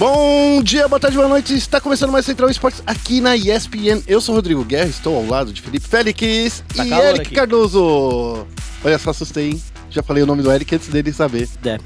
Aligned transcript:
Bom 0.00 0.62
dia, 0.62 0.88
boa 0.88 0.98
tarde, 0.98 1.14
boa 1.14 1.28
noite. 1.28 1.52
Está 1.54 1.78
começando 1.78 2.10
mais 2.10 2.24
Central 2.24 2.48
Esportes 2.48 2.82
aqui 2.86 3.20
na 3.20 3.36
ESPN. 3.36 4.02
Eu 4.08 4.18
sou 4.18 4.34
Rodrigo 4.34 4.64
Guerra, 4.64 4.88
estou 4.88 5.14
ao 5.14 5.26
lado 5.26 5.52
de 5.52 5.60
Felipe 5.60 5.86
Félix 5.86 6.64
Tá 6.74 6.86
e 6.86 6.90
Eric 6.90 7.20
aqui. 7.20 7.34
Cardoso. 7.34 8.46
Olha 8.82 8.98
só, 8.98 9.10
assustei, 9.10 9.50
hein? 9.50 9.62
Já 9.90 10.02
falei 10.02 10.22
o 10.22 10.26
nome 10.26 10.42
do 10.42 10.50
Eric 10.50 10.74
antes 10.74 10.88
dele 10.88 11.12
saber. 11.12 11.46
É, 11.62 11.76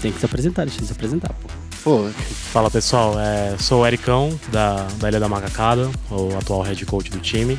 tem, 0.00 0.12
que 0.12 0.18
se 0.18 0.24
apresentar, 0.24 0.64
deixa 0.64 0.80
ele 0.80 0.86
se 0.86 0.92
apresentar, 0.94 1.28
pô. 1.28 1.48
Pô, 1.84 2.08
Fala 2.54 2.70
pessoal, 2.70 3.20
é, 3.20 3.54
sou 3.58 3.82
o 3.82 3.86
Ericão, 3.86 4.30
da, 4.50 4.86
da 4.96 5.10
Ilha 5.10 5.20
da 5.20 5.28
Macacada, 5.28 5.90
o 6.10 6.34
atual 6.38 6.62
head 6.62 6.86
coach 6.86 7.10
do 7.10 7.20
time. 7.20 7.58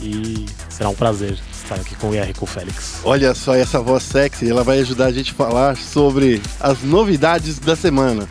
E 0.00 0.46
será 0.70 0.88
um 0.88 0.94
prazer 0.94 1.38
estar 1.52 1.74
aqui 1.74 1.94
com 1.96 2.08
o 2.08 2.14
IR 2.14 2.30
e 2.30 2.32
com 2.32 2.46
o 2.46 2.48
Félix. 2.48 3.00
olha 3.04 3.34
só 3.34 3.54
essa 3.54 3.78
voz 3.78 4.04
sexy, 4.04 4.48
ela 4.48 4.64
vai 4.64 4.78
ajudar 4.78 5.04
a 5.04 5.12
gente 5.12 5.32
a 5.32 5.34
falar 5.34 5.76
sobre 5.76 6.40
as 6.58 6.82
novidades 6.82 7.58
da 7.58 7.76
semana. 7.76 8.26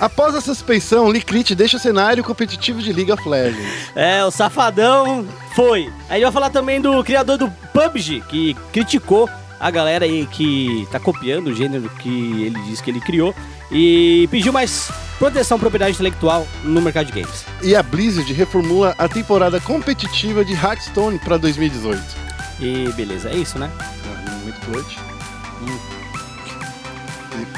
Após 0.00 0.34
a 0.34 0.40
suspensão, 0.40 1.10
Licrit 1.10 1.54
deixa 1.54 1.76
o 1.76 1.80
cenário 1.80 2.24
competitivo 2.24 2.80
de 2.82 2.92
League 2.92 3.12
of 3.12 3.28
Legends. 3.28 3.90
É, 3.94 4.24
o 4.24 4.30
Safadão 4.30 5.26
foi. 5.54 5.92
Aí 6.08 6.16
gente 6.16 6.24
vai 6.24 6.32
falar 6.32 6.50
também 6.50 6.80
do 6.80 7.02
criador 7.04 7.38
do 7.38 7.50
PUBG, 7.72 8.22
que 8.28 8.54
criticou 8.72 9.28
a 9.60 9.70
galera 9.70 10.04
aí 10.04 10.26
que 10.26 10.88
tá 10.90 10.98
copiando 10.98 11.48
o 11.48 11.54
gênero 11.54 11.88
que 12.00 12.42
ele 12.42 12.58
disse 12.62 12.82
que 12.82 12.90
ele 12.90 13.00
criou 13.00 13.32
e 13.70 14.26
pediu 14.28 14.52
mais 14.52 14.90
proteção 15.20 15.56
à 15.56 15.60
propriedade 15.60 15.92
intelectual 15.92 16.46
no 16.64 16.82
mercado 16.82 17.06
de 17.06 17.12
games. 17.12 17.44
E 17.62 17.76
a 17.76 17.82
Blizzard 17.82 18.32
reformula 18.32 18.92
a 18.98 19.08
temporada 19.08 19.60
competitiva 19.60 20.44
de 20.44 20.52
Hearthstone 20.52 21.18
para 21.20 21.36
2018. 21.36 22.02
E 22.58 22.88
beleza, 22.96 23.30
é 23.30 23.36
isso, 23.36 23.56
né? 23.56 23.70
Muito 24.42 24.60
clutch. 24.66 24.96
E 25.62 26.02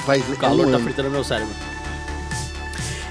Faz 0.04 0.22
O 0.28 0.36
calor 0.36 0.66
um 0.66 0.70
tá 0.70 0.76
ano. 0.76 0.84
fritando 0.84 1.10
meu 1.10 1.24
cérebro. 1.24 1.54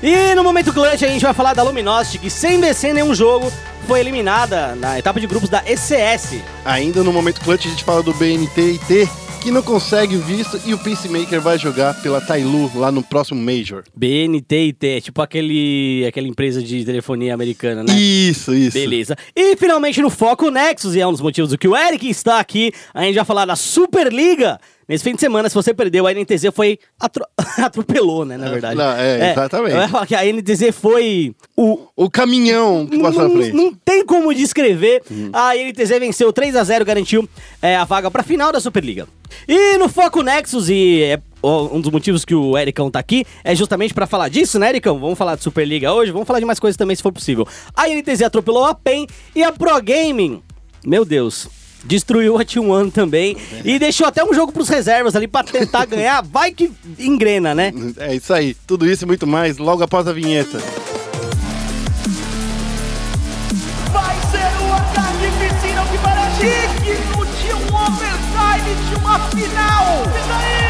E 0.05 0.35
no 0.35 0.43
momento 0.43 0.73
clutch 0.73 1.01
a 1.01 1.07
gente 1.07 1.21
vai 1.21 1.33
falar 1.33 1.53
da 1.53 1.63
Luminosity, 1.63 2.19
que 2.19 2.29
sem 2.29 2.59
vencer 2.59 2.93
nenhum 2.93 3.15
jogo 3.15 3.49
foi 3.87 4.01
eliminada 4.01 4.75
na 4.75 4.99
etapa 4.99 5.17
de 5.17 5.25
grupos 5.25 5.47
da 5.47 5.63
ECS. 5.65 6.41
Ainda 6.65 7.01
no 7.05 7.13
momento 7.13 7.39
clutch 7.39 7.67
a 7.67 7.69
gente 7.69 7.85
fala 7.85 8.03
do 8.03 8.13
BNT 8.15 9.07
que 9.41 9.49
não 9.49 9.61
consegue 9.61 10.17
visto 10.17 10.59
e 10.65 10.73
o 10.73 10.77
Peacemaker 10.77 11.39
vai 11.39 11.57
jogar 11.57 11.93
pela 12.01 12.19
Tailu 12.19 12.69
lá 12.75 12.91
no 12.91 13.01
próximo 13.01 13.41
Major. 13.41 13.83
BNT, 13.95 14.75
é 14.81 14.99
tipo 14.99 15.21
aquele, 15.21 16.05
aquela 16.05 16.27
empresa 16.27 16.61
de 16.61 16.83
telefonia 16.83 17.33
americana, 17.33 17.81
né? 17.83 17.93
Isso, 17.93 18.53
isso. 18.53 18.77
Beleza. 18.77 19.15
E 19.33 19.55
finalmente 19.55 20.01
no 20.01 20.09
Foco 20.09 20.49
Nexus, 20.49 20.95
e 20.95 20.99
é 20.99 21.07
um 21.07 21.11
dos 21.11 21.21
motivos 21.21 21.51
do 21.51 21.57
que 21.57 21.67
o 21.67 21.77
Eric 21.77 22.09
está 22.09 22.39
aqui, 22.39 22.73
a 22.93 23.03
gente 23.03 23.15
vai 23.15 23.25
falar 23.25 23.45
da 23.45 23.55
Superliga. 23.55 24.59
Nesse 24.87 25.03
fim 25.03 25.13
de 25.15 25.21
semana, 25.21 25.47
se 25.49 25.55
você 25.55 25.73
perdeu, 25.73 26.05
a 26.07 26.11
NTZ 26.13 26.45
foi. 26.53 26.77
atro- 26.99 27.25
atropelou, 27.57 28.25
né? 28.25 28.37
Na 28.37 28.49
verdade. 28.49 28.75
Não, 28.75 28.91
é, 28.91 29.31
exatamente. 29.31 29.75
Eu 29.75 29.81
ia 29.81 29.87
falar 29.87 30.05
que 30.07 30.15
a 30.15 30.23
NTZ 30.25 30.71
foi 30.73 31.33
o. 31.55 31.87
O 31.95 32.09
caminhão 32.09 32.85
que 32.87 32.99
passa 32.99 33.21
na 33.23 33.27
Não, 33.29 33.35
frente. 33.35 33.53
não 33.55 33.73
tem 33.73 34.05
como 34.05 34.33
descrever. 34.33 35.01
Uhum. 35.09 35.29
A 35.33 35.55
NTZ 35.55 35.89
venceu 35.99 36.33
3 36.33 36.55
a 36.55 36.63
0 36.63 36.83
garantiu 36.85 37.27
é, 37.61 37.75
a 37.75 37.83
vaga 37.85 38.09
pra 38.11 38.23
final 38.23 38.51
da 38.51 38.59
Superliga. 38.59 39.07
E 39.47 39.77
no 39.77 39.89
Foco 39.89 40.21
Nexus, 40.21 40.69
e 40.69 41.01
é 41.03 41.19
um 41.43 41.81
dos 41.81 41.91
motivos 41.91 42.23
que 42.23 42.35
o 42.35 42.57
Ericão 42.57 42.89
tá 42.91 42.99
aqui, 42.99 43.25
é 43.43 43.55
justamente 43.55 43.93
pra 43.93 44.05
falar 44.05 44.29
disso, 44.29 44.59
né, 44.59 44.69
Ericão? 44.69 44.99
Vamos 44.99 45.17
falar 45.17 45.35
de 45.35 45.43
Superliga 45.43 45.91
hoje, 45.91 46.11
vamos 46.11 46.27
falar 46.27 46.39
de 46.39 46.45
mais 46.45 46.59
coisas 46.59 46.77
também, 46.77 46.95
se 46.95 47.01
for 47.01 47.11
possível. 47.11 47.45
A 47.75 47.87
NTZ 47.89 48.21
atropelou 48.21 48.63
a 48.65 48.75
PEN 48.75 49.07
e 49.35 49.43
a 49.43 49.51
Pro 49.51 49.81
Gaming, 49.81 50.41
meu 50.85 51.03
Deus, 51.03 51.47
destruiu 51.83 52.37
a 52.37 52.45
T1 52.45 52.91
também 52.91 53.37
e 53.63 53.77
deixou 53.77 54.07
até 54.07 54.23
um 54.23 54.33
jogo 54.33 54.51
pros 54.51 54.69
reservas 54.69 55.15
ali 55.15 55.27
pra 55.27 55.43
tentar 55.43 55.85
ganhar. 55.85 56.21
Vai 56.25 56.51
que 56.51 56.71
engrena, 56.97 57.53
né? 57.53 57.73
É 57.97 58.15
isso 58.15 58.33
aí. 58.33 58.55
Tudo 58.67 58.89
isso 58.89 59.03
e 59.03 59.07
muito 59.07 59.27
mais 59.27 59.57
logo 59.57 59.83
após 59.83 60.07
a 60.07 60.13
vinheta. 60.13 60.57
Vai 63.91 64.15
ser 64.31 64.49
o 64.63 64.73
ataque 64.73 65.27
piscina 65.39 65.85
que 65.91 65.97
parece 65.97 66.41
digno 66.83 67.25
de 67.25 67.53
um 67.53 67.75
overtime 67.75 68.75
de 68.89 68.95
uma 68.95 69.19
final. 69.29 70.03
Isso 70.03 70.31
aí! 70.31 70.63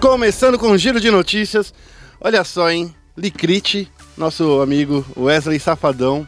Começando 0.00 0.58
com 0.58 0.68
um 0.68 0.78
giro 0.78 1.00
de 1.00 1.10
notícias. 1.10 1.74
Olha 2.20 2.44
só, 2.44 2.70
hein? 2.70 2.94
Licrit, 3.16 3.90
nosso 4.16 4.60
amigo 4.60 5.04
Wesley 5.16 5.58
Safadão, 5.60 6.26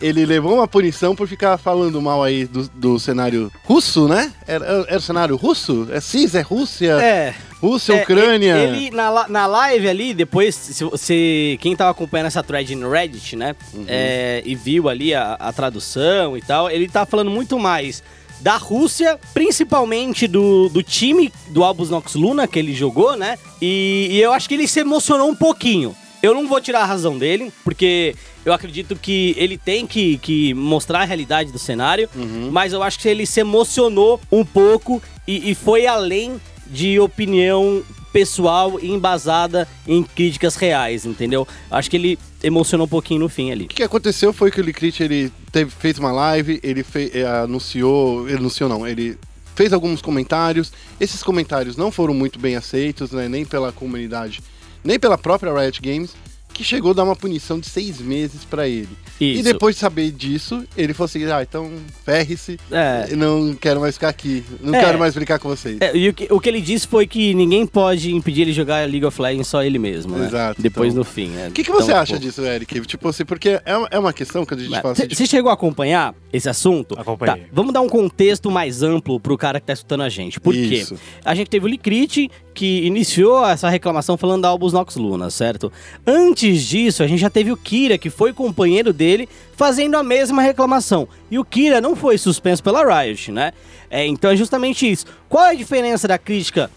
ele 0.00 0.26
levou 0.26 0.54
uma 0.54 0.68
punição 0.68 1.16
por 1.16 1.26
ficar 1.26 1.56
falando 1.56 2.00
mal 2.02 2.22
aí 2.22 2.44
do, 2.46 2.68
do 2.68 2.98
cenário 2.98 3.50
russo, 3.64 4.06
né? 4.06 4.32
Era, 4.46 4.66
era 4.88 4.98
o 4.98 5.00
cenário 5.00 5.36
russo? 5.36 5.88
É 5.90 6.00
CIS, 6.00 6.34
é 6.34 6.42
Rússia? 6.42 7.00
É. 7.00 7.34
Rússia, 7.60 7.94
É, 7.94 8.02
Ucrânia. 8.02 8.58
Ele, 8.58 8.86
ele 8.86 8.90
na, 8.90 9.28
na 9.28 9.46
live 9.46 9.88
ali, 9.88 10.12
depois, 10.12 10.54
se 10.54 10.84
você. 10.84 11.56
Quem 11.60 11.74
tava 11.74 11.90
acompanhando 11.90 12.26
essa 12.26 12.42
thread 12.42 12.74
no 12.74 12.90
Reddit, 12.90 13.36
né? 13.36 13.56
Uhum. 13.72 13.86
é, 13.88 14.42
e 14.44 14.54
viu 14.54 14.88
ali 14.88 15.14
a, 15.14 15.34
a 15.34 15.52
tradução 15.52 16.36
e 16.36 16.42
tal, 16.42 16.70
ele 16.70 16.88
tá 16.88 17.06
falando 17.06 17.30
muito 17.30 17.58
mais 17.58 18.02
da 18.40 18.58
Rússia, 18.58 19.18
principalmente 19.32 20.28
do, 20.28 20.68
do 20.68 20.82
time 20.82 21.32
do 21.48 21.64
Albus 21.64 21.88
Nox 21.88 22.14
Luna 22.14 22.46
que 22.46 22.58
ele 22.58 22.74
jogou, 22.74 23.16
né? 23.16 23.38
E, 23.62 24.08
e 24.10 24.20
eu 24.20 24.32
acho 24.32 24.46
que 24.46 24.54
ele 24.54 24.68
se 24.68 24.80
emocionou 24.80 25.30
um 25.30 25.34
pouquinho. 25.34 25.96
Eu 26.22 26.34
não 26.34 26.48
vou 26.48 26.60
tirar 26.60 26.80
a 26.80 26.84
razão 26.86 27.16
dele, 27.18 27.52
porque 27.62 28.14
eu 28.44 28.52
acredito 28.52 28.96
que 28.96 29.34
ele 29.38 29.56
tem 29.58 29.86
que, 29.86 30.18
que 30.18 30.54
mostrar 30.54 31.00
a 31.00 31.04
realidade 31.04 31.52
do 31.52 31.58
cenário, 31.58 32.08
mas 32.50 32.72
eu 32.72 32.82
acho 32.82 32.98
que 32.98 33.08
ele 33.08 33.26
se 33.26 33.40
emocionou 33.40 34.20
um 34.32 34.44
pouco 34.44 35.02
e, 35.26 35.50
e 35.50 35.54
foi 35.54 35.86
além 35.86 36.40
de 36.66 36.98
opinião 36.98 37.82
pessoal 38.12 38.78
e 38.80 38.90
embasada 38.90 39.68
em 39.86 40.02
críticas 40.02 40.56
reais, 40.56 41.04
entendeu? 41.04 41.46
Acho 41.70 41.90
que 41.90 41.96
ele 41.96 42.18
emocionou 42.42 42.86
um 42.86 42.88
pouquinho 42.88 43.20
no 43.20 43.28
fim 43.28 43.50
ali. 43.52 43.64
O 43.64 43.68
que 43.68 43.82
aconteceu 43.82 44.32
foi 44.32 44.50
que 44.50 44.60
o 44.60 44.64
Licrit 44.64 45.02
ele 45.02 45.30
teve, 45.52 45.70
fez 45.70 45.98
uma 45.98 46.10
live, 46.10 46.58
ele 46.62 46.82
fe- 46.82 47.10
eh, 47.12 47.26
anunciou, 47.26 48.26
ele 48.26 48.38
anunciou 48.38 48.70
não, 48.70 48.86
ele 48.86 49.18
fez 49.54 49.72
alguns 49.72 50.00
comentários. 50.00 50.72
Esses 50.98 51.22
comentários 51.22 51.76
não 51.76 51.92
foram 51.92 52.14
muito 52.14 52.38
bem 52.38 52.56
aceitos, 52.56 53.10
né, 53.12 53.28
nem 53.28 53.44
pela 53.44 53.70
comunidade, 53.70 54.40
nem 54.86 54.98
pela 54.98 55.18
própria 55.18 55.52
Riot 55.52 55.80
Games, 55.82 56.14
que 56.56 56.64
chegou 56.64 56.92
a 56.92 56.94
dar 56.94 57.04
uma 57.04 57.14
punição 57.14 57.58
de 57.60 57.68
seis 57.68 58.00
meses 58.00 58.44
pra 58.44 58.66
ele. 58.66 58.88
E 59.20 59.34
Isso. 59.34 59.42
depois 59.44 59.74
de 59.76 59.80
saber 59.80 60.10
disso, 60.10 60.64
ele 60.76 60.94
falou 60.94 61.04
assim: 61.06 61.24
ah, 61.26 61.42
então 61.42 61.70
ferre-se, 62.04 62.58
É. 62.70 63.14
não 63.14 63.54
quero 63.54 63.80
mais 63.80 63.94
ficar 63.94 64.08
aqui, 64.08 64.42
não 64.60 64.74
É. 64.74 64.80
quero 64.80 64.98
mais 64.98 65.14
brincar 65.14 65.38
com 65.38 65.48
vocês. 65.48 65.78
É, 65.80 65.96
e 65.96 66.08
o 66.08 66.14
que, 66.14 66.26
o 66.30 66.40
que 66.40 66.48
ele 66.48 66.60
disse 66.60 66.86
foi 66.86 67.06
que 67.06 67.34
ninguém 67.34 67.66
pode 67.66 68.14
impedir 68.14 68.42
ele 68.42 68.52
jogar 68.52 68.88
League 68.88 69.04
of 69.04 69.20
Legends, 69.20 69.48
só 69.48 69.62
ele 69.62 69.78
mesmo, 69.78 70.16
né? 70.16 70.26
Exato, 70.26 70.60
Depois 70.62 70.88
então- 70.92 70.98
no 70.98 71.04
fim, 71.04 71.28
né? 71.28 71.48
O 71.48 71.52
que, 71.52 71.62
que 71.64 71.70
você 71.70 71.90
Então, 71.90 72.00
acha 72.02 72.14
pô. 72.14 72.20
disso, 72.20 72.42
Eric? 72.42 72.80
Tipo 72.86 73.08
assim, 73.08 73.24
porque 73.24 73.60
é 73.64 73.76
uma, 73.76 73.88
é 73.90 73.98
uma 73.98 74.12
questão 74.12 74.44
que 74.46 74.54
a 74.54 74.56
gente 74.56 74.70
fala 74.80 74.92
assim, 74.92 75.06
de 75.06 75.14
Você 75.14 75.26
chegou 75.26 75.50
a 75.50 75.54
acompanhar 75.54 76.14
esse 76.32 76.48
assunto? 76.48 76.98
Acompanhei. 76.98 77.42
Tá, 77.42 77.48
vamos 77.52 77.72
dar 77.72 77.80
um 77.80 77.88
contexto 77.88 78.50
mais 78.50 78.82
amplo 78.82 79.18
pro 79.20 79.36
cara 79.36 79.60
que 79.60 79.66
tá 79.66 79.72
escutando 79.72 80.02
a 80.02 80.08
gente. 80.08 80.38
Por 80.40 80.52
quê? 80.54 80.60
Isso. 80.60 80.96
A 81.24 81.34
gente 81.34 81.48
teve 81.48 81.66
o 81.66 81.68
Licrit, 81.68 82.30
que 82.54 82.86
iniciou 82.86 83.44
essa 83.46 83.68
reclamação 83.68 84.16
falando 84.16 84.42
da 84.42 84.48
Albus 84.48 84.72
Nox 84.72 84.96
Luna, 84.96 85.28
certo? 85.30 85.70
Antes 86.06 86.45
disso, 86.54 87.02
a 87.02 87.06
gente 87.06 87.20
já 87.20 87.30
teve 87.30 87.50
o 87.50 87.56
Kira, 87.56 87.98
que 87.98 88.10
foi 88.10 88.32
companheiro 88.32 88.92
dele, 88.92 89.28
fazendo 89.56 89.96
a 89.96 90.02
mesma 90.02 90.42
reclamação. 90.42 91.08
E 91.30 91.38
o 91.38 91.44
Kira 91.44 91.80
não 91.80 91.96
foi 91.96 92.18
suspenso 92.18 92.62
pela 92.62 92.82
Riot, 92.84 93.32
né? 93.32 93.52
É, 93.90 94.06
então 94.06 94.30
é 94.30 94.36
justamente 94.36 94.90
isso. 94.90 95.06
Qual 95.28 95.44
é 95.44 95.50
a 95.50 95.54
diferença 95.54 96.08
da 96.08 96.18
crítica 96.18 96.70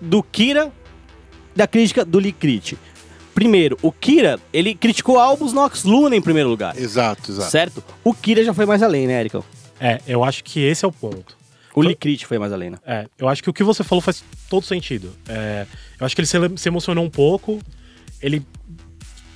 do 0.00 0.22
Kira 0.22 0.72
da 1.54 1.66
crítica 1.66 2.04
do 2.04 2.18
Licrit? 2.18 2.78
Primeiro, 3.34 3.78
o 3.80 3.92
Kira, 3.92 4.38
ele 4.52 4.74
criticou 4.74 5.18
Albus 5.18 5.52
Nox 5.52 5.84
Luna 5.84 6.16
em 6.16 6.20
primeiro 6.20 6.48
lugar. 6.48 6.76
Exato, 6.78 7.30
exato. 7.30 7.50
Certo? 7.50 7.84
O 8.04 8.12
Kira 8.12 8.44
já 8.44 8.52
foi 8.52 8.66
mais 8.66 8.82
além, 8.82 9.06
né, 9.06 9.20
Ericão? 9.20 9.44
É, 9.80 10.00
eu 10.06 10.22
acho 10.22 10.44
que 10.44 10.60
esse 10.60 10.84
é 10.84 10.88
o 10.88 10.92
ponto. 10.92 11.38
O 11.74 11.82
Licrit 11.82 12.26
foi 12.26 12.38
mais 12.38 12.52
além, 12.52 12.70
né? 12.70 12.78
É, 12.84 13.06
eu 13.16 13.28
acho 13.28 13.42
que 13.42 13.48
o 13.48 13.52
que 13.52 13.62
você 13.62 13.84
falou 13.84 14.02
faz 14.02 14.22
todo 14.48 14.66
sentido. 14.66 15.12
É, 15.28 15.66
eu 15.98 16.04
acho 16.04 16.14
que 16.14 16.20
ele 16.20 16.26
se, 16.26 16.36
se 16.56 16.68
emocionou 16.68 17.04
um 17.04 17.10
pouco, 17.10 17.60
ele 18.20 18.44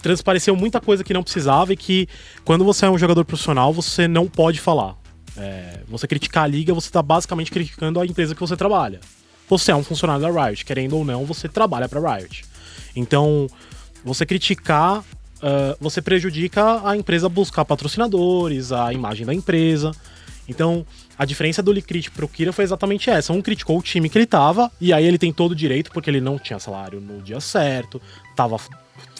transpareceu 0.05 0.55
muita 0.55 0.83
coisa 0.83 1.03
que 1.03 1.15
não 1.15 1.23
precisava 1.23 1.73
e 1.73 1.77
que 1.77 2.07
quando 2.45 2.63
você 2.63 2.85
é 2.85 2.91
um 2.91 2.99
jogador 2.99 3.25
profissional, 3.25 3.73
você 3.73 4.07
não 4.07 4.29
pode 4.29 4.61
falar. 4.61 4.97
É, 5.35 5.81
você 5.89 6.07
criticar 6.07 6.45
a 6.45 6.47
liga, 6.47 6.75
você 6.75 6.91
tá 6.91 7.03
basicamente 7.03 7.51
criticando 7.51 7.99
a 7.99 8.05
empresa 8.05 8.35
que 8.35 8.41
você 8.41 8.55
trabalha. 8.55 9.01
Você 9.49 9.73
é 9.73 9.75
um 9.75 9.83
funcionário 9.83 10.21
da 10.21 10.47
Riot, 10.47 10.63
querendo 10.63 10.95
ou 10.95 11.07
não, 11.07 11.25
você 11.25 11.49
trabalha 11.49 11.89
pra 11.89 12.17
Riot. 12.17 12.45
Então, 12.95 13.47
você 14.05 14.27
criticar, 14.27 15.03
ah, 15.43 15.75
você 15.81 16.03
prejudica 16.03 16.87
a 16.87 16.95
empresa 16.95 17.27
buscar 17.27 17.65
patrocinadores, 17.65 18.73
a 18.73 18.93
imagem 18.93 19.25
da 19.25 19.33
empresa. 19.33 19.91
Então, 20.47 20.87
a 21.19 21.25
diferença 21.25 21.63
do 21.63 21.73
Licrit 21.73 22.11
pro 22.11 22.29
Kira 22.29 22.53
foi 22.53 22.65
exatamente 22.65 23.09
essa. 23.09 23.33
Um 23.33 23.41
criticou 23.41 23.79
o 23.79 23.83
time 23.83 24.11
que 24.11 24.19
ele 24.19 24.27
tava, 24.27 24.71
e 24.79 24.93
aí 24.93 25.07
ele 25.07 25.17
tem 25.17 25.33
todo 25.33 25.53
o 25.53 25.57
direito, 25.57 25.91
porque 25.93 26.11
ele 26.11 26.21
não 26.21 26.39
tinha 26.39 26.59
salário 26.59 27.01
no 27.01 27.23
dia 27.23 27.41
certo, 27.41 28.03
tava 28.37 28.59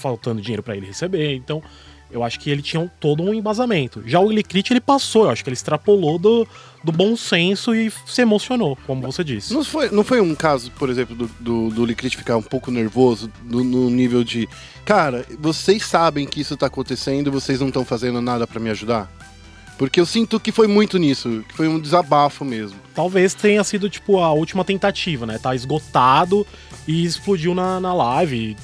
faltando 0.05 0.43
dinheiro 0.43 0.63
pra 0.63 0.77
ele 0.77 0.87
receber. 0.87 1.35
Então, 1.35 1.63
eu 2.11 2.23
acho 2.23 2.39
que 2.39 2.51
ele 2.51 2.61
tinha 2.63 2.79
um- 2.81 2.89
todo 3.01 3.23
um 3.23 3.33
embasamento. 3.33 4.03
Já 4.07 4.21
o 4.21 4.31
Licrit, 4.31 4.71
ele 4.73 4.81
passou, 4.81 5.25
eu 5.25 5.31
acho 5.31 5.43
que 5.43 5.49
ele 5.49 5.55
extrapolou 5.55 6.19
do, 6.19 6.47
do 6.85 6.93
bom 6.93 7.17
senso 7.17 7.75
e 7.75 7.91
se 8.07 8.21
emocionou, 8.23 8.77
como 8.87 9.01
você 9.03 9.25
disse. 9.25 9.53
Não 9.55 9.65
foi, 9.65 9.91
não 9.91 10.05
foi 10.05 10.21
um 10.21 10.35
caso, 10.35 10.71
por 10.73 10.91
exemplo, 10.91 11.17
do, 11.17 11.27
do, 11.41 11.71
do 11.71 11.85
Licrit 11.87 12.17
ficar 12.17 12.37
um 12.37 12.43
pouco 12.43 12.71
nervoso 12.71 13.31
no, 13.43 13.65
no 13.65 13.89
nível 13.91 14.23
de. 14.23 14.47
Cara, 14.85 15.25
vocês 15.41 15.85
sabem 15.87 16.27
que 16.27 16.41
isso 16.43 16.57
tá 16.57 16.67
acontecendo 16.67 17.29
e 17.29 17.31
vocês 17.31 17.59
não 17.61 17.69
estão 17.69 17.85
fazendo 17.85 18.21
nada 18.21 18.47
pra 18.47 18.61
me 18.61 18.69
ajudar? 18.71 19.11
Porque 19.77 19.99
eu 19.99 20.07
sinto 20.07 20.39
que 20.39 20.53
foi 20.53 20.69
muito 20.69 20.99
nisso, 20.99 21.45
que 21.49 21.55
foi 21.57 21.67
um 21.67 21.81
desabafo 21.81 22.45
mesmo. 22.45 22.79
Talvez 22.95 23.35
tenha 23.35 23.65
sido, 23.65 23.91
tipo, 23.91 24.21
a 24.21 24.31
última 24.33 24.65
tentativa, 24.65 25.27
né? 25.27 25.37
Tá 25.37 25.53
esgotado 25.53 26.47
e 26.87 27.05
explodiu 27.05 27.57
na, 27.57 27.81
na 27.81 27.93
live. 27.93 28.57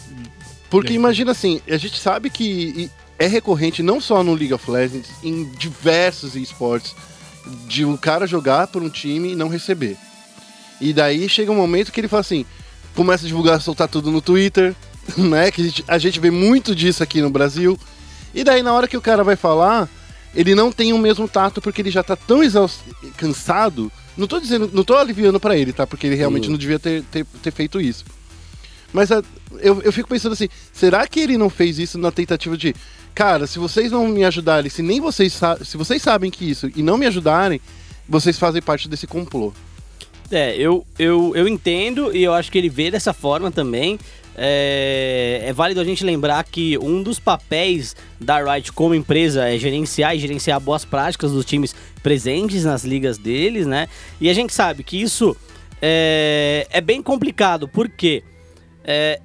Porque 0.71 0.93
imagina 0.93 1.33
assim, 1.33 1.61
a 1.69 1.77
gente 1.77 1.99
sabe 1.99 2.31
que 2.31 2.89
é 3.19 3.27
recorrente 3.27 3.83
não 3.83 4.01
só 4.01 4.23
no 4.23 4.35
League 4.35 4.55
of 4.55 4.71
Legends, 4.71 5.11
em 5.23 5.45
diversos 5.59 6.37
esportes, 6.37 6.95
de 7.67 7.85
um 7.85 7.97
cara 7.97 8.27
jogar 8.27 8.69
por 8.69 8.83
um 8.83 8.89
time 8.89 9.33
e 9.33 9.37
não 9.37 9.49
receber. 9.49 9.97
E 10.81 10.93
daí 10.93 11.29
chega 11.29 11.53
um 11.53 11.57
momento 11.57 11.93
que 11.93 12.01
ele 12.01 12.09
fala 12.09 12.21
assim, 12.21 12.47
começa 12.95 13.25
a 13.25 13.29
divulgar, 13.29 13.61
soltar 13.61 13.89
tudo 13.89 14.11
no 14.11 14.23
Twitter, 14.23 14.75
né? 15.19 15.51
Que 15.51 15.61
a 15.61 15.65
gente, 15.65 15.85
a 15.89 15.99
gente 15.99 16.21
vê 16.21 16.31
muito 16.31 16.75
disso 16.75 17.03
aqui 17.03 17.21
no 17.21 17.29
Brasil. 17.29 17.79
E 18.33 18.45
daí 18.45 18.63
na 18.63 18.73
hora 18.73 18.89
que 18.89 18.97
o 18.97 19.03
cara 19.03 19.25
vai 19.25 19.37
falar, 19.37 19.89
ele 20.35 20.55
não 20.55 20.71
tem 20.71 20.93
o 20.93 20.99
mesmo 20.99 21.29
tato 21.29 21.61
porque 21.61 21.83
ele 21.83 21.91
já 21.91 22.03
tá 22.03 22.17
tão 22.17 22.43
exausto, 22.43 22.83
cansado. 23.17 23.91
Não 24.17 24.27
tô 24.27 24.39
dizendo, 24.39 24.71
não 24.73 24.85
tô 24.85 24.97
aliviando 24.97 25.41
pra 25.41 25.57
ele, 25.57 25.73
tá? 25.73 25.87
Porque 25.87 26.07
ele 26.07 26.17
realmente 26.17 26.45
Sim. 26.45 26.53
não 26.53 26.59
devia 26.59 26.79
ter, 26.79 27.03
ter, 27.11 27.27
ter 27.43 27.51
feito 27.51 27.81
isso. 27.81 28.05
Mas 28.93 29.11
a- 29.13 29.23
eu, 29.61 29.81
eu 29.83 29.93
fico 29.93 30.09
pensando 30.09 30.33
assim, 30.33 30.49
será 30.73 31.07
que 31.07 31.21
ele 31.21 31.37
não 31.39 31.49
fez 31.51 31.79
isso 31.79 31.99
na 31.99 32.11
tentativa 32.11 32.57
de, 32.57 32.75
cara, 33.15 33.47
se 33.47 33.59
vocês 33.59 33.93
não 33.93 34.09
me 34.09 34.25
ajudarem, 34.25 34.71
se 34.71 34.83
nem 34.83 35.01
vocês 35.01 35.39
se 35.65 35.77
vocês 35.77 36.01
sabem 36.03 36.31
que 36.31 36.49
isso 36.49 36.71
e 36.75 36.83
não 36.83 36.97
me 36.99 37.07
ajudarem, 37.07 37.61
vocês 38.09 38.39
fazem 38.39 38.61
parte 38.61 38.89
desse 38.89 39.07
complô. 39.07 39.53
É, 40.31 40.57
eu, 40.57 40.87
eu, 40.99 41.33
eu 41.35 41.49
entendo 41.49 42.15
e 42.17 42.23
eu 42.23 42.33
acho 42.33 42.51
que 42.53 42.59
ele 42.59 42.69
vê 42.69 42.91
dessa 42.91 43.13
forma 43.13 43.51
também. 43.51 43.99
É, 44.37 45.43
é 45.45 45.53
válido 45.53 45.81
a 45.81 45.85
gente 45.85 46.05
lembrar 46.05 46.43
que 46.45 46.79
um 46.79 47.03
dos 47.03 47.19
papéis 47.19 47.95
da 48.19 48.39
Riot 48.43 48.73
como 48.73 48.95
empresa 48.95 49.49
é 49.49 49.59
gerenciar 49.59 50.17
e 50.17 50.21
gerenciar 50.21 50.59
boas 50.61 50.85
práticas 50.85 51.33
dos 51.33 51.45
times 51.45 51.75
presentes 52.03 52.65
nas 52.65 52.85
ligas 52.85 53.19
deles, 53.19 53.67
né? 53.67 53.89
E 54.21 54.31
a 54.31 54.33
gente 54.35 54.53
sabe 54.55 54.83
que 54.85 55.01
isso 55.03 55.37
é, 55.83 56.67
é 56.71 56.81
bem 56.81 57.03
complicado, 57.03 57.69
porque 57.69 58.23
é, 58.91 59.21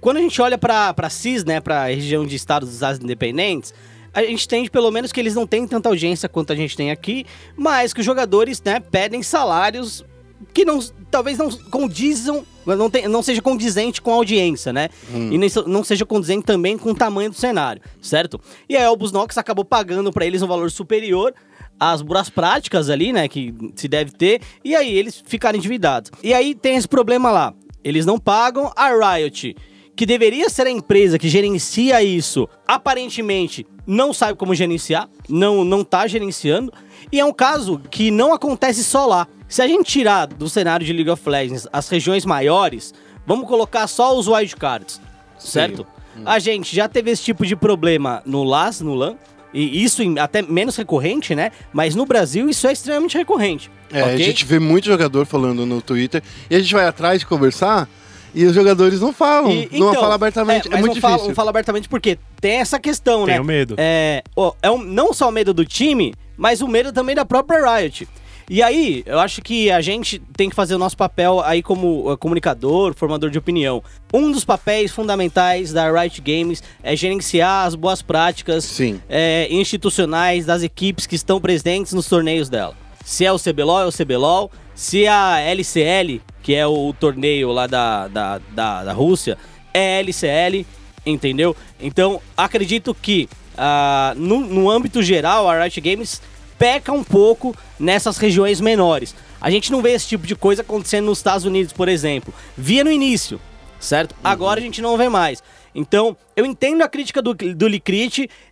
quando 0.00 0.18
a 0.18 0.20
gente 0.20 0.40
olha 0.42 0.58
para 0.58 1.08
CIS, 1.08 1.44
né, 1.44 1.60
para 1.60 1.84
a 1.84 1.86
região 1.86 2.26
de 2.26 2.36
estados 2.36 2.68
dos 2.68 2.74
Estados 2.76 3.00
independentes, 3.02 3.72
a 4.12 4.22
gente 4.22 4.44
entende 4.44 4.70
pelo 4.70 4.90
menos 4.90 5.10
que 5.10 5.18
eles 5.18 5.34
não 5.34 5.46
têm 5.46 5.66
tanta 5.66 5.88
audiência 5.88 6.28
quanto 6.28 6.52
a 6.52 6.56
gente 6.56 6.76
tem 6.76 6.90
aqui, 6.90 7.24
mas 7.56 7.94
que 7.94 8.00
os 8.00 8.06
jogadores, 8.06 8.62
né, 8.62 8.78
pedem 8.80 9.22
salários 9.22 10.04
que 10.52 10.64
não, 10.64 10.78
talvez 11.10 11.38
não 11.38 11.50
condizam, 11.50 12.44
não, 12.66 12.90
tem, 12.90 13.08
não 13.08 13.22
seja 13.22 13.40
condizente 13.40 14.02
com 14.02 14.10
a 14.12 14.14
audiência, 14.16 14.72
né? 14.72 14.88
E 15.32 15.38
nem 15.38 15.48
so- 15.48 15.66
não 15.66 15.82
seja 15.82 16.04
condizente 16.04 16.44
também 16.44 16.76
com 16.76 16.90
o 16.90 16.94
tamanho 16.94 17.30
do 17.30 17.36
cenário, 17.36 17.80
certo? 18.00 18.38
E 18.68 18.76
aí 18.76 18.84
a 18.84 18.88
Albus 18.88 19.10
Nox 19.10 19.38
acabou 19.38 19.64
pagando 19.64 20.12
para 20.12 20.26
eles 20.26 20.42
um 20.42 20.46
valor 20.46 20.70
superior 20.70 21.32
às 21.80 22.02
boas 22.02 22.28
práticas 22.28 22.90
ali, 22.90 23.12
né, 23.12 23.26
que 23.26 23.54
se 23.74 23.88
deve 23.88 24.12
ter, 24.12 24.42
e 24.62 24.76
aí 24.76 24.92
eles 24.96 25.22
ficaram 25.26 25.58
endividados. 25.58 26.10
E 26.22 26.34
aí 26.34 26.54
tem 26.54 26.76
esse 26.76 26.86
problema 26.88 27.30
lá, 27.30 27.54
eles 27.84 28.06
não 28.06 28.18
pagam, 28.18 28.72
a 28.74 28.88
Riot, 28.88 29.54
que 29.94 30.06
deveria 30.06 30.48
ser 30.48 30.66
a 30.66 30.70
empresa 30.70 31.18
que 31.18 31.28
gerencia 31.28 32.02
isso, 32.02 32.48
aparentemente 32.66 33.66
não 33.86 34.12
sabe 34.12 34.36
como 34.36 34.54
gerenciar, 34.54 35.08
não, 35.28 35.62
não 35.62 35.84
tá 35.84 36.06
gerenciando, 36.06 36.72
e 37.12 37.20
é 37.20 37.24
um 37.24 37.32
caso 37.32 37.80
que 37.90 38.10
não 38.10 38.32
acontece 38.32 38.82
só 38.82 39.06
lá. 39.06 39.28
Se 39.46 39.60
a 39.62 39.68
gente 39.68 39.84
tirar 39.84 40.26
do 40.26 40.48
cenário 40.48 40.84
de 40.84 40.92
League 40.92 41.10
of 41.10 41.28
Legends 41.28 41.68
as 41.72 41.88
regiões 41.88 42.24
maiores, 42.24 42.94
vamos 43.26 43.46
colocar 43.46 43.86
só 43.86 44.18
os 44.18 44.26
wildcards, 44.26 45.00
certo? 45.38 45.86
A 46.24 46.38
gente 46.38 46.74
já 46.74 46.88
teve 46.88 47.10
esse 47.10 47.22
tipo 47.22 47.44
de 47.44 47.54
problema 47.54 48.22
no 48.24 48.42
LAS, 48.42 48.80
no 48.80 48.94
LAN, 48.94 49.16
e 49.52 49.84
isso 49.84 50.02
até 50.18 50.42
menos 50.42 50.76
recorrente, 50.76 51.34
né? 51.34 51.52
Mas 51.72 51.94
no 51.94 52.06
Brasil 52.06 52.48
isso 52.48 52.66
é 52.66 52.72
extremamente 52.72 53.16
recorrente. 53.16 53.70
É, 53.94 54.00
a 54.02 54.04
ok? 54.06 54.18
gente 54.18 54.44
vê 54.44 54.58
muito 54.58 54.86
jogador 54.86 55.24
falando 55.26 55.64
no 55.64 55.80
Twitter 55.80 56.22
e 56.50 56.56
a 56.56 56.58
gente 56.60 56.74
vai 56.74 56.86
atrás 56.86 57.20
de 57.20 57.26
conversar 57.26 57.88
e 58.34 58.44
os 58.44 58.54
jogadores 58.54 59.00
não 59.00 59.12
falam, 59.12 59.50
E- 59.52 59.68
não 59.72 59.90
então, 59.90 59.94
falam 59.94 60.12
abertamente. 60.12 60.66
É, 60.66 60.70
mas 60.72 60.80
muito 60.80 60.94
não 60.96 61.00
fala- 61.00 61.12
difícil. 61.14 61.28
não 61.28 61.34
fala 61.36 61.50
abertamente 61.50 61.88
porque 61.88 62.18
tem 62.40 62.56
essa 62.56 62.78
questão, 62.80 63.24
né? 63.26 63.34
Tenho 63.34 63.44
medo. 63.44 63.74
É, 63.78 64.22
ó, 64.34 64.52
é 64.60 64.70
um- 64.70 64.82
não 64.82 65.12
só 65.14 65.28
o 65.28 65.32
medo 65.32 65.54
do 65.54 65.64
time, 65.64 66.12
mas 66.36 66.60
o 66.60 66.66
medo 66.68 66.92
também 66.92 67.14
da 67.14 67.24
própria 67.24 67.78
Riot. 67.78 68.08
E 68.50 68.62
aí, 68.62 69.02
eu 69.06 69.18
acho 69.20 69.40
que 69.40 69.70
a 69.70 69.80
gente 69.80 70.20
tem 70.36 70.50
que 70.50 70.54
fazer 70.54 70.74
o 70.74 70.78
nosso 70.78 70.96
papel 70.98 71.40
aí 71.46 71.62
como 71.62 72.12
uh, 72.12 72.18
comunicador, 72.18 72.92
formador 72.94 73.30
de 73.30 73.38
opinião. 73.38 73.82
Um 74.12 74.30
dos 74.30 74.44
papéis 74.44 74.92
fundamentais 74.92 75.72
da 75.72 75.90
Riot 75.90 76.20
Games 76.20 76.62
é 76.82 76.94
gerenciar 76.94 77.66
as 77.66 77.74
boas 77.74 78.02
práticas 78.02 78.64
Sim. 78.64 79.00
é, 79.08 79.46
institucionais 79.50 80.44
das 80.44 80.62
equipes 80.62 81.06
que 81.06 81.14
estão 81.14 81.40
presentes 81.40 81.94
nos 81.94 82.06
torneios 82.06 82.50
dela. 82.50 82.76
Se 83.04 83.24
é 83.24 83.32
o 83.32 83.38
CBLOL, 83.38 83.82
é 83.82 83.86
o 83.86 83.92
CBLOL. 83.92 84.50
Se 84.74 85.04
é 85.04 85.08
a 85.08 85.38
LCL, 85.40 86.20
que 86.42 86.54
é 86.54 86.66
o 86.66 86.92
torneio 86.98 87.52
lá 87.52 87.66
da, 87.66 88.08
da, 88.08 88.38
da, 88.50 88.84
da 88.84 88.92
Rússia, 88.92 89.38
é 89.72 90.00
LCL, 90.00 90.66
entendeu? 91.06 91.56
Então, 91.78 92.20
acredito 92.36 92.94
que 92.94 93.28
ah, 93.56 94.14
no, 94.16 94.40
no 94.40 94.70
âmbito 94.70 95.02
geral, 95.02 95.48
a 95.48 95.62
Riot 95.62 95.80
Games 95.80 96.20
peca 96.58 96.92
um 96.92 97.04
pouco 97.04 97.54
nessas 97.78 98.16
regiões 98.18 98.60
menores. 98.60 99.14
A 99.40 99.50
gente 99.50 99.70
não 99.70 99.82
vê 99.82 99.92
esse 99.92 100.08
tipo 100.08 100.26
de 100.26 100.34
coisa 100.34 100.62
acontecendo 100.62 101.06
nos 101.06 101.18
Estados 101.18 101.44
Unidos, 101.44 101.72
por 101.72 101.88
exemplo. 101.88 102.32
Via 102.56 102.82
no 102.82 102.90
início, 102.90 103.40
certo? 103.78 104.14
Agora 104.24 104.58
a 104.58 104.62
gente 104.62 104.80
não 104.80 104.96
vê 104.96 105.08
mais. 105.08 105.42
Então, 105.74 106.16
eu 106.36 106.46
entendo 106.46 106.82
a 106.82 106.88
crítica 106.88 107.20
do, 107.20 107.34
do 107.34 107.66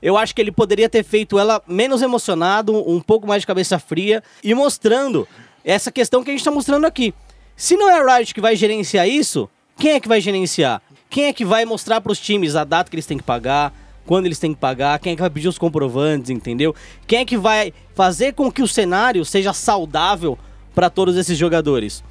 eu 0.00 0.16
acho 0.16 0.34
que 0.34 0.40
ele 0.40 0.50
poderia 0.50 0.88
ter 0.88 1.04
feito 1.04 1.38
ela 1.38 1.62
menos 1.66 2.02
emocionado, 2.02 2.76
um 2.88 3.00
pouco 3.00 3.26
mais 3.26 3.42
de 3.42 3.46
cabeça 3.46 3.78
fria, 3.78 4.22
e 4.42 4.54
mostrando 4.54 5.28
essa 5.64 5.92
questão 5.92 6.24
que 6.24 6.30
a 6.30 6.32
gente 6.32 6.40
está 6.40 6.50
mostrando 6.50 6.86
aqui. 6.86 7.14
Se 7.56 7.76
não 7.76 7.88
é 7.88 8.00
a 8.00 8.16
Riot 8.16 8.34
que 8.34 8.40
vai 8.40 8.56
gerenciar 8.56 9.08
isso, 9.08 9.48
quem 9.78 9.92
é 9.92 10.00
que 10.00 10.08
vai 10.08 10.20
gerenciar? 10.20 10.82
Quem 11.08 11.26
é 11.26 11.32
que 11.32 11.44
vai 11.44 11.64
mostrar 11.64 12.00
para 12.00 12.10
os 12.10 12.18
times 12.18 12.56
a 12.56 12.64
data 12.64 12.90
que 12.90 12.96
eles 12.96 13.06
têm 13.06 13.18
que 13.18 13.22
pagar, 13.22 13.72
quando 14.04 14.26
eles 14.26 14.38
têm 14.38 14.52
que 14.52 14.60
pagar, 14.60 14.98
quem 14.98 15.12
é 15.12 15.16
que 15.16 15.20
vai 15.20 15.30
pedir 15.30 15.48
os 15.48 15.58
comprovantes, 15.58 16.30
entendeu? 16.30 16.74
Quem 17.06 17.20
é 17.20 17.24
que 17.24 17.36
vai 17.36 17.72
fazer 17.94 18.32
com 18.32 18.50
que 18.50 18.62
o 18.62 18.68
cenário 18.68 19.24
seja 19.24 19.52
saudável 19.52 20.38
para 20.74 20.90
todos 20.90 21.16
esses 21.16 21.38
jogadores? 21.38 22.02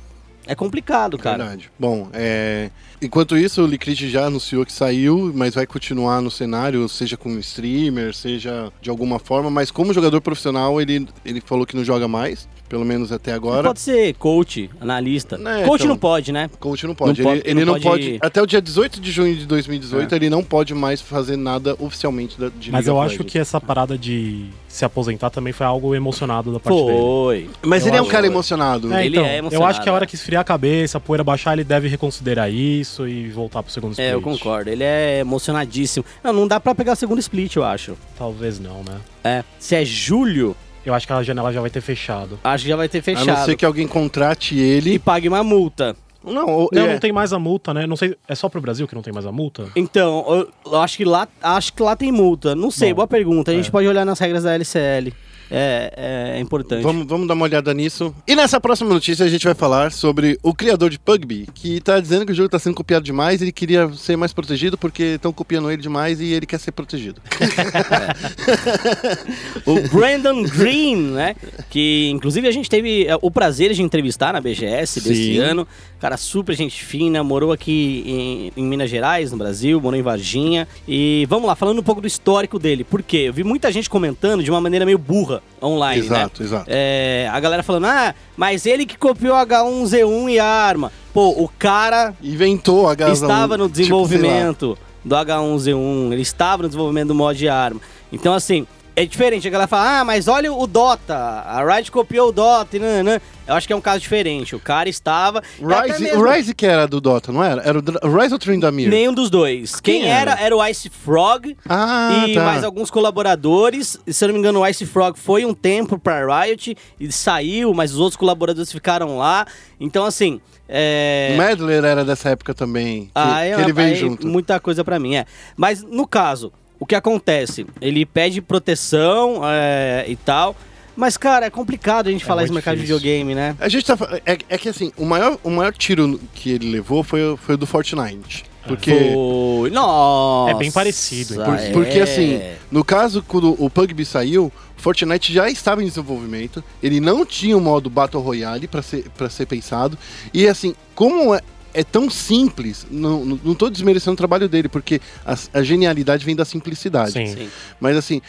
É 0.47 0.55
complicado, 0.55 1.17
cara. 1.17 1.37
Verdade. 1.37 1.71
Bom, 1.77 2.09
é, 2.13 2.69
enquanto 3.01 3.37
isso, 3.37 3.61
o 3.63 3.67
Licrit 3.67 4.09
já 4.09 4.25
anunciou 4.25 4.65
que 4.65 4.71
saiu, 4.73 5.31
mas 5.35 5.55
vai 5.55 5.65
continuar 5.65 6.21
no 6.21 6.29
cenário, 6.31 6.87
seja 6.87 7.17
com 7.17 7.37
streamer, 7.39 8.13
seja 8.13 8.71
de 8.81 8.89
alguma 8.89 9.19
forma, 9.19 9.49
mas 9.49 9.71
como 9.71 9.93
jogador 9.93 10.21
profissional, 10.21 10.79
ele, 10.81 11.07
ele 11.25 11.41
falou 11.41 11.65
que 11.65 11.75
não 11.75 11.83
joga 11.83 12.07
mais, 12.07 12.47
pelo 12.69 12.85
menos 12.85 13.11
até 13.11 13.33
agora. 13.33 13.63
Pode 13.67 13.81
ser 13.81 14.13
coach, 14.15 14.69
analista. 14.79 15.35
É, 15.35 15.65
coach 15.65 15.81
então- 15.81 15.87
não 15.87 15.97
pode, 15.97 16.31
né? 16.31 16.49
Coach 16.59 16.87
não 16.87 16.95
pode. 16.95 17.21
Não 17.21 17.29
pode- 17.29 17.41
ele 17.41 17.49
ele 17.49 17.65
não 17.65 17.73
não, 17.73 17.81
pode- 17.81 18.05
pode... 18.11 18.19
Até 18.21 18.41
o 18.41 18.45
dia 18.45 18.61
18 18.61 19.01
de 19.01 19.11
junho 19.11 19.35
de 19.35 19.45
2018, 19.45 20.13
É. 20.13 20.15
ele 20.15 20.29
não 20.29 20.43
pode 20.43 20.73
mais 20.73 21.01
fazer 21.01 21.35
nada 21.35 21.75
oficialmente 21.79 22.39
da, 22.39 22.49
de 22.49 22.71
Mas 22.71 22.87
eu 22.87 22.99
acho 23.01 23.23
que 23.23 23.37
essa 23.37 23.59
parada 23.59 23.97
de 23.97 24.45
se 24.69 24.85
aposentar 24.85 25.29
também 25.29 25.51
foi 25.51 25.65
algo 25.65 25.93
emocionado 25.93 26.53
da 26.53 26.59
parte 26.61 26.77
dele. 26.81 26.97
Foi. 26.97 27.49
Mas 27.61 27.81
Eu 27.83 27.89
ele 27.89 27.97
é 27.97 27.99
um 27.99 28.03
acho- 28.03 28.11
cara 28.11 28.25
emocionado. 28.27 28.93
É, 28.93 29.05
Ele 29.05 29.17
então, 29.17 29.25
é 29.27 29.33
eu 29.35 29.39
emocionado, 29.39 29.69
acho 29.69 29.81
que 29.81 29.89
a 29.89 29.93
hora 29.93 30.03
é. 30.05 30.07
que 30.07 30.15
esfriar 30.15 30.41
a 30.41 30.45
cabeça, 30.45 30.97
a 30.97 31.01
poeira 31.01 31.23
baixar, 31.25 31.53
ele 31.53 31.65
deve 31.65 31.89
reconsiderar 31.89 32.49
isso 32.49 32.90
e 33.07 33.29
voltar 33.29 33.61
pro 33.63 33.71
segundo 33.71 33.91
split. 33.91 34.09
É, 34.09 34.13
eu 34.13 34.21
concordo. 34.21 34.69
Ele 34.69 34.83
é 34.83 35.19
emocionadíssimo. 35.19 36.05
Não, 36.23 36.31
não 36.33 36.47
dá 36.47 36.59
pra 36.59 36.73
pegar 36.75 36.95
segundo 36.95 37.19
split, 37.19 37.55
eu 37.55 37.63
acho. 37.63 37.97
Talvez 38.17 38.59
não, 38.59 38.83
né? 38.83 38.97
É. 39.23 39.43
Se 39.59 39.75
é 39.75 39.83
julho, 39.85 40.55
Eu 40.85 40.93
acho 40.95 41.05
que 41.05 41.13
a 41.13 41.21
janela 41.21 41.53
já 41.53 41.61
vai 41.61 41.69
ter 41.69 41.81
fechado. 41.81 42.39
acho 42.43 42.63
que 42.63 42.69
já 42.69 42.75
vai 42.75 42.89
ter 42.89 42.99
A 42.99 43.03
fechado. 43.03 43.27
não 43.27 43.45
ser 43.45 43.55
que 43.55 43.65
alguém 43.65 43.87
contrate 43.87 44.55
E 44.55 44.59
ele. 44.59 44.97
pague 44.99 45.27
uma 45.27 45.43
multa. 45.43 45.95
Não, 46.23 46.67
Não, 46.71 46.83
é. 46.87 46.93
não 46.93 46.99
tem 46.99 47.11
mais 47.11 47.33
a 47.33 47.39
multa, 47.39 47.73
né? 47.73 47.87
Não 47.87 47.95
sei, 47.95 48.15
é 48.27 48.35
só 48.35 48.47
pro 48.47 48.61
Brasil 48.61 48.87
que 48.87 48.93
não 48.93 49.01
tem 49.01 49.11
mais 49.13 49.25
a 49.25 49.31
multa? 49.31 49.67
Então, 49.75 50.23
eu, 50.27 50.71
eu 50.73 50.79
acho 50.81 50.97
que 50.97 51.03
lá 51.05 51.27
acho 51.41 51.73
que 51.73 51.81
lá 51.81 51.95
tem 51.95 52.11
multa. 52.11 52.53
Não 52.55 52.69
sei, 52.69 52.89
Bom, 52.93 52.97
boa 52.97 53.07
pergunta. 53.07 53.49
A 53.51 53.55
gente 53.55 53.69
é. 53.69 53.71
pode 53.71 53.87
olhar 53.87 54.05
nas 54.05 54.19
regras 54.19 54.43
da 54.43 54.53
LCL. 54.53 55.11
É, 55.53 56.37
é 56.37 56.39
importante. 56.39 56.81
Vamos, 56.81 57.05
vamos 57.05 57.27
dar 57.27 57.33
uma 57.33 57.43
olhada 57.43 57.73
nisso. 57.73 58.15
E 58.25 58.35
nessa 58.35 58.61
próxima 58.61 58.89
notícia 58.89 59.25
a 59.25 59.29
gente 59.29 59.43
vai 59.43 59.53
falar 59.53 59.91
sobre 59.91 60.39
o 60.41 60.53
criador 60.53 60.89
de 60.89 60.97
PUBG, 60.97 61.49
que 61.53 61.81
tá 61.81 61.99
dizendo 61.99 62.25
que 62.25 62.31
o 62.31 62.35
jogo 62.35 62.47
tá 62.47 62.57
sendo 62.57 62.73
copiado 62.73 63.03
demais, 63.03 63.41
ele 63.41 63.51
queria 63.51 63.91
ser 63.93 64.15
mais 64.15 64.31
protegido 64.31 64.77
porque 64.77 65.15
estão 65.15 65.33
copiando 65.33 65.69
ele 65.69 65.81
demais 65.81 66.21
e 66.21 66.31
ele 66.31 66.45
quer 66.45 66.57
ser 66.57 66.71
protegido. 66.71 67.21
o 69.65 69.81
Brandon 69.89 70.43
Green, 70.43 71.11
né? 71.11 71.35
Que 71.69 72.09
inclusive 72.09 72.47
a 72.47 72.51
gente 72.51 72.69
teve 72.69 73.05
é, 73.05 73.17
o 73.21 73.29
prazer 73.29 73.73
de 73.73 73.81
entrevistar 73.81 74.31
na 74.31 74.39
BGS 74.39 75.01
desse 75.01 75.33
Sim. 75.33 75.39
ano. 75.39 75.67
Cara, 75.99 76.15
super 76.15 76.55
gente 76.55 76.83
fina, 76.83 77.21
morou 77.23 77.51
aqui 77.51 78.51
em, 78.55 78.61
em 78.61 78.65
Minas 78.65 78.89
Gerais, 78.89 79.31
no 79.31 79.37
Brasil, 79.37 79.81
morou 79.81 79.99
em 79.99 80.01
Varginha. 80.01 80.65
E 80.87 81.25
vamos 81.29 81.45
lá, 81.45 81.55
falando 81.55 81.79
um 81.79 81.83
pouco 81.83 81.99
do 81.99 82.07
histórico 82.07 82.57
dele. 82.57 82.85
Por 82.85 83.03
quê? 83.03 83.25
Eu 83.25 83.33
vi 83.33 83.43
muita 83.43 83.71
gente 83.71 83.89
comentando 83.89 84.41
de 84.41 84.49
uma 84.49 84.61
maneira 84.61 84.85
meio 84.85 84.97
burra 84.97 85.40
online, 85.61 86.01
né? 86.01 86.05
exato, 86.05 86.43
exato. 86.43 86.65
É, 86.67 87.29
a 87.31 87.39
galera 87.39 87.61
falando, 87.61 87.85
ah, 87.85 88.15
mas 88.35 88.65
ele 88.65 88.85
que 88.85 88.97
copiou 88.97 89.35
H1Z1 89.35 90.31
e 90.31 90.39
a 90.39 90.45
arma. 90.45 90.91
Pô, 91.13 91.29
o 91.29 91.49
cara 91.59 92.15
Inventou 92.21 92.87
a 92.87 92.95
Gaza 92.95 93.25
estava 93.25 93.57
no 93.57 93.65
tipo, 93.65 93.77
desenvolvimento 93.77 94.77
do 95.03 95.15
H1Z1, 95.15 96.13
ele 96.13 96.21
estava 96.21 96.63
no 96.63 96.69
desenvolvimento 96.69 97.07
do 97.09 97.15
mod 97.15 97.37
de 97.37 97.49
arma. 97.49 97.81
Então, 98.11 98.33
assim, 98.33 98.65
é 98.95 99.05
diferente. 99.05 99.47
A 99.47 99.51
galera 99.51 99.67
fala, 99.67 99.99
ah, 99.99 100.05
mas 100.05 100.27
olha 100.27 100.51
o 100.51 100.67
Dota, 100.67 101.15
a 101.15 101.63
Riot 101.63 101.91
copiou 101.91 102.29
o 102.29 102.31
Dota, 102.31 102.75
e 102.77 102.79
nananã. 102.79 103.19
Eu 103.47 103.55
acho 103.55 103.67
que 103.67 103.73
é 103.73 103.75
um 103.75 103.81
caso 103.81 103.99
diferente. 103.99 104.55
O 104.55 104.59
cara 104.59 104.87
estava... 104.87 105.41
Rise, 105.59 106.03
mesmo- 106.03 106.21
o 106.21 106.29
Rise 106.31 106.53
que 106.55 106.65
era 106.65 106.87
do 106.87 107.01
Dota, 107.01 107.31
não 107.33 107.43
era? 107.43 107.61
Era 107.63 107.79
o 107.79 108.17
Rise 108.17 108.33
ou 108.33 108.39
Trindamir? 108.39 108.89
Nenhum 108.89 109.13
dos 109.13 109.29
dois. 109.29 109.79
Quem, 109.81 110.01
Quem 110.03 110.09
era? 110.09 110.31
era? 110.33 110.41
Era 110.41 110.55
o 110.55 110.65
Ice 110.67 110.89
Frog 110.89 111.57
Ah, 111.67 112.25
e 112.27 112.33
tá. 112.35 112.45
mais 112.45 112.63
alguns 112.63 112.89
colaboradores. 112.89 113.97
E, 114.07 114.13
se 114.13 114.23
eu 114.23 114.27
não 114.29 114.33
me 114.33 114.39
engano, 114.39 114.59
o 114.61 114.67
Ice 114.67 114.85
Frog 114.85 115.17
foi 115.19 115.45
um 115.45 115.53
tempo 115.53 115.97
pra 115.99 116.43
Riot 116.43 116.77
e 116.99 117.11
saiu, 117.11 117.73
mas 117.73 117.91
os 117.93 117.99
outros 117.99 118.15
colaboradores 118.17 118.71
ficaram 118.71 119.17
lá. 119.17 119.45
Então, 119.79 120.05
assim... 120.05 120.39
É... 120.73 121.31
O 121.33 121.37
Medler 121.37 121.83
era 121.83 122.05
dessa 122.05 122.29
época 122.29 122.53
também. 122.53 123.05
Que, 123.07 123.11
Ah, 123.15 123.39
que 123.55 123.61
ele 123.61 123.73
veio 123.73 123.89
aí 123.89 123.95
junto. 123.95 124.25
Muita 124.25 124.57
coisa 124.57 124.85
pra 124.85 124.97
mim, 124.97 125.15
é. 125.15 125.25
Mas 125.57 125.83
no 125.83 126.07
caso, 126.07 126.53
o 126.81 126.85
que 126.85 126.95
acontece? 126.95 127.65
Ele 127.79 128.05
pede 128.05 128.41
proteção 128.41 129.41
é, 129.45 130.03
e 130.07 130.15
tal. 130.15 130.55
Mas, 130.95 131.15
cara, 131.15 131.45
é 131.45 131.49
complicado 131.49 132.07
a 132.07 132.11
gente 132.11 132.25
falar 132.25 132.41
muito 132.41 132.47
isso 132.47 132.53
no 132.53 132.55
mercado 132.55 132.75
de 132.75 132.81
videogame, 132.81 133.33
né? 133.33 133.55
A 133.59 133.69
gente 133.69 133.85
tá. 133.85 133.97
É, 134.25 134.37
é 134.49 134.57
que 134.57 134.67
assim, 134.67 134.91
o 134.97 135.05
maior, 135.05 135.37
o 135.43 135.49
maior 135.49 135.71
tiro 135.73 136.19
que 136.33 136.49
ele 136.51 136.69
levou 136.69 137.01
foi, 137.03 137.23
o- 137.23 137.37
foi 137.37 137.55
o 137.55 137.57
do 137.57 137.65
Fortnite. 137.65 138.43
Porque. 138.67 138.91
Foi. 139.13 139.69
Nossa! 139.71 140.51
É 140.51 140.57
bem 140.57 140.71
parecido, 140.71 141.35
Por- 141.35 141.55
é. 141.55 141.69
Porque 141.71 141.99
assim, 141.99 142.41
no 142.69 142.83
caso, 142.83 143.23
quando 143.27 143.55
o 143.63 143.69
PUBG 143.69 144.03
saiu, 144.05 144.51
Fortnite 144.75 145.31
já 145.33 145.49
estava 145.49 145.81
em 145.81 145.87
desenvolvimento, 145.87 146.63
ele 146.83 146.99
não 146.99 147.25
tinha 147.25 147.57
o 147.57 147.61
modo 147.61 147.89
Battle 147.89 148.21
Royale 148.21 148.67
para 148.67 148.81
ser, 148.81 149.05
pra 149.17 149.29
ser 149.29 149.45
pensado, 149.45 149.97
e 150.33 150.47
assim, 150.47 150.75
como 150.93 151.35
é, 151.73 151.83
tão 151.83 152.09
simples, 152.09 152.85
não, 152.89 153.37
tô 153.55 153.69
desmerecendo 153.69 154.13
o 154.13 154.17
trabalho 154.17 154.49
dele, 154.49 154.69
porque 154.69 155.01
a, 155.25 155.35
a 155.53 155.63
genialidade 155.63 156.25
vem 156.25 156.35
da 156.35 156.45
simplicidade. 156.45 157.13
Sim. 157.13 157.27
Sim. 157.27 157.49
Mas 157.79 157.97
assim, 157.97 158.21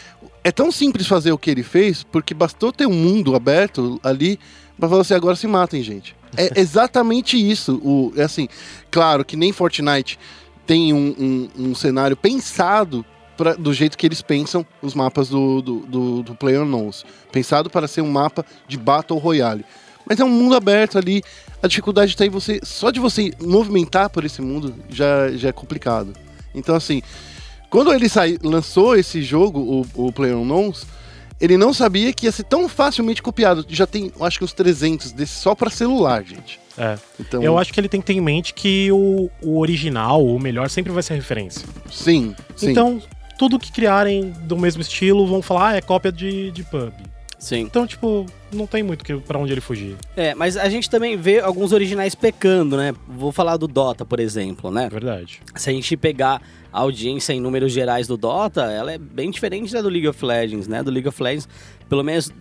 é 0.43 0.51
tão 0.51 0.71
simples 0.71 1.07
fazer 1.07 1.31
o 1.31 1.37
que 1.37 1.49
ele 1.49 1.63
fez, 1.63 2.03
porque 2.03 2.33
bastou 2.33 2.71
ter 2.71 2.85
um 2.85 2.93
mundo 2.93 3.35
aberto 3.35 3.99
ali 4.03 4.39
pra 4.77 4.89
falar 4.89 5.01
assim, 5.01 5.13
agora 5.13 5.35
se 5.35 5.47
matem, 5.47 5.81
gente. 5.81 6.15
É 6.35 6.51
exatamente 6.59 7.37
isso. 7.37 7.75
O, 7.83 8.13
é 8.15 8.23
assim, 8.23 8.47
claro 8.91 9.23
que 9.23 9.35
nem 9.35 9.51
Fortnite 9.51 10.19
tem 10.65 10.93
um, 10.93 11.49
um, 11.57 11.69
um 11.69 11.75
cenário 11.75 12.15
pensado 12.15 13.05
pra, 13.37 13.53
do 13.53 13.73
jeito 13.73 13.97
que 13.97 14.05
eles 14.05 14.21
pensam 14.21 14.65
os 14.81 14.93
mapas 14.93 15.29
do, 15.29 15.61
do, 15.61 15.79
do, 15.79 16.23
do 16.23 16.35
PlayerUnknowns. 16.35 17.05
Pensado 17.31 17.69
para 17.69 17.87
ser 17.87 18.01
um 18.01 18.11
mapa 18.11 18.45
de 18.67 18.77
Battle 18.77 19.19
Royale. 19.19 19.65
Mas 20.05 20.19
é 20.19 20.23
um 20.23 20.29
mundo 20.29 20.55
aberto 20.55 20.97
ali. 20.97 21.23
A 21.63 21.67
dificuldade 21.67 22.11
está 22.11 22.25
em 22.25 22.29
você. 22.29 22.59
Só 22.61 22.91
de 22.91 22.99
você 22.99 23.31
movimentar 23.41 24.09
por 24.09 24.25
esse 24.25 24.41
mundo 24.41 24.75
já, 24.89 25.31
já 25.31 25.47
é 25.47 25.51
complicado. 25.53 26.13
Então, 26.53 26.75
assim, 26.75 27.01
quando 27.69 27.93
ele 27.93 28.09
sai, 28.09 28.37
lançou 28.43 28.97
esse 28.97 29.23
jogo, 29.23 29.85
o, 29.95 30.07
o 30.07 30.11
PlayerUnknowns, 30.11 30.85
ele 31.39 31.57
não 31.57 31.73
sabia 31.73 32.11
que 32.11 32.25
ia 32.25 32.33
ser 32.33 32.43
tão 32.43 32.67
facilmente 32.67 33.21
copiado. 33.21 33.65
Já 33.69 33.87
tem, 33.87 34.11
acho 34.19 34.37
que 34.37 34.43
uns 34.43 34.51
300 34.51 35.13
desses 35.13 35.37
só 35.37 35.55
para 35.55 35.69
celular, 35.69 36.21
gente. 36.25 36.59
É. 36.77 36.97
Então, 37.17 37.41
Eu 37.41 37.57
acho 37.57 37.71
que 37.71 37.79
ele 37.79 37.87
tem 37.87 38.01
que 38.01 38.07
ter 38.07 38.13
em 38.13 38.21
mente 38.21 38.53
que 38.53 38.91
o, 38.91 39.29
o 39.41 39.59
original, 39.59 40.25
o 40.25 40.37
melhor, 40.37 40.69
sempre 40.69 40.91
vai 40.91 41.01
ser 41.01 41.15
referência. 41.15 41.65
sim, 41.89 42.35
sim. 42.57 42.71
Então, 42.71 43.01
tudo 43.37 43.57
que 43.57 43.71
criarem 43.71 44.31
do 44.41 44.57
mesmo 44.57 44.81
estilo 44.81 45.25
vão 45.25 45.41
falar, 45.41 45.69
ah, 45.69 45.75
é 45.77 45.81
cópia 45.81 46.11
de, 46.11 46.51
de 46.51 46.63
pub. 46.63 46.93
Sim. 47.43 47.59
Então, 47.59 47.85
tipo, 47.85 48.25
não 48.53 48.65
tem 48.65 48.81
muito 48.81 49.03
pra 49.27 49.37
onde 49.37 49.51
ele 49.51 49.59
fugir. 49.59 49.97
É, 50.15 50.33
mas 50.33 50.55
a 50.55 50.69
gente 50.69 50.89
também 50.89 51.17
vê 51.17 51.41
alguns 51.41 51.73
originais 51.73 52.15
pecando, 52.15 52.77
né? 52.77 52.95
Vou 53.05 53.33
falar 53.33 53.57
do 53.57 53.67
Dota, 53.67 54.05
por 54.05 54.17
exemplo, 54.21 54.71
né? 54.71 54.87
Verdade. 54.89 55.41
Se 55.53 55.69
a 55.69 55.73
gente 55.73 55.97
pegar 55.97 56.41
a 56.71 56.79
audiência 56.79 57.33
em 57.33 57.41
números 57.41 57.73
gerais 57.73 58.07
do 58.07 58.15
Dota, 58.15 58.61
ela 58.61 58.93
é 58.93 58.97
bem 58.97 59.29
diferente 59.29 59.73
da 59.73 59.81
do 59.81 59.89
League 59.89 60.07
of 60.07 60.25
Legends, 60.25 60.69
né? 60.69 60.81
Do 60.81 60.89
League 60.89 61.07
of 61.07 61.21
Legends, 61.21 61.49
pelo 61.89 62.01
menos 62.01 62.31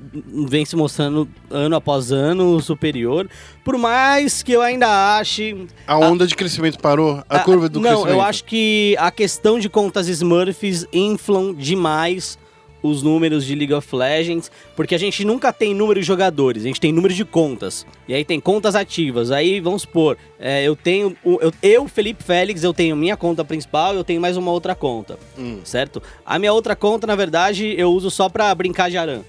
vem 0.48 0.64
se 0.64 0.76
mostrando 0.76 1.28
ano 1.50 1.74
após 1.74 2.12
ano 2.12 2.60
superior. 2.60 3.28
Por 3.64 3.76
mais 3.76 4.40
que 4.40 4.52
eu 4.52 4.62
ainda 4.62 5.16
ache. 5.18 5.66
a 5.84 5.98
onda 5.98 6.28
de 6.28 6.36
crescimento 6.36 6.78
parou, 6.78 7.16
a 7.28 7.38
Ah, 7.38 7.40
curva 7.40 7.68
do 7.68 7.80
Não, 7.80 7.90
crescimento. 7.90 8.14
eu 8.14 8.22
acho 8.22 8.44
que 8.44 8.94
a 9.00 9.10
questão 9.10 9.58
de 9.58 9.68
contas 9.68 10.06
Smurfs 10.06 10.86
inflam 10.92 11.52
demais 11.52 12.38
os 12.82 13.02
números 13.02 13.44
de 13.44 13.54
League 13.54 13.72
of 13.72 13.94
Legends, 13.94 14.50
porque 14.74 14.94
a 14.94 14.98
gente 14.98 15.24
nunca 15.24 15.52
tem 15.52 15.74
número 15.74 16.00
de 16.00 16.06
jogadores, 16.06 16.64
a 16.64 16.66
gente 16.66 16.80
tem 16.80 16.92
número 16.92 17.14
de 17.14 17.24
contas. 17.24 17.86
E 18.08 18.14
aí 18.14 18.24
tem 18.24 18.40
contas 18.40 18.74
ativas. 18.74 19.30
Aí 19.30 19.60
vamos 19.60 19.82
supor, 19.82 20.16
é, 20.38 20.64
eu 20.64 20.74
tenho. 20.74 21.16
Eu, 21.24 21.52
eu, 21.62 21.88
Felipe 21.88 22.22
Félix, 22.22 22.62
eu 22.64 22.74
tenho 22.74 22.96
minha 22.96 23.16
conta 23.16 23.44
principal, 23.44 23.94
eu 23.94 24.04
tenho 24.04 24.20
mais 24.20 24.36
uma 24.36 24.50
outra 24.50 24.74
conta. 24.74 25.18
Hum. 25.38 25.60
Certo? 25.64 26.02
A 26.24 26.38
minha 26.38 26.52
outra 26.52 26.74
conta, 26.74 27.06
na 27.06 27.14
verdade, 27.14 27.74
eu 27.78 27.90
uso 27.92 28.10
só 28.10 28.28
pra 28.28 28.54
brincar 28.54 28.90
de 28.90 28.98
aran. 28.98 29.22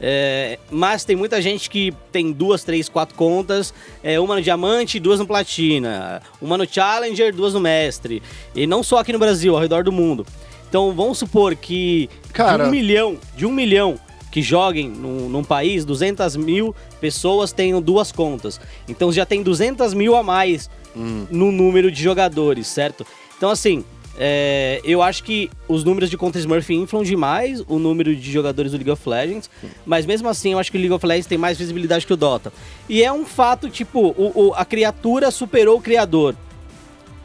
É, 0.00 0.58
mas 0.70 1.04
tem 1.04 1.16
muita 1.16 1.42
gente 1.42 1.68
que 1.68 1.92
tem 2.12 2.32
duas, 2.32 2.62
três, 2.62 2.88
quatro 2.88 3.16
contas, 3.16 3.74
é, 4.02 4.18
uma 4.20 4.36
no 4.36 4.42
diamante, 4.42 5.00
duas 5.00 5.18
no 5.18 5.26
platina, 5.26 6.22
uma 6.40 6.56
no 6.56 6.66
challenger, 6.68 7.34
duas 7.34 7.52
no 7.54 7.60
mestre. 7.60 8.22
E 8.54 8.66
não 8.66 8.82
só 8.82 8.98
aqui 8.98 9.12
no 9.12 9.18
Brasil, 9.18 9.54
ao 9.54 9.60
redor 9.60 9.82
do 9.82 9.92
mundo. 9.92 10.24
Então 10.68 10.92
vamos 10.92 11.18
supor 11.18 11.54
que 11.56 12.08
Cara- 12.32 12.64
de 12.64 12.68
um 12.68 12.72
milhão, 12.72 13.16
de 13.36 13.46
um 13.46 13.52
milhão 13.52 13.98
que 14.30 14.42
joguem 14.42 14.88
num, 14.88 15.28
num 15.28 15.42
país, 15.42 15.84
200 15.84 16.36
mil 16.36 16.74
pessoas 17.00 17.50
tenham 17.52 17.80
duas 17.80 18.12
contas. 18.12 18.60
Então 18.86 19.10
já 19.10 19.24
tem 19.24 19.42
200 19.42 19.94
mil 19.94 20.14
a 20.14 20.22
mais 20.22 20.68
Hum. 20.96 21.26
no 21.30 21.50
número 21.52 21.90
de 21.90 22.02
jogadores, 22.02 22.66
certo? 22.66 23.06
Então 23.36 23.50
assim, 23.50 23.84
é, 24.18 24.80
eu 24.84 25.00
acho 25.00 25.22
que 25.22 25.48
os 25.68 25.84
números 25.84 26.10
de 26.10 26.16
conta 26.16 26.38
Smurf 26.38 26.68
inflam 26.74 27.02
demais 27.04 27.62
o 27.68 27.78
número 27.78 28.14
de 28.16 28.32
jogadores 28.32 28.72
do 28.72 28.76
League 28.78 28.90
of 28.90 29.08
Legends, 29.08 29.48
mas 29.86 30.04
mesmo 30.04 30.28
assim 30.28 30.52
eu 30.52 30.58
acho 30.58 30.70
que 30.72 30.76
o 30.76 30.80
League 30.80 30.92
of 30.92 31.06
Legends 31.06 31.26
tem 31.26 31.38
mais 31.38 31.56
visibilidade 31.56 32.06
que 32.06 32.12
o 32.12 32.16
Dota. 32.16 32.52
E 32.88 33.02
é 33.02 33.12
um 33.12 33.24
fato, 33.24 33.70
tipo, 33.70 34.08
o- 34.18 34.48
o- 34.48 34.54
a 34.54 34.64
criatura 34.64 35.30
superou 35.30 35.78
o 35.78 35.80
criador, 35.80 36.34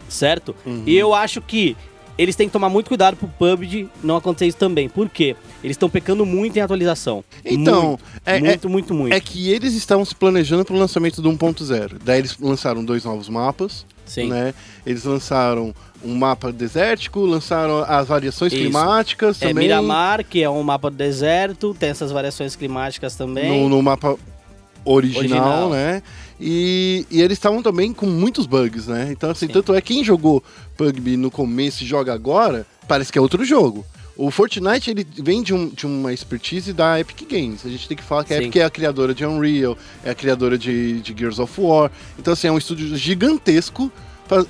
certo? 0.07 0.55
E 0.85 0.95
eu 0.95 1.13
acho 1.13 1.41
que 1.41 1.75
eles 2.17 2.35
têm 2.35 2.47
que 2.47 2.53
tomar 2.53 2.69
muito 2.69 2.87
cuidado 2.87 3.15
pro 3.17 3.27
PUBG 3.27 3.87
não 4.03 4.15
acontecer 4.15 4.47
isso 4.47 4.57
também. 4.57 4.87
Por 4.89 5.09
quê? 5.09 5.35
Eles 5.63 5.75
estão 5.75 5.89
pecando 5.89 6.25
muito 6.25 6.57
em 6.57 6.61
atualização. 6.61 7.23
Então, 7.43 7.89
muito, 7.89 8.01
é- 8.25 8.39
muito, 8.39 8.69
muito, 8.69 8.93
muito. 8.93 9.13
É 9.13 9.19
que 9.19 9.49
eles 9.49 9.73
estavam 9.73 10.05
se 10.05 10.13
planejando 10.15 10.63
para 10.65 10.75
o 10.75 10.79
lançamento 10.79 11.21
do 11.21 11.29
1.0. 11.31 11.97
Daí 12.03 12.19
eles 12.19 12.37
lançaram 12.39 12.83
dois 12.83 13.03
novos 13.05 13.29
mapas, 13.29 13.85
Sim. 14.05 14.27
né? 14.29 14.53
Eles 14.85 15.03
lançaram 15.05 15.73
um 16.03 16.15
mapa 16.15 16.51
desértico, 16.51 17.21
lançaram 17.21 17.79
as 17.87 18.07
variações 18.09 18.51
Isso. 18.51 18.61
climáticas 18.61 19.41
É 19.41 19.47
também. 19.47 19.63
Miramar, 19.67 20.23
que 20.25 20.43
é 20.43 20.49
um 20.49 20.61
mapa 20.61 20.89
do 20.91 20.97
deserto, 20.97 21.73
tem 21.79 21.89
essas 21.89 22.11
variações 22.11 22.55
climáticas 22.57 23.15
também. 23.15 23.61
no, 23.61 23.69
no 23.69 23.81
mapa 23.81 24.17
original, 24.85 25.19
Original. 25.23 25.69
né? 25.71 26.03
E, 26.39 27.05
e 27.09 27.21
eles 27.21 27.37
estavam 27.37 27.61
também 27.61 27.93
com 27.93 28.05
muitos 28.05 28.45
bugs, 28.45 28.87
né? 28.87 29.09
Então, 29.11 29.29
assim, 29.31 29.47
Sim. 29.47 29.53
tanto 29.53 29.73
é 29.73 29.81
quem 29.81 30.03
jogou 30.03 30.43
PUBG 30.77 31.15
no 31.17 31.31
começo 31.31 31.83
e 31.83 31.87
joga 31.87 32.13
agora, 32.13 32.65
parece 32.87 33.11
que 33.11 33.17
é 33.17 33.21
outro 33.21 33.45
jogo. 33.45 33.85
O 34.15 34.29
Fortnite, 34.29 34.91
ele 34.91 35.07
vem 35.23 35.41
de, 35.41 35.53
um- 35.53 35.69
de 35.69 35.85
uma 35.87 36.13
expertise 36.13 36.71
da 36.73 36.99
Epic 36.99 37.27
Games. 37.29 37.65
A 37.65 37.69
gente 37.69 37.87
tem 37.87 37.97
que 37.97 38.03
falar 38.03 38.23
que 38.23 38.33
a 38.33 38.37
Sim. 38.37 38.43
Epic 38.43 38.57
é 38.57 38.65
a 38.65 38.69
criadora 38.69 39.13
de 39.13 39.25
Unreal, 39.25 39.77
é 40.03 40.11
a 40.11 40.15
criadora 40.15 40.57
de, 40.57 41.01
de 41.01 41.15
Gears 41.17 41.39
of 41.39 41.53
War. 41.59 41.89
Então, 42.19 42.33
assim, 42.33 42.47
é 42.47 42.51
um 42.51 42.57
estúdio 42.57 42.95
gigantesco 42.95 43.91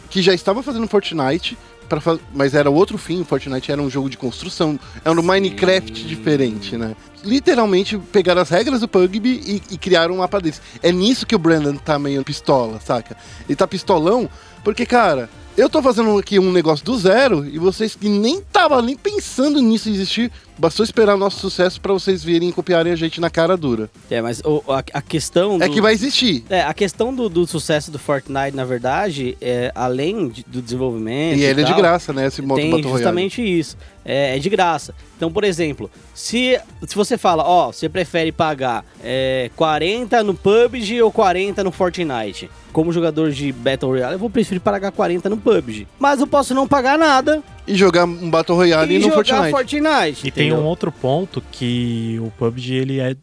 que 0.10 0.22
já 0.22 0.34
estava 0.34 0.63
fazendo 0.63 0.88
Fortnite, 0.88 1.58
pra 1.94 2.02
fa- 2.02 2.20
mas 2.34 2.54
era 2.54 2.70
outro 2.70 2.98
fim. 2.98 3.24
Fortnite 3.24 3.72
era 3.72 3.82
um 3.82 3.90
jogo 3.90 4.10
de 4.10 4.18
construção, 4.18 4.80
era 5.04 5.20
um 5.20 5.24
Minecraft 5.24 6.06
diferente, 6.06 6.78
né? 6.78 6.96
Literalmente 7.24 7.98
pegaram 7.98 8.42
as 8.42 8.50
regras 8.50 8.82
do 8.82 8.88
PUBG 8.88 9.28
e, 9.46 9.62
e 9.72 9.78
criaram 9.78 10.16
um 10.16 10.18
mapa 10.18 10.40
desse. 10.42 10.60
É 10.82 10.92
nisso 10.92 11.26
que 11.26 11.36
o 11.36 11.40
Brandon 11.40 11.76
tá 11.76 11.98
meio 11.98 12.24
pistola, 12.24 12.80
saca? 12.84 13.16
Ele 13.48 13.56
tá 13.56 13.66
pistolão 13.68 14.30
porque, 14.64 14.86
cara, 14.86 15.30
eu 15.58 15.70
tô 15.70 15.82
fazendo 15.82 16.18
aqui 16.18 16.40
um 16.40 16.52
negócio 16.52 16.84
do 16.86 16.98
zero 16.98 17.46
e 17.46 17.58
vocês 17.58 17.96
que 17.96 18.10
nem 18.10 18.42
tava 18.42 18.82
nem 18.82 18.98
pensando 18.98 19.62
nisso 19.62 19.88
existir, 19.90 20.32
bastou 20.63 20.84
esperar 20.84 21.15
o 21.15 21.17
nosso 21.17 21.39
sucesso 21.39 21.79
pra 21.82 21.91
vocês 21.91 22.24
virem 22.24 22.48
e 22.50 22.53
copiarem 22.53 22.93
a 22.93 22.96
gente 22.96 23.20
na 23.20 23.29
cara 23.29 23.58
dura. 23.58 23.89
É, 24.10 24.22
mas 24.22 24.39
o- 24.46 24.63
a, 24.70 24.79
a 24.93 25.01
questão. 25.01 25.58
É 25.62 25.67
do- 25.67 25.74
que 25.74 25.82
vai 25.82 25.93
existir. 25.93 26.43
É, 26.50 26.62
a 26.62 26.74
questão 26.74 27.13
do, 27.13 27.27
do 27.27 27.46
sucesso 27.46 27.91
do 27.91 28.00
Fortnite, 28.00 28.55
na 28.55 28.63
verdade, 28.63 29.38
é, 29.41 29.72
além 29.75 30.29
de- 30.29 30.46
do 30.48 30.62
desenvolvimento. 30.62 31.38
E 31.38 31.43
ele 31.43 31.62
é 31.62 31.63
de 31.65 31.72
tal, 31.72 31.79
graça, 31.82 32.13
né? 32.13 32.27
Esse 32.27 32.41
modo 32.41 32.62
Tem 32.62 32.72
Battle 32.72 32.84
Royale. 32.91 33.03
justamente 33.03 33.41
isso. 33.60 33.75
É, 34.05 34.36
é 34.36 34.39
de 34.39 34.50
graça. 34.50 34.93
Então, 35.17 35.32
por 35.32 35.43
exemplo, 35.43 35.89
se, 36.13 36.60
se 36.86 36.96
você 36.96 37.17
fala, 37.17 37.43
ó, 37.43 37.72
você 37.72 37.88
prefere 37.88 38.32
pagar 38.32 38.84
é, 39.03 39.50
40 39.55 40.24
no 40.24 40.34
PUBG 40.34 41.01
ou 41.01 41.12
40 41.12 41.63
no 41.63 41.72
Fortnite? 41.72 42.50
Como 42.74 42.91
jogador 42.91 43.32
de 43.32 43.51
Battle 43.51 43.91
Royale, 43.91 44.13
eu 44.13 44.20
vou 44.20 44.29
preferir 44.29 44.60
pagar 44.60 44.91
40 44.91 45.29
no 45.29 45.38
PUBG. 45.38 45.88
Mas 46.00 46.20
eu 46.20 46.27
posso 46.27 46.53
não 46.53 46.67
pagar 46.67 46.98
nada 46.98 47.41
E 47.65 47.75
jogar 47.75 48.05
um 48.05 48.29
Battle 48.29 48.58
Royale 48.58 48.96
e 48.96 49.00
no 49.00 49.05
jogar 49.05 49.50
Fortnite. 49.50 49.51
Fortnite. 49.51 50.27
E 50.27 50.32
tem 50.32 50.48
entendeu? 50.48 50.63
um 50.63 50.67
outro 50.67 50.91
ponto 50.91 51.41
que 51.51 52.20
o 52.22 52.29
PUBG 52.38 52.74
ele 52.75 53.00
é 53.00 53.15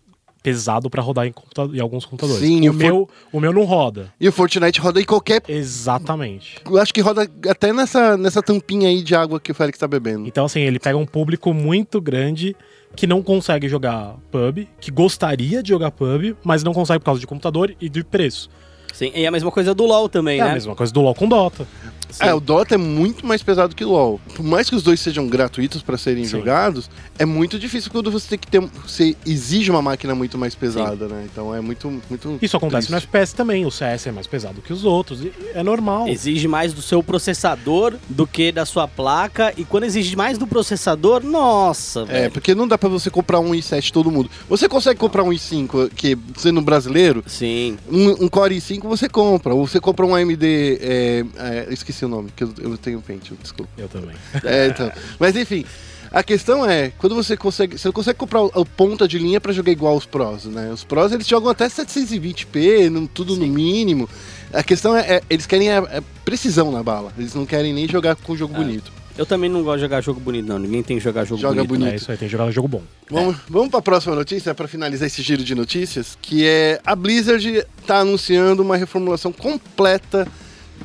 pesado 0.42 0.88
pra 0.88 1.02
rodar 1.02 1.26
em, 1.26 1.32
computa- 1.32 1.68
em 1.76 1.80
alguns 1.80 2.06
computadores. 2.06 2.40
Sim, 2.42 2.66
o, 2.66 2.70
o 2.70 2.72
For- 2.74 2.78
meu, 2.82 3.08
o 3.34 3.40
meu 3.40 3.52
não 3.52 3.64
roda. 3.64 4.10
E 4.18 4.26
o 4.26 4.32
Fortnite 4.32 4.80
roda 4.80 4.98
em 4.98 5.04
qualquer. 5.04 5.42
Exatamente. 5.46 6.56
Eu 6.64 6.78
acho 6.78 6.94
que 6.94 7.02
roda 7.02 7.28
até 7.48 7.72
nessa, 7.72 8.16
nessa 8.16 8.42
tampinha 8.42 8.88
aí 8.88 9.02
de 9.02 9.14
água 9.14 9.38
que 9.38 9.52
o 9.52 9.54
Félix 9.54 9.78
tá 9.78 9.86
bebendo. 9.86 10.26
Então, 10.26 10.46
assim, 10.46 10.60
ele 10.60 10.78
pega 10.78 10.96
um 10.96 11.04
público 11.04 11.52
muito 11.52 12.00
grande 12.00 12.56
que 12.96 13.06
não 13.06 13.22
consegue 13.22 13.68
jogar 13.68 14.16
pub, 14.32 14.66
que 14.80 14.90
gostaria 14.90 15.62
de 15.62 15.68
jogar 15.68 15.90
pub, 15.90 16.34
mas 16.42 16.64
não 16.64 16.72
consegue 16.72 17.00
por 17.00 17.04
causa 17.06 17.20
de 17.20 17.26
computador 17.26 17.74
e 17.78 17.88
de 17.90 18.02
preço. 18.02 18.48
Sim, 18.94 19.12
e 19.14 19.26
a 19.26 19.30
mesma 19.30 19.50
coisa 19.50 19.74
do 19.74 19.84
LoL 19.84 20.08
também, 20.08 20.40
É 20.40 20.44
né? 20.44 20.50
a 20.50 20.54
mesma 20.54 20.74
coisa 20.74 20.92
do 20.92 21.00
LoL 21.00 21.14
com 21.14 21.28
Dota. 21.28 21.66
Sim. 22.12 22.24
É, 22.24 22.34
o 22.34 22.40
Dota 22.40 22.74
é 22.74 22.78
muito 22.78 23.26
mais 23.26 23.42
pesado 23.42 23.74
que 23.74 23.84
o 23.84 23.88
LoL. 23.90 24.20
Por 24.34 24.44
mais 24.44 24.68
que 24.68 24.76
os 24.76 24.82
dois 24.82 25.00
sejam 25.00 25.26
gratuitos 25.28 25.82
pra 25.82 25.96
serem 25.98 26.24
Sim. 26.24 26.30
jogados, 26.30 26.90
é 27.18 27.24
muito 27.24 27.58
difícil 27.58 27.90
quando 27.90 28.10
você 28.10 28.28
tem 28.30 28.38
que 28.38 28.46
ter. 28.48 28.60
Você 28.60 29.16
exige 29.26 29.70
uma 29.70 29.82
máquina 29.82 30.14
muito 30.14 30.36
mais 30.38 30.54
pesada, 30.54 31.06
né? 31.08 31.26
Então 31.30 31.54
é 31.54 31.60
muito. 31.60 31.88
muito 32.08 32.38
Isso 32.42 32.56
acontece 32.56 32.88
triste. 32.88 32.92
no 32.92 32.96
FPS 32.98 33.34
também. 33.34 33.64
O 33.66 33.70
CS 33.70 34.06
é 34.06 34.12
mais 34.12 34.26
pesado 34.26 34.60
que 34.60 34.72
os 34.72 34.84
outros. 34.84 35.20
e 35.22 35.32
é 35.54 35.62
normal. 35.62 36.08
Exige 36.08 36.46
mais 36.48 36.72
do 36.72 36.82
seu 36.82 37.02
processador 37.02 37.94
do 38.08 38.26
que 38.26 38.50
da 38.52 38.64
sua 38.66 38.86
placa. 38.88 39.52
E 39.56 39.64
quando 39.64 39.84
exige 39.84 40.16
mais 40.16 40.38
do 40.38 40.46
processador, 40.46 41.22
nossa, 41.24 42.00
É, 42.02 42.04
velho. 42.04 42.30
porque 42.32 42.54
não 42.54 42.66
dá 42.66 42.76
pra 42.78 42.88
você 42.88 43.10
comprar 43.10 43.40
um 43.40 43.50
i7 43.52 43.90
todo 43.90 44.10
mundo. 44.10 44.30
Você 44.48 44.68
consegue 44.68 44.98
comprar 44.98 45.22
um 45.22 45.30
i5, 45.30 45.90
que 45.94 46.16
sendo 46.36 46.60
brasileiro, 46.60 47.22
Sim. 47.26 47.78
um, 47.90 48.24
um 48.24 48.28
Core 48.28 48.56
i5 48.56 48.82
você 48.82 49.08
compra. 49.08 49.54
Ou 49.54 49.66
você 49.66 49.80
compra 49.80 50.04
um 50.06 50.14
AMD. 50.14 50.78
É, 50.80 51.24
é, 51.36 51.66
esqueci 51.70 51.99
o 52.04 52.08
nome, 52.08 52.30
que 52.34 52.44
eu, 52.44 52.52
eu 52.58 52.76
tenho 52.78 53.00
Pentium, 53.00 53.36
desculpa. 53.40 53.70
Eu 53.78 53.88
também. 53.88 54.14
É, 54.44 54.66
então. 54.68 54.90
Mas 55.18 55.36
enfim, 55.36 55.64
a 56.10 56.22
questão 56.22 56.68
é, 56.68 56.90
quando 56.98 57.14
você 57.14 57.36
consegue. 57.36 57.78
Você 57.78 57.90
consegue 57.92 58.18
comprar 58.18 58.42
o, 58.42 58.50
o 58.54 58.64
ponta 58.66 59.06
de 59.06 59.18
linha 59.18 59.40
pra 59.40 59.52
jogar 59.52 59.70
igual 59.72 59.96
os 59.96 60.06
pros, 60.06 60.44
né? 60.46 60.70
Os 60.72 60.82
pros 60.84 61.12
eles 61.12 61.26
jogam 61.26 61.50
até 61.50 61.66
720p, 61.68 62.88
no- 62.90 63.08
tudo 63.08 63.36
no 63.36 63.46
mínimo. 63.46 64.08
A 64.52 64.62
questão 64.62 64.96
é, 64.96 65.00
é, 65.16 65.22
eles 65.30 65.46
querem 65.46 65.70
a, 65.70 65.78
a 65.78 66.02
precisão 66.24 66.72
na 66.72 66.82
bala. 66.82 67.12
Eles 67.18 67.34
não 67.34 67.46
querem 67.46 67.72
nem 67.72 67.88
jogar 67.88 68.16
com 68.16 68.36
jogo 68.36 68.54
bonito. 68.54 68.90
Eu 69.18 69.26
também 69.26 69.50
não 69.50 69.62
gosto 69.62 69.76
de 69.76 69.82
jogar 69.82 70.00
jogo 70.00 70.18
bonito, 70.18 70.46
não. 70.46 70.58
Ninguém 70.58 70.82
tem 70.82 70.96
que 70.96 71.02
jogar 71.04 71.24
jogo 71.24 71.40
Joga 71.42 71.56
bonito. 71.62 71.68
bonito. 71.68 71.92
É 71.92 71.96
isso 71.96 72.10
aí, 72.10 72.16
tem 72.16 72.26
que 72.26 72.32
jogar 72.32 72.50
jogo 72.50 72.66
bom. 72.68 72.82
Vamos, 73.10 73.36
vamos 73.48 73.68
para 73.68 73.80
a 73.80 73.82
próxima 73.82 74.14
notícia 74.14 74.54
para 74.54 74.66
finalizar 74.66 75.06
esse 75.06 75.20
giro 75.20 75.44
de 75.44 75.54
notícias, 75.54 76.16
que 76.22 76.46
é 76.46 76.80
a 76.86 76.96
Blizzard 76.96 77.64
está 77.82 77.98
anunciando 77.98 78.62
uma 78.62 78.76
reformulação 78.78 79.30
completa 79.30 80.26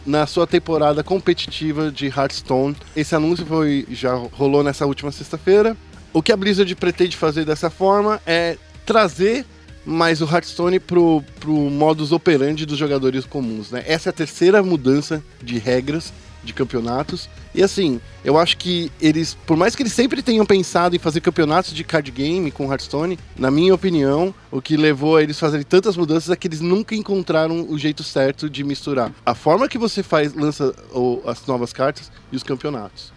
na 0.06 0.26
sua 0.26 0.48
temporada 0.48 1.04
competitiva 1.04 1.92
de 1.92 2.08
Hearthstone. 2.08 2.76
Esse 2.96 3.16
anúncio 3.16 3.46
foi 3.46 3.86
já 3.92 4.14
rolou 4.14 4.64
nessa 4.64 4.86
última 4.86 5.12
sexta-feira. 5.12 5.76
O 6.14 6.22
que 6.22 6.32
a 6.32 6.38
Blizzard 6.38 6.74
pretende 6.76 7.18
fazer 7.18 7.46
dessa 7.46 7.70
forma 7.70 8.22
é 8.26 8.58
trazer 8.86 9.46
mais 9.86 10.22
o 10.22 10.26
Hearthstone 10.26 10.80
pro, 10.80 11.24
pro 11.40 11.54
modus 11.54 12.12
operandi 12.12 12.66
dos 12.66 12.78
jogadores 12.78 13.26
comuns, 13.26 13.70
né? 13.70 13.84
Essa 13.86 14.10
é 14.10 14.12
a 14.12 14.14
terceira 14.14 14.64
mudança 14.64 15.24
de 15.44 15.60
regras 15.60 16.12
de 16.46 16.54
campeonatos. 16.54 17.28
E 17.54 17.64
assim, 17.64 18.00
eu 18.24 18.38
acho 18.38 18.58
que 18.58 18.92
eles, 19.02 19.34
por 19.46 19.58
mais 19.58 19.76
que 19.76 19.82
eles 19.84 19.94
sempre 19.94 20.22
tenham 20.22 20.46
pensado 20.46 20.96
em 20.96 21.00
fazer 21.00 21.22
campeonatos 21.22 21.74
de 21.74 21.84
card 21.84 22.12
game 22.12 22.52
com 22.52 22.70
Hearthstone, 22.72 23.18
na 23.38 23.50
minha 23.50 23.74
opinião, 23.74 24.34
o 24.52 24.62
que 24.62 24.78
levou 24.78 25.18
a 25.18 25.24
eles 25.24 25.40
fazerem 25.40 25.66
tantas 25.66 25.98
mudanças 25.98 26.30
é 26.30 26.36
que 26.36 26.48
eles 26.48 26.62
nunca 26.62 26.96
encontraram 26.96 27.66
o 27.70 27.78
jeito 27.78 28.04
certo 28.04 28.50
de 28.50 28.64
misturar 28.64 29.12
a 29.26 29.34
forma 29.36 29.68
que 29.68 29.78
você 29.78 30.04
faz, 30.04 30.34
lança 30.34 30.74
o- 30.94 31.22
as 31.26 31.46
novas 31.48 31.74
cartas 31.74 32.12
e 32.32 32.36
os 32.36 32.44
campeonatos. 32.44 33.12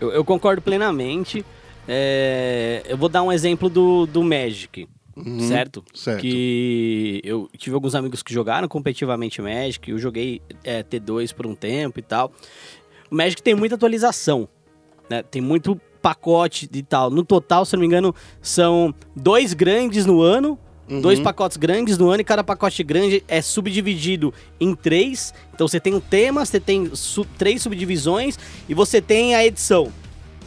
Eu, 0.00 0.10
eu 0.10 0.24
concordo 0.24 0.62
plenamente. 0.62 1.44
É, 1.86 2.82
eu 2.88 2.96
vou 2.96 3.08
dar 3.08 3.22
um 3.22 3.32
exemplo 3.32 3.68
do, 3.68 4.06
do 4.06 4.22
Magic, 4.22 4.88
Uhum, 5.16 5.40
certo? 5.40 5.84
certo. 5.94 6.20
Que 6.20 7.20
eu 7.24 7.48
tive 7.56 7.74
alguns 7.74 7.94
amigos 7.94 8.22
que 8.22 8.32
jogaram 8.32 8.66
competitivamente 8.68 9.42
Magic, 9.42 9.90
eu 9.90 9.98
joguei 9.98 10.40
é, 10.64 10.82
T2 10.82 11.34
por 11.34 11.46
um 11.46 11.54
tempo 11.54 11.98
e 11.98 12.02
tal. 12.02 12.32
O 13.10 13.14
Magic 13.14 13.42
tem 13.42 13.54
muita 13.54 13.74
atualização, 13.74 14.48
né? 15.10 15.22
Tem 15.22 15.42
muito 15.42 15.78
pacote 16.00 16.68
e 16.72 16.82
tal. 16.82 17.10
No 17.10 17.24
total, 17.24 17.64
se 17.64 17.74
não 17.74 17.80
me 17.80 17.86
engano, 17.86 18.14
são 18.40 18.94
dois 19.14 19.52
grandes 19.54 20.04
no 20.06 20.20
ano, 20.22 20.58
dois 21.00 21.18
Uhum. 21.18 21.24
pacotes 21.24 21.56
grandes 21.56 21.96
no 21.96 22.10
ano 22.10 22.22
e 22.22 22.24
cada 22.24 22.42
pacote 22.42 22.82
grande 22.82 23.22
é 23.28 23.40
subdividido 23.40 24.32
em 24.58 24.74
três. 24.74 25.32
Então 25.54 25.68
você 25.68 25.78
tem 25.78 25.94
um 25.94 26.00
tema, 26.00 26.44
você 26.44 26.58
tem 26.58 26.90
três 27.38 27.62
subdivisões 27.62 28.38
e 28.68 28.74
você 28.74 29.00
tem 29.00 29.34
a 29.34 29.46
edição, 29.46 29.92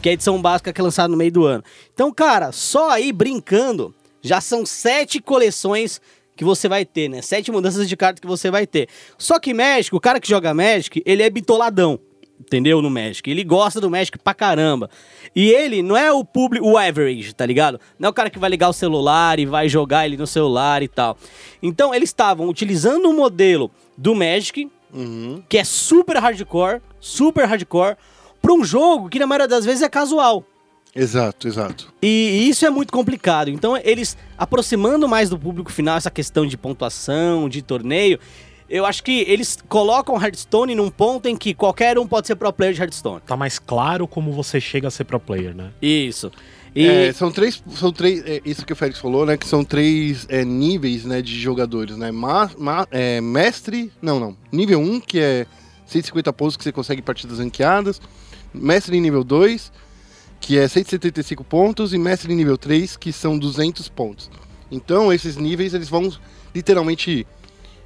que 0.02 0.08
é 0.08 0.10
a 0.10 0.14
edição 0.14 0.40
básica 0.42 0.72
que 0.72 0.80
é 0.80 0.84
lançada 0.84 1.08
no 1.08 1.16
meio 1.16 1.32
do 1.32 1.44
ano. 1.46 1.64
Então, 1.94 2.12
cara, 2.12 2.52
só 2.52 2.90
aí 2.90 3.12
brincando, 3.12 3.94
já 4.26 4.40
são 4.40 4.66
sete 4.66 5.20
coleções 5.20 6.00
que 6.34 6.44
você 6.44 6.68
vai 6.68 6.84
ter, 6.84 7.08
né? 7.08 7.22
Sete 7.22 7.50
mudanças 7.50 7.88
de 7.88 7.96
cartas 7.96 8.20
que 8.20 8.26
você 8.26 8.50
vai 8.50 8.66
ter. 8.66 8.88
Só 9.16 9.38
que 9.38 9.54
Magic, 9.54 9.94
o 9.94 10.00
cara 10.00 10.20
que 10.20 10.28
joga 10.28 10.52
Magic, 10.52 11.02
ele 11.06 11.22
é 11.22 11.30
bitoladão. 11.30 11.98
Entendeu? 12.38 12.82
No 12.82 12.90
Magic. 12.90 13.30
Ele 13.30 13.42
gosta 13.42 13.80
do 13.80 13.88
Magic 13.88 14.18
pra 14.18 14.34
caramba. 14.34 14.90
E 15.34 15.48
ele 15.48 15.82
não 15.82 15.96
é 15.96 16.12
o 16.12 16.22
público, 16.22 16.66
o 16.68 16.76
average, 16.76 17.34
tá 17.34 17.46
ligado? 17.46 17.80
Não 17.98 18.08
é 18.08 18.10
o 18.10 18.12
cara 18.12 18.28
que 18.28 18.38
vai 18.38 18.50
ligar 18.50 18.68
o 18.68 18.74
celular 18.74 19.38
e 19.38 19.46
vai 19.46 19.70
jogar 19.70 20.04
ele 20.04 20.18
no 20.18 20.26
celular 20.26 20.82
e 20.82 20.88
tal. 20.88 21.16
Então, 21.62 21.94
eles 21.94 22.10
estavam 22.10 22.46
utilizando 22.46 23.08
um 23.08 23.16
modelo 23.16 23.70
do 23.96 24.14
Magic, 24.14 24.70
Uhum. 24.92 25.42
que 25.48 25.56
é 25.56 25.64
super 25.64 26.18
hardcore, 26.18 26.82
super 27.00 27.46
hardcore, 27.46 27.96
pra 28.42 28.52
um 28.52 28.62
jogo 28.62 29.08
que 29.08 29.18
na 29.18 29.26
maioria 29.26 29.48
das 29.48 29.64
vezes 29.64 29.82
é 29.82 29.88
casual. 29.88 30.44
Exato, 30.96 31.46
exato. 31.46 31.92
E 32.02 32.48
isso 32.48 32.64
é 32.66 32.70
muito 32.70 32.92
complicado. 32.92 33.50
Então, 33.50 33.76
eles 33.84 34.16
aproximando 34.38 35.06
mais 35.08 35.28
do 35.30 35.38
público 35.38 35.70
final 35.70 35.96
essa 35.96 36.10
questão 36.10 36.46
de 36.46 36.56
pontuação, 36.56 37.48
de 37.48 37.60
torneio, 37.62 38.18
eu 38.68 38.84
acho 38.84 39.04
que 39.04 39.24
eles 39.28 39.58
colocam 39.68 40.20
Hearthstone 40.20 40.74
num 40.74 40.90
ponto 40.90 41.28
em 41.28 41.36
que 41.36 41.54
qualquer 41.54 41.98
um 41.98 42.06
pode 42.06 42.26
ser 42.26 42.34
pro 42.34 42.52
player 42.52 42.74
de 42.74 42.80
Hearthstone. 42.80 43.20
Tá 43.26 43.36
mais 43.36 43.58
claro 43.58 44.08
como 44.08 44.32
você 44.32 44.60
chega 44.60 44.88
a 44.88 44.90
ser 44.90 45.04
pro 45.04 45.20
player, 45.20 45.54
né? 45.54 45.70
Isso. 45.80 46.32
E 46.74 46.86
É, 46.86 47.12
são 47.12 47.30
três, 47.30 47.62
são 47.74 47.90
três, 47.92 48.22
é, 48.26 48.40
isso 48.44 48.66
que 48.66 48.72
o 48.72 48.76
Félix 48.76 48.98
falou, 48.98 49.24
né? 49.24 49.36
Que 49.36 49.46
são 49.46 49.64
três 49.64 50.26
é, 50.28 50.44
níveis, 50.44 51.04
né, 51.04 51.22
de 51.22 51.38
jogadores, 51.40 51.96
né? 51.96 52.10
Ma, 52.10 52.50
ma- 52.58 52.86
é, 52.90 53.20
mestre, 53.20 53.90
não, 54.02 54.18
não. 54.20 54.36
Nível 54.52 54.80
1, 54.80 55.00
que 55.00 55.18
é 55.20 55.46
150 55.86 56.32
pontos 56.32 56.56
que 56.56 56.64
você 56.64 56.72
consegue 56.72 57.00
em 57.00 57.04
partidas 57.04 57.38
ranqueadas. 57.38 58.00
Mestre 58.52 58.96
em 58.96 59.00
nível 59.00 59.22
2, 59.24 59.72
que 60.40 60.58
é 60.58 60.66
175 60.66 61.44
pontos. 61.44 61.92
E 61.92 61.98
mestre 61.98 62.34
nível 62.34 62.56
3, 62.58 62.96
que 62.96 63.12
são 63.12 63.38
200 63.38 63.88
pontos. 63.88 64.30
Então, 64.70 65.12
esses 65.12 65.36
níveis, 65.36 65.74
eles 65.74 65.88
vão 65.88 66.12
literalmente 66.54 67.26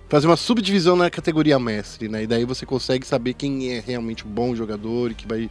fazer 0.08 0.26
uma 0.26 0.36
subdivisão 0.36 0.96
na 0.96 1.08
categoria 1.08 1.58
mestre, 1.58 2.08
né? 2.08 2.24
E 2.24 2.26
daí 2.26 2.44
você 2.44 2.66
consegue 2.66 3.06
saber 3.06 3.34
quem 3.34 3.72
é 3.72 3.80
realmente 3.80 4.26
um 4.26 4.30
bom 4.30 4.56
jogador 4.56 5.12
e 5.12 5.14
que 5.14 5.26
vai 5.26 5.48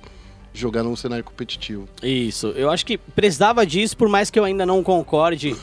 jogar 0.53 0.83
num 0.83 0.95
cenário 0.95 1.23
competitivo. 1.23 1.87
Isso, 2.03 2.47
eu 2.47 2.69
acho 2.69 2.85
que 2.85 2.97
precisava 2.97 3.65
disso, 3.65 3.95
por 3.95 4.09
mais 4.09 4.29
que 4.29 4.37
eu 4.37 4.43
ainda 4.43 4.65
não 4.65 4.83
concorde 4.83 5.55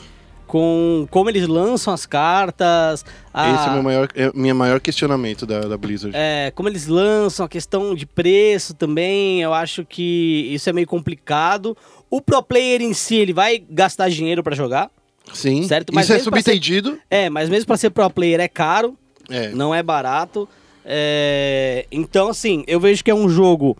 com 0.46 1.06
como 1.10 1.28
eles 1.30 1.46
lançam 1.48 1.92
as 1.92 2.06
cartas. 2.06 3.04
a- 3.34 3.50
Esse 3.54 3.66
é 3.66 3.70
o 3.70 3.72
meu 3.74 3.82
maior, 3.82 4.08
é 4.14 4.30
minha 4.34 4.54
maior 4.54 4.80
questionamento 4.80 5.44
da, 5.46 5.60
da 5.60 5.76
Blizzard. 5.76 6.16
é, 6.16 6.50
como 6.54 6.68
eles 6.68 6.86
lançam, 6.86 7.44
a 7.44 7.48
questão 7.48 7.94
de 7.94 8.06
preço 8.06 8.74
também, 8.74 9.42
eu 9.42 9.52
acho 9.52 9.84
que 9.84 10.48
isso 10.50 10.68
é 10.70 10.72
meio 10.72 10.86
complicado. 10.86 11.76
O 12.08 12.20
pro 12.20 12.42
player 12.42 12.80
em 12.82 12.94
si, 12.94 13.16
ele 13.16 13.32
vai 13.32 13.58
gastar 13.68 14.08
dinheiro 14.08 14.42
pra 14.42 14.54
jogar. 14.54 14.90
Sim. 15.32 15.64
certo, 15.64 15.92
mas 15.92 16.04
Isso 16.04 16.12
é 16.12 16.14
pra 16.16 16.20
ser- 16.20 16.24
subentendido. 16.44 16.98
É, 17.10 17.28
mas 17.28 17.48
mesmo 17.48 17.66
pra 17.66 17.76
ser 17.76 17.90
pro 17.90 18.08
player 18.08 18.38
é 18.40 18.46
caro, 18.46 18.96
É. 19.28 19.48
não 19.48 19.74
é 19.74 19.82
barato. 19.82 20.48
É, 20.88 21.84
então, 21.90 22.28
assim, 22.28 22.62
eu 22.68 22.78
vejo 22.78 23.02
que 23.02 23.10
é 23.10 23.14
um 23.14 23.28
jogo, 23.28 23.76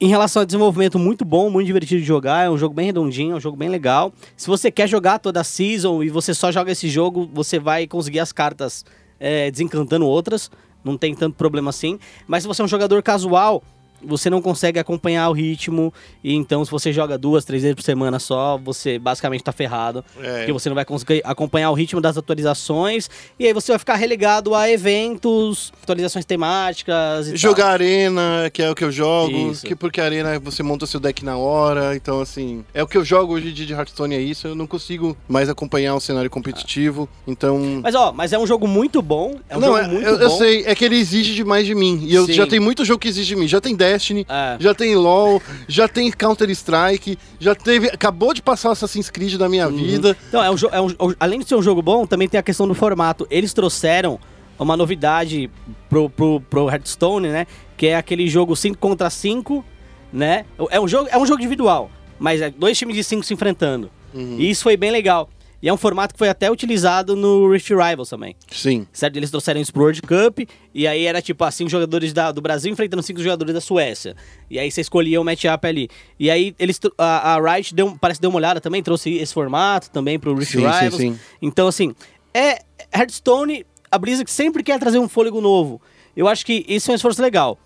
em 0.00 0.08
relação 0.08 0.40
ao 0.40 0.46
desenvolvimento, 0.46 0.98
muito 0.98 1.24
bom, 1.24 1.50
muito 1.50 1.66
divertido 1.66 2.00
de 2.00 2.06
jogar. 2.06 2.46
É 2.46 2.50
um 2.50 2.56
jogo 2.56 2.74
bem 2.74 2.86
redondinho, 2.86 3.34
é 3.34 3.36
um 3.36 3.40
jogo 3.40 3.56
bem 3.56 3.68
legal. 3.68 4.12
Se 4.36 4.46
você 4.46 4.70
quer 4.70 4.88
jogar 4.88 5.18
toda 5.18 5.40
a 5.40 5.44
season 5.44 6.02
e 6.02 6.08
você 6.08 6.32
só 6.32 6.50
joga 6.50 6.72
esse 6.72 6.88
jogo, 6.88 7.28
você 7.32 7.58
vai 7.58 7.86
conseguir 7.86 8.20
as 8.20 8.32
cartas 8.32 8.84
é, 9.20 9.50
desencantando 9.50 10.06
outras. 10.06 10.50
Não 10.82 10.98
tem 10.98 11.14
tanto 11.14 11.36
problema 11.36 11.70
assim. 11.70 11.98
Mas 12.26 12.42
se 12.42 12.46
você 12.46 12.62
é 12.62 12.64
um 12.64 12.68
jogador 12.68 13.02
casual 13.02 13.62
você 14.06 14.28
não 14.28 14.42
consegue 14.42 14.78
acompanhar 14.78 15.28
o 15.28 15.32
ritmo. 15.32 15.92
E 16.22 16.34
então, 16.34 16.64
se 16.64 16.70
você 16.70 16.92
joga 16.92 17.16
duas, 17.16 17.44
três 17.44 17.62
vezes 17.62 17.74
por 17.74 17.82
semana 17.82 18.18
só, 18.18 18.58
você 18.58 18.98
basicamente 18.98 19.42
tá 19.42 19.52
ferrado. 19.52 20.04
É. 20.20 20.38
Porque 20.38 20.52
você 20.52 20.68
não 20.68 20.74
vai 20.74 20.84
conseguir 20.84 21.22
acompanhar 21.24 21.70
o 21.70 21.74
ritmo 21.74 22.00
das 22.00 22.16
atualizações. 22.16 23.08
E 23.38 23.46
aí 23.46 23.52
você 23.52 23.72
vai 23.72 23.78
ficar 23.78 23.94
relegado 23.94 24.54
a 24.54 24.70
eventos, 24.70 25.72
atualizações 25.82 26.24
temáticas 26.24 27.28
e 27.28 27.36
Jogar 27.36 27.70
arena, 27.70 28.50
que 28.52 28.62
é 28.62 28.70
o 28.70 28.74
que 28.74 28.84
eu 28.84 28.92
jogo, 28.92 29.52
Isso. 29.52 29.64
que 29.66 29.74
porque 29.74 30.00
arena 30.00 30.38
você 30.38 30.62
monta 30.62 30.86
seu 30.86 31.00
deck 31.00 31.24
na 31.24 31.36
hora, 31.36 31.94
então 31.96 32.20
assim, 32.20 32.64
é 32.72 32.82
o 32.82 32.86
que 32.86 32.96
eu 32.96 33.04
jogo 33.04 33.34
hoje 33.34 33.52
de 33.52 33.72
Hearthstone 33.72 34.14
é 34.14 34.20
isso, 34.20 34.46
eu 34.46 34.54
não 34.54 34.66
consigo 34.66 35.16
mais 35.28 35.48
acompanhar 35.48 35.94
o 35.94 36.00
cenário 36.00 36.30
competitivo, 36.30 37.08
então 37.26 37.54
tal. 37.54 37.58
Mas 37.82 37.94
ó, 37.94 38.12
mas 38.12 38.32
é 38.32 38.38
um 38.38 38.46
jogo 38.46 38.66
muito 38.66 39.02
bom. 39.02 39.36
É 39.48 39.56
um 39.56 39.60
não, 39.60 39.68
jogo 39.68 39.78
é- 39.78 39.88
muito 39.88 40.06
eu, 40.06 40.18
bom. 40.18 40.24
eu 40.24 40.30
sei, 40.30 40.64
é 40.66 40.74
que 40.74 40.84
ele 40.84 40.96
exige 40.96 41.34
demais 41.34 41.66
de 41.66 41.74
mim. 41.74 42.04
E 42.04 42.14
eu 42.14 42.26
Sim. 42.26 42.32
já 42.32 42.46
tenho 42.46 42.62
muito 42.62 42.84
jogo 42.84 42.98
que 43.00 43.08
exige 43.08 43.34
de 43.34 43.36
mim. 43.36 43.48
Já 43.48 43.60
tem 43.60 43.74
Destiny, 43.94 44.26
É. 44.28 44.56
já 44.60 44.74
tem 44.74 44.94
LoL, 44.96 45.40
já 45.68 45.86
tem 45.88 46.10
Counter-Strike, 46.10 47.18
já 47.38 47.54
teve. 47.54 47.88
Acabou 47.88 48.34
de 48.34 48.42
passar 48.42 48.68
o 48.70 48.72
Assassin's 48.72 49.10
Creed 49.10 49.36
da 49.36 49.44
Uhum. 49.44 49.50
minha 49.50 49.68
vida. 49.68 50.16
Então, 50.28 50.42
é 50.42 50.50
um, 50.50 50.54
jo- 50.54 50.68
é 50.72 50.80
um- 50.80 51.14
além 51.18 51.40
de 51.40 51.46
ser 51.48 51.54
um 51.54 51.62
jogo 51.62 51.80
bom, 51.82 52.06
também 52.06 52.28
tem 52.28 52.38
a 52.38 52.42
questão 52.42 52.66
do 52.68 52.74
formato. 52.74 53.26
Eles 53.30 53.52
trouxeram 53.52 54.18
uma 54.58 54.76
novidade 54.76 55.50
pro, 55.88 56.08
pro, 56.10 56.40
pro 56.40 56.68
Hearthstone, 56.68 57.28
né? 57.28 57.46
Que 57.76 57.88
é 57.88 57.96
aquele 57.96 58.28
jogo 58.28 58.54
5 58.54 58.78
contra 58.78 59.08
5, 59.10 59.64
né? 60.12 60.44
É 60.70 60.80
um 60.80 60.86
jogo, 60.88 61.08
é 61.10 61.18
um 61.18 61.26
jogo 61.26 61.40
individual, 61.40 61.90
mas 62.18 62.40
é 62.40 62.50
dois 62.50 62.76
times 62.78 62.94
de 62.94 63.02
5 63.04 63.22
se 63.24 63.34
enfrentando. 63.34 63.90
E 64.16 64.48
isso 64.48 64.62
foi 64.62 64.76
bem 64.76 64.92
legal. 64.92 65.28
E 65.64 65.68
é 65.70 65.72
um 65.72 65.78
formato 65.78 66.12
que 66.12 66.18
foi 66.18 66.28
até 66.28 66.50
utilizado 66.50 67.16
no 67.16 67.50
Rift 67.50 67.70
Rivals 67.70 68.10
também. 68.10 68.36
Sim. 68.50 68.86
Certo? 68.92 69.16
Eles 69.16 69.30
trouxeram 69.30 69.58
isso 69.58 69.72
pro 69.72 69.80
World 69.80 70.02
Cup, 70.02 70.40
e 70.74 70.86
aí 70.86 71.06
era 71.06 71.22
tipo 71.22 71.42
assim, 71.42 71.66
jogadores 71.66 72.12
da- 72.12 72.30
do 72.32 72.42
Brasil 72.42 72.70
enfrentando 72.70 73.02
cinco 73.02 73.22
jogadores 73.22 73.54
da 73.54 73.62
Suécia. 73.62 74.14
E 74.50 74.58
aí 74.58 74.70
você 74.70 74.82
escolhia 74.82 75.18
o 75.18 75.24
matchup 75.24 75.66
ali. 75.66 75.88
E 76.20 76.30
aí 76.30 76.54
eles 76.58 76.78
a, 76.98 77.36
a 77.36 77.54
Riot 77.54 77.74
deu, 77.74 77.96
parece 77.98 78.18
que 78.18 78.22
deu 78.22 78.28
uma 78.28 78.36
olhada 78.36 78.60
também, 78.60 78.82
trouxe 78.82 79.14
esse 79.14 79.32
formato 79.32 79.88
também 79.90 80.18
pro 80.18 80.34
Rift 80.34 80.52
Sim, 80.52 80.58
sim, 80.60 80.66
Rivals. 80.66 80.96
sim. 80.96 81.18
Então, 81.40 81.66
assim, 81.66 81.94
é 82.34 82.58
Hearthstone, 82.94 83.64
a 83.90 83.96
Blizzard 83.96 84.30
sempre 84.30 84.62
quer 84.62 84.78
trazer 84.78 84.98
um 84.98 85.08
fôlego 85.08 85.40
novo. 85.40 85.80
Eu 86.14 86.28
acho 86.28 86.44
que 86.44 86.62
isso 86.68 86.90
é 86.90 86.92
um 86.92 86.96
esforço 86.96 87.22
legal. 87.22 87.58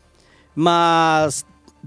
Mas 0.54 1.44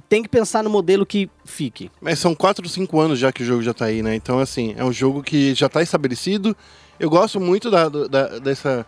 tem 0.07 0.23
que 0.23 0.29
pensar 0.29 0.63
no 0.63 0.69
modelo 0.69 1.05
que 1.05 1.29
fique. 1.45 1.89
Mas 2.01 2.19
são 2.19 2.33
4 2.35 2.63
ou 2.65 2.69
5 2.69 2.99
anos 2.99 3.19
já 3.19 3.31
que 3.31 3.43
o 3.43 3.45
jogo 3.45 3.61
já 3.61 3.73
tá 3.73 3.85
aí, 3.85 4.01
né? 4.01 4.15
Então, 4.15 4.39
assim, 4.39 4.73
é 4.77 4.83
um 4.83 4.91
jogo 4.93 5.21
que 5.23 5.53
já 5.53 5.67
tá 5.69 5.81
estabelecido. 5.81 6.55
Eu 6.99 7.09
gosto 7.09 7.39
muito 7.39 7.69
da, 7.71 7.89
da- 7.89 8.39
dessa 8.39 8.85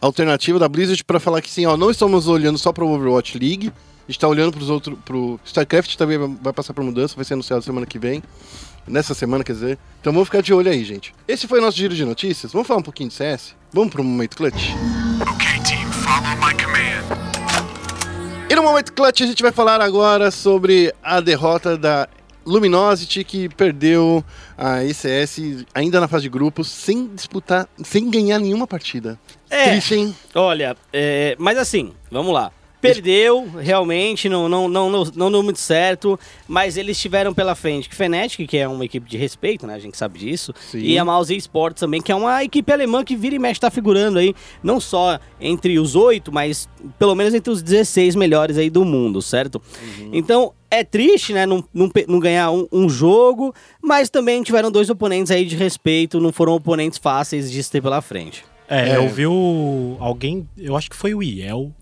alternativa 0.00 0.58
da 0.58 0.68
Blizzard 0.68 1.02
pra 1.04 1.20
falar 1.20 1.40
que, 1.42 1.50
sim, 1.50 1.66
ó, 1.66 1.76
não 1.76 1.90
estamos 1.90 2.26
olhando 2.26 2.58
só 2.58 2.72
pro 2.72 2.88
Overwatch 2.88 3.38
League. 3.38 3.68
A 4.08 4.10
gente 4.10 4.18
tá 4.18 4.26
olhando 4.26 4.52
pros 4.52 4.68
outros. 4.70 4.98
pro 5.04 5.38
StarCraft 5.44 5.94
também 5.96 6.18
vai- 6.18 6.52
passar 6.52 6.74
por 6.74 6.82
mudança, 6.82 7.14
vai 7.14 7.24
ser 7.24 7.34
anunciado 7.34 7.62
semana 7.62 7.86
que 7.86 7.98
vem. 7.98 8.22
Nessa 8.88 9.14
semana, 9.14 9.44
quer 9.44 9.52
dizer. 9.52 9.78
Então 10.00 10.12
vamos 10.12 10.26
ficar 10.28 10.40
de 10.42 10.52
olho 10.54 10.70
aí, 10.70 10.82
gente. 10.84 11.14
Esse 11.28 11.46
foi 11.46 11.60
o 11.60 11.62
nosso 11.62 11.76
giro 11.76 11.94
de 11.94 12.04
notícias. 12.04 12.50
Vamos 12.50 12.66
falar 12.66 12.80
um 12.80 12.82
pouquinho 12.82 13.08
de 13.10 13.14
CS? 13.14 13.54
Vamos 13.72 13.90
pro 13.92 14.02
momento 14.02 14.36
clutch? 14.36 14.70
Okay, 15.34 15.60
team, 15.62 15.92
follow 15.92 16.36
my 16.38 16.54
command. 16.60 17.19
E 18.50 18.54
no 18.56 18.64
momento 18.64 18.92
clutch 18.92 19.20
a 19.20 19.26
gente 19.26 19.44
vai 19.44 19.52
falar 19.52 19.80
agora 19.80 20.28
sobre 20.32 20.92
a 21.00 21.20
derrota 21.20 21.78
da 21.78 22.08
Luminosity 22.44 23.22
que 23.22 23.48
perdeu 23.48 24.24
a 24.58 24.84
ECS 24.84 25.64
ainda 25.72 26.00
na 26.00 26.08
fase 26.08 26.24
de 26.24 26.30
grupos 26.30 26.66
sem 26.66 27.06
disputar, 27.14 27.68
sem 27.84 28.10
ganhar 28.10 28.40
nenhuma 28.40 28.66
partida. 28.66 29.16
É. 29.48 29.70
Triste, 29.70 29.94
hein? 29.94 30.16
Olha, 30.34 30.76
é, 30.92 31.36
mas 31.38 31.58
assim, 31.58 31.92
vamos 32.10 32.34
lá. 32.34 32.50
Perdeu, 32.80 33.46
realmente, 33.58 34.28
não, 34.28 34.48
não, 34.48 34.68
não, 34.68 34.88
não, 34.90 35.04
não 35.14 35.30
deu 35.32 35.42
muito 35.42 35.58
certo, 35.58 36.18
mas 36.48 36.76
eles 36.76 36.98
tiveram 36.98 37.34
pela 37.34 37.54
frente 37.54 37.88
que 37.88 37.94
Fnatic, 37.94 38.48
que 38.48 38.56
é 38.56 38.66
uma 38.66 38.84
equipe 38.84 39.08
de 39.08 39.16
respeito, 39.18 39.66
né? 39.66 39.74
A 39.74 39.78
gente 39.78 39.96
sabe 39.98 40.18
disso. 40.18 40.52
Sim. 40.70 40.78
E 40.80 40.98
a 40.98 41.04
Mouse 41.04 41.34
Esports 41.36 41.80
também, 41.80 42.00
que 42.00 42.10
é 42.10 42.14
uma 42.14 42.42
equipe 42.42 42.72
alemã 42.72 43.04
que 43.04 43.14
vira 43.16 43.34
e 43.34 43.38
mexe 43.38 43.60
tá 43.60 43.70
figurando 43.70 44.18
aí, 44.18 44.34
não 44.62 44.80
só 44.80 45.18
entre 45.40 45.78
os 45.78 45.94
oito, 45.94 46.32
mas 46.32 46.68
pelo 46.98 47.14
menos 47.14 47.34
entre 47.34 47.50
os 47.52 47.62
16 47.62 48.16
melhores 48.16 48.56
aí 48.56 48.70
do 48.70 48.84
mundo, 48.84 49.20
certo? 49.20 49.60
Então, 50.12 50.52
é 50.70 50.82
triste, 50.84 51.32
né? 51.32 51.44
Não, 51.46 51.62
não, 51.74 51.90
não 52.08 52.18
ganhar 52.20 52.50
um, 52.50 52.66
um 52.72 52.88
jogo, 52.88 53.54
mas 53.82 54.08
também 54.08 54.42
tiveram 54.42 54.70
dois 54.70 54.88
oponentes 54.88 55.30
aí 55.30 55.44
de 55.44 55.56
respeito, 55.56 56.20
não 56.20 56.32
foram 56.32 56.54
oponentes 56.54 56.98
fáceis 56.98 57.50
de 57.50 57.62
se 57.62 57.70
ter 57.70 57.82
pela 57.82 58.00
frente. 58.00 58.44
É, 58.68 58.90
É. 58.90 58.96
eu 58.96 59.08
vi 59.08 59.26
o, 59.26 59.96
alguém, 59.98 60.48
eu 60.56 60.76
acho 60.76 60.88
que 60.88 60.94
foi 60.96 61.12
o 61.12 61.20
Iel, 61.22 61.72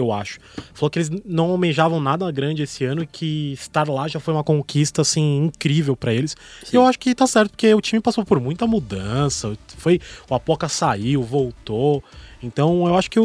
eu 0.00 0.12
acho. 0.12 0.38
Falou 0.74 0.90
que 0.90 0.98
eles 0.98 1.10
não 1.24 1.50
almejavam 1.50 2.00
nada 2.00 2.30
grande 2.30 2.62
esse 2.62 2.84
ano 2.84 3.02
e 3.02 3.06
que 3.06 3.52
estar 3.52 3.88
lá 3.88 4.08
já 4.08 4.20
foi 4.20 4.34
uma 4.34 4.44
conquista, 4.44 5.02
assim, 5.02 5.44
incrível 5.44 5.96
pra 5.96 6.12
eles. 6.12 6.36
E 6.72 6.76
eu 6.76 6.84
acho 6.86 6.98
que 6.98 7.14
tá 7.14 7.26
certo, 7.26 7.50
porque 7.50 7.72
o 7.74 7.80
time 7.80 8.00
passou 8.00 8.24
por 8.24 8.40
muita 8.40 8.66
mudança. 8.66 9.56
Foi, 9.76 10.00
o 10.28 10.34
Apoca 10.34 10.68
saiu, 10.68 11.22
voltou. 11.22 12.02
Então 12.42 12.86
eu 12.86 12.96
acho 12.96 13.10
que 13.10 13.18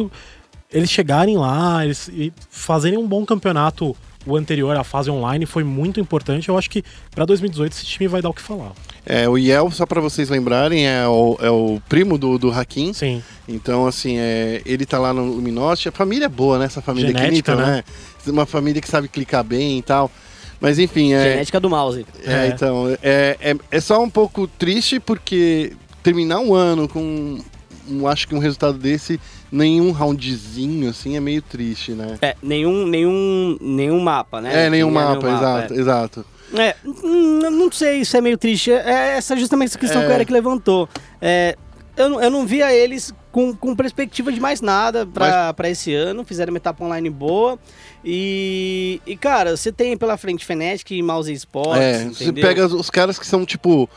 eles 0.71 0.89
chegarem 0.89 1.37
lá, 1.37 1.83
eles 1.83 2.07
e 2.07 2.31
fazerem 2.49 2.97
um 2.97 3.07
bom 3.07 3.25
campeonato, 3.25 3.95
o 4.25 4.35
anterior, 4.35 4.75
a 4.77 4.83
fase 4.83 5.09
online, 5.09 5.45
foi 5.45 5.63
muito 5.63 5.99
importante. 5.99 6.49
Eu 6.49 6.57
acho 6.57 6.69
que 6.69 6.83
pra 7.11 7.25
2018 7.25 7.73
esse 7.73 7.85
time 7.85 8.07
vai 8.07 8.21
dar 8.21 8.29
o 8.29 8.33
que 8.33 8.41
falar. 8.41 8.71
É, 9.05 9.27
o 9.27 9.37
Yel, 9.37 9.71
só 9.71 9.85
pra 9.85 9.99
vocês 9.99 10.29
lembrarem, 10.29 10.87
é 10.87 11.07
o, 11.07 11.37
é 11.41 11.49
o 11.49 11.81
primo 11.89 12.17
do, 12.17 12.37
do 12.37 12.51
Hakim. 12.51 12.93
Sim. 12.93 13.23
Então, 13.47 13.87
assim, 13.87 14.17
é, 14.17 14.61
ele 14.65 14.85
tá 14.85 14.99
lá 14.99 15.13
no 15.13 15.23
Luminosity. 15.23 15.89
A 15.89 15.91
família 15.91 16.25
é 16.25 16.29
boa, 16.29 16.59
né? 16.59 16.65
Essa 16.65 16.81
família 16.81 17.07
Genética, 17.07 17.53
Clinton, 17.53 17.55
né? 17.55 17.75
né? 17.77 17.83
Uma 18.27 18.45
família 18.45 18.81
que 18.81 18.87
sabe 18.87 19.07
clicar 19.07 19.43
bem 19.43 19.79
e 19.79 19.81
tal. 19.81 20.11
Mas 20.59 20.77
enfim, 20.77 21.13
é. 21.13 21.31
Genética 21.31 21.59
do 21.59 21.69
mouse. 21.69 22.05
É, 22.23 22.33
É. 22.33 22.47
então, 22.47 22.95
é, 23.01 23.37
é, 23.41 23.55
é 23.71 23.79
só 23.81 24.01
um 24.01 24.09
pouco 24.09 24.47
triste 24.47 24.99
porque 24.99 25.73
terminar 26.03 26.39
um 26.39 26.53
ano 26.53 26.87
com, 26.87 27.39
um, 27.89 28.07
acho 28.07 28.27
que 28.27 28.35
um 28.35 28.39
resultado 28.39 28.77
desse, 28.77 29.19
nenhum 29.51 29.91
roundzinho, 29.91 30.89
assim, 30.89 31.15
é 31.15 31.19
meio 31.19 31.41
triste, 31.41 31.91
né? 31.93 32.17
É, 32.21 32.35
nenhum, 32.41 32.85
nenhum, 32.87 33.57
nenhum 33.61 33.99
mapa, 33.99 34.41
né? 34.41 34.65
É, 34.65 34.69
nenhum 34.69 34.89
Tinha 34.91 35.01
mapa, 35.05 35.27
exato, 35.29 35.73
exato. 35.73 36.25
É, 36.53 36.61
É, 36.67 36.75
hum, 36.85 37.49
não 37.49 37.71
sei 37.71 38.03
se 38.03 38.17
é 38.17 38.21
meio 38.21 38.37
triste. 38.37 38.71
É 38.71 39.15
essa 39.17 39.35
justamente 39.37 39.69
essa 39.69 39.79
questão 39.79 40.01
É. 40.01 40.05
que 40.05 40.11
o 40.11 40.15
Eric 40.15 40.33
levantou. 40.33 40.87
É, 41.21 41.55
eu, 41.95 42.09
não- 42.09 42.21
eu 42.21 42.29
não 42.29 42.45
via 42.45 42.73
eles 42.73 43.13
com, 43.31 43.55
com 43.55 43.73
perspectiva 43.75 44.31
de 44.33 44.39
mais 44.41 44.59
nada 44.59 45.05
pra, 45.05 45.53
pra 45.53 45.69
esse 45.69 45.93
ano. 45.93 46.25
Fizeram 46.25 46.51
uma 46.51 46.57
etapa 46.57 46.83
online 46.83 47.09
boa. 47.09 47.57
E, 48.03 48.99
e 49.05 49.15
cara, 49.15 49.55
você 49.55 49.71
tem 49.71 49.95
pela 49.95 50.17
frente 50.17 50.45
Fnatic 50.45 50.91
e 50.91 51.01
Mouse 51.01 51.31
Sports. 51.31 51.79
é, 51.81 52.03
você 52.09 52.23
entendeu? 52.25 52.43
pega 52.43 52.65
os 52.65 52.89
caras 52.89 53.17
que 53.17 53.25
são, 53.25 53.45
tipo, 53.45 53.89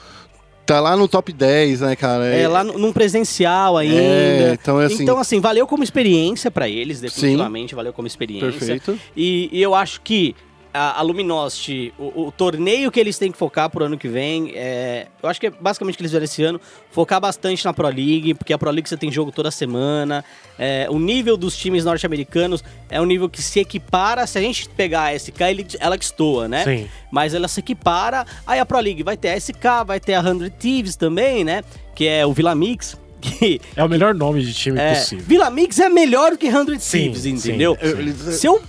tá 0.66 0.80
lá 0.80 0.96
no 0.96 1.06
top 1.08 1.32
10, 1.32 1.80
né, 1.82 1.94
cara? 1.96 2.24
É, 2.26 2.48
lá 2.48 2.64
no- 2.64 2.78
num 2.78 2.92
presencial 2.92 3.76
ainda. 3.76 3.94
É, 4.00 4.52
então 4.60 4.80
é 4.80 4.86
assim, 4.86 5.02
Então, 5.02 5.18
assim, 5.18 5.40
valeu 5.40 5.66
como 5.66 5.82
experiência 5.84 6.50
pra 6.50 6.68
eles, 6.68 7.00
definitivamente 7.00 7.74
valeu 7.74 7.92
como 7.92 8.06
experiência. 8.06 8.50
perfeito. 8.50 8.98
E, 9.16 9.48
e 9.52 9.62
eu 9.62 9.74
acho 9.74 10.00
que 10.00 10.34
a, 10.74 10.98
a 10.98 11.02
Luminosity, 11.02 11.94
o, 11.96 12.26
o 12.26 12.32
torneio 12.32 12.90
que 12.90 12.98
eles 12.98 13.16
têm 13.16 13.30
que 13.30 13.38
focar 13.38 13.70
pro 13.70 13.84
ano 13.84 13.96
que 13.96 14.08
vem, 14.08 14.50
é, 14.56 15.06
eu 15.22 15.28
acho 15.28 15.40
que 15.40 15.46
é 15.46 15.50
basicamente 15.50 15.94
o 15.94 15.96
que 15.98 16.02
eles 16.02 16.10
fizeram 16.10 16.24
esse 16.24 16.42
ano, 16.42 16.60
focar 16.90 17.20
bastante 17.20 17.64
na 17.64 17.72
Pro 17.72 17.86
League, 17.86 18.34
porque 18.34 18.52
a 18.52 18.58
Pro 18.58 18.70
League 18.70 18.88
você 18.88 18.96
tem 18.96 19.10
jogo 19.12 19.30
toda 19.30 19.50
semana. 19.52 20.24
é, 20.58 20.88
o 20.90 20.98
nível 20.98 21.36
dos 21.36 21.56
times 21.56 21.84
norte-americanos 21.84 22.62
é 22.90 23.00
um 23.00 23.04
nível 23.04 23.28
que 23.28 23.40
se 23.40 23.60
equipara. 23.60 24.26
Se 24.26 24.36
a 24.36 24.40
gente 24.40 24.68
pegar 24.70 25.04
a 25.04 25.18
SK, 25.18 25.40
ele, 25.42 25.66
ela 25.78 25.96
que 25.96 26.04
estoa, 26.04 26.48
né? 26.48 26.64
Sim. 26.64 26.88
Mas 27.10 27.34
ela 27.34 27.46
se 27.46 27.60
equipara. 27.60 28.26
Aí 28.46 28.58
a 28.58 28.66
Pro 28.66 28.80
League 28.80 29.02
vai 29.04 29.16
ter 29.16 29.28
a 29.30 29.40
SK, 29.40 29.84
vai 29.86 30.00
ter 30.00 30.14
a 30.14 30.22
100 30.22 30.50
Thieves 30.58 30.96
também, 30.96 31.44
né? 31.44 31.62
Que 31.94 32.08
é 32.08 32.26
o 32.26 32.32
Vila 32.32 32.54
Mix. 32.54 32.96
Que 33.24 33.58
É 33.74 33.82
o 33.82 33.88
melhor 33.88 34.12
nome 34.14 34.42
de 34.44 34.52
time 34.52 34.78
é, 34.78 34.96
possível. 34.96 35.24
Vila 35.26 35.48
Mix 35.48 35.78
é 35.78 35.88
melhor 35.88 36.32
do 36.32 36.36
que 36.36 36.50
100 36.50 36.78
Sim, 36.78 36.98
Thieves, 36.98 37.22
sim, 37.22 37.30
entendeu? 37.30 37.74
sim. 37.80 37.88
Eles- 37.88 38.16
Se 38.38 38.46
eu, 38.46 38.60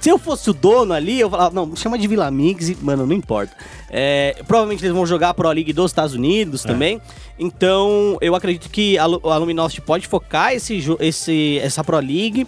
se 0.00 0.08
eu 0.08 0.18
fosse 0.18 0.48
o 0.48 0.54
dono 0.54 0.94
ali, 0.94 1.20
eu 1.20 1.28
falava, 1.28 1.54
não, 1.54 1.76
chama 1.76 1.98
de 1.98 2.08
Vila 2.08 2.30
Mix 2.30 2.70
e, 2.70 2.76
mano, 2.80 3.06
não 3.06 3.14
importa. 3.14 3.54
É, 3.90 4.42
provavelmente 4.46 4.82
eles 4.82 4.94
vão 4.94 5.04
jogar 5.04 5.28
a 5.28 5.34
Pro 5.34 5.50
League 5.50 5.72
dos 5.72 5.90
Estados 5.90 6.14
Unidos 6.14 6.62
também. 6.62 7.00
Então, 7.38 8.16
eu 8.20 8.34
acredito 8.34 8.70
que 8.70 8.96
a, 8.98 9.04
a 9.04 9.36
Luminosity 9.36 9.80
pode 9.80 10.06
focar 10.06 10.54
esse, 10.54 10.82
esse, 11.00 11.58
essa 11.62 11.84
Pro 11.84 11.98
League 11.98 12.46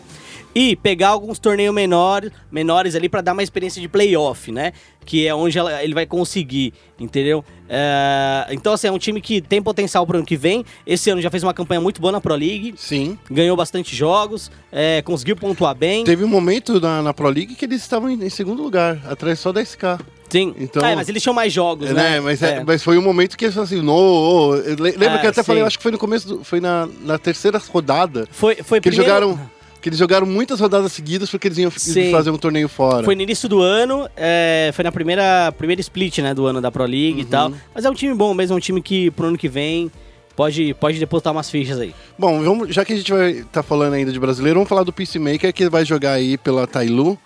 e 0.55 0.77
pegar 0.77 1.09
alguns 1.09 1.39
torneios 1.39 1.75
menores, 1.75 2.31
menores 2.51 2.95
ali 2.95 3.09
pra 3.09 3.21
dar 3.21 3.33
uma 3.33 3.43
experiência 3.43 3.81
de 3.81 3.89
playoff, 3.89 4.53
né? 4.53 4.73
Que 5.05 5.27
é 5.27 5.35
onde 5.35 5.59
ela- 5.59 5.83
ele 5.83 5.95
vai 5.95 6.05
conseguir, 6.07 6.75
entendeu? 7.01 7.45
É, 7.69 8.47
então, 8.51 8.73
assim, 8.75 8.87
é 8.87 8.93
um 8.93 8.99
time 8.99 9.21
que 9.21 9.41
tem 9.41 9.63
potencial 9.63 10.07
pro 10.07 10.19
ano 10.19 10.27
que 10.27 10.37
vem. 10.37 10.65
Esse 10.87 11.09
ano 11.11 11.21
já 11.23 11.31
fez 11.31 11.43
uma 11.43 11.55
campanha 11.55 11.81
muito 11.81 12.01
boa 12.01 12.13
na 12.13 12.21
Pro 12.21 12.35
League 12.35 12.75
Sim. 12.77 13.19
ganhou 13.31 13.57
bastante 13.57 13.97
jogos, 13.97 14.51
é, 14.71 15.01
conseguiu 15.03 15.35
pontuar 15.37 15.75
bem. 15.75 16.05
Teve 16.05 16.23
um 16.25 16.29
momento 16.29 16.79
na, 16.81 17.01
na 17.03 17.15
Pro 17.15 17.29
League 17.29 17.55
que 17.55 17.65
eles 17.65 17.81
estavam 17.81 18.11
em, 18.11 18.23
em 18.23 18.31
segundo 18.31 18.63
lugar, 18.63 18.99
atrás 19.09 19.39
só 19.41 19.51
da 19.53 19.61
SK. 19.63 19.99
Sim. 20.29 20.55
Então- 20.59 20.85
É, 20.85 20.95
mas 20.95 21.09
eles 21.09 21.23
tinham 21.23 21.35
mais 21.35 21.53
jogos, 21.53 21.91
É, 21.91 21.93
né? 21.95 22.03
né? 22.11 22.21
Mas, 22.21 22.43
é- 22.43 22.57
É. 22.59 22.65
mas 22.65 22.83
foi 22.83 22.97
um 22.99 23.03
momento 23.03 23.37
que 23.37 23.45
eles 23.47 23.55
falaram 23.55 23.75
assim, 23.75 23.83
no, 23.85 24.55
le- 24.55 24.93
lembra 24.93 25.15
É, 25.17 25.19
que 25.19 25.27
eu 25.27 25.31
até 25.31 25.43
falei, 25.43 25.61
sim. 25.61 25.63
eu 25.63 25.67
acho 25.67 25.77
que 25.79 25.83
foi 25.83 25.93
no 25.93 25.99
começo, 25.99 26.29
do- 26.29 26.45
foi 26.45 26.61
na, 26.61 26.87
na 27.01 27.19
terceira 27.19 27.59
rodada, 27.71 28.29
Foi, 28.31 28.55
foi 28.57 28.81
que 28.81 28.89
eles 28.89 28.99
primeiro- 28.99 29.05
jogaram 29.27 29.51
Que 29.83 29.89
eles 29.89 29.99
jogaram 29.99 30.25
muitas 30.25 30.61
rodadas 30.61 30.93
seguidas 30.93 31.29
porque 31.29 31.49
eles 31.49 31.59
iam 31.59 31.71
Sim. 31.71 32.13
fazer 32.13 32.31
um 32.31 32.39
torneio 32.39 32.69
fora. 32.69 33.05
Foi 33.05 33.17
no 33.17 33.23
início 33.23 33.49
do 33.49 33.61
ano, 33.61 34.09
é, 34.17 34.71
foi 34.73 34.85
na 34.85 34.93
primeira, 34.93 35.53
primeira 35.59 35.81
split, 35.81 36.19
né, 36.19 36.33
do 36.33 36.47
ano 36.47 36.61
da 36.61 36.71
Pro 36.71 36.85
League 36.85 37.21
e 37.21 37.25
tal. 37.25 37.53
Mas 37.75 37.85
é 37.85 37.91
um 37.91 37.95
time 37.95 38.15
bom 38.15 38.33
mesmo, 38.33 38.55
é 38.55 38.57
um 38.57 38.61
time 38.61 38.81
que 38.81 39.11
pro 39.11 39.27
ano 39.27 39.37
que 39.37 39.49
vem 39.49 39.91
pode, 40.37 40.73
pode 40.75 41.01
depositar 41.01 41.33
umas 41.33 41.51
fichas 41.51 41.81
aí. 41.81 41.95
Bom, 42.17 42.41
vamos, 42.43 42.73
já 42.73 42.85
que 42.85 42.93
a 42.93 42.97
gente 42.97 43.13
vai 43.13 43.31
estar 43.33 43.65
falando 43.65 43.95
ainda 43.95 44.13
de 44.13 44.21
brasileiro, 44.21 44.61
vamos 44.61 44.69
falar 44.69 44.85
do 44.85 44.93
Peacemaker, 44.93 45.53
que 45.53 45.69
vai 45.69 45.85
jogar 45.85 46.13
aí 46.13 46.39
pela 46.39 46.65
Tailu, 46.67 47.19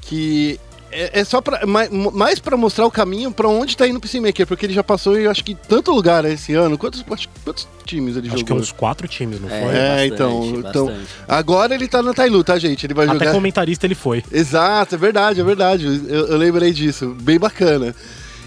que 0.00 0.58
é, 0.92 1.20
é 1.20 1.24
só 1.24 1.40
pra, 1.40 1.66
mais, 1.66 1.88
mais 1.90 2.38
para 2.38 2.56
mostrar 2.56 2.86
o 2.86 2.90
caminho 2.90 3.30
pra 3.30 3.48
onde 3.48 3.76
tá 3.76 3.86
indo 3.86 3.96
o 3.96 4.00
Peacemaker, 4.00 4.46
porque 4.46 4.66
ele 4.66 4.72
já 4.72 4.82
passou 4.82 5.18
em, 5.18 5.26
acho 5.26 5.44
que, 5.44 5.54
tanto 5.54 5.92
lugar 5.92 6.24
esse 6.24 6.54
ano. 6.54 6.76
Quantos, 6.76 7.04
acho 7.10 7.28
que 7.28 7.34
quantos 7.44 7.68
times 7.84 8.16
ele 8.16 8.28
Acho 8.28 8.36
que 8.36 8.48
jogou? 8.48 8.62
uns 8.62 8.72
quatro 8.72 9.06
times, 9.08 9.40
não 9.40 9.48
foi? 9.48 9.58
É, 9.58 10.08
bastante, 10.08 10.14
então, 10.14 10.44
então 10.56 10.86
bastante. 10.86 11.08
agora 11.28 11.74
ele 11.74 11.88
tá 11.88 12.02
na 12.02 12.12
Tailu, 12.12 12.42
tá, 12.44 12.58
gente? 12.58 12.86
Ele 12.86 12.94
vai 12.94 13.06
Até 13.06 13.18
jogar... 13.18 13.32
comentarista 13.32 13.86
ele 13.86 13.94
foi. 13.94 14.22
Exato, 14.32 14.94
é 14.94 14.98
verdade, 14.98 15.40
é 15.40 15.44
verdade. 15.44 15.86
Eu, 16.08 16.28
eu 16.28 16.36
lembrei 16.36 16.72
disso. 16.72 17.16
Bem 17.20 17.38
bacana. 17.38 17.94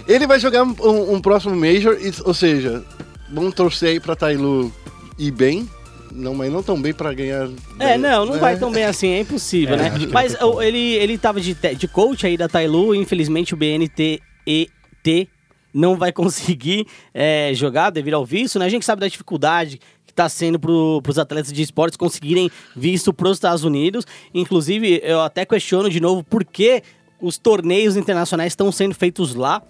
Ele 0.07 0.27
vai 0.27 0.39
jogar 0.39 0.63
um, 0.63 1.13
um 1.13 1.21
próximo 1.21 1.55
Major, 1.55 1.97
ou 2.25 2.33
seja, 2.33 2.83
vamos 3.31 3.53
torcer 3.53 3.89
aí 3.89 3.99
pra 3.99 4.15
Tailu 4.15 4.71
ir 5.17 5.31
bem. 5.31 5.69
Não, 6.15 6.33
mas 6.35 6.51
não 6.51 6.61
tão 6.61 6.79
bem 6.81 6.93
pra 6.93 7.13
ganhar. 7.13 7.49
É, 7.79 7.97
não, 7.97 8.25
não 8.25 8.35
É. 8.35 8.39
vai 8.39 8.57
tão 8.57 8.71
bem 8.71 8.83
assim, 8.83 9.09
é 9.09 9.19
impossível, 9.21 9.75
É, 9.75 9.89
né? 9.89 9.91
Mas 10.11 10.35
ele, 10.61 10.77
ele 10.95 11.17
tava 11.17 11.41
de, 11.41 11.55
te- 11.55 11.75
de 11.75 11.87
coach 11.87 12.25
aí 12.25 12.37
da 12.37 12.47
Tailu, 12.47 12.93
infelizmente 12.93 13.53
o 13.53 13.57
BNTET 13.57 14.21
não 15.73 15.95
vai 15.97 16.11
conseguir 16.13 16.85
é, 17.13 17.51
jogar 17.53 17.89
devido 17.89 18.13
ao 18.15 18.25
visto, 18.25 18.59
né? 18.59 18.65
A 18.65 18.69
gente 18.69 18.85
sabe 18.85 18.99
da 19.01 19.07
dificuldade 19.07 19.79
que 20.05 20.13
tá 20.13 20.29
sendo 20.29 20.59
pro, 20.59 21.01
pros 21.01 21.17
atletas 21.17 21.51
de 21.51 21.61
esportes 21.61 21.97
conseguirem 21.97 22.49
visto 22.75 23.11
pros 23.13 23.37
Estados 23.37 23.63
Unidos. 23.63 24.05
Inclusive, 24.33 25.01
eu 25.03 25.21
até 25.21 25.45
questiono 25.45 25.89
de 25.89 25.99
novo 25.99 26.23
por 26.23 26.43
que 26.45 26.83
os 27.19 27.37
torneios 27.37 27.97
internacionais 27.97 28.51
estão 28.51 28.71
sendo 28.71 28.93
feitos 28.93 29.33
lá. 29.33 29.61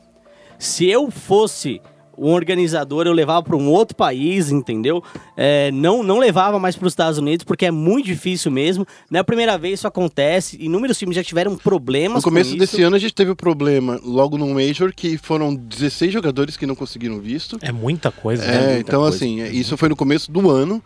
Se 0.60 0.90
eu 0.90 1.10
fosse 1.10 1.82
um 2.18 2.32
organizador, 2.32 3.06
eu 3.08 3.14
levava 3.14 3.42
para 3.44 3.56
um 3.56 3.68
outro 3.70 3.96
país, 3.96 4.52
entendeu? 4.52 5.04
É, 5.36 5.72
não, 5.72 6.04
não 6.04 6.20
levava 6.20 6.60
mais 6.60 6.76
para 6.76 6.88
os 6.88 6.94
Estados 6.94 7.18
Unidos, 7.18 7.44
porque 7.44 7.66
é 7.66 7.72
muito 7.72 8.06
difícil 8.06 8.52
mesmo. 8.52 8.86
Não 9.10 9.18
é 9.18 9.22
a 9.22 9.24
primeira 9.24 9.58
vez 9.58 9.74
que 9.74 9.80
isso 9.80 9.88
acontece. 9.88 10.58
Inúmeros 10.60 10.98
times 10.98 11.16
já 11.16 11.24
tiveram 11.24 11.56
problemas 11.56 12.18
No 12.18 12.22
começo 12.24 12.52
com 12.52 12.58
desse 12.58 12.78
isso. 12.78 12.86
ano 12.88 12.96
a 12.96 13.00
gente 13.00 13.14
teve 13.14 13.32
o 13.32 13.36
problema, 13.36 14.00
logo 14.04 14.38
no 14.38 14.48
Major, 14.54 14.94
que 14.96 15.18
foram 15.18 15.56
16 15.56 16.12
jogadores 16.14 16.56
que 16.58 16.66
não 16.66 16.76
conseguiram 16.76 17.20
visto. 17.20 17.58
É 17.62 17.72
muita 17.72 18.12
coisa. 18.12 18.44
É, 18.44 18.48
né? 18.52 18.60
muita 18.76 18.80
então 18.80 19.02
coisa. 19.02 19.16
assim, 19.18 19.44
isso 19.46 19.76
foi 19.78 19.90
no 19.90 19.96
começo 19.96 20.32
do 20.32 20.50
ano. 20.50 20.84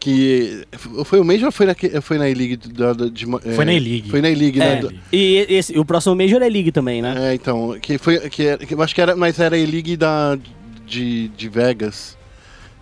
Que 0.00 0.64
foi 1.04 1.20
o 1.20 1.24
Major 1.24 1.46
ou 1.46 1.52
foi 1.52 1.64
na, 1.64 1.74
foi 2.02 2.18
na 2.18 2.28
E-League? 2.28 2.58
é, 3.44 3.52
Foi 3.52 3.64
na 3.64 3.72
E-League. 3.72 4.10
Foi 4.10 4.20
na 4.20 4.28
E-League, 4.28 4.58
né? 4.58 4.72
É, 4.72 4.76
do- 4.80 4.92
e 5.12 5.46
esse, 5.48 5.78
o 5.78 5.84
próximo 5.84 6.16
Major 6.16 6.42
é 6.42 6.48
League 6.48 6.72
também, 6.72 7.00
né? 7.00 7.30
É, 7.30 7.34
então, 7.34 7.78
que 7.80 7.96
foi. 7.96 8.18
Que, 8.28 8.46
era- 8.46 8.66
que 8.66 8.74
eu 8.74 8.82
acho 8.82 8.92
que 8.92 9.00
era. 9.00 9.14
Mas 9.14 9.38
era 9.38 9.54
a 9.54 9.58
E-League 9.58 9.96
da. 9.96 10.36
De, 10.86 11.28
de 11.28 11.48
Vegas. 11.48 12.16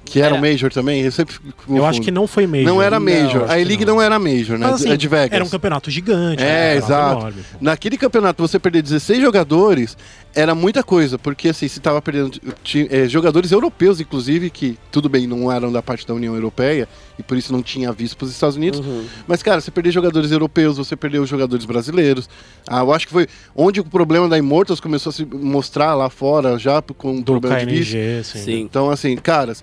Que 0.05 0.21
era 0.21 0.35
o 0.35 0.37
Era. 0.37 0.47
Major 0.53 0.71
também. 0.71 1.01
Eu 1.03 1.11
sempre 1.11 1.35
Eu 1.69 1.87
acho 1.87 2.01
que 2.03 2.11
não 2.11 2.27
foi 2.27 2.47
Major. 2.47 2.67
Não 2.67 2.83
era 2.83 3.01
Não, 3.01 3.07
Major. 3.07 3.45
acho 3.45 3.53
a 3.53 3.57
que 3.57 3.63
E-League 3.63 3.85
não. 3.87 3.95
não. 3.95 4.03
era 4.03 4.19
Major, 4.19 4.59
né? 4.59 4.67
Mas, 4.67 4.75
assim, 4.77 4.91
é 4.91 4.97
de 4.97 5.09
Vegas. 5.09 5.33
Era 5.33 5.45
um 5.45 5.49
campeonato 5.49 5.91
gigante. 5.91 6.43
É, 6.43 6.47
né? 6.75 6.77
Um 6.77 6.81
campeonato 6.81 6.87
exato. 6.87 7.21
enorme. 7.21 7.43
Naquele 7.61 7.97
campeonato, 7.97 8.47
você 8.47 8.59
perder 8.59 8.83
16 8.83 9.21
jogadores 9.23 9.97
era 10.35 10.55
muita 10.55 10.83
coisa, 10.83 11.19
porque 11.19 11.49
assim, 11.49 11.69
se 11.69 11.79
tava 11.81 12.03
perdendo 12.03 12.41
ti- 12.63 12.89
eh, 12.91 13.09
jogadores 13.09 13.53
europeus, 13.53 14.01
inclusive, 14.01 14.51
que 14.51 14.77
tudo 14.91 15.09
bem, 15.09 15.27
não 15.27 15.51
eram 15.51 15.71
da 15.71 15.83
parte 15.83 16.07
da 16.07 16.13
União 16.15 16.35
Europeia, 16.35 16.89
e 17.19 17.23
por 17.23 17.37
isso 17.39 17.53
não 17.53 17.63
tinha 17.63 17.93
visto 17.93 18.17
para 18.17 18.25
os 18.25 18.33
Estados 18.33 18.57
Unidos. 18.57 18.81
Uhum. 18.81 19.05
Mas, 19.29 19.43
cara, 19.43 19.61
você 19.61 19.71
perder 19.71 19.93
jogadores 19.93 20.31
europeus, 20.33 20.77
você 20.77 20.97
perdeu 20.97 21.23
os 21.23 21.29
jogadores 21.29 21.65
brasileiros. 21.65 22.29
Ah, 22.67 22.81
eu 22.81 22.93
acho 22.93 23.07
que 23.07 23.13
foi 23.13 23.27
onde 23.55 23.81
o 23.81 23.85
problema 23.85 24.29
da 24.29 24.37
Immortals 24.37 24.81
começou 24.81 25.11
a 25.11 25.13
se 25.13 25.25
mostrar 25.25 25.95
lá 25.95 26.11
fora, 26.11 26.59
já 26.59 26.83
com 26.83 27.17
Do 27.21 27.25
problema 27.25 27.61
de 27.61 27.67
visto. 27.67 27.93
KNG, 27.93 28.25
sim. 28.25 28.39
Sim. 28.41 28.61
Então, 28.63 28.91
assim, 28.91 29.17
caras, 29.17 29.63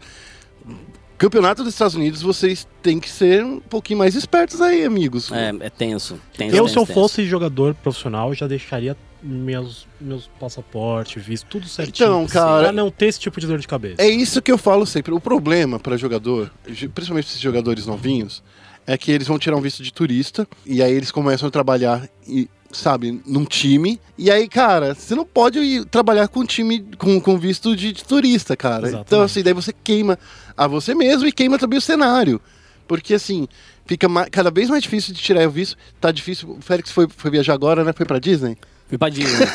campeonato 1.18 1.64
dos 1.64 1.74
Estados 1.74 1.96
Unidos, 1.96 2.22
vocês 2.22 2.68
têm 2.82 3.00
que 3.00 3.10
ser 3.10 3.44
um 3.44 3.60
pouquinho 3.60 4.00
mais 4.00 4.16
espertos 4.16 4.62
aí, 4.62 4.84
amigos. 4.86 5.32
É, 5.32 5.50
é 5.60 5.70
tenso. 5.70 6.20
tenso 6.38 6.56
Eu, 6.56 6.64
tenso, 6.64 6.74
se 6.74 6.80
eu 6.80 6.86
tenso. 6.86 6.94
fosse 7.00 7.26
jogador 7.26 7.76
profissional, 7.76 8.34
já 8.34 8.48
deixaria 8.48 8.96
meus, 9.24 9.88
meus 10.00 10.30
passaportes, 10.40 11.24
visto, 11.24 11.46
tudo 11.48 11.68
certinho. 11.68 12.08
Então, 12.08 12.28
cara- 12.28 12.64
Pra 12.64 12.72
não 12.72 12.90
ter 12.92 13.08
esse 13.08 13.20
tipo 13.20 13.40
de 13.40 13.48
dor 13.48 13.60
de 13.60 13.68
cabeça. 13.68 14.02
É 14.02 14.10
isso 14.10 14.42
que 14.42 14.52
eu 14.52 14.58
falo 14.58 14.86
sempre. 14.86 15.14
O 15.14 15.20
problema 15.20 15.80
para 15.80 15.96
jogador, 15.98 16.52
principalmente 16.94 17.28
esses 17.28 17.40
jogadores 17.40 17.86
novinhos, 17.86 18.44
é 18.88 18.98
que 18.98 19.12
eles 19.12 19.28
vão 19.28 19.38
tirar 19.38 19.56
um 19.56 19.62
visto 19.62 19.84
de 19.84 19.94
turista 19.94 20.48
e 20.66 20.82
aí 20.82 20.92
eles 20.92 21.12
começam 21.12 21.48
a 21.48 21.52
trabalhar 21.52 22.10
e 22.28 22.50
sabe, 22.72 23.22
num 23.28 23.44
time. 23.46 24.00
E 24.18 24.32
aí, 24.32 24.48
cara, 24.48 24.96
você 24.96 25.14
não 25.14 25.26
pode 25.26 25.60
ir 25.60 25.86
trabalhar 25.86 26.28
com 26.30 26.46
time 26.46 26.80
com, 26.98 27.20
com 27.20 27.38
visto 27.38 27.76
de, 27.76 27.92
de 27.92 28.04
turista, 28.04 28.56
cara. 28.56 28.84
Exatamente. 28.88 29.08
Então, 29.08 29.22
assim, 29.22 29.44
daí 29.44 29.54
você 29.54 29.74
queima 29.74 30.18
a 30.56 30.68
você 30.68 30.96
mesmo 30.96 31.28
e 31.28 31.32
queima 31.34 31.60
também 31.60 31.78
o 31.78 31.82
cenário. 31.82 32.40
Porque, 32.88 33.14
assim, 33.14 33.48
fica 33.86 34.08
ma- 34.10 34.30
cada 34.30 34.50
vez 34.50 34.70
mais 34.70 34.84
difícil 34.84 35.14
de 35.14 35.22
tirar 35.22 35.46
o 35.48 35.52
visto. 35.52 35.78
Tá 36.00 36.12
difícil. 36.12 36.50
O 36.58 36.62
Félix 36.62 36.92
foi, 36.92 37.08
foi 37.10 37.30
viajar 37.30 37.54
agora, 37.54 37.84
né? 37.84 37.92
Foi 37.94 38.06
pra 38.06 38.20
Disney? 38.20 38.58
Fui 38.92 38.98
pra 38.98 39.08
Disney. 39.08 39.48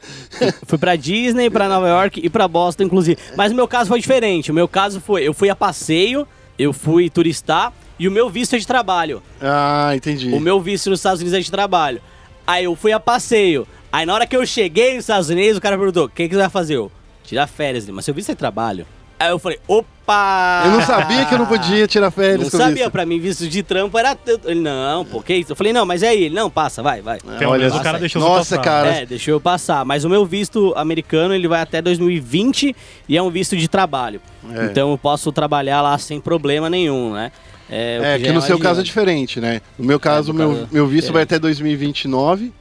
fui 0.66 0.78
pra 0.78 0.96
Disney, 0.96 1.50
pra 1.50 1.68
Nova 1.68 1.86
York 1.86 2.18
e 2.24 2.30
pra 2.30 2.48
Boston, 2.48 2.84
inclusive. 2.84 3.20
Mas 3.36 3.52
o 3.52 3.54
meu 3.54 3.68
caso 3.68 3.88
foi 3.88 4.00
diferente. 4.00 4.50
O 4.50 4.54
meu 4.54 4.66
caso 4.66 5.02
foi, 5.02 5.22
eu 5.22 5.34
fui 5.34 5.50
a 5.50 5.54
passeio, 5.54 6.26
eu 6.58 6.72
fui 6.72 7.10
turistar 7.10 7.74
e 7.98 8.08
o 8.08 8.10
meu 8.10 8.30
visto 8.30 8.56
é 8.56 8.58
de 8.58 8.66
trabalho. 8.66 9.22
Ah, 9.38 9.92
entendi. 9.94 10.32
O 10.32 10.40
meu 10.40 10.58
visto 10.62 10.88
nos 10.88 11.00
Estados 11.00 11.20
Unidos 11.20 11.38
é 11.38 11.42
de 11.42 11.50
trabalho. 11.50 12.00
Aí 12.46 12.64
eu 12.64 12.74
fui 12.74 12.90
a 12.90 12.98
passeio. 12.98 13.68
Aí 13.92 14.06
na 14.06 14.14
hora 14.14 14.26
que 14.26 14.34
eu 14.34 14.46
cheguei 14.46 14.94
nos 14.94 15.04
Estados 15.04 15.28
Unidos, 15.28 15.58
o 15.58 15.60
cara 15.60 15.76
perguntou: 15.76 16.06
o 16.06 16.08
que, 16.08 16.26
que 16.26 16.34
você 16.34 16.40
vai 16.40 16.48
fazer? 16.48 16.76
Eu, 16.76 16.90
tirar 17.22 17.46
férias, 17.46 17.86
mas 17.90 18.06
seu 18.06 18.14
visto 18.14 18.30
é 18.30 18.34
de 18.34 18.38
trabalho. 18.38 18.86
Aí 19.20 19.28
eu 19.30 19.38
falei, 19.38 19.58
opa! 19.68 20.62
Eu 20.64 20.70
não 20.70 20.80
sabia 20.80 21.26
que 21.26 21.34
eu 21.34 21.38
não 21.38 21.44
podia 21.44 21.86
tirar 21.86 22.10
férias 22.10 22.40
Não 22.44 22.50
com 22.50 22.56
sabia, 22.56 22.74
visto. 22.76 22.90
pra 22.90 23.04
mim, 23.04 23.20
visto 23.20 23.46
de 23.46 23.62
trampo 23.62 23.98
era. 23.98 24.14
tanto. 24.16 24.50
Ele, 24.50 24.60
não, 24.60 25.04
pô, 25.04 25.20
que 25.22 25.34
isso? 25.34 25.52
Eu 25.52 25.56
falei, 25.56 25.72
não, 25.74 25.84
mas 25.84 26.02
é 26.02 26.08
aí. 26.08 26.24
Ele, 26.24 26.34
não, 26.34 26.48
passa, 26.50 26.82
vai, 26.82 27.02
vai. 27.02 27.18
Pelo 27.38 27.52
olha 27.52 27.68
o 27.72 27.82
cara 27.82 27.98
deixou 27.98 28.20
Nossa, 28.22 28.56
passar. 28.56 28.62
cara. 28.64 28.88
É, 28.88 29.06
deixou 29.06 29.32
eu 29.34 29.40
passar. 29.40 29.84
Mas 29.84 30.04
o 30.04 30.08
meu 30.08 30.24
visto 30.24 30.72
americano, 30.74 31.34
ele 31.34 31.46
vai 31.46 31.60
até 31.60 31.82
2020 31.82 32.74
e 33.08 33.16
é 33.16 33.22
um 33.22 33.30
visto 33.30 33.56
de 33.58 33.68
trabalho. 33.68 34.22
É. 34.54 34.64
Então 34.64 34.90
eu 34.90 34.96
posso 34.98 35.30
trabalhar 35.30 35.82
lá 35.82 35.98
sem 35.98 36.18
problema 36.18 36.70
nenhum, 36.70 37.12
né? 37.12 37.30
o 37.68 37.72
É, 37.72 38.18
que 38.18 38.24
já 38.24 38.32
no 38.32 38.40
seu 38.40 38.58
caso 38.58 38.80
é 38.80 38.82
diferente, 38.82 39.38
né? 39.38 39.60
No 39.78 39.84
meu 39.84 40.00
caso, 40.00 40.32
no 40.32 40.38
meu, 40.38 40.48
caso, 40.54 40.68
meu 40.72 40.86
visto 40.88 41.12
vai 41.12 41.22
até 41.24 41.38
2029. 41.38 42.52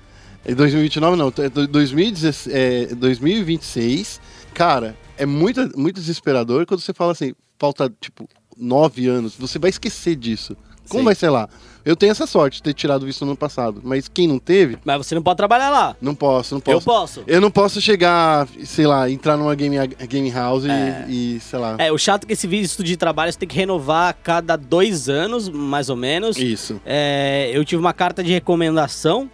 É 0.46 0.54
2029 0.54 1.16
não, 1.18 1.34
é 1.44 1.50
do- 1.50 1.68
2016, 1.68 2.54
é 2.54 2.94
2026. 2.96 4.20
Cara, 4.54 4.96
é 5.20 5.26
muito, 5.26 5.70
muito 5.78 6.00
desesperador 6.00 6.66
quando 6.66 6.80
você 6.80 6.94
fala 6.94 7.12
assim, 7.12 7.34
falta 7.60 7.92
tipo 8.02 8.28
nove 8.58 9.08
anos, 9.08 9.36
você 9.36 9.60
vai 9.60 9.70
esquecer 9.70 10.16
disso. 10.16 10.56
Como 10.90 11.02
Sim. 11.02 11.06
vai 11.06 11.14
ser 11.16 11.30
lá? 11.30 11.48
Eu 11.86 11.96
tenho 11.96 12.12
essa 12.12 12.26
sorte 12.26 12.56
de 12.58 12.64
ter 12.64 12.74
tirado 12.74 13.06
visto 13.06 13.22
no 13.24 13.32
ano 13.32 13.38
passado, 13.38 13.80
mas 13.84 14.08
quem 14.08 14.28
não 14.28 14.40
teve, 14.40 14.78
Mas 14.84 14.98
você 15.06 15.14
não 15.14 15.22
pode 15.22 15.38
trabalhar 15.38 15.70
lá. 15.70 15.96
não 16.02 16.16
posso, 16.16 16.56
não 16.56 16.60
Eu 16.66 16.82
posso. 16.82 16.86
posso. 16.86 17.24
Eu 17.28 17.40
não 17.40 17.52
posso 17.52 17.80
chegar, 17.80 18.48
sei 18.66 18.88
lá, 18.88 19.08
entrar 19.10 19.38
numa 19.38 19.54
game, 19.54 19.76
game 20.10 20.32
house 20.32 20.66
e- 20.66 20.70
É. 20.72 21.06
e, 21.08 21.40
sei 21.40 21.60
lá. 21.60 21.76
É, 21.78 21.92
o 21.92 21.98
chato 21.98 22.24
é 22.24 22.28
que 22.28 22.34
esse 22.34 22.48
visto 22.48 22.84
de 22.84 22.98
trabalho 22.98 23.32
você 23.32 23.38
tem 23.38 23.48
que 23.48 23.56
renovar 23.56 24.10
a 24.10 24.14
cada 24.14 24.56
dois 24.56 25.08
anos, 25.10 25.48
mais 25.48 25.90
ou 25.90 25.96
menos. 25.96 26.38
Isso. 26.38 26.82
É, 26.86 27.52
eu 27.54 27.64
tive 27.64 27.80
uma 27.80 27.94
carta 27.94 28.24
de 28.24 28.32
recomendação 28.32 29.30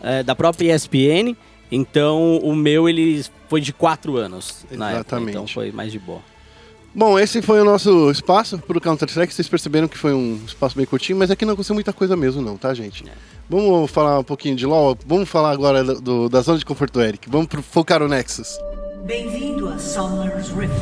é, 0.00 0.22
da 0.22 0.34
própria 0.34 0.74
ESPN, 0.74 1.34
então 1.70 2.38
o 2.38 2.54
meu 2.54 2.88
ele 2.88 3.24
foi 3.48 3.60
de 3.60 3.72
quatro 3.72 4.16
anos 4.16 4.64
na 4.70 4.86
época, 4.90 5.00
Exatamente. 5.16 5.30
então 5.30 5.46
foi 5.46 5.72
mais 5.72 5.92
de 5.92 5.98
boa. 5.98 6.20
Bom, 6.94 7.18
esse 7.18 7.42
foi 7.42 7.60
o 7.60 7.64
nosso 7.64 8.10
espaço 8.10 8.56
pro 8.58 8.80
Counter-Strike. 8.80 9.32
Vocês 9.34 9.46
perceberam 9.48 9.86
que 9.86 9.98
foi 9.98 10.14
um 10.14 10.40
espaço 10.46 10.74
bem 10.74 10.86
curtinho, 10.86 11.18
mas 11.18 11.30
aqui 11.30 11.44
não 11.44 11.52
aconteceu 11.52 11.74
muita 11.74 11.92
coisa 11.92 12.16
mesmo 12.16 12.40
não, 12.40 12.56
tá, 12.56 12.72
gente? 12.72 13.04
É. 13.06 13.12
Vamos 13.50 13.90
falar 13.90 14.18
um 14.18 14.24
pouquinho 14.24 14.56
de 14.56 14.64
LoL, 14.64 14.96
vamos 15.06 15.28
falar 15.28 15.50
agora 15.50 15.84
do, 15.84 16.00
do- 16.00 16.28
da 16.30 16.40
zona 16.40 16.58
de 16.58 16.64
conforto 16.64 16.98
Eric. 17.00 17.28
Vamos 17.28 17.48
pro, 17.48 17.62
focar 17.62 18.00
no 18.00 18.08
Nexus. 18.08 18.58
Bem-vindo 19.04 19.68
a 19.68 19.78
Summer's 19.78 20.48
Rift. 20.48 20.72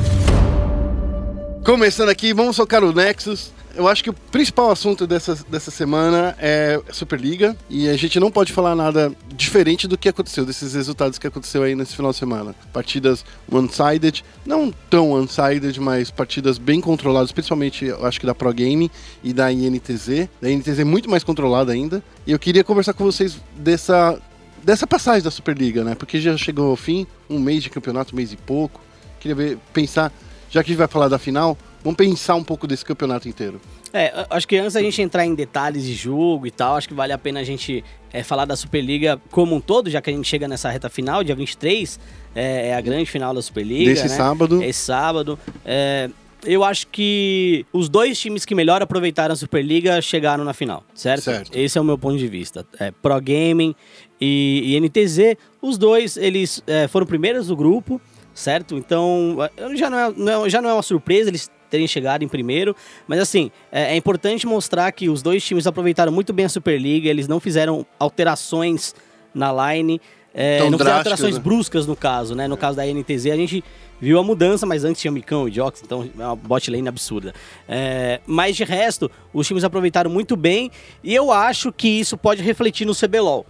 Começando 1.64 2.10
aqui, 2.10 2.32
vamos 2.32 2.56
focar 2.56 2.84
o 2.84 2.92
Nexus. 2.92 3.50
Eu 3.76 3.88
acho 3.88 4.04
que 4.04 4.10
o 4.10 4.12
principal 4.12 4.70
assunto 4.70 5.06
dessa, 5.06 5.34
dessa 5.48 5.70
semana 5.70 6.36
é 6.38 6.80
Superliga 6.92 7.56
e 7.68 7.88
a 7.88 7.96
gente 7.96 8.20
não 8.20 8.30
pode 8.30 8.52
falar 8.52 8.74
nada 8.76 9.12
diferente 9.34 9.88
do 9.88 9.98
que 9.98 10.08
aconteceu, 10.08 10.46
desses 10.46 10.74
resultados 10.74 11.18
que 11.18 11.26
aconteceu 11.26 11.62
aí 11.62 11.74
nesse 11.74 11.96
final 11.96 12.12
de 12.12 12.18
semana. 12.18 12.54
Partidas 12.72 13.24
one-sided, 13.50 14.24
não 14.46 14.72
tão 14.88 15.10
one-sided, 15.10 15.80
mas 15.80 16.10
partidas 16.10 16.56
bem 16.56 16.80
controladas, 16.80 17.32
principalmente 17.32 17.84
eu 17.86 18.06
acho 18.06 18.20
que 18.20 18.26
da 18.26 18.34
Pro 18.34 18.52
Game 18.52 18.90
e 19.22 19.32
da 19.32 19.52
INTZ. 19.52 20.28
Da 20.40 20.50
INTZ 20.50 20.78
é 20.78 20.84
muito 20.84 21.10
mais 21.10 21.24
controlada 21.24 21.72
ainda. 21.72 22.02
E 22.26 22.30
eu 22.32 22.38
queria 22.38 22.62
conversar 22.62 22.92
com 22.92 23.04
vocês 23.04 23.40
dessa, 23.56 24.20
dessa 24.62 24.86
passagem 24.86 25.22
da 25.22 25.30
Superliga, 25.30 25.82
né? 25.82 25.96
Porque 25.96 26.20
já 26.20 26.36
chegou 26.36 26.70
ao 26.70 26.76
fim, 26.76 27.06
um 27.28 27.40
mês 27.40 27.62
de 27.62 27.70
campeonato, 27.70 28.14
um 28.14 28.16
mês 28.16 28.32
e 28.32 28.36
pouco. 28.36 28.80
Queria 29.18 29.34
ver, 29.34 29.58
pensar, 29.72 30.12
já 30.48 30.62
que 30.62 30.70
a 30.70 30.72
gente 30.72 30.78
vai 30.78 30.88
falar 30.88 31.08
da 31.08 31.18
final, 31.18 31.58
vamos 31.84 31.96
pensar 31.96 32.34
um 32.34 32.42
pouco 32.42 32.66
desse 32.66 32.84
campeonato 32.84 33.28
inteiro. 33.28 33.60
É, 33.92 34.26
acho 34.30 34.48
que 34.48 34.56
antes 34.56 34.72
da 34.72 34.80
gente 34.80 35.00
entrar 35.02 35.24
em 35.24 35.34
detalhes 35.34 35.84
de 35.84 35.94
jogo 35.94 36.46
e 36.46 36.50
tal, 36.50 36.76
acho 36.76 36.88
que 36.88 36.94
vale 36.94 37.12
a 37.12 37.18
pena 37.18 37.40
a 37.40 37.44
gente 37.44 37.84
é, 38.12 38.22
falar 38.22 38.46
da 38.46 38.56
Superliga 38.56 39.20
como 39.30 39.54
um 39.54 39.60
todo, 39.60 39.90
já 39.90 40.00
que 40.00 40.10
a 40.10 40.12
gente 40.12 40.26
chega 40.26 40.48
nessa 40.48 40.70
reta 40.70 40.88
final, 40.88 41.22
dia 41.22 41.34
23, 41.34 42.00
é, 42.34 42.68
é 42.68 42.74
a 42.74 42.80
grande 42.80 43.06
final 43.06 43.34
da 43.34 43.42
Superliga. 43.42 43.90
Desse 43.90 44.08
né? 44.08 44.16
sábado. 44.16 44.62
Esse 44.62 44.80
sábado. 44.80 45.38
É, 45.64 46.10
eu 46.46 46.62
acho 46.62 46.86
que 46.88 47.64
os 47.72 47.88
dois 47.88 48.18
times 48.18 48.44
que 48.44 48.54
melhor 48.54 48.82
aproveitaram 48.82 49.32
a 49.32 49.36
Superliga 49.36 50.00
chegaram 50.02 50.44
na 50.44 50.52
final, 50.52 50.84
certo? 50.94 51.22
Certo. 51.22 51.56
Esse 51.56 51.78
é 51.78 51.80
o 51.80 51.84
meu 51.84 51.98
ponto 51.98 52.18
de 52.18 52.28
vista. 52.28 52.66
É, 52.78 52.90
Pro 52.90 53.20
Gaming 53.20 53.74
e, 54.20 54.74
e 54.74 54.80
NTZ, 54.80 55.36
os 55.62 55.78
dois, 55.78 56.16
eles 56.16 56.62
é, 56.66 56.86
foram 56.88 57.06
primeiros 57.06 57.46
do 57.46 57.56
grupo, 57.56 58.00
certo? 58.34 58.76
Então, 58.76 59.38
é, 59.56 59.76
já 59.76 59.88
não, 59.88 59.98
é, 59.98 60.12
não 60.16 60.44
é- 60.44 60.50
já 60.50 60.60
não 60.60 60.70
é 60.70 60.74
uma 60.74 60.82
surpresa 60.82 61.30
eles 61.30 61.50
terem 61.74 61.88
chegado 61.88 62.22
em 62.22 62.28
primeiro, 62.28 62.76
mas 63.08 63.18
assim, 63.18 63.50
é, 63.72 63.94
é 63.94 63.96
importante 63.96 64.46
mostrar 64.46 64.92
que 64.92 65.08
os 65.08 65.22
dois 65.22 65.42
times 65.42 65.66
aproveitaram 65.66 66.12
muito 66.12 66.32
bem 66.32 66.46
a 66.46 66.48
Superliga, 66.48 67.08
eles 67.08 67.26
não 67.26 67.40
fizeram 67.40 67.84
alterações 67.98 68.94
na 69.34 69.72
line, 69.72 70.00
é, 70.32 70.60
não 70.70 70.78
fizeram 70.78 70.98
alterações 70.98 71.34
né? 71.34 71.40
bruscas 71.40 71.84
no 71.84 71.96
caso, 71.96 72.36
né? 72.36 72.46
No 72.46 72.56
caso 72.56 72.76
da 72.76 72.86
NTZ, 72.86 73.26
a 73.26 73.36
gente 73.36 73.64
viu 74.00 74.20
a 74.20 74.22
mudança, 74.22 74.64
mas 74.64 74.84
antes 74.84 75.02
tinha 75.02 75.10
Micão 75.10 75.48
e 75.48 75.52
Jox, 75.52 75.82
então 75.82 76.08
é 76.16 76.24
uma 76.24 76.36
bot 76.36 76.70
lane 76.70 76.88
absurda. 76.88 77.34
É, 77.68 78.20
mas 78.24 78.54
de 78.54 78.62
resto, 78.62 79.10
os 79.32 79.44
times 79.48 79.64
aproveitaram 79.64 80.08
muito 80.08 80.36
bem 80.36 80.70
e 81.02 81.12
eu 81.12 81.32
acho 81.32 81.72
que 81.72 81.88
isso 81.88 82.16
pode 82.16 82.40
refletir 82.40 82.86
no 82.86 82.94
CBLOL. 82.94 83.44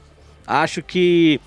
Acho 0.47 0.83
que 0.83 1.39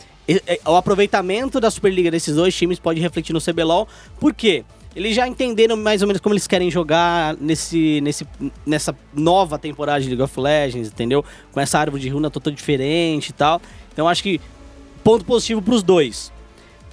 o 0.65 0.75
aproveitamento 0.75 1.59
da 1.59 1.71
Superliga 1.71 2.11
desses 2.11 2.35
dois 2.35 2.55
times 2.55 2.77
pode 2.77 2.99
refletir 2.99 3.33
no 3.33 3.41
CBLOL, 3.41 3.87
por 4.19 4.33
quê? 4.33 4.63
Eles 4.97 5.15
já 5.15 5.27
entenderam 5.27 5.77
mais 5.77 6.01
ou 6.01 6.07
menos 6.07 6.19
como 6.19 6.33
eles 6.33 6.47
querem 6.47 6.71
jogar 6.71 7.37
nesse, 7.39 8.01
nesse, 8.01 8.25
nessa 8.65 8.97
nova 9.13 9.59
temporada 9.59 10.01
de 10.01 10.07
League 10.07 10.23
of 10.23 10.39
Legends, 10.39 10.87
entendeu? 10.87 11.23
Com 11.51 11.59
essa 11.59 11.77
árvore 11.77 12.01
de 12.01 12.09
runa 12.09 12.31
toda 12.31 12.51
diferente 12.51 13.29
e 13.29 13.33
tal. 13.33 13.61
Então 13.93 14.07
acho 14.07 14.23
que 14.23 14.41
ponto 15.03 15.23
positivo 15.23 15.61
pros 15.61 15.83
dois. 15.83 16.33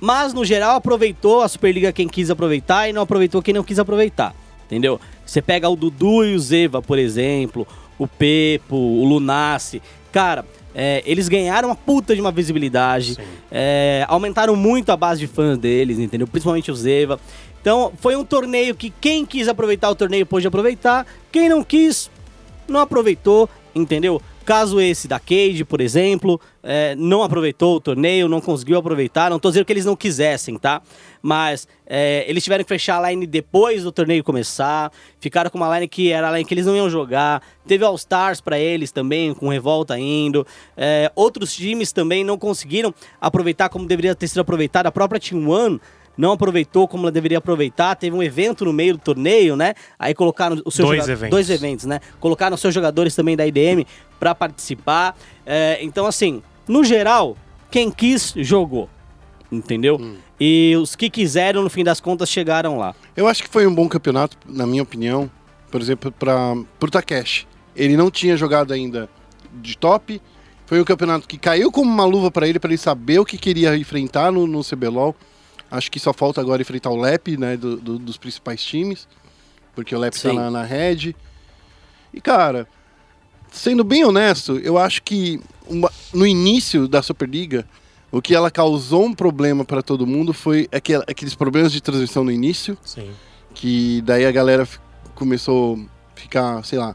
Mas, 0.03 0.35
no 0.35 0.45
geral, 0.45 0.77
aproveitou 0.77 1.41
a 1.41 1.49
Superliga 1.49 1.95
quem 1.95 2.07
quis 2.07 2.29
aproveitar 2.31 2.91
e 2.91 2.93
não 2.93 3.01
aproveitou 3.01 3.41
quem 3.41 3.55
não 3.55 3.65
quis 3.65 3.79
aproveitar. 3.79 4.35
Entendeu? 4.67 5.01
Você 5.25 5.41
pega 5.41 5.67
o 5.67 5.75
Dudu 5.75 6.27
e 6.27 6.35
o 6.35 6.39
Zeva, 6.39 6.83
por 6.83 6.99
exemplo, 6.99 7.67
o 7.99 8.07
Pepo, 8.07 8.77
o 8.77 9.07
Lunassi. 9.07 9.81
Cara, 10.13 10.45
é, 10.75 11.03
eles 11.07 11.27
ganharam 11.27 11.71
uma 11.71 11.75
puta 11.75 12.15
de 12.15 12.21
uma 12.21 12.31
visibilidade. 12.31 13.17
é, 13.51 14.05
aumentaram 14.09 14.55
muito 14.55 14.93
a 14.93 14.97
base 14.97 15.21
de 15.21 15.27
fãs 15.27 15.57
deles, 15.57 15.99
entendeu? 15.99 16.27
Principalmente 16.27 16.71
o 16.71 16.75
Zeva. 16.75 17.19
Então, 17.65 17.95
foi 17.97 18.15
um 18.15 18.23
torneio 18.27 18.75
que 18.75 18.91
quem 18.91 19.25
quis 19.25 19.49
aproveitar 19.49 19.89
o 19.89 19.95
torneio 19.95 20.27
pôde 20.27 20.47
aproveitar. 20.47 21.07
Quem 21.33 21.49
não 21.49 21.65
quis, 21.65 22.11
não 22.69 22.79
aproveitou, 22.79 23.49
entendeu? 23.75 24.21
Caso 24.45 24.79
esse 24.79 25.09
da 25.09 25.19
Cade, 25.19 25.65
por 25.65 25.81
exemplo, 25.81 26.39
é, 26.63 26.95
não 26.95 27.23
aproveitou 27.23 27.77
o 27.77 27.81
torneio, 27.81 28.29
não 28.29 28.43
conseguiu 28.43 28.77
aproveitar. 28.77 29.31
Não 29.31 29.39
tô 29.39 29.49
dizendo 29.49 29.65
que 29.65 29.73
eles 29.73 29.87
não 29.87 29.97
quisessem, 29.97 30.59
tá? 30.59 30.83
Mas 31.23 31.67
é, 31.87 32.27
eles 32.29 32.45
tiveram 32.45 32.63
que 32.63 32.69
fechar 32.69 33.03
a 33.03 33.11
line 33.11 33.27
depois 33.27 33.83
do 33.83 33.91
torneio 33.91 34.23
começar. 34.23 34.93
Ficaram 35.19 35.49
com 35.49 35.57
uma 35.57 35.75
line 35.75 35.89
que 35.89 36.13
era 36.13 36.29
a 36.29 36.33
line 36.33 36.45
que 36.45 36.53
eles 36.53 36.67
não 36.67 36.77
iam 36.77 36.91
jogar. 36.91 37.41
Teve 37.67 37.83
All-Stars 37.83 38.43
pra 38.43 38.59
eles 38.59 38.93
também, 38.93 39.33
com 39.33 39.49
revolta 39.49 39.99
indo. 39.99 40.47
É, 40.77 41.11
outros 41.17 41.55
times 41.55 41.93
também 41.93 42.23
não 42.23 42.37
conseguiram 42.37 42.95
aproveitar 43.19 43.71
como 43.71 43.87
deveria 43.87 44.15
ter 44.15 44.29
sido 44.29 44.41
aproveitado. 44.41 44.87
A 44.87 44.93
própria 44.93 45.19
Team 45.19 45.49
One 45.49 45.81
não 46.17 46.33
aproveitou 46.33 46.87
como 46.89 47.05
ela 47.05 47.13
deveria 47.13 47.39
aproveitar. 47.39 47.95
Teve 47.97 48.15
um 48.17 48.23
evento 48.23 48.65
no 48.65 48.73
meio 48.73 48.95
do 48.95 49.01
torneio, 49.01 49.57
né? 49.57 49.75
Aí 49.99 50.15
colocaram 50.15 50.61
o 50.65 50.71
seu 50.71 50.87
Dois 50.87 51.01
joga- 51.01 51.13
eventos. 51.13 51.31
dois 51.31 51.51
eventos, 51.51 51.85
né? 51.87 52.01
Colocaram 52.21 52.57
seus 52.57 52.73
jogadores 52.75 53.15
também 53.15 53.37
da 53.37 53.47
IDM 53.47 53.85
pra 54.21 54.35
participar. 54.35 55.17
É, 55.45 55.79
então, 55.83 56.07
assim, 56.07 56.43
no 56.69 56.85
geral, 56.85 57.37
quem 57.71 57.91
quis 57.91 58.33
jogou, 58.37 58.89
entendeu? 59.51 59.97
Hum. 60.01 60.17
E 60.41 60.75
os 60.81 60.97
que 60.97 61.09
quiseram, 61.09 61.63
no 61.63 61.71
fim 61.71 61.85
das 61.85 62.01
contas, 62.01 62.29
chegaram 62.29 62.77
lá. 62.79 62.95
Eu 63.17 63.27
acho 63.29 63.43
que 63.43 63.49
foi 63.49 63.67
um 63.67 63.75
bom 63.75 63.89
campeonato, 63.89 64.37
na 64.49 64.67
minha 64.67 64.83
opinião. 64.83 65.31
Por 65.71 65.81
exemplo, 65.81 66.13
para 66.13 66.55
o 66.81 66.91
Takeshi. 66.91 67.47
Ele 67.75 67.97
não 67.97 68.11
tinha 68.11 68.37
jogado 68.37 68.73
ainda 68.73 69.09
de 69.55 69.77
top. 69.77 70.21
Foi 70.67 70.81
um 70.81 70.85
campeonato 70.85 71.27
que 71.29 71.37
caiu 71.37 71.71
como 71.73 71.91
uma 71.91 72.05
luva 72.05 72.31
para 72.31 72.49
ele, 72.49 72.59
para 72.59 72.71
ele 72.71 72.79
saber 72.79 73.19
o 73.19 73.25
que 73.25 73.37
queria 73.37 73.77
enfrentar 73.77 74.31
no, 74.33 74.47
no 74.47 74.63
CBLOL. 74.63 75.15
Acho 75.77 75.91
que 75.91 75.99
só 75.99 76.13
falta 76.13 76.41
agora 76.41 76.63
enfrentar 76.63 76.91
o 76.91 76.97
Lep, 76.97 77.37
né, 77.37 77.57
do- 77.57 77.77
do- 77.77 77.99
dos 77.99 78.17
principais 78.17 78.63
times. 78.63 79.09
Porque 79.75 79.93
o 79.95 79.99
Lep 79.99 80.13
tá 80.15 80.31
Sim. 80.31 80.37
na, 80.37 80.49
na 80.51 80.63
red. 80.63 81.17
E, 82.13 82.21
cara, 82.21 82.69
sendo 83.51 83.83
bem 83.83 84.05
honesto, 84.05 84.57
eu 84.59 84.79
acho 84.79 85.03
que 85.03 85.41
uma- 85.67 85.91
no 86.13 86.25
início 86.25 86.87
da 86.87 87.03
Superliga, 87.03 87.67
o 88.13 88.23
que 88.23 88.37
ela 88.37 88.53
causou 88.53 89.05
um 89.05 89.13
problema 89.13 89.65
para 89.65 89.83
todo 89.83 90.07
mundo 90.07 90.33
foi 90.33 90.69
aquel- 90.71 91.03
aqueles 91.09 91.35
problemas 91.35 91.73
de 91.73 91.81
transmissão 91.81 92.23
no 92.23 92.31
início 92.31 92.79
Sim. 92.85 93.11
que 93.53 94.01
daí 94.03 94.25
a 94.27 94.31
galera 94.31 94.69
começou 95.17 95.77
a 96.15 96.21
ficar, 96.21 96.65
sei 96.65 96.79
lá, 96.79 96.95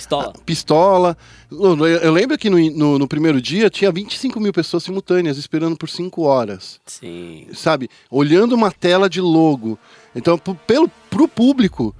Pistola. 0.00 0.32
pistola. 0.46 1.16
Eu, 1.50 2.12
lembro 2.12 2.38
que 2.38 2.48
no, 2.48 2.58
no, 2.70 2.98
no 2.98 3.08
primeiro 3.08 3.40
dia 3.40 3.68
tinha 3.68 3.90
25 3.90 4.40
mil 4.40 4.52
pessoas 4.52 4.84
simultâneas 4.84 5.36
esperando 5.36 5.76
por 5.76 5.88
5 5.88 6.22
horas, 6.22 6.80
Sim. 6.86 7.46
sabe? 7.52 7.88
Olhando 8.10 8.54
uma 8.54 8.70
tela 8.70 9.08
de 9.08 9.20
logo. 9.20 9.78
Então, 10.14 10.38
pelo, 10.38 10.88
pro 11.08 11.28
público, 11.28 11.94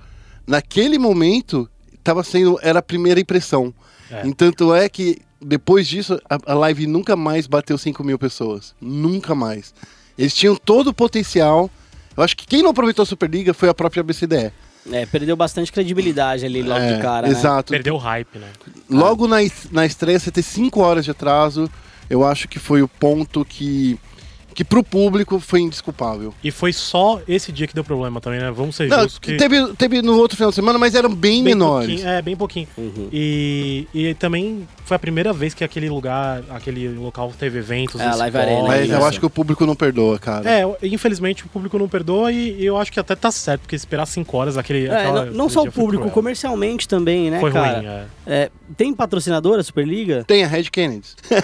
naquele 0.47 0.99
momento, 0.99 1.69
tava 2.03 2.23
sendo, 2.23 2.59
era 2.63 2.79
a 2.79 2.83
primeira 2.83 3.21
impressão. 3.21 3.75
É. 4.11 4.27
Entanto 4.27 4.75
é 4.75 4.89
que 4.89 5.19
depois 5.41 5.89
disso, 5.89 6.21
a, 6.29 6.53
a 6.53 6.55
live 6.55 6.87
nunca 6.87 7.17
mais 7.17 7.47
bateu 7.47 7.79
5 7.79 8.05
mil 8.05 8.19
pessoas. 8.19 8.75
Nunca 8.81 9.35
mais. 9.35 9.73
Eles 10.19 10.35
tinham 10.35 10.55
todo 10.55 10.89
o 10.89 10.95
potencial. 10.95 11.71
Eu 12.17 12.23
acho 12.23 12.37
que 12.37 12.47
quem 12.47 12.63
não 12.63 12.71
aproveitou 12.71 13.03
a 13.03 13.07
Superliga 13.07 13.55
foi 13.55 13.69
a 13.69 13.75
própria 13.75 14.03
BCDE. 14.03 14.53
É, 14.91 15.05
perdeu 15.07 15.37
bastante 15.37 15.71
credibilidade 15.71 16.45
ali 16.45 16.63
logo 16.63 16.81
É, 16.81 16.95
de 16.97 17.03
cara, 17.03 17.27
né? 17.29 17.33
Exato. 17.33 17.71
Perdeu 17.73 17.95
o 17.95 17.99
hype, 17.99 18.39
né? 18.39 18.49
Logo 18.89 19.27
na, 19.29 19.37
na 19.71 19.85
estreia, 19.85 20.19
você 20.19 20.31
ter 20.31 20.43
5 20.43 20.81
horas 20.81 21.05
de 21.05 21.11
atraso, 21.11 21.71
eu 22.09 22.25
acho 22.25 22.49
que 22.49 22.59
foi 22.59 22.83
o 22.83 22.89
ponto 22.89 23.45
que, 23.45 23.99
que 24.55 24.65
pro 24.65 24.83
público 24.83 25.39
foi 25.39 25.61
indesculpável. 25.61 26.35
E 26.43 26.51
foi 26.51 26.73
só 26.73 27.21
esse 27.29 27.53
dia 27.53 27.67
que 27.67 27.75
deu 27.75 27.85
problema 27.85 28.21
também, 28.21 28.41
né? 28.41 28.51
Vamos 28.51 28.75
ser 28.75 28.89
Não, 28.89 29.03
justos 29.03 29.19
que... 29.19 29.37
teve, 29.37 29.75
teve 29.75 30.01
no 30.03 30.17
outro 30.17 30.37
final 30.37 30.51
de 30.51 30.55
semana, 30.57 30.79
mas 30.79 30.95
eram 30.95 31.11
bem, 31.15 31.43
bem 31.45 31.55
menores. 31.55 32.03
é, 32.05 32.23
bem 32.23 32.35
pouquinho. 32.37 32.67
Uhum. 32.79 33.09
E, 33.13 33.87
e 33.93 34.15
também 34.15 34.67
foi 34.91 34.97
a 34.97 34.99
primeira 34.99 35.33
vez 35.33 35.55
que 35.55 35.63
aquele 35.63 35.89
lugar, 35.89 36.43
aquele 36.51 36.89
local 36.89 37.33
teve 37.39 37.61
eventos. 37.61 38.01
É, 38.01 38.07
a 38.07 38.15
Live. 38.17 38.37
Arena, 38.37 38.63
Mas 38.67 38.85
Isso. 38.87 38.93
eu 38.93 39.05
acho 39.07 39.21
que 39.21 39.27
o 39.27 39.31
público 39.31 39.65
não 39.65 39.77
perdoa, 39.77 40.19
cara. 40.19 40.51
É, 40.51 40.65
infelizmente 40.83 41.45
o 41.45 41.49
público 41.49 41.79
não 41.79 41.89
perdoa 41.89 42.33
e 42.33 42.65
eu 42.65 42.77
acho 42.77 42.91
que 42.91 42.99
até 42.99 43.15
tá 43.15 43.31
certo, 43.31 43.61
porque 43.63 43.77
esperar 43.77 44.05
5 44.07 44.37
horas 44.37 44.57
aquele. 44.59 44.89
É, 44.89 44.95
aquela- 44.97 45.27
não, 45.27 45.33
não 45.33 45.49
só 45.49 45.63
o 45.63 45.71
público, 45.71 46.03
cruel. 46.03 46.13
comercialmente 46.15 46.89
também, 46.89 47.31
né, 47.31 47.39
Foi 47.39 47.53
cara? 47.53 47.77
ruim, 47.79 47.87
é. 47.87 48.05
É, 48.27 48.51
tem 48.77 48.93
patrocinador 48.93 49.61
a 49.61 49.63
Superliga? 49.63 50.25
Tem 50.27 50.43
a 50.43 50.49
Red 50.49 50.65
Kennedy. 50.65 51.07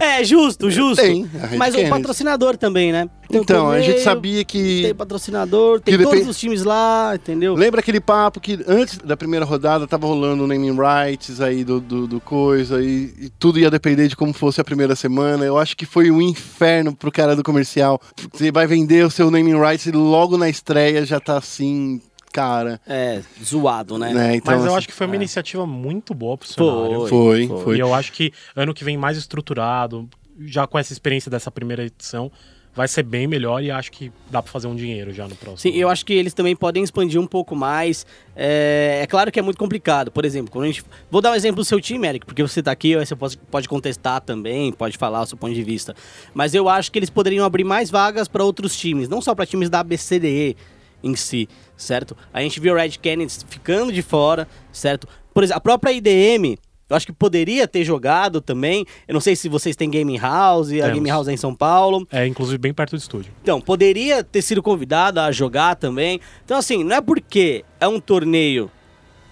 É, 0.00 0.24
justo, 0.24 0.70
justo. 0.70 1.02
Tem, 1.02 1.28
a 1.40 1.46
Red 1.46 1.56
Mas 1.58 1.74
o 1.74 1.76
Kennedy. 1.76 1.90
patrocinador 1.94 2.56
também, 2.56 2.90
né? 2.90 3.08
Tem 3.32 3.40
o 3.40 3.42
Então, 3.42 3.70
a 3.70 3.80
gente 3.80 4.00
sabia 4.00 4.44
que. 4.44 4.82
Tem 4.82 4.94
patrocinador, 4.94 5.80
tem 5.80 5.96
que 5.96 6.04
todos 6.04 6.28
os 6.28 6.38
times 6.38 6.64
lá, 6.64 7.12
entendeu? 7.14 7.54
Lembra 7.54 7.80
aquele 7.80 8.00
papo 8.00 8.40
que 8.40 8.62
antes 8.68 8.98
da 8.98 9.16
primeira 9.16 9.44
rodada 9.44 9.86
tava 9.86 10.06
rolando 10.06 10.44
o 10.44 10.46
naming 10.46 10.76
rights 10.76 11.40
aí 11.40 11.64
do, 11.64 11.80
do, 11.80 12.06
do 12.06 12.20
coisa 12.20 12.82
e, 12.82 13.14
e 13.18 13.30
tudo 13.38 13.58
ia 13.58 13.70
depender 13.70 14.08
de 14.08 14.14
como 14.14 14.32
fosse 14.32 14.60
a 14.60 14.64
primeira 14.64 14.94
semana. 14.94 15.44
Eu 15.44 15.56
acho 15.58 15.76
que 15.76 15.86
foi 15.86 16.10
um 16.10 16.20
inferno 16.20 16.94
pro 16.94 17.10
cara 17.10 17.34
do 17.34 17.42
comercial. 17.42 18.00
Você 18.32 18.52
vai 18.52 18.66
vender 18.66 19.04
o 19.04 19.10
seu 19.10 19.30
naming 19.30 19.58
rights 19.58 19.86
e 19.86 19.92
logo 19.92 20.36
na 20.36 20.48
estreia 20.48 21.04
já 21.06 21.18
tá 21.18 21.38
assim, 21.38 22.00
cara. 22.32 22.80
É, 22.86 23.22
zoado, 23.42 23.98
né? 23.98 24.12
Né? 24.12 24.36
Então, 24.36 24.54
Mas 24.54 24.62
eu 24.64 24.68
assim, 24.68 24.78
acho 24.78 24.88
que 24.88 24.94
foi 24.94 25.06
uma 25.06 25.16
iniciativa 25.16 25.66
muito 25.66 26.12
boa 26.14 26.36
pro 26.36 26.48
Foi. 26.48 26.66
cenário. 26.66 27.06
Foi, 27.06 27.48
Foi. 27.48 27.64
foi. 27.64 27.76
E 27.76 27.80
eu 27.80 27.94
acho 27.94 28.12
que 28.12 28.32
ano 28.54 28.74
que 28.74 28.84
vem 28.84 28.96
mais 28.96 29.16
estruturado, 29.16 30.08
já 30.40 30.66
com 30.66 30.78
essa 30.78 30.92
experiência 30.92 31.30
dessa 31.30 31.50
primeira 31.50 31.84
edição, 31.84 32.30
vai 32.74 32.88
ser 32.88 33.02
bem 33.02 33.26
melhor 33.26 33.62
e 33.62 33.70
acho 33.70 33.92
que 33.92 34.10
dá 34.30 34.42
pra 34.42 34.50
fazer 34.50 34.66
um 34.66 34.74
dinheiro 34.74 35.12
já 35.12 35.28
no 35.28 35.36
próximo. 35.36 35.58
Sim, 35.58 35.78
eu 35.78 35.88
acho 35.88 36.04
que 36.06 36.12
eles 36.12 36.32
também 36.32 36.56
podem 36.56 36.82
expandir 36.82 37.20
um 37.20 37.26
pouco 37.26 37.54
mais. 37.54 38.06
É, 38.34 39.00
é 39.02 39.06
claro 39.06 39.30
que 39.30 39.38
é 39.38 39.42
muito 39.42 39.58
complicado. 39.58 40.10
Por 40.10 40.24
exemplo, 40.24 40.50
quando 40.50 40.64
a 40.64 40.66
gente. 40.68 40.82
Vou 41.10 41.20
dar 41.20 41.32
um 41.32 41.34
exemplo 41.34 41.56
do 41.56 41.64
seu 41.64 41.80
time, 41.80 42.06
Eric, 42.06 42.24
porque 42.24 42.42
você 42.42 42.62
tá 42.62 42.72
aqui, 42.72 42.96
você 42.96 43.14
pode, 43.14 43.36
pode 43.36 43.68
contestar 43.68 44.20
também, 44.20 44.72
pode 44.72 44.96
falar 44.96 45.22
o 45.22 45.26
seu 45.26 45.36
ponto 45.36 45.54
de 45.54 45.62
vista. 45.62 45.94
Mas 46.32 46.54
eu 46.54 46.68
acho 46.68 46.90
que 46.90 46.98
eles 46.98 47.10
poderiam 47.10 47.44
abrir 47.44 47.64
mais 47.64 47.90
vagas 47.90 48.26
para 48.26 48.42
outros 48.42 48.76
times, 48.76 49.08
não 49.08 49.20
só 49.20 49.34
para 49.34 49.44
times 49.44 49.68
da 49.68 49.80
ABCDE 49.80 50.56
em 51.02 51.16
si, 51.16 51.48
certo? 51.76 52.16
A 52.32 52.40
gente 52.40 52.60
viu 52.60 52.72
o 52.74 52.76
Red 52.76 52.90
Kennedy 52.90 53.38
ficando 53.48 53.92
de 53.92 54.02
fora, 54.02 54.46
certo? 54.72 55.08
Por 55.34 55.42
exemplo, 55.42 55.58
a 55.58 55.60
própria 55.60 55.92
IDM. 55.92 56.56
Eu 56.92 56.96
acho 56.96 57.06
que 57.06 57.12
poderia 57.12 57.66
ter 57.66 57.84
jogado 57.84 58.40
também. 58.40 58.84
Eu 59.08 59.14
não 59.14 59.20
sei 59.20 59.34
se 59.34 59.48
vocês 59.48 59.74
têm 59.74 59.88
Game 59.90 60.16
House, 60.18 60.70
a. 60.72 60.90
Game 60.90 61.08
House 61.08 61.26
é 61.28 61.32
em 61.32 61.36
São 61.36 61.54
Paulo. 61.54 62.06
É, 62.12 62.26
inclusive, 62.26 62.58
bem 62.58 62.72
perto 62.72 62.90
do 62.90 62.98
estúdio. 62.98 63.32
Então, 63.42 63.60
poderia 63.60 64.22
ter 64.22 64.42
sido 64.42 64.62
convidado 64.62 65.18
a 65.20 65.32
jogar 65.32 65.74
também. 65.76 66.20
Então, 66.44 66.58
assim, 66.58 66.84
não 66.84 66.96
é 66.96 67.00
porque 67.00 67.64
é 67.80 67.88
um 67.88 67.98
torneio 67.98 68.70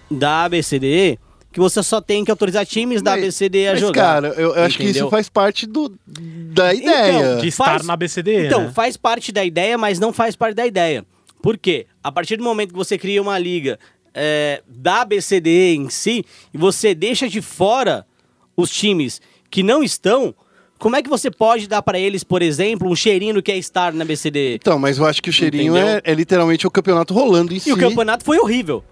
da 0.09 0.45
ABCDE 0.45 1.19
que 1.51 1.59
você 1.59 1.83
só 1.83 1.99
tem 1.99 2.23
que 2.23 2.31
autorizar 2.31 2.65
times 2.65 3.01
da 3.01 3.11
Mas- 3.11 3.23
ABCDE 3.25 3.67
a 3.67 3.71
Mas, 3.71 3.79
jogar. 3.81 4.01
cara, 4.01 4.27
eu, 4.29 4.55
eu 4.55 4.63
acho 4.63 4.77
que 4.77 4.85
isso 4.85 5.09
faz 5.09 5.27
parte 5.29 5.65
do, 5.67 5.91
da 6.07 6.73
ideia. 6.73 7.37
De 7.37 7.47
estar 7.49 7.65
Faz- 7.65 7.85
na 7.85 7.95
BCDE, 7.97 8.45
Então, 8.47 8.63
né? 8.63 8.71
faz 8.73 8.95
parte 8.97 9.31
da 9.31 9.43
ideia, 9.43 9.77
mas 9.77 9.99
não 9.99 10.13
faz 10.13 10.35
parte 10.35 10.55
da 10.55 10.65
ideia. 10.65 11.05
Por 11.41 11.57
quê? 11.57 11.87
A 12.03 12.11
partir 12.11 12.37
do 12.37 12.43
momento 12.43 12.69
que 12.69 12.77
você 12.77 12.97
cria 12.97 13.21
uma 13.21 13.37
liga 13.37 13.77
é, 14.13 14.61
da 14.67 15.05
BCDE 15.05 15.75
em 15.75 15.89
si, 15.89 16.25
e 16.53 16.57
você 16.57 16.93
deixa 16.93 17.27
de 17.27 17.41
fora 17.41 18.05
os 18.55 18.69
times 18.69 19.21
que 19.49 19.63
não 19.63 19.83
estão, 19.83 20.33
como 20.77 20.95
é 20.95 21.03
que 21.03 21.09
você 21.09 21.29
pode 21.29 21.67
dar 21.67 21.81
pra 21.81 21.99
eles, 21.99 22.23
por 22.23 22.41
exemplo, 22.41 22.89
um 22.89 22.95
cheirinho 22.95 23.35
do 23.35 23.43
que 23.43 23.51
é 23.51 23.57
estar 23.57 23.93
na 23.93 24.03
BCDE? 24.03 24.55
Então, 24.55 24.79
mas 24.79 24.97
eu 24.97 25.05
acho 25.05 25.21
que 25.21 25.29
o 25.29 25.33
cheirinho 25.33 25.75
é, 25.77 26.01
é 26.03 26.13
literalmente 26.13 26.65
o 26.65 26.71
campeonato 26.71 27.13
rolando 27.13 27.53
em 27.53 27.59
si. 27.59 27.69
E 27.69 27.73
o 27.73 27.77
campeonato 27.77 28.25
foi 28.25 28.39
horrível. 28.39 28.83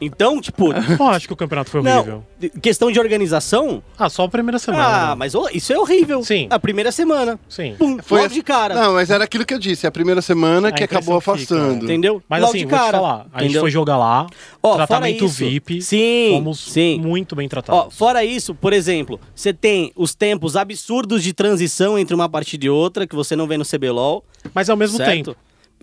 Então, 0.00 0.40
tipo, 0.40 0.72
Eu 0.98 1.06
acho 1.08 1.26
que 1.26 1.32
o 1.32 1.36
campeonato 1.36 1.70
foi 1.70 1.80
horrível. 1.80 2.24
não, 2.40 2.48
questão 2.60 2.90
de 2.90 2.98
organização, 2.98 3.82
Ah, 3.98 4.08
só 4.08 4.24
a 4.24 4.28
primeira 4.28 4.58
semana. 4.58 5.10
ah, 5.12 5.16
mas 5.16 5.34
ô, 5.34 5.48
isso 5.52 5.72
é 5.72 5.78
horrível. 5.78 6.22
Sim. 6.24 6.46
A 6.50 6.58
primeira 6.58 6.90
semana. 6.90 7.38
Sim. 7.48 7.74
Pum, 7.78 7.98
Foi 8.02 8.22
logo 8.22 8.32
de 8.32 8.42
cara. 8.42 8.74
Não, 8.74 8.94
mas 8.94 9.10
era 9.10 9.24
aquilo 9.24 9.44
que 9.44 9.52
eu 9.52 9.58
disse, 9.58 9.86
a 9.86 9.90
primeira 9.90 10.22
semana 10.22 10.68
A 10.68 10.72
que 10.72 10.82
acabou 10.84 11.16
impressão 11.18 11.34
que 11.34 11.40
fica, 11.42 11.54
afastando. 11.54 11.84
Entendeu? 11.84 12.22
Mas 12.28 12.40
logo 12.40 12.50
assim, 12.52 12.58
de 12.60 12.64
vou 12.66 12.78
te 12.78 12.80
cara. 12.80 12.98
falar. 12.98 13.26
A 13.32 13.42
gente 13.42 13.58
foi 13.58 13.70
jogar 13.70 13.98
lá, 13.98 14.26
Ó, 14.62 14.74
tratamento 14.76 15.18
fora 15.18 15.26
isso- 15.30 15.38
VIP. 15.44 15.82
Sim, 15.82 16.30
Fomos 16.34 16.60
sim. 16.60 16.98
muito 17.00 17.36
bem 17.36 17.46
Ó, 17.46 17.48
tratados. 17.50 17.94
fora 17.96 18.24
isso, 18.24 18.54
por 18.54 18.72
exemplo, 18.72 19.20
você 19.34 19.52
tem 19.52 19.92
os 19.94 20.14
tempos 20.14 20.56
absurdos 20.56 21.22
de 21.22 21.32
transição 21.32 21.98
entre 21.98 22.14
uma 22.14 22.28
partida 22.28 22.64
e 22.66 22.70
outra, 22.70 23.06
que 23.06 23.14
você 23.14 23.36
não 23.36 23.46
vê 23.46 23.56
no 23.58 23.64
CBLOL. 23.64 24.24
Mas 24.54 24.70
ao 24.70 24.76
mesmo 24.76 24.96
certo? 24.96 25.10
tempo. 25.10 25.36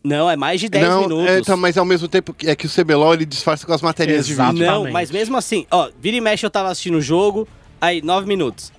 Não, 0.03 0.29
é 0.29 0.35
mais 0.35 0.61
de 0.61 0.69
10 0.69 0.87
não, 0.87 1.01
minutos. 1.01 1.49
é, 1.49 1.55
mas 1.55 1.77
ao 1.77 1.83
mesmo 1.85 2.07
tempo 2.07 2.33
é 2.45 2.55
que 2.55 2.65
o 2.65 2.69
CBLOL 2.69 3.13
ele 3.15 3.25
disfarça 3.25 3.65
com 3.65 3.73
as 3.73 3.81
matérias 3.81 4.25
de 4.25 4.33
vídeo. 4.33 4.65
Não, 4.65 4.89
mas 4.91 5.11
mesmo 5.11 5.35
assim, 5.35 5.65
ó, 5.69 5.89
vira 5.99 6.15
e 6.17 6.21
mexe 6.21 6.45
eu 6.45 6.49
tava 6.49 6.69
assistindo 6.69 6.95
o 6.97 7.01
jogo, 7.01 7.47
aí 7.81 8.01
9 8.01 8.25
minutos. 8.27 8.71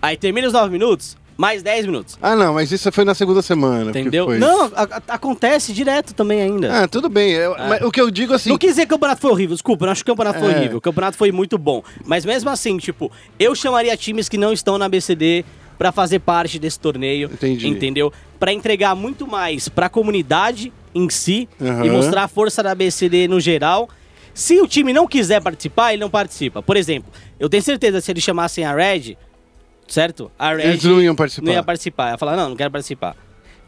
Aí 0.00 0.16
termina 0.16 0.46
os 0.46 0.52
9 0.52 0.70
minutos, 0.70 1.16
mais 1.36 1.62
10 1.62 1.86
minutos. 1.86 2.18
Ah, 2.22 2.34
não, 2.34 2.54
mas 2.54 2.70
isso 2.72 2.90
foi 2.90 3.04
na 3.04 3.14
segunda 3.14 3.42
semana. 3.42 3.90
Entendeu? 3.90 4.26
foi. 4.26 4.38
Não, 4.38 4.64
a- 4.74 4.88
a- 5.08 5.14
acontece 5.14 5.72
direto 5.72 6.14
também 6.14 6.40
ainda. 6.40 6.82
Ah, 6.84 6.88
tudo 6.88 7.08
bem. 7.08 7.30
eu- 7.32 7.54
mas 7.68 7.82
o 7.82 7.90
que 7.90 8.00
eu 8.00 8.10
digo 8.10 8.32
assim. 8.34 8.50
Não 8.50 8.58
quis 8.58 8.70
dizer 8.70 8.82
que 8.86 8.94
o 8.94 8.96
campeonato 8.96 9.20
foi 9.20 9.30
horrível, 9.30 9.54
desculpa, 9.54 9.84
eu 9.84 9.86
não 9.86 9.92
acho 9.92 10.04
que 10.04 10.10
o 10.10 10.14
campeonato 10.14 10.38
foi 10.40 10.52
É. 10.52 10.56
horrível. 10.56 10.78
O 10.78 10.80
campeonato 10.80 11.16
foi 11.16 11.30
muito 11.32 11.58
bom. 11.58 11.82
Mas 12.04 12.24
mesmo 12.24 12.48
assim, 12.50 12.76
tipo, 12.78 13.10
eu 13.38 13.54
chamaria 13.54 13.96
times 13.96 14.28
que 14.28 14.38
não 14.38 14.52
estão 14.52 14.78
na 14.78 14.88
BCD 14.88 15.44
pra 15.78 15.92
fazer 15.92 16.18
parte 16.18 16.58
desse 16.58 16.78
torneio. 16.80 17.30
Entendi. 17.32 17.68
Entendeu? 17.68 18.12
Pra 18.38 18.52
entregar 18.52 18.94
muito 18.94 19.26
mais 19.26 19.68
pra 19.68 19.88
comunidade 19.88 20.72
em 20.94 21.08
si 21.08 21.48
Aham. 21.60 21.86
e 21.86 21.90
mostrar 21.90 22.24
a 22.24 22.28
força 22.28 22.62
da 22.62 22.74
BCD 22.74 23.28
no 23.28 23.40
geral. 23.40 23.88
Se 24.34 24.60
o 24.60 24.66
time 24.68 24.92
não 24.92 25.06
quiser 25.06 25.40
participar, 25.42 25.92
ele 25.92 26.00
não 26.02 26.10
participa. 26.10 26.62
Por 26.62 26.76
exemplo, 26.76 27.10
eu 27.40 27.48
tenho 27.48 27.62
certeza 27.62 28.00
se 28.00 28.10
eles 28.10 28.22
chamassem 28.22 28.64
a 28.64 28.74
Red, 28.74 29.16
certo? 29.86 30.30
A 30.38 30.54
Red 30.54 30.62
Eles 30.62 30.84
não 30.84 31.00
iam 31.02 31.14
participar. 31.16 31.46
não 31.46 31.52
ia 31.52 31.62
participar. 31.62 32.10
Ia 32.12 32.18
falar, 32.18 32.36
não, 32.36 32.50
não 32.50 32.56
quero 32.56 32.70
participar. 32.70 33.16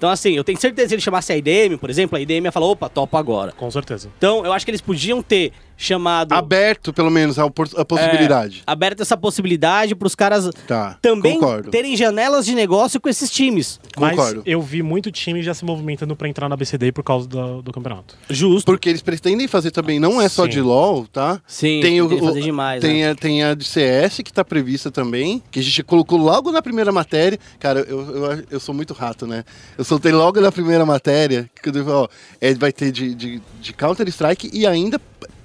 Então, 0.00 0.08
assim, 0.08 0.32
eu 0.32 0.42
tenho 0.42 0.58
certeza 0.58 0.86
que 0.86 0.88
se 0.88 0.94
ele 0.94 1.02
chamasse 1.02 1.30
a 1.30 1.36
IDM, 1.36 1.76
por 1.76 1.90
exemplo, 1.90 2.16
a 2.16 2.20
IDM 2.22 2.46
ia 2.46 2.50
falar, 2.50 2.64
opa, 2.64 2.88
topa 2.88 3.18
agora. 3.18 3.52
Com 3.52 3.70
certeza. 3.70 4.08
Então, 4.16 4.46
eu 4.46 4.50
acho 4.54 4.64
que 4.64 4.70
eles 4.70 4.80
podiam 4.80 5.20
ter 5.20 5.52
chamado. 5.76 6.32
Aberto, 6.32 6.92
pelo 6.92 7.10
menos, 7.10 7.38
a, 7.38 7.44
a 7.44 7.84
possibilidade. 7.84 8.62
É, 8.66 8.70
aberto 8.70 9.00
essa 9.00 9.16
possibilidade 9.16 9.94
para 9.94 10.06
os 10.06 10.14
caras 10.14 10.50
Tá. 10.66 10.98
também 11.00 11.34
Concordo. 11.34 11.70
terem 11.70 11.96
janelas 11.96 12.44
de 12.44 12.54
negócio 12.54 13.00
com 13.00 13.08
esses 13.08 13.30
times. 13.30 13.80
Concordo. 13.94 14.36
Mas 14.36 14.46
eu 14.46 14.60
vi 14.60 14.82
muito 14.82 15.10
time 15.10 15.42
já 15.42 15.54
se 15.54 15.64
movimentando 15.64 16.14
pra 16.14 16.28
entrar 16.28 16.48
na 16.48 16.56
BCD 16.56 16.92
por 16.92 17.02
causa 17.02 17.26
do, 17.26 17.62
do 17.62 17.72
campeonato. 17.72 18.14
Justo. 18.28 18.66
Porque 18.66 18.88
eles 18.88 19.02
pretendem 19.02 19.48
fazer 19.48 19.70
também, 19.70 19.98
não 19.98 20.20
é 20.20 20.28
só 20.28 20.44
Sim. 20.44 20.50
de 20.50 20.60
LoL, 20.60 21.06
tá? 21.06 21.40
Sim, 21.46 21.80
tem 21.80 22.00
o, 22.02 22.18
fazer 22.18 22.42
demais, 22.42 22.80
tem, 22.80 23.02
né? 23.02 23.10
a, 23.10 23.14
tem 23.14 23.42
a 23.42 23.54
de 23.54 23.64
CS 23.64 24.20
que 24.22 24.32
tá 24.32 24.44
prevista 24.44 24.90
também, 24.90 25.42
que 25.50 25.60
a 25.60 25.62
gente 25.62 25.82
colocou 25.82 26.18
logo 26.18 26.52
na 26.52 26.60
primeira 26.60 26.92
matéria. 26.92 27.38
Cara, 27.58 27.80
eu, 27.80 28.00
eu, 28.00 28.44
eu 28.50 28.60
sou 28.60 28.74
muito 28.74 28.92
rato, 28.92 29.26
né? 29.26 29.44
Eu 29.78 29.84
soltei 29.90 30.12
logo 30.12 30.40
na 30.40 30.52
primeira 30.52 30.86
matéria, 30.86 31.50
que 31.60 31.68
eu 31.68 31.72
digo, 31.72 31.90
ó, 31.90 32.06
é, 32.40 32.54
vai 32.54 32.72
ter 32.72 32.92
de, 32.92 33.12
de, 33.12 33.42
de 33.60 33.72
Counter-Strike 33.72 34.48
e 34.52 34.64
ainda 34.64 35.00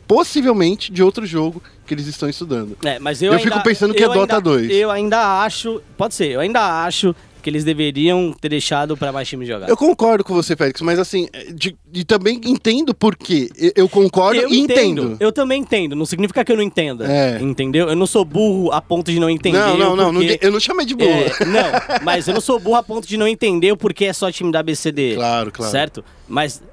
possivelmente 0.08 0.92
de 0.92 1.02
outro 1.02 1.26
jogo 1.26 1.62
que 1.86 1.94
eles 1.96 2.06
estão 2.06 2.30
estudando. 2.30 2.78
É, 2.84 3.00
mas 3.00 3.22
eu, 3.24 3.32
Eu 3.32 3.40
ainda- 3.40 3.52
fico 3.52 3.64
pensando 3.64 3.94
que 3.94 4.04
é 4.04 4.08
Dota 4.08 4.20
ainda- 4.36 4.42
2. 4.42 4.72
Eu 4.72 4.92
ainda 4.92 5.42
acho. 5.44 5.82
Pode 5.98 6.14
ser, 6.14 6.28
eu 6.30 6.40
ainda 6.40 6.84
acho 6.86 7.16
que 7.46 7.50
eles 7.52 7.64
deveriam 7.64 8.34
ter 8.34 8.50
deixado 8.50 8.98
para 8.98 9.12
mais 9.12 9.28
times 9.28 9.48
jogar. 9.48 9.70
Eu 9.70 9.78
concordo 9.78 10.24
com 10.24 10.34
você, 10.34 10.56
Félix, 10.56 10.82
mas 10.82 10.98
assim, 10.98 11.28
de, 11.54 11.78
e 11.94 12.04
também 12.04 12.42
entendo 12.44 12.92
por 12.92 13.16
quê. 13.16 13.52
Eu, 13.56 13.72
eu 13.76 13.88
concordo 13.88 14.42
Eu 14.42 14.50
e 14.50 14.58
entendo. 14.58 15.16
Eu 15.20 15.32
também 15.32 15.62
entendo. 15.62 15.96
Não 15.96 16.08
significa 16.08 16.44
que 16.44 16.52
eu 16.52 16.56
não 16.56 16.64
entenda. 16.64 17.06
É. 17.06 17.40
Entendeu? 17.40 17.88
Eu 17.88 17.96
não 17.96 18.08
sou 18.08 18.26
burro 18.26 18.72
a 18.72 18.82
ponto 18.82 19.12
de 19.12 19.20
não 19.20 19.30
entender. 19.30 19.60
não, 19.60 19.78
não, 19.78 19.96
não, 19.96 20.12
não 20.12 20.22
porquê- 20.22 20.40
de- 20.40 20.46
eu 20.48 20.52
não 20.52 20.60
chamei 20.60 20.88
de 20.88 20.96
boa. 20.96 21.08
É, 21.08 21.46
não, 21.46 22.02
mas 22.04 22.28
eu 22.28 22.34
não 22.34 22.42
sou 22.42 22.60
burro 22.60 22.78
a 22.78 22.82
ponto 22.84 23.08
de 23.08 23.16
não 23.16 23.28
entender 23.28 23.72
o 23.72 23.78
porquê 23.78 24.06
é 24.06 24.14
só 24.14 24.32
time 24.32 24.52
da 24.52 24.64
BCD. 24.64 25.14
Claro, 25.14 25.52
claro. 25.52 25.72
Certo? 25.72 26.04
Mas 26.28 26.64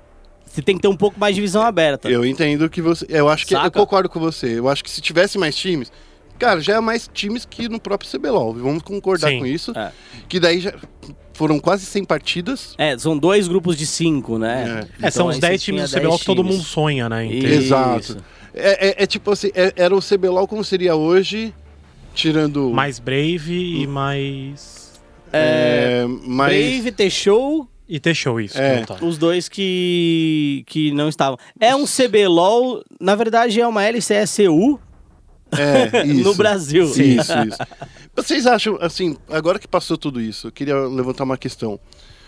você 0.47 0.63
tem 0.63 0.77
que 0.77 0.81
ter 0.81 0.89
um 0.89 0.97
pouco 0.97 1.21
mais 1.21 1.35
de 1.35 1.43
visão 1.43 1.61
aberta. 1.61 2.09
Eu 2.11 2.25
entendo 2.25 2.71
que 2.71 2.81
você. 2.81 3.05
Eu 3.11 3.29
acho 3.29 3.47
que. 3.47 3.55
Eu 3.55 3.59
Saca? 3.59 3.79
concordo 3.79 4.09
com 4.09 4.19
você. 4.19 4.59
Eu 4.59 4.69
acho 4.71 4.83
que 4.83 4.91
se 4.91 5.03
tivesse 5.03 5.37
mais 5.37 5.55
times. 5.55 5.93
Cara, 6.43 6.61
já 6.61 6.75
é 6.75 6.81
mais 6.81 7.09
times 7.15 7.45
que 7.45 7.69
no 7.69 7.79
próprio 7.79 8.11
CBLOL. 8.11 8.53
Vamos 8.55 8.83
concordar 8.83 9.29
Sim. 9.29 9.39
com 9.39 9.47
isso. 9.47 9.71
É. 9.79 9.93
Que 10.29 10.41
daí 10.41 10.59
já 10.59 10.75
foram 11.35 11.61
quase 11.61 11.87
100 11.87 12.05
partidas. 12.05 12.75
É, 12.77 12.99
são 12.99 13.17
dois 13.17 13.47
grupos 13.47 13.77
de 13.77 13.87
cinco, 13.87 14.39
né? 14.39 14.89
É, 15.01 15.09
são 15.09 15.27
Então, 15.27 15.29
os 15.29 15.35
aí 15.37 15.41
10 15.41 15.61
você 15.61 15.65
times 15.65 15.83
do 15.91 15.97
CBLOL 15.97 16.11
10 16.11 16.21
que 16.21 16.27
todo 16.27 16.43
mundo 16.43 16.61
sonha, 16.65 17.09
né? 17.09 17.33
Exato. 17.33 18.17
É, 18.53 18.89
é- 18.89 19.03
é 19.05 19.07
tipo 19.07 19.31
assim, 19.31 19.53
é- 19.55 19.73
era 19.77 19.95
o 19.95 20.01
CBLOL 20.03 20.49
como 20.49 20.65
seria 20.65 20.97
hoje, 20.97 21.55
tirando. 22.13 22.71
Mais 22.71 22.99
Brave 22.99 23.81
e 23.83 23.87
mais. 23.87 25.01
É, 25.33 26.05
mais. 26.27 26.53
Brave, 26.83 26.91
T-Show, 26.91 27.69
E 27.89 28.01
T-Show 28.01 28.41
isso. 28.41 28.59
É. 28.59 28.85
tá. 28.85 28.97
os 29.01 29.17
dois 29.17 29.49
que, 29.49 30.65
que 30.67 30.91
não 30.91 31.09
estavam. 31.09 31.39
É 31.61 31.73
um 31.77 31.85
CBLOL, 31.87 32.83
na 33.01 33.15
verdade 33.15 33.61
é 33.61 33.67
uma 33.67 33.85
LCSU 33.85 34.81
É, 35.59 36.05
isso. 36.07 36.25
no 36.25 36.35
Brasil. 36.35 36.85
Isso, 36.85 37.03
isso. 37.03 37.59
Vocês 38.15 38.47
acham, 38.47 38.79
assim, 38.81 39.17
agora 39.29 39.59
que 39.59 39.67
passou 39.67 39.97
tudo 39.97 40.21
isso, 40.21 40.49
eu 40.49 40.53
queria 40.53 40.77
levantar 40.87 41.25
uma 41.25 41.39
questão. 41.39 41.81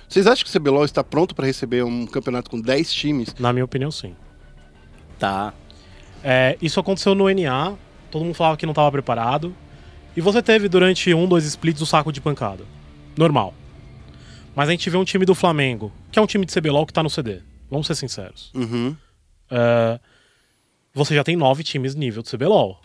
Vocês 0.09 0.27
acham 0.27 0.45
que 0.45 0.57
o 0.57 0.61
CBLOL 0.61 0.85
está 0.85 1.03
pronto 1.03 1.35
para 1.35 1.47
receber 1.47 1.85
um 1.85 2.07
campeonato 2.07 2.51
com 2.51 2.61
10 2.61 2.93
times? 2.93 3.35
Na 3.39 3.53
minha 3.53 3.65
opinião, 3.65 3.91
sim. 3.91 4.15
Tá. 5.19 5.53
É, 6.23 6.57
isso 6.61 6.81
aconteceu 6.81 7.15
no 7.15 7.29
NA, 7.29 7.75
todo 8.11 8.25
mundo 8.25 8.35
falava 8.35 8.57
que 8.57 8.65
não 8.65 8.73
estava 8.73 8.91
preparado. 8.91 9.55
E 10.17 10.21
você 10.21 10.41
teve 10.41 10.69
durante 10.69 11.13
um, 11.13 11.27
dois 11.27 11.45
splits 11.45 11.83
o 11.83 11.87
saco 11.87 12.13
de 12.13 12.21
pancada. 12.21 12.65
Normal. 13.17 13.53
Mas 14.55 14.69
a 14.69 14.73
gente 14.73 14.89
vê 14.89 14.97
um 14.97 15.05
time 15.05 15.25
do 15.25 15.35
Flamengo, 15.35 15.93
que 16.13 16.19
é 16.19 16.23
um 16.23 16.27
time 16.27 16.47
de 16.47 16.55
CBLOL 16.55 16.87
que 16.87 16.93
tá 16.93 17.03
no 17.03 17.11
CD. 17.11 17.41
Vamos 17.69 17.87
ser 17.87 17.97
sinceros. 17.97 18.53
Uhum. 18.55 18.97
É, 19.51 19.99
você 20.93 21.15
já 21.15 21.25
tem 21.25 21.35
nove 21.35 21.65
times 21.65 21.95
nível 21.95 22.23
de 22.23 22.31
CBLOL. 22.31 22.81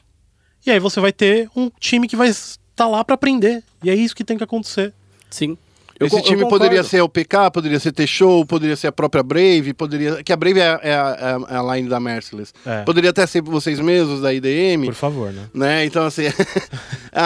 E 0.65 0.71
aí 0.71 0.79
você 0.79 0.99
vai 0.99 1.11
ter 1.13 1.49
um 1.55 1.69
time 1.79 2.07
que 2.07 2.15
vai 2.15 2.27
estar 2.29 2.87
lá 2.87 3.03
pra 3.03 3.15
aprender. 3.15 3.63
E 3.83 3.89
é 3.89 3.95
isso 3.95 4.15
que 4.15 4.23
tem 4.23 4.37
que 4.37 4.43
acontecer. 4.43 4.93
Sim. 5.29 5.57
Esse 5.99 6.15
co- 6.15 6.21
time 6.21 6.47
poderia 6.47 6.81
ser 6.81 7.01
o 7.01 7.09
PK, 7.09 7.51
poderia 7.51 7.77
ser 7.77 7.91
T-Show, 7.91 8.45
poderia 8.45 8.77
ser 8.77 8.87
a 8.87 8.91
própria 8.91 9.21
Brave, 9.21 9.73
poderia. 9.73 10.23
Que 10.23 10.31
a 10.31 10.37
Brave 10.37 10.57
é, 10.59 10.63
a- 10.69 10.79
é 10.81 10.93
a, 10.93 11.37
é 11.49 11.55
a 11.57 11.75
line 11.75 11.89
da 11.89 11.99
Merciless. 11.99 12.53
É. 12.65 12.83
Poderia 12.83 13.09
até 13.09 13.27
ser 13.27 13.41
vocês 13.41 13.81
mesmos, 13.81 14.21
da 14.21 14.33
IDM. 14.33 14.85
Por 14.85 14.93
favor, 14.93 15.33
né? 15.33 15.49
Né? 15.53 15.85
Então, 15.85 16.05
assim, 16.05 16.23
a, 17.11 17.25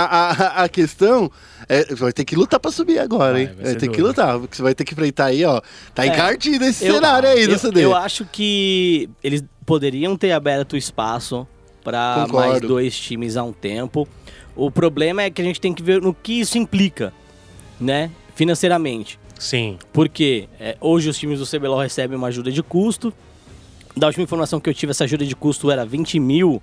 a, 0.60 0.64
a 0.64 0.70
questão 0.70 1.30
é. 1.70 1.94
Vai 1.94 2.12
ter 2.12 2.26
que 2.26 2.36
lutar 2.36 2.60
pra 2.60 2.72
subir 2.72 2.98
agora, 2.98 3.40
hein? 3.40 3.50
vai 3.56 3.66
Vai, 3.66 3.76
ter 3.76 3.90
que 3.90 4.02
lutar, 4.02 4.40
porque 4.40 4.56
você 4.56 4.64
vai 4.64 4.74
ter 4.74 4.84
que 4.84 4.94
enfrentar 4.94 5.26
aí, 5.26 5.46
ó. 5.46 5.62
Tá 5.94 6.06
É. 6.06 6.08
encardido 6.08 6.66
esse 6.66 6.84
Eu- 6.86 6.96
cenário 6.96 7.30
aí 7.30 7.46
do 7.46 7.54
eu, 7.54 7.60
CD. 7.60 7.86
eu 7.86 7.96
acho 7.96 8.26
que 8.32 9.08
eles 9.24 9.44
poderiam 9.68 10.18
ter 10.18 10.32
aberto 10.32 10.76
espaço 10.76 11.48
para 11.84 12.28
mais 12.32 12.62
dois 12.62 12.98
times 12.98 13.36
há 13.38 13.44
um 13.44 13.54
tempo. 13.54 14.08
O 14.56 14.70
problema 14.72 15.24
é 15.24 15.30
que 15.30 15.42
a 15.42 15.46
gente 15.46 15.60
tem 15.60 15.74
que 15.74 15.82
ver 15.84 16.02
no 16.02 16.14
que 16.14 16.40
isso 16.40 16.58
implica, 16.58 17.14
né? 17.80 18.10
Financeiramente. 18.36 19.20
Sim. 19.40 19.78
Porque 19.92 20.48
é, 20.60 20.78
hoje 20.80 21.10
os 21.10 21.18
times 21.18 21.40
do 21.40 21.46
CBLOL 21.46 21.80
recebem 21.80 22.18
uma 22.18 22.28
ajuda 22.28 22.52
de 22.52 22.62
custo. 22.64 23.14
Da 23.96 24.08
última 24.08 24.24
informação 24.24 24.60
que 24.60 24.70
eu 24.70 24.74
tive, 24.74 24.92
essa 24.92 25.04
ajuda 25.04 25.26
de 25.26 25.36
custo 25.36 25.70
era 25.70 25.86
20 25.86 26.20
mil, 26.20 26.62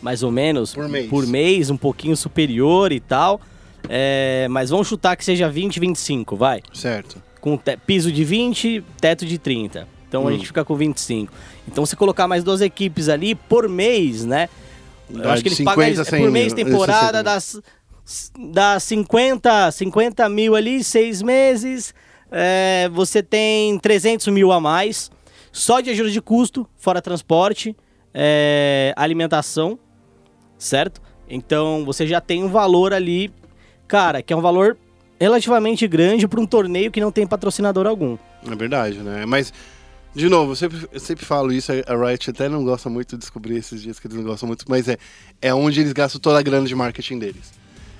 mais 0.00 0.22
ou 0.22 0.30
menos, 0.30 0.72
Por 0.74 0.88
mês. 0.88 1.10
por 1.10 1.26
mês, 1.26 1.70
um 1.70 1.76
pouquinho 1.76 2.16
superior 2.16 2.92
e 2.92 3.00
tal. 3.00 3.40
É, 3.88 4.46
mas 4.50 4.70
vamos 4.70 4.88
chutar 4.88 5.14
que 5.16 5.24
seja 5.24 5.48
20, 5.48 5.78
25, 5.78 6.36
vai 6.36 6.62
Certo. 6.72 7.22
com 7.40 7.58
piso 7.86 8.10
de 8.10 8.24
20, 8.24 8.82
teto 9.00 9.26
de 9.26 9.36
30. 9.38 9.86
Então 10.08 10.22
a 10.22 10.30
Hum. 10.30 10.32
gente 10.32 10.46
fica 10.46 10.64
com 10.64 10.74
25. 10.76 11.32
Então 11.68 11.84
se 11.86 11.96
colocar 11.96 12.26
mais 12.28 12.44
duas 12.44 12.60
equipes 12.60 13.08
ali 13.08 13.34
por 13.34 13.68
mês, 13.68 14.24
né? 14.24 14.48
Eu 15.10 15.22
É, 15.24 15.32
acho 15.32 15.42
que 15.42 15.48
eles 15.48 15.60
pagam 15.60 15.84
50 15.84 16.00
a 16.00 16.02
é 16.02 16.04
100 16.04 16.22
por 16.22 16.30
mês, 16.30 16.52
temporada, 16.52 17.00
60 17.00 17.12
mil. 17.16 17.24
das, 17.24 17.62
das 18.52 18.82
50, 18.84 19.70
50 19.72 20.28
mil 20.28 20.54
ali, 20.54 20.82
seis 20.84 21.20
meses, 21.22 21.94
é, 22.30 22.88
você 22.92 23.22
tem 23.22 23.78
300 23.78 24.26
mil 24.28 24.50
a 24.52 24.60
mais, 24.60 25.10
só 25.52 25.80
de 25.80 25.90
ajuda 25.90 26.10
de 26.10 26.20
custo, 26.20 26.66
fora 26.76 27.00
transporte, 27.02 27.76
é, 28.12 28.92
alimentação, 28.96 29.78
certo? 30.58 31.00
Então 31.28 31.84
você 31.84 32.06
já 32.06 32.20
tem 32.20 32.42
um 32.44 32.48
valor 32.48 32.92
ali, 32.92 33.32
cara, 33.88 34.22
que 34.22 34.32
é 34.32 34.36
um 34.36 34.40
valor 34.40 34.76
relativamente 35.20 35.86
grande 35.86 36.26
para 36.26 36.40
um 36.40 36.46
torneio 36.46 36.90
que 36.90 37.00
não 37.00 37.10
tem 37.12 37.26
patrocinador 37.26 37.86
algum. 37.86 38.16
É 38.50 38.54
verdade, 38.54 38.98
né? 38.98 39.24
Mas, 39.26 39.52
de 40.14 40.28
novo, 40.28 40.52
eu 40.52 40.56
sempre, 40.56 40.88
eu 40.92 41.00
sempre 41.00 41.24
falo 41.24 41.52
isso, 41.52 41.72
a 41.72 41.96
Riot 42.06 42.30
até 42.30 42.48
não 42.48 42.64
gosta 42.64 42.88
muito 42.88 43.16
de 43.16 43.18
descobrir 43.20 43.56
esses 43.56 43.82
dias 43.82 43.98
que 43.98 44.06
eles 44.06 44.16
não 44.16 44.24
gostam 44.24 44.46
muito, 44.46 44.64
mas 44.68 44.88
é, 44.88 44.96
é 45.42 45.52
onde 45.54 45.80
eles 45.80 45.92
gastam 45.92 46.20
toda 46.20 46.38
a 46.38 46.42
grana 46.42 46.66
de 46.66 46.74
marketing 46.74 47.18
deles. 47.18 47.52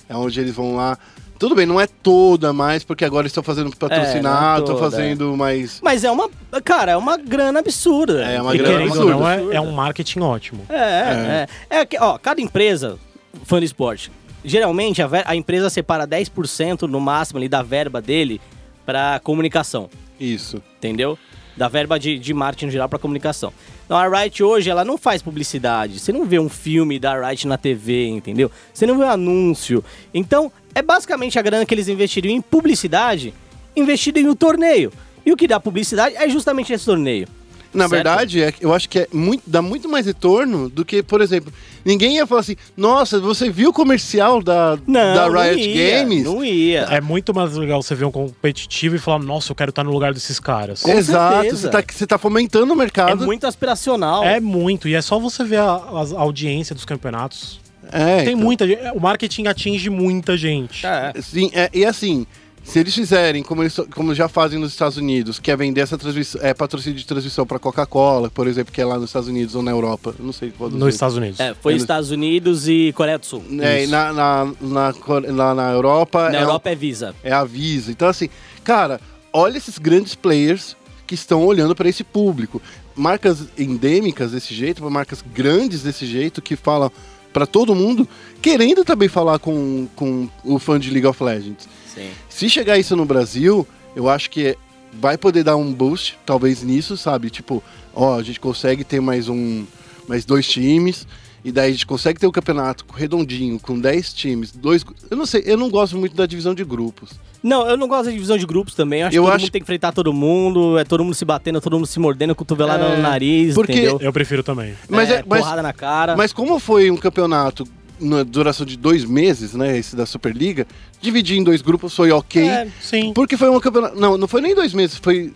É 0.08 0.14
onde 0.16 0.38
eles 0.38 0.54
vão 0.54 0.76
lá. 0.76 0.98
Tudo 1.38 1.54
bem, 1.54 1.66
não 1.66 1.80
é 1.80 1.86
toda 1.86 2.52
mais, 2.52 2.84
porque 2.84 3.04
agora 3.04 3.22
eles 3.22 3.30
estão 3.30 3.42
fazendo 3.42 3.74
patrocinado, 3.76 4.60
estão 4.60 4.76
toda, 4.76 4.90
fazendo 4.90 5.36
mais. 5.36 5.80
Mas 5.82 6.04
é 6.04 6.10
uma, 6.10 6.30
cara, 6.64 6.92
é 6.92 6.96
uma 6.96 7.16
grana 7.16 7.58
absurda. 7.58 8.22
É 8.22 8.40
uma 8.40 8.54
E 8.54 8.58
grana 8.58 8.72
querendo 8.78 8.90
ou 8.96 9.08
absurda. 9.10 9.16
não, 9.42 9.52
é, 9.52 9.56
é 9.56 9.60
um 9.60 9.72
marketing 9.72 10.20
ótimo. 10.20 10.64
É, 10.68 11.46
é. 11.70 11.78
é. 11.80 11.86
que, 11.86 11.98
ó, 11.98 12.16
cada 12.18 12.40
empresa, 12.40 12.98
fã 13.44 13.58
de 13.58 13.66
esporte, 13.66 14.12
geralmente 14.44 15.02
a, 15.02 15.06
ver- 15.06 15.24
a 15.26 15.34
empresa 15.34 15.68
separa 15.68 16.06
10% 16.06 16.82
no 16.82 17.00
máximo 17.00 17.38
ali 17.38 17.48
da 17.48 17.62
verba 17.62 18.00
dele 18.00 18.40
pra 18.86 19.20
comunicação, 19.24 19.88
Isso. 20.18 20.62
entendeu? 20.76 21.18
Da 21.56 21.68
verba 21.68 21.98
de, 21.98 22.18
de 22.18 22.34
marketing 22.34 22.70
geral 22.70 22.88
pra 22.88 22.98
comunicação. 22.98 23.52
Então 23.84 23.96
a 23.96 24.08
Riot 24.08 24.42
hoje, 24.42 24.70
ela 24.70 24.84
não 24.84 24.98
faz 24.98 25.22
publicidade. 25.22 26.00
Você 26.00 26.12
não 26.12 26.24
vê 26.24 26.38
um 26.38 26.48
filme 26.48 26.98
da 26.98 27.28
Riot 27.28 27.46
na 27.46 27.56
TV, 27.56 28.06
entendeu? 28.06 28.50
Você 28.72 28.86
não 28.86 28.98
vê 28.98 29.04
um 29.04 29.10
anúncio. 29.10 29.84
Então, 30.12 30.50
é 30.74 30.82
basicamente 30.82 31.38
a 31.38 31.42
grana 31.42 31.64
que 31.64 31.72
eles 31.72 31.88
investiriam 31.88 32.34
em 32.34 32.40
publicidade, 32.40 33.32
investido 33.76 34.18
em 34.18 34.28
um 34.28 34.34
torneio. 34.34 34.92
E 35.24 35.32
o 35.32 35.36
que 35.36 35.46
dá 35.46 35.60
publicidade 35.60 36.16
é 36.16 36.28
justamente 36.28 36.72
esse 36.72 36.84
torneio. 36.84 37.28
Na 37.74 37.88
Certo? 37.88 37.90
verdade, 37.90 38.42
é, 38.42 38.54
eu 38.60 38.72
acho 38.72 38.88
que 38.88 39.00
é 39.00 39.08
muito, 39.12 39.42
dá 39.46 39.60
muito 39.60 39.88
mais 39.88 40.06
retorno 40.06 40.68
do 40.68 40.84
que, 40.84 41.02
por 41.02 41.20
exemplo, 41.20 41.52
ninguém 41.84 42.16
ia 42.16 42.26
falar 42.26 42.42
assim, 42.42 42.56
nossa, 42.76 43.18
você 43.18 43.50
viu 43.50 43.70
o 43.70 43.72
comercial 43.72 44.40
da, 44.42 44.78
Não, 44.86 45.14
da 45.14 45.28
não 45.28 45.40
Riot 45.42 45.68
ia, 45.68 45.98
Games? 46.04 46.24
Não 46.24 46.44
ia. 46.44 46.82
É 46.82 47.00
muito 47.00 47.34
mais 47.34 47.54
legal 47.56 47.82
você 47.82 47.94
ver 47.94 48.04
um 48.04 48.10
competitivo 48.12 48.94
e 48.94 48.98
falar, 48.98 49.18
nossa, 49.18 49.50
eu 49.52 49.56
quero 49.56 49.70
estar 49.70 49.82
no 49.82 49.90
lugar 49.92 50.14
desses 50.14 50.38
caras. 50.38 50.82
Com 50.82 50.92
Exato, 50.92 51.34
certeza. 51.42 51.56
você 51.56 51.68
tá, 51.70 51.84
você 51.92 52.06
tá 52.06 52.18
fomentando 52.18 52.72
o 52.72 52.76
É 52.76 52.78
mercado. 52.78 53.24
muito 53.26 53.46
aspiracional. 53.46 54.22
É 54.24 54.38
muito, 54.38 54.86
e 54.88 54.94
é 54.94 55.02
só 55.02 55.18
você 55.18 55.42
ver 55.44 55.58
a, 55.58 55.64
a 55.64 56.20
audiência 56.20 56.74
dos 56.74 56.84
campeonatos. 56.84 57.60
É, 57.92 58.22
Tem 58.22 58.28
então. 58.34 58.38
muita 58.44 58.66
gente. 58.66 58.80
O 58.94 59.00
marketing 59.00 59.46
atinge 59.46 59.90
muita 59.90 60.36
gente. 60.36 60.86
É. 60.86 61.12
Sim, 61.20 61.50
é, 61.52 61.68
e 61.72 61.84
assim, 61.84 62.26
se 62.64 62.78
eles 62.80 62.94
fizerem, 62.94 63.42
como, 63.42 63.62
eles, 63.62 63.76
como 63.94 64.14
já 64.14 64.26
fazem 64.26 64.58
nos 64.58 64.72
Estados 64.72 64.96
Unidos, 64.96 65.38
que 65.38 65.50
é 65.50 65.56
vender 65.56 65.82
essa 65.82 65.96
transmissão, 65.98 66.40
é 66.42 66.52
patrocínio 66.54 66.98
de 66.98 67.06
transmissão 67.06 67.46
para 67.46 67.58
Coca-Cola, 67.58 68.30
por 68.30 68.48
exemplo, 68.48 68.72
que 68.72 68.80
é 68.80 68.84
lá 68.84 68.96
nos 68.96 69.10
Estados 69.10 69.28
Unidos 69.28 69.54
ou 69.54 69.62
na 69.62 69.70
Europa, 69.70 70.14
eu 70.18 70.24
não 70.24 70.32
sei 70.32 70.50
qual 70.50 70.68
dos 70.70 70.74
Nos 70.78 70.80
dois. 70.80 70.94
Estados 70.94 71.16
Unidos. 71.16 71.38
É, 71.38 71.54
foi 71.54 71.72
Eles- 71.74 71.82
Estados 71.82 72.10
Unidos 72.10 72.66
e 72.66 72.92
Coreia 72.96 73.18
do 73.18 73.26
Sul. 73.26 73.44
É, 73.60 73.84
e 73.84 73.86
na, 73.86 74.12
na, 74.12 74.52
na, 74.60 75.54
na 75.54 75.70
Europa, 75.72 76.30
Na 76.30 76.38
é, 76.38 76.42
Europa 76.42 76.70
é 76.70 76.74
Visa. 76.74 77.14
é 77.22 77.32
a 77.32 77.44
Visa. 77.44 77.90
Então, 77.92 78.08
assim, 78.08 78.28
cara, 78.64 79.00
olha 79.32 79.58
esses 79.58 79.78
grandes 79.78 80.14
players 80.14 80.74
que 81.06 81.14
estão 81.14 81.44
olhando 81.44 81.74
para 81.74 81.88
esse 81.88 82.02
público. 82.02 82.60
Marcas 82.96 83.46
endêmicas 83.58 84.30
desse 84.32 84.54
jeito, 84.54 84.88
marcas 84.90 85.22
grandes 85.34 85.82
desse 85.82 86.06
jeito, 86.06 86.40
que 86.40 86.56
falam 86.56 86.90
para 87.32 87.44
todo 87.46 87.74
mundo, 87.74 88.08
querendo 88.40 88.84
também 88.84 89.08
falar 89.08 89.38
com, 89.40 89.88
com 89.96 90.28
o 90.44 90.58
fã 90.58 90.78
de 90.78 90.88
League 90.90 91.06
of 91.06 91.22
Legends. 91.22 91.68
Sim. 91.92 92.08
Se 92.34 92.50
chegar 92.50 92.76
isso 92.76 92.96
no 92.96 93.04
Brasil, 93.04 93.64
eu 93.94 94.08
acho 94.08 94.28
que 94.28 94.56
vai 95.00 95.16
poder 95.16 95.44
dar 95.44 95.56
um 95.56 95.72
boost, 95.72 96.18
talvez 96.26 96.64
nisso, 96.64 96.96
sabe? 96.96 97.30
Tipo, 97.30 97.62
ó, 97.94 98.18
a 98.18 98.22
gente 98.24 98.40
consegue 98.40 98.82
ter 98.82 99.00
mais 99.00 99.28
um, 99.28 99.64
mais 100.08 100.24
dois 100.24 100.44
times, 100.48 101.06
e 101.44 101.52
daí 101.52 101.68
a 101.68 101.72
gente 101.72 101.86
consegue 101.86 102.18
ter 102.18 102.26
um 102.26 102.32
campeonato 102.32 102.84
redondinho, 102.92 103.60
com 103.60 103.78
10 103.78 104.12
times, 104.12 104.50
dois. 104.50 104.84
Eu 105.08 105.16
não 105.16 105.26
sei, 105.26 105.44
eu 105.46 105.56
não 105.56 105.70
gosto 105.70 105.96
muito 105.96 106.16
da 106.16 106.26
divisão 106.26 106.56
de 106.56 106.64
grupos. 106.64 107.10
Não, 107.40 107.68
eu 107.68 107.76
não 107.76 107.86
gosto 107.86 108.06
da 108.06 108.10
divisão 108.10 108.36
de 108.36 108.46
grupos 108.46 108.74
também. 108.74 109.02
Eu 109.02 109.06
acho 109.06 109.16
Eu 109.16 109.22
que 109.22 109.26
todo 109.28 109.34
acho- 109.36 109.42
mundo 109.44 109.52
tem 109.52 109.60
que 109.60 109.64
enfrentar 109.64 109.92
todo 109.92 110.12
mundo, 110.12 110.76
é 110.76 110.82
todo 110.84 111.04
mundo 111.04 111.14
se 111.14 111.24
batendo, 111.24 111.60
todo 111.60 111.74
mundo 111.76 111.86
se 111.86 112.00
mordendo, 112.00 112.34
cotovelada 112.34 112.82
É, 112.84 112.96
no 112.96 113.02
nariz, 113.02 113.54
porque- 113.54 113.72
entendeu? 113.74 113.98
Eu 114.00 114.12
prefiro 114.12 114.42
também. 114.42 114.74
Mas 114.88 115.08
é, 115.08 115.16
é- 115.20 115.24
mas- 115.24 115.40
porrada 115.40 115.62
na 115.62 115.72
cara. 115.72 116.16
Mas 116.16 116.32
como 116.32 116.58
foi 116.58 116.90
um 116.90 116.96
campeonato 116.96 117.64
na 118.04 118.22
duração 118.22 118.64
de 118.66 118.76
dois 118.76 119.04
meses, 119.04 119.54
né? 119.54 119.76
Esse 119.78 119.96
da 119.96 120.06
Superliga, 120.06 120.66
dividir 121.00 121.36
em 121.38 121.42
dois 121.44 121.62
grupos 121.62 121.94
foi 121.94 122.10
ok. 122.12 122.42
É, 122.48 122.68
Sim. 122.80 123.12
Porque 123.14 123.36
foi 123.36 123.48
um 123.50 123.58
campeonato. 123.60 123.98
Não, 123.98 124.16
não 124.16 124.28
foi 124.28 124.40
nem 124.40 124.54
dois 124.54 124.72
meses, 124.74 124.96
foi. 124.98 125.32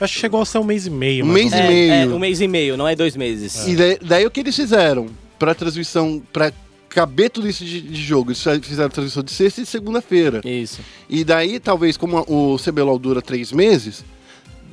Acho 0.00 0.14
que 0.14 0.20
chegou 0.20 0.40
a 0.40 0.44
ser 0.46 0.58
um 0.58 0.64
mês 0.64 0.86
e 0.86 0.90
meio. 0.90 1.24
Um 1.24 1.28
mês 1.28 1.52
ou 1.52 1.58
e 1.58 1.62
meio. 1.62 1.92
é, 1.92 2.02
é, 2.02 2.06
um 2.06 2.18
mês 2.18 2.40
e 2.40 2.48
meio, 2.48 2.76
não 2.76 2.88
é 2.88 2.96
dois 2.96 3.14
meses. 3.16 3.66
E 3.66 3.76
daí, 3.76 3.98
daí 4.00 4.26
o 4.26 4.30
que 4.30 4.40
eles 4.40 4.56
fizeram 4.56 5.06
pra 5.38 5.54
transmissão, 5.54 6.22
pra 6.32 6.52
caber 6.88 7.30
tudo 7.30 7.46
isso 7.48 7.64
de, 7.64 7.80
de 7.82 8.02
jogo? 8.02 8.30
Eles 8.32 8.42
fizeram 8.66 8.88
transmissão 8.88 9.22
de 9.22 9.30
sexta 9.30 9.60
e 9.60 9.66
segunda-feira. 9.66 10.40
Isso. 10.44 10.80
E 11.08 11.22
daí, 11.22 11.60
talvez, 11.60 11.96
como 11.98 12.16
a- 12.18 12.22
o 12.26 12.56
CBLOL 12.58 12.98
dura 12.98 13.20
três 13.20 13.52
meses, 13.52 14.02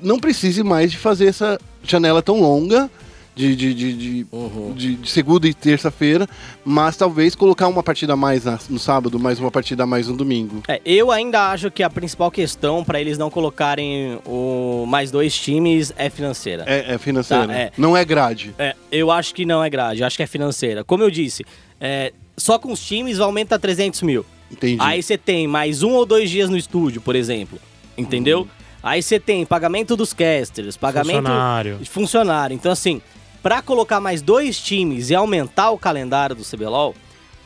não 0.02 0.18
precise 0.18 0.64
mais 0.64 0.92
de 0.92 0.98
fazer 0.98 1.26
essa 1.28 1.60
janela 1.84 2.22
tão 2.22 2.40
longa 2.40 2.90
de, 3.38 3.56
de, 3.56 3.74
de, 3.74 3.94
de, 3.94 4.28
Uhum. 4.32 4.74
de- 4.76 4.96
de 4.96 5.10
segunda 5.10 5.48
e 5.48 5.54
terça-feira, 5.54 6.28
mas 6.66 6.98
talvez 6.98 7.36
colocar 7.36 7.68
uma 7.68 7.84
partida 7.84 8.14
a 8.14 8.16
mais 8.16 8.44
na- 8.46 8.58
no 8.70 8.80
sábado, 8.80 9.20
mais 9.20 9.40
uma 9.40 9.52
partida 9.52 9.84
a 9.84 9.86
mais 9.86 10.08
no 10.08 10.18
domingo. 10.18 10.64
É, 10.68 10.82
eu 10.84 11.12
ainda 11.12 11.52
acho 11.52 11.70
que 11.70 11.84
a 11.84 11.90
principal 11.90 12.32
questão 12.32 12.84
pra 12.84 13.00
eles 13.00 13.18
não 13.18 13.30
colocarem 13.30 14.20
o 14.26 14.86
mais 14.88 15.12
dois 15.12 15.38
times 15.38 15.94
é 15.96 16.10
financeira. 16.10 16.64
É, 16.66 16.96
é 16.96 16.98
financeira. 16.98 17.48
Tá, 17.48 17.54
é. 17.54 17.72
Não 17.78 17.96
é 17.96 18.04
grade. 18.04 18.56
É, 18.58 18.76
eu 18.92 19.12
acho 19.12 19.36
que 19.36 19.46
não 19.46 19.64
é 19.64 19.70
grade, 19.70 20.02
eu 20.02 20.08
acho 20.08 20.18
que 20.18 20.24
é 20.24 20.28
financeira. 20.28 20.84
Como 20.84 21.04
eu 21.04 21.12
disse, 21.12 21.46
é, 21.80 22.12
só 22.36 22.58
com 22.58 22.72
os 22.72 22.84
times 22.84 23.20
aumenta 23.20 23.60
300 23.60 24.02
mil. 24.02 24.26
Entendi. 24.52 24.78
Aí 24.80 25.04
você 25.04 25.18
tem 25.18 25.46
mais 25.48 25.84
um 25.84 25.92
ou 25.92 26.06
dois 26.06 26.30
dias 26.30 26.50
no 26.50 26.58
estúdio, 26.58 27.02
por 27.02 27.16
exemplo. 27.16 27.60
Entendeu? 27.98 28.40
Uhum. 28.42 28.48
Aí 28.82 29.04
você 29.04 29.20
tem 29.20 29.46
pagamento 29.46 29.96
dos 29.98 30.14
casters, 30.14 30.78
pagamento 30.78 31.18
Funcionário. 31.18 31.78
de 31.80 31.90
funcionário. 31.90 32.54
Então, 32.56 32.72
assim, 32.72 33.02
pra 33.42 33.62
colocar 33.62 34.00
mais 34.00 34.22
dois 34.22 34.60
times 34.60 35.10
e 35.10 35.16
aumentar 35.16 35.72
o 35.72 35.78
calendário 35.78 36.36
do 36.36 36.44
CBLOL, 36.44 36.96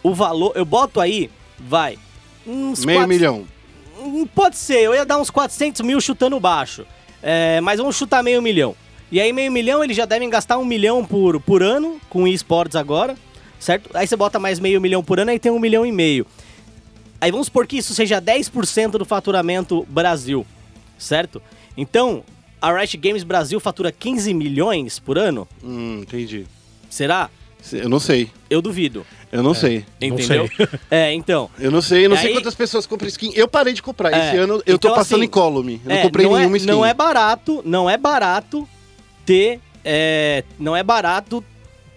o 0.03 0.13
valor. 0.13 0.53
Eu 0.55 0.65
boto 0.65 0.99
aí, 0.99 1.29
vai. 1.59 1.97
Uns 2.45 2.83
Meio 2.85 2.99
quatro- 2.99 3.09
milhão. 3.13 3.45
Hum, 3.99 4.25
Pode 4.33 4.57
ser, 4.57 4.79
eu 4.81 4.93
ia 4.95 5.05
dar 5.05 5.17
uns 5.19 5.29
400 5.29 5.81
mil 5.81 6.01
chutando 6.01 6.39
baixo. 6.39 6.85
É, 7.21 7.61
mas 7.61 7.79
vamos 7.79 7.95
chutar 7.95 8.23
meio 8.23 8.41
milhão. 8.41 8.75
E 9.11 9.19
aí, 9.21 9.31
meio 9.33 9.51
milhão, 9.51 9.83
eles 9.83 9.95
já 9.95 10.05
devem 10.05 10.29
gastar 10.29 10.57
um 10.57 10.65
milhão 10.65 11.05
por, 11.05 11.39
por 11.41 11.61
ano 11.61 11.99
com 12.09 12.27
esportes 12.27 12.75
agora, 12.75 13.15
certo? 13.59 13.89
Aí 13.93 14.07
você 14.07 14.15
bota 14.15 14.39
mais 14.39 14.59
meio 14.59 14.79
milhão 14.81 15.03
por 15.03 15.19
ano, 15.19 15.29
aí 15.31 15.37
tem 15.37 15.51
um 15.51 15.59
milhão 15.59 15.85
e 15.85 15.91
meio. 15.91 16.25
Aí 17.19 17.29
vamos 17.29 17.45
supor 17.47 17.67
que 17.67 17.77
isso 17.77 17.93
seja 17.93 18.19
10% 18.19 18.91
do 18.91 19.05
faturamento 19.05 19.85
Brasil, 19.89 20.47
certo? 20.97 21.39
Então, 21.77 22.23
a 22.61 22.71
Riot 22.77 22.95
Games 22.97 23.23
Brasil 23.23 23.59
fatura 23.59 23.91
15 23.91 24.33
milhões 24.33 24.99
por 24.99 25.17
ano? 25.17 25.47
Hum, 25.63 25.99
entendi. 26.01 26.45
Será? 26.89 27.29
Eu 27.71 27.89
não 27.89 27.99
sei. 27.99 28.29
Eu 28.49 28.61
duvido. 28.61 29.05
Eu 29.31 29.41
não 29.43 29.53
sei. 29.53 29.85
Não 30.01 30.07
Entendeu? 30.09 30.49
sei. 30.55 30.67
É, 30.91 31.13
então. 31.13 31.49
Eu 31.59 31.71
não 31.71 31.81
sei, 31.81 32.05
eu 32.05 32.09
não 32.09 32.15
E 32.15 32.19
sei 32.19 32.27
aí- 32.29 32.33
quantas 32.33 32.55
pessoas 32.55 32.85
compram 32.85 33.07
skin. 33.07 33.31
Eu 33.35 33.47
parei 33.47 33.73
de 33.73 33.81
comprar. 33.81 34.11
É, 34.11 34.27
Esse 34.29 34.37
ano 34.37 34.55
eu 34.65 34.77
tô 34.77 34.87
então, 34.87 34.95
passando 34.95 35.19
assim, 35.19 35.25
em 35.25 35.29
column. 35.29 35.81
Eu 35.85 35.91
É, 35.91 35.95
não 35.95 36.01
comprei 36.03 36.25
não 36.25 36.35
nenhuma 36.37 36.55
é, 36.55 36.57
skin. 36.57 36.69
Não 36.71 36.85
é 36.85 36.93
barato, 36.93 37.61
não 37.65 37.89
é 37.89 37.97
barato 37.97 38.67
ter. 39.25 39.59
é, 39.85 40.43
não 40.59 40.75
é 40.75 40.83
barato 40.83 41.43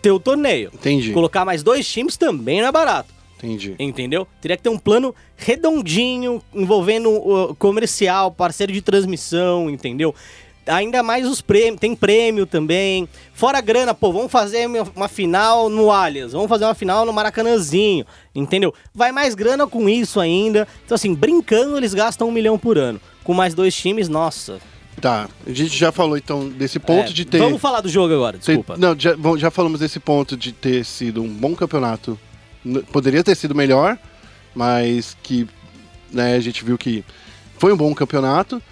ter 0.01 0.11
o 0.13 0.21
torneio. 0.21 0.71
Entendi. 0.73 1.13
Colocar 1.13 1.45
mais 1.45 1.63
dois 1.63 1.87
times 1.89 2.17
também 2.17 2.61
não 2.61 2.69
é 2.69 2.73
barato. 2.73 3.13
Entendi. 3.39 3.75
Entendeu? 3.79 4.27
Teria 4.41 4.57
que 4.57 4.63
ter 4.63 4.69
um 4.71 4.79
plano 4.79 5.15
redondinho, 5.37 6.43
envolvendo 6.55 7.11
o 7.11 7.55
comercial, 7.57 8.31
parceiro 8.31 8.73
de 8.73 8.81
transmissão, 8.81 9.69
entendeu? 9.69 10.15
Ainda 10.67 11.03
mais 11.03 11.27
os 11.27 11.41
prêmios, 11.41 11.79
tem 11.81 11.95
prêmio 11.95 12.47
também. 12.47 13.09
Fora 13.35 13.61
grana, 13.61 13.93
pô, 13.93 14.13
vamos 14.13 14.33
fazer 14.33 14.67
uma- 14.97 15.09
final 15.09 15.69
no 15.69 15.91
Allianz, 15.91 16.33
vamos 16.33 16.49
fazer 16.49 16.65
uma 16.65 16.75
final 16.75 17.05
no 17.05 17.13
Maracanãzinho, 17.13 18.07
entendeu? 18.35 18.73
Vai 18.95 19.13
mais 19.13 19.35
grana 19.35 19.67
com 19.67 19.89
isso 19.89 20.19
ainda. 20.21 20.67
Então, 20.85 20.95
assim, 20.95 21.15
brincando, 21.15 21.77
eles 21.77 21.93
gastam 21.93 22.29
um 22.29 22.33
milhão 22.33 22.59
por 22.59 22.79
ano. 22.79 23.01
Com 23.23 23.35
mais 23.35 23.53
dois 23.55 23.75
times, 23.75 24.09
nossa. 24.09 24.59
Tá. 25.01 25.29
A 25.47 25.53
gente 25.53 25.77
já 25.77 25.91
falou 25.93 26.17
então 26.17 26.49
desse 26.49 26.79
ponto 26.79 27.11
É, 27.11 27.13
de 27.13 27.25
ter. 27.25 27.39
Vamos 27.39 27.61
falar 27.61 27.81
do 27.81 27.89
jogo 27.89 28.15
agora, 28.15 28.39
ter- 28.39 28.47
desculpa. 28.47 28.77
não, 28.79 28.99
já, 28.99 29.17
bom, 29.17 29.37
já 29.37 29.51
falamos 29.51 29.81
desse 29.81 29.99
ponto 30.01 30.37
de 30.37 30.53
ter 30.53 30.85
sido 30.85 31.21
um 31.23 31.29
bom 31.29 31.55
campeonato. 31.55 32.19
Poderia 32.93 33.23
ter 33.23 33.35
sido 33.35 33.55
melhor, 33.55 33.99
mas 34.55 35.17
que 35.23 35.47
né, 36.11 36.37
a 36.37 36.41
gente 36.41 36.65
viu 36.65 36.79
que 36.79 37.05
foi 37.59 37.73
um 37.73 37.77
bom 37.77 37.93
campeonato. 37.95 38.63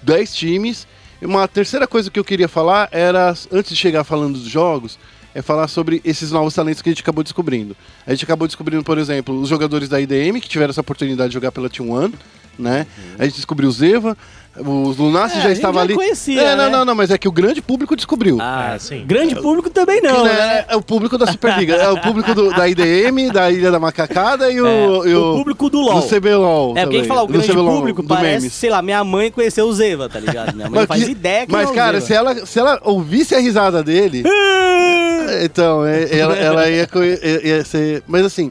É, 0.00 0.04
Dez 0.04 0.34
times. 0.34 0.86
Uma 1.22 1.46
terceira 1.46 1.86
coisa 1.86 2.10
que 2.10 2.18
eu 2.18 2.24
queria 2.24 2.48
falar 2.48 2.88
era, 2.90 3.34
antes 3.52 3.70
de 3.70 3.76
chegar 3.76 4.04
falando 4.04 4.38
dos 4.38 4.48
jogos, 4.48 4.98
é 5.34 5.42
falar 5.42 5.68
sobre 5.68 6.00
esses 6.04 6.32
novos 6.32 6.54
talentos 6.54 6.80
que 6.80 6.88
a 6.88 6.92
gente 6.92 7.02
acabou 7.02 7.22
descobrindo. 7.22 7.76
A 8.06 8.10
gente 8.10 8.24
acabou 8.24 8.48
descobrindo, 8.48 8.82
por 8.82 8.98
exemplo, 8.98 9.38
os 9.38 9.48
jogadores 9.48 9.88
da 9.88 10.00
IDM 10.00 10.40
que 10.40 10.48
tiveram 10.48 10.70
essa 10.70 10.80
oportunidade 10.80 11.28
de 11.28 11.34
jogar 11.34 11.52
pela 11.52 11.68
T1, 11.68 12.12
né? 12.60 12.86
A 13.18 13.24
gente 13.24 13.34
descobriu 13.36 13.68
o 13.68 13.72
Zeva, 13.72 14.16
o 14.58 14.88
Lunassi 14.98 15.38
É, 15.38 15.40
já 15.42 15.48
gente 15.48 15.56
estava 15.56 15.74
já 15.76 15.80
ali. 15.82 15.94
conhecia, 15.94 16.40
é, 16.42 16.56
não, 16.56 16.64
né? 16.64 16.70
não, 16.70 16.84
não, 16.84 16.94
mas 16.94 17.10
é 17.10 17.16
que 17.16 17.28
o 17.28 17.32
grande 17.32 17.62
público 17.62 17.94
descobriu. 17.96 18.36
Ah, 18.40 18.72
É, 18.74 18.78
sim. 18.78 19.04
Grande 19.06 19.34
público 19.36 19.70
também 19.70 20.00
não, 20.02 20.24
né, 20.24 20.32
né? 20.32 20.64
É 20.68 20.76
o 20.76 20.82
público 20.82 21.16
da 21.16 21.26
Superliga. 21.26 21.74
é 21.76 21.88
o 21.88 22.00
público 22.00 22.34
do- 22.34 22.50
da 22.52 22.68
IDM, 22.68 23.30
da 23.32 23.50
Ilha 23.50 23.70
da 23.70 23.78
Macacada 23.78 24.50
e 24.50 24.60
o, 24.60 24.66
É, 24.66 25.08
e 25.08 25.14
o 25.14 25.36
público 25.36 25.70
do 25.70 25.80
LoL. 25.80 26.00
Do 26.00 26.06
CBLOL. 26.08 26.76
É, 26.76 26.80
porque 26.80 26.80
a 26.80 26.82
gente 26.82 26.90
também, 26.92 27.04
fala 27.08 27.22
o 27.22 27.26
do 27.26 27.32
grande 27.32 27.48
CBLOL, 27.48 27.76
público, 27.76 28.02
do 28.02 28.08
parece, 28.08 28.36
memes. 28.38 28.52
sei 28.52 28.70
lá, 28.70 28.82
minha 28.82 29.02
mãe 29.04 29.30
conheceu 29.30 29.66
o 29.66 29.72
Zeva, 29.72 30.08
tá 30.08 30.18
ligado? 30.18 30.54
Minha 30.54 30.68
mãe 30.68 30.80
não 30.80 30.86
faz 30.86 31.04
que- 31.04 31.10
ideia 31.12 31.46
que 31.46 31.52
Mas, 31.52 31.68
é 31.68 31.70
o 31.70 31.74
cara, 31.74 32.00
se 32.00 32.12
ela, 32.12 32.44
se 32.44 32.58
ela 32.58 32.80
ouvisse 32.84 33.34
a 33.34 33.38
risada 33.38 33.82
dele. 33.84 34.24
então, 35.44 35.86
é- 35.86 36.08
ela, 36.18 36.36
ela 36.36 36.68
ia, 36.68 36.88
ia- 36.92 37.46
ia 37.46 37.64
ser. 37.64 38.02
Mas 38.06 38.24
assim, 38.24 38.50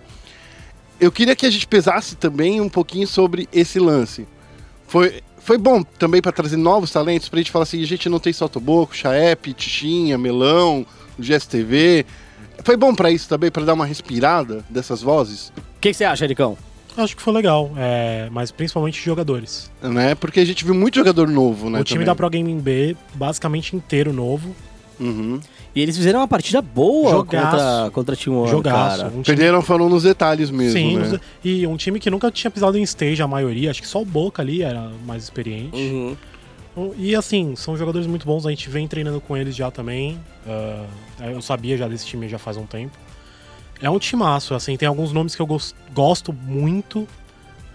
eu 1.00 1.12
queria 1.12 1.36
que 1.36 1.46
a 1.46 1.50
gente 1.50 1.68
pesasse 1.68 2.16
também 2.16 2.60
um 2.62 2.70
pouquinho 2.70 3.08
sobre 3.08 3.48
esse 3.54 3.80
lance. 3.80 4.28
Foi, 4.88 5.22
foi 5.40 5.58
bom 5.58 5.84
também 5.84 6.22
para 6.22 6.32
trazer 6.32 6.58
novos 6.58 6.92
talentos, 6.92 7.30
pra 7.30 7.38
gente 7.38 7.52
falar 7.52 7.64
assim: 7.64 7.82
a 7.82 7.88
gente 7.88 8.10
não 8.10 8.20
tem 8.20 8.34
só 8.34 8.48
Toboco, 8.48 8.96
Chaep, 8.96 9.54
Tichinha, 9.54 10.18
Melão, 10.18 10.86
o 11.18 11.22
GSTV. 11.22 12.06
Foi 12.64 12.76
bom 12.76 12.94
pra 12.94 13.10
isso 13.12 13.30
também, 13.30 13.50
pra 13.50 13.64
dar 13.64 13.74
uma 13.74 13.86
respirada 13.86 14.66
dessas 14.70 15.02
vozes, 15.02 15.52
O 15.58 15.80
que, 15.80 15.90
que 15.92 15.94
você 15.94 16.04
acha, 16.04 16.26
Ericão? 16.26 16.58
Acho 16.98 17.16
que 17.16 17.22
foi 17.22 17.32
legal, 17.32 17.72
é, 17.78 18.28
mas 18.32 18.52
principalmente 18.52 19.02
jogadores. 19.02 19.72
né? 19.82 20.16
Porque 20.16 20.40
a 20.42 20.46
gente 20.46 20.66
viu 20.66 20.74
muito 20.74 20.96
jogador 20.96 21.28
novo, 21.30 21.70
né? 21.70 21.80
o 21.80 21.84
time 21.84 22.00
também. 22.00 22.06
da 22.06 22.16
Pro 22.16 22.30
Gaming 22.30 22.60
B, 22.60 22.98
basicamente 23.14 23.76
inteiro 23.76 24.12
novo. 24.12 24.54
Uhum. 25.00 25.40
E 25.76 25.82
eles 25.82 25.96
fizeram 25.96 26.20
uma 26.20 26.28
partida 26.28 26.62
boa 26.62 27.12
Jogaço. 27.12 27.52
contra, 27.52 27.92
contra 27.92 28.16
a 28.16 28.18
Team 28.18 28.38
One, 28.38 28.50
jogaço. 28.52 28.98
cara. 28.98 29.08
Um 29.10 29.22
time, 29.22 29.24
Perderam 29.24 29.62
falando 29.62 29.90
nos 29.90 30.04
detalhes 30.04 30.50
mesmo, 30.52 30.74
sim, 30.78 30.98
né? 30.98 31.08
nos- 31.08 31.20
e 31.44 31.66
um 31.66 31.78
time 31.78 32.00
que 32.00 32.10
nunca 32.10 32.30
tinha 32.32 32.52
pisado 32.52 32.78
em 32.78 32.82
stage, 32.84 33.22
a 33.22 33.28
maioria. 33.28 33.72
Acho 33.72 33.82
que 33.82 33.88
só 33.88 34.02
o 34.02 34.06
Boca 34.06 34.42
ali 34.42 34.62
era 34.62 34.92
mais 35.06 35.24
experiente. 35.24 35.76
Uhum. 35.78 36.16
E 36.98 37.16
assim, 37.16 37.56
são 37.56 37.76
jogadores 37.78 38.08
muito 38.08 38.26
bons, 38.26 38.46
a 38.46 38.50
gente 38.50 38.70
vem 38.70 38.88
treinando 38.88 39.20
com 39.20 39.36
eles 39.36 39.56
já 39.56 39.70
também. 39.72 40.20
ah, 40.48 40.86
eu 41.32 41.42
sabia 41.42 41.78
já 41.78 41.88
desse 41.88 42.06
time 42.06 42.28
já 42.30 42.38
faz 42.40 42.58
um 42.58 42.66
tempo. 42.66 42.98
É 43.82 43.90
um 43.90 43.98
timaço, 44.00 44.54
assim, 44.54 44.76
tem 44.76 44.88
alguns 44.88 45.14
nomes 45.14 45.36
que 45.36 45.42
eu 45.42 45.46
gos- 45.48 45.74
gosto 45.94 46.34
muito. 46.34 47.08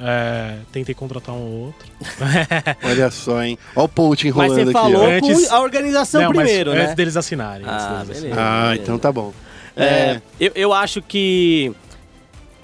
É, 0.07 0.57
tentei 0.71 0.95
contratar 0.95 1.35
um 1.35 1.39
ou 1.41 1.67
outro. 1.67 1.89
Olha 2.85 3.11
só, 3.11 3.43
hein? 3.43 3.59
Olha 3.75 3.85
o 3.87 3.89
Poach 3.89 4.25
Mas 4.27 4.35
enrolando 4.37 4.55
você 4.57 4.63
aqui, 4.63 4.73
falou 4.73 5.03
ó. 5.03 5.11
Antes- 5.11 5.49
com 5.49 5.55
a 5.55 5.61
organização 5.61 6.21
Não, 6.23 6.29
mas 6.29 6.37
primeiro, 6.45 6.75
né? 6.75 6.83
Antes 6.83 6.95
deles 6.95 7.17
assinarem. 7.17 7.67
antes 7.67 7.85
Ah, 7.87 7.89
deles 7.89 8.07
beleza. 8.09 8.27
assinarem. 8.27 8.45
Ah, 8.55 8.63
beleza. 8.67 8.83
então 8.83 8.99
tá 8.99 9.11
bom. 9.11 9.33
É, 9.77 10.21
eu, 10.39 10.53
eu 10.55 10.73
acho 10.75 11.01
que 11.01 11.73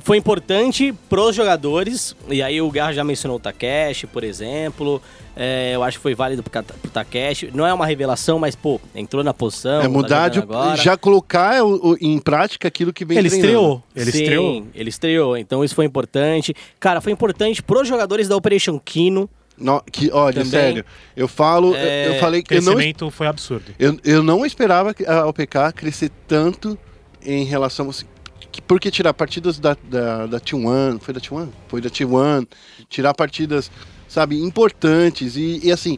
foi 0.01 0.17
importante 0.17 0.95
pros 1.09 1.35
jogadores, 1.35 2.15
e 2.29 2.43
aí 2.43 2.61
o 2.61 2.71
Garra 2.71 2.93
já 2.93 3.05
mencionou 3.05 3.37
o 3.39 3.41
Takeshi, 3.41 4.07
por 4.07 4.23
exemplo. 4.23 5.01
É, 5.37 5.75
eu 5.75 5.83
acho 5.83 5.99
que 5.99 6.03
foi 6.03 6.15
válido 6.15 6.43
pro, 6.43 6.63
pro 6.63 6.91
Takeshi. 6.91 7.51
Não 7.55 7.67
é 7.67 7.73
uma 7.73 7.87
revelação, 7.87 8.39
mas, 8.39 8.55
pô, 8.57 8.81
entrou 8.95 9.23
na 9.25 9.33
posição. 9.33 9.81
É 9.81 9.89
mudar 9.89 10.29
de. 10.29 10.39
tá 10.41 10.45
agora. 10.45 10.77
Já 10.77 10.97
colocar 10.97 11.63
o- 11.65 11.93
o- 11.93 11.97
em 12.01 12.19
prática 12.19 12.69
aquilo 12.69 12.93
que 12.93 13.05
vem 13.05 13.17
Ele 13.19 13.29
treinando. 13.31 13.53
estreou. 13.55 13.83
Ele 13.95 14.13
Sim, 14.13 14.19
estreou. 14.23 14.67
ele 14.75 14.89
estreou. 14.89 15.37
Então 15.37 15.65
isso 15.65 15.75
foi 15.75 15.85
importante. 15.85 16.55
Cara, 16.79 17.01
foi 17.01 17.13
importante 17.13 17.63
pros 17.63 17.87
jogadores 17.89 18.29
da 18.29 18.37
Operation 18.37 18.79
Kino. 18.79 19.31
No- 19.57 19.83
que, 19.93 20.11
olha, 20.11 20.37
Também. 20.43 20.51
sério, 20.51 20.85
eu 21.15 21.29
falo, 21.29 21.75
É, 21.77 22.09
eu 22.09 22.15
falei 22.19 22.41
O 22.41 22.45
que 22.45 22.55
eu 22.55 22.63
não, 22.63 22.73
crescimento 22.73 23.11
foi 23.11 23.27
absurdo. 23.27 23.73
eu, 23.79 23.99
eu 24.05 24.23
não 24.23 24.45
esperava 24.47 24.95
que 24.95 25.05
a 25.05 25.27
OPK 25.27 25.71
crescer 25.75 26.11
tanto 26.27 26.79
em 27.25 27.45
relação. 27.45 27.91
assim, 27.91 28.07
que- 28.51 28.63
Porque 28.63 28.91
tirar 28.91 29.13
partidas 29.13 29.59
da, 29.59 29.77
da, 29.85 30.27
da 30.27 30.41
T1, 30.41 30.99
foi 31.01 31.13
da 31.15 31.21
T1? 31.21 31.49
Foi 31.69 31.81
da 31.81 31.91
T1, 31.91 32.47
tirar 32.89 33.13
partidas, 33.15 33.71
sabe, 34.11 34.37
importantes 34.43 35.37
e, 35.37 35.61
e 35.63 35.71
assim, 35.73 35.97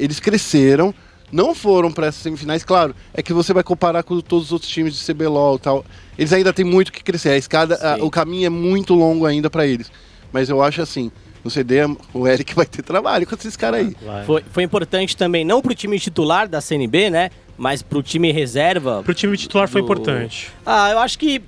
eles 0.00 0.18
cresceram, 0.18 0.92
não 1.30 1.54
foram 1.54 1.92
para 1.92 2.06
essas 2.06 2.22
semifinais, 2.22 2.64
claro, 2.64 2.96
é 3.14 3.22
que 3.22 3.32
você 3.32 3.52
vai 3.52 3.62
comparar 3.62 4.02
com 4.02 4.18
todos 4.20 4.46
os 4.46 4.52
outros 4.52 4.70
times 4.70 4.94
de 4.96 5.04
CBLOL 5.12 5.56
e 5.56 5.58
tal, 5.60 5.84
eles 6.18 6.32
ainda 6.32 6.52
têm 6.52 6.64
muito 6.64 6.90
que 6.92 7.04
crescer, 7.04 7.28
a 7.30 7.36
escada, 7.36 7.74
a- 7.76 8.02
o 8.04 8.10
caminho 8.10 8.46
é 8.46 8.50
muito 8.50 8.94
longo 8.94 9.26
ainda 9.26 9.48
para 9.50 9.66
eles, 9.66 9.92
mas 10.32 10.48
eu 10.48 10.62
acho 10.62 10.80
assim, 10.80 11.12
no 11.44 11.50
CD 11.50 11.76
o 12.14 12.26
Eric 12.26 12.54
vai 12.56 12.64
ter 12.64 12.82
trabalho 12.82 13.26
com 13.26 13.34
esses 13.34 13.54
caras 13.56 13.80
aí. 13.80 13.96
Vai. 14.04 14.24
Foi, 14.24 14.44
foi 14.50 14.62
importante 14.62 15.16
também, 15.16 15.44
não 15.44 15.60
pro 15.60 15.74
time 15.74 15.98
titular 16.00 16.48
da 16.48 16.60
CNB, 16.60 17.10
né? 17.10 17.30
Mas 17.58 17.82
pro 17.82 18.02
time 18.02 18.32
reserva. 18.32 19.02
Pro 19.04 19.12
time 19.12 19.36
titular 19.36 19.68
foi 19.68 19.82
do- 19.82 19.84
importante. 19.84 20.50
Ah, 20.64 20.90
eu 20.92 20.98
acho 21.00 21.18
que. 21.18 21.42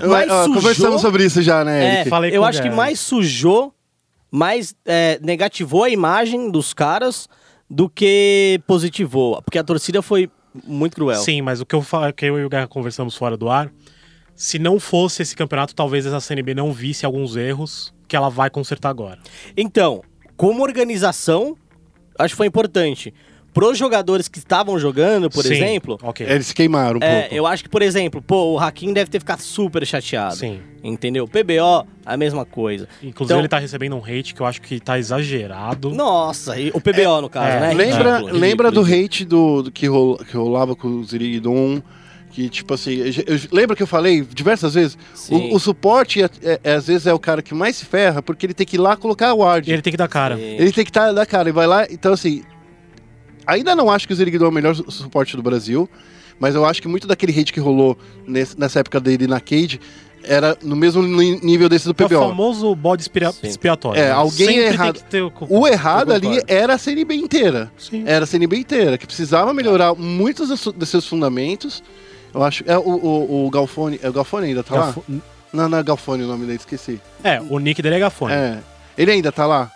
Eu- 0.00 0.08
Mais 0.08 0.30
ó, 0.30 0.44
sujou. 0.44 0.54
Conversamos 0.62 1.00
sobre 1.02 1.24
isso 1.24 1.42
já, 1.42 1.64
né, 1.64 1.84
É, 1.84 1.94
Eric? 2.00 2.10
Falei 2.10 2.36
eu 2.36 2.42
o 2.42 2.44
acho 2.44 2.62
que 2.62 2.70
mais 2.70 2.98
sujou, 3.00 3.72
mais 4.30 4.74
é, 4.84 5.18
negativou 5.22 5.84
a 5.84 5.90
imagem 5.90 6.50
dos 6.50 6.72
caras 6.72 7.28
do 7.68 7.88
que 7.88 8.60
positivou. 8.66 9.40
Porque 9.42 9.58
a 9.58 9.64
torcida 9.64 10.02
foi 10.02 10.30
muito 10.66 10.94
cruel. 10.94 11.20
Sim, 11.20 11.42
mas 11.42 11.60
o 11.60 11.66
que 11.66 11.74
eu, 11.74 11.84
que 12.16 12.26
eu 12.26 12.38
e 12.38 12.44
o 12.44 12.48
Guerra 12.48 12.66
conversamos 12.66 13.16
fora 13.16 13.36
do 13.36 13.48
ar, 13.48 13.70
se 14.34 14.58
não 14.58 14.80
fosse 14.80 15.22
esse 15.22 15.36
campeonato, 15.36 15.74
talvez 15.74 16.06
essa 16.06 16.20
CNB 16.20 16.54
não 16.54 16.72
visse 16.72 17.04
alguns 17.04 17.36
erros 17.36 17.94
que 18.08 18.16
ela 18.16 18.28
vai 18.28 18.50
consertar 18.50 18.88
agora. 18.88 19.18
Então, 19.56 20.02
como 20.36 20.62
organização, 20.62 21.56
acho 22.18 22.32
que 22.34 22.36
foi 22.36 22.46
importante. 22.46 23.14
Pros 23.52 23.76
jogadores 23.76 24.28
que 24.28 24.38
estavam 24.38 24.78
jogando, 24.78 25.28
por 25.28 25.42
Sim, 25.42 25.54
exemplo, 25.54 25.98
Ok. 26.02 26.24
Eles 26.24 26.52
queimaram 26.52 26.98
um 27.00 27.02
é, 27.02 27.22
pouco. 27.22 27.34
eu 27.34 27.46
acho 27.46 27.64
que, 27.64 27.68
por 27.68 27.82
exemplo, 27.82 28.22
pô, 28.22 28.52
o 28.54 28.58
Hakim 28.60 28.92
deve 28.92 29.10
ter 29.10 29.18
ficado 29.18 29.40
super 29.40 29.84
chateado. 29.84 30.36
Sim. 30.36 30.60
Entendeu? 30.84 31.26
PBO, 31.26 31.84
a 32.06 32.16
mesma 32.16 32.44
coisa. 32.46 32.88
Inclusive, 33.02 33.24
Então- 33.24 33.38
ele 33.40 33.48
tá 33.48 33.58
recebendo 33.58 33.96
um 33.96 34.04
hate 34.04 34.34
que 34.34 34.40
eu 34.40 34.46
acho 34.46 34.62
que 34.62 34.78
tá 34.78 34.98
exagerado. 34.98 35.90
Nossa, 35.90 36.58
e 36.58 36.70
o 36.70 36.80
PBO 36.80 37.20
no 37.20 37.28
caso, 37.28 37.56
é, 37.56 37.60
né? 37.60 37.74
Lembra, 37.74 38.16
Ridículo, 38.18 38.38
lembra 38.38 38.70
do 38.70 38.82
ridículo. 38.82 39.04
hate 39.04 39.24
do, 39.24 39.62
do 39.64 39.70
que, 39.72 39.86
rol- 39.86 40.18
que 40.18 40.36
rolava 40.36 40.76
com 40.76 40.86
o 40.88 41.04
Zirigdon? 41.04 41.82
Que, 42.32 42.48
tipo 42.48 42.72
assim, 42.74 42.92
eu, 42.94 43.06
eu- 43.26 43.40
lembra 43.50 43.74
que 43.74 43.82
eu 43.82 43.86
falei 43.88 44.20
diversas 44.22 44.74
vezes? 44.74 44.96
Sim. 45.12 45.50
O, 45.50 45.56
o 45.56 45.58
suporte, 45.58 46.22
é, 46.22 46.30
é- 46.44 46.60
é, 46.62 46.72
às 46.74 46.86
vezes, 46.86 47.08
é 47.08 47.12
o 47.12 47.18
cara 47.18 47.42
que 47.42 47.52
mais 47.52 47.74
se 47.74 47.84
ferra, 47.84 48.22
porque 48.22 48.46
ele 48.46 48.54
tem 48.54 48.64
que 48.64 48.76
ir 48.76 48.78
lá 48.78 48.96
colocar 48.96 49.30
a 49.30 49.34
ward. 49.34 49.68
E 49.68 49.72
ele 49.72 49.82
tem 49.82 49.90
que 49.90 49.96
dar 49.96 50.06
cara. 50.06 50.36
Sim. 50.36 50.42
Ele 50.42 50.70
tem 50.70 50.84
que 50.84 50.90
estar 50.90 51.10
da 51.12 51.26
cara, 51.26 51.48
e 51.48 51.52
vai 51.52 51.66
lá. 51.66 51.86
Então, 51.90 52.12
assim, 52.12 52.44
ainda 53.46 53.74
não 53.74 53.90
acho 53.90 54.06
que 54.06 54.12
o 54.12 54.16
Zirigdon 54.16 54.46
é 54.46 54.48
o 54.48 54.52
melhor 54.52 54.74
su- 54.74 54.90
suporte 54.90 55.36
do 55.36 55.42
Brasil, 55.42 55.88
mas 56.38 56.54
eu 56.54 56.64
acho 56.64 56.80
que 56.80 56.88
muito 56.88 57.06
daquele 57.06 57.38
hate 57.38 57.52
que 57.52 57.60
rolou 57.60 57.96
nesse- 58.26 58.58
nessa 58.58 58.80
época 58.80 58.98
dele 59.00 59.26
na 59.26 59.40
Cade 59.40 59.80
era 60.22 60.56
no 60.62 60.76
mesmo 60.76 61.02
nível 61.02 61.66
desse 61.68 61.86
do 61.86 61.94
É 61.98 62.04
o 62.04 62.08
PBO. 62.08 62.18
famoso 62.28 62.74
bode 62.74 63.02
expiatório. 63.42 63.98
É, 64.00 64.06
né? 64.06 64.10
alguém 64.10 64.46
Sempre 64.48 64.62
errado. 64.64 64.92
Tem 64.94 65.02
que 65.02 65.08
ter 65.10 65.22
o... 65.22 65.32
O 65.48 65.66
errado 65.66 66.12
ali 66.12 66.42
era 66.46 66.74
a 66.74 66.78
CNB 66.78 67.14
inteira. 67.14 67.72
Sim. 67.78 68.04
Era 68.06 68.24
a 68.24 68.26
CNB 68.26 68.56
inteira, 68.58 68.98
que 68.98 69.06
precisava 69.06 69.54
melhorar 69.54 69.94
muitos 69.94 70.48
dos 70.74 70.88
seus 70.90 71.06
fundamentos. 71.06 71.82
Eu 72.34 72.42
acho. 72.44 72.62
É 72.66 72.76
o, 72.76 72.82
o, 72.82 73.46
o 73.46 73.50
Galfone. 73.50 73.98
É 74.02 74.08
o 74.10 74.12
Galfone 74.12 74.48
ainda 74.48 74.62
tá 74.62 74.74
lá? 74.76 74.86
Gafo- 74.86 75.04
Não, 75.52 75.68
não 75.70 75.78
é 75.78 75.82
Galfone 75.82 76.22
o 76.22 76.26
nome 76.26 76.44
dele, 76.46 76.58
esqueci. 76.58 77.00
É, 77.24 77.40
o 77.40 77.58
nick 77.58 77.80
dele 77.80 77.96
é 77.96 77.98
Gafone. 78.00 78.32
É. 78.34 78.58
Ele 78.98 79.10
ainda 79.12 79.32
tá 79.32 79.46
lá? 79.46 79.70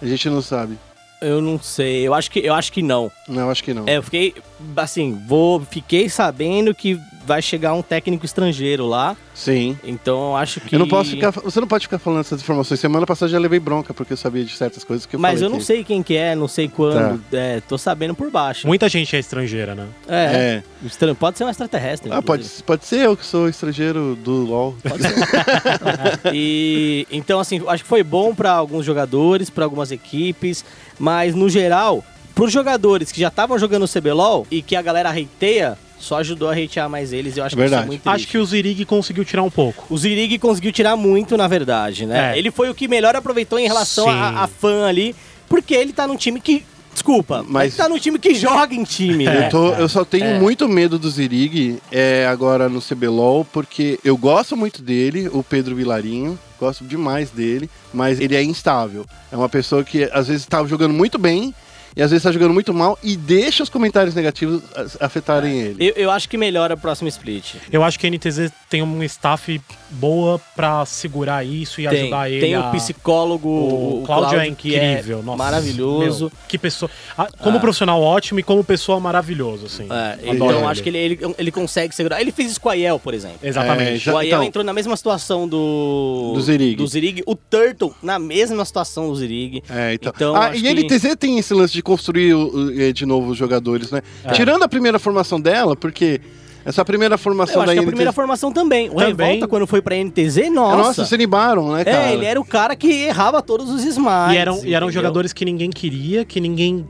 A 0.00 0.06
gente 0.06 0.28
não 0.30 0.40
sabe. 0.40 0.78
Eu 1.22 1.40
não 1.40 1.58
sei, 1.60 2.06
eu 2.06 2.12
acho 2.12 2.30
que, 2.30 2.40
eu 2.40 2.52
acho 2.52 2.72
que 2.72 2.82
não. 2.82 3.10
Não, 3.28 3.48
acho 3.48 3.62
que 3.62 3.72
não. 3.72 3.84
É, 3.86 3.96
eu 3.96 4.02
fiquei, 4.02 4.34
assim, 4.76 5.18
vou, 5.26 5.60
fiquei 5.60 6.08
sabendo 6.08 6.74
que 6.74 7.00
vai 7.26 7.40
chegar 7.42 7.74
um 7.74 7.82
técnico 7.82 8.24
estrangeiro 8.24 8.86
lá, 8.86 9.16
Sim. 9.34 9.78
então 9.84 10.30
eu 10.30 10.36
acho 10.36 10.60
que... 10.60 10.74
Eu 10.74 10.78
não 10.80 10.88
posso 10.88 11.10
ficar. 11.10 11.30
Você 11.30 11.60
não 11.60 11.66
pode 11.68 11.84
ficar 11.86 11.98
falando 11.98 12.20
essas 12.20 12.40
informações. 12.40 12.80
Semana 12.80 13.06
passada 13.06 13.30
já 13.30 13.38
levei 13.38 13.60
bronca 13.60 13.94
porque 13.94 14.12
eu 14.12 14.16
sabia 14.16 14.44
de 14.44 14.56
certas 14.56 14.82
coisas 14.84 15.06
que 15.06 15.14
eu 15.16 15.20
Mas 15.20 15.34
falei 15.34 15.46
eu 15.46 15.50
não 15.50 15.58
que- 15.58 15.64
sei 15.64 15.84
quem 15.84 16.02
que 16.02 16.16
é, 16.16 16.34
não 16.34 16.48
sei 16.48 16.68
quando, 16.68 17.22
é, 17.32 17.60
tô 17.60 17.78
sabendo 17.78 18.14
por 18.14 18.30
baixo. 18.30 18.66
Muita 18.66 18.88
gente 18.88 19.14
é 19.14 19.18
estrangeira, 19.18 19.74
né? 19.74 19.86
É, 20.08 20.24
É. 20.24 20.62
estranho, 20.86 21.14
pode 21.14 21.38
ser 21.38 21.44
um 21.44 21.48
extraterrestre. 21.48 22.10
Ah, 22.12 22.20
pode, 22.22 22.42
inclusive. 22.42 22.62
pode 22.64 22.84
ser 22.86 23.00
eu 23.06 23.16
que 23.16 23.24
sou 23.24 23.48
estrangeiro 23.48 24.16
do 24.16 24.44
LOL. 24.44 24.74
Pode 24.82 25.02
ser. 25.02 25.14
e 26.34 27.06
então 27.10 27.38
assim, 27.40 27.62
acho 27.68 27.82
que 27.82 27.88
foi 27.88 28.02
bom 28.02 28.34
pra 28.34 28.52
alguns 28.52 28.84
jogadores, 28.84 29.50
pra 29.50 29.64
algumas 29.64 29.90
equipes, 29.90 30.64
mas 30.98 31.34
no 31.34 31.48
geral, 31.48 32.04
pros 32.34 32.52
jogadores 32.52 33.12
que 33.12 33.20
já 33.20 33.28
estavam 33.28 33.58
jogando 33.58 33.84
o 33.84 33.88
CBLOL 33.88 34.46
e 34.50 34.62
que 34.62 34.74
a 34.76 34.82
galera 34.82 35.10
hateia, 35.10 35.78
só 36.02 36.16
ajudou 36.18 36.48
a 36.50 36.52
hatear 36.52 36.90
mais 36.90 37.12
eles. 37.12 37.36
Eu 37.36 37.44
acho 37.44 37.54
que 37.54 37.60
Verdade. 37.62 37.82
isso 37.82 37.86
é 37.86 37.90
muito 37.92 38.06
Acho 38.06 38.14
triste. 38.16 38.30
que 38.32 38.38
o 38.38 38.44
Zirig 38.44 38.84
conseguiu 38.84 39.24
tirar 39.24 39.42
um 39.42 39.50
pouco. 39.50 39.84
O 39.88 39.96
Zirig 39.96 40.38
conseguiu 40.38 40.72
tirar 40.72 40.96
muito, 40.96 41.36
na 41.36 41.46
verdade, 41.46 42.04
né? 42.06 42.32
É. 42.34 42.38
Ele 42.38 42.50
foi 42.50 42.68
o 42.68 42.74
que 42.74 42.88
melhor 42.88 43.14
aproveitou 43.14 43.58
em 43.58 43.66
relação 43.68 44.08
a, 44.08 44.42
a 44.44 44.46
fã 44.48 44.86
ali, 44.86 45.14
porque 45.48 45.74
ele 45.74 45.92
tá 45.92 46.06
num 46.06 46.16
time 46.16 46.40
que. 46.40 46.64
Desculpa, 46.92 47.42
mas 47.48 47.72
ele 47.72 47.82
tá 47.82 47.88
num 47.88 47.98
time 47.98 48.18
que 48.18 48.34
joga 48.34 48.74
em 48.74 48.84
time, 48.84 49.24
né? 49.24 49.46
Eu, 49.46 49.50
tô- 49.50 49.72
eu 49.74 49.88
só 49.88 50.04
tenho 50.04 50.26
É. 50.26 50.38
muito 50.38 50.68
medo 50.68 50.98
do 50.98 51.08
Zirig 51.08 51.78
é, 51.90 52.26
agora 52.26 52.68
no 52.68 52.82
CBLOL, 52.82 53.46
porque 53.46 53.98
eu 54.04 54.14
gosto 54.14 54.54
muito 54.58 54.82
dele, 54.82 55.26
o 55.32 55.42
Pedro 55.42 55.74
Vilarinho, 55.74 56.38
gosto 56.60 56.84
demais 56.84 57.30
dele, 57.30 57.70
mas 57.94 58.20
ele 58.20 58.36
é 58.36 58.42
instável. 58.42 59.06
É 59.32 59.36
uma 59.36 59.48
pessoa 59.48 59.82
que 59.82 60.04
às 60.12 60.26
vezes 60.28 60.42
estava 60.42 60.68
jogando 60.68 60.92
muito 60.92 61.18
bem 61.18 61.54
e 61.96 62.02
às 62.02 62.10
vezes 62.10 62.22
tá 62.22 62.32
jogando 62.32 62.54
muito 62.54 62.72
mal 62.72 62.98
e 63.02 63.16
deixa 63.16 63.62
os 63.62 63.68
comentários 63.68 64.14
negativos 64.14 64.62
afetarem 65.00 65.58
ele. 65.60 65.76
Eu, 65.88 65.94
eu 66.04 66.10
acho 66.10 66.28
que 66.28 66.36
melhora 66.36 66.74
o 66.74 66.78
próximo 66.78 67.08
split. 67.08 67.54
Eu 67.70 67.82
acho 67.82 67.98
que 67.98 68.06
a 68.06 68.10
NTZ 68.10 68.50
tem 68.68 68.82
um 68.82 69.02
staff 69.02 69.60
boa 69.90 70.40
pra 70.56 70.84
segurar 70.86 71.44
isso 71.44 71.80
e 71.80 71.88
Tem, 71.88 72.02
ajudar 72.02 72.30
ele 72.30 72.40
tem 72.40 72.54
a... 72.54 72.68
o 72.68 72.72
psicólogo, 72.72 73.48
O, 73.48 74.02
o, 74.02 74.06
Cláudio 74.06 74.40
é 74.40 74.50
que 74.50 74.74
incrível, 74.74 75.22
nossa, 75.22 75.36
maravilhoso. 75.38 76.24
meu, 76.26 76.32
que 76.48 76.58
pessoa. 76.58 76.90
Ah, 77.16 77.28
como 77.38 77.60
profissional 77.60 78.00
ótimo 78.02 78.40
e 78.40 78.42
como 78.42 78.64
pessoa 78.64 78.98
maravilhoso, 78.98 79.66
assim. 79.66 79.86
É, 79.90 80.18
então 80.34 80.50
ele. 80.50 80.64
acho 80.64 80.82
que 80.82 80.88
ele, 80.88 80.98
ele, 80.98 81.18
ele 81.38 81.50
consegue 81.52 81.94
segurar. 81.94 82.20
Ele 82.20 82.32
fez 82.32 82.52
isso 82.52 82.60
com 82.60 82.68
a 82.68 82.74
Yel, 82.74 82.98
por 82.98 83.12
exemplo. 83.14 83.38
Exatamente. 83.42 83.92
É, 83.92 83.96
já- 83.96 84.12
o 84.14 84.18
Aiel 84.18 84.28
então- 84.38 84.42
entrou 84.44 84.64
na 84.64 84.72
mesma 84.72 84.96
situação 84.96 85.46
do. 85.48 86.32
Do 86.34 86.40
Zirig. 86.40 86.76
Do 86.76 86.86
Zirig. 86.86 87.22
O 87.26 87.34
Turtle 87.36 87.94
na 88.02 88.18
mesma 88.18 88.64
situação 88.64 89.08
do 89.08 89.16
Zirig. 89.16 89.62
É, 89.68 89.94
então. 89.94 90.12
Então, 90.14 90.36
ah, 90.36 90.56
e 90.56 90.62
que- 90.62 90.68
a 90.68 90.72
NTZ 90.72 91.16
tem 91.16 91.38
esse 91.38 91.52
lance 91.52 91.72
de 91.74 91.81
construir 91.82 92.34
o- 92.34 92.48
o- 92.54 92.80
eh, 92.80 92.92
de 92.92 93.04
novo 93.06 93.30
os 93.32 93.38
jogadores, 93.38 93.90
né? 93.90 94.00
É. 94.24 94.32
Tirando 94.32 94.62
a 94.62 94.68
primeira 94.68 94.98
formação 94.98 95.40
dela, 95.40 95.74
porque 95.76 96.20
essa 96.64 96.84
primeira 96.84 97.18
formação 97.18 97.56
Eu 97.56 97.60
acho 97.62 97.66
da 97.68 97.72
que 97.72 97.78
a 97.78 97.82
NTZ. 97.82 97.90
primeira 97.90 98.12
formação 98.12 98.52
também. 98.52 98.88
O 98.88 98.94
Também. 98.94 99.26
Revolta, 99.28 99.48
quando 99.48 99.66
foi 99.66 99.82
pra 99.82 99.96
NTZ, 99.96 100.48
nossa. 100.50 100.76
Nossa, 100.76 101.04
se 101.04 101.14
animaram, 101.14 101.72
né, 101.72 101.84
cara? 101.84 102.10
é, 102.10 102.14
ele 102.14 102.24
era 102.24 102.40
o 102.40 102.44
cara 102.44 102.76
que 102.76 102.86
errava 102.90 103.42
todos 103.42 103.68
os 103.70 103.84
smiles. 103.84 104.32
E 104.32 104.36
eram, 104.36 104.64
e 104.64 104.74
eram 104.74 104.90
jogadores 104.90 105.32
que 105.32 105.44
ninguém 105.44 105.70
queria, 105.70 106.24
que 106.24 106.40
ninguém 106.40 106.86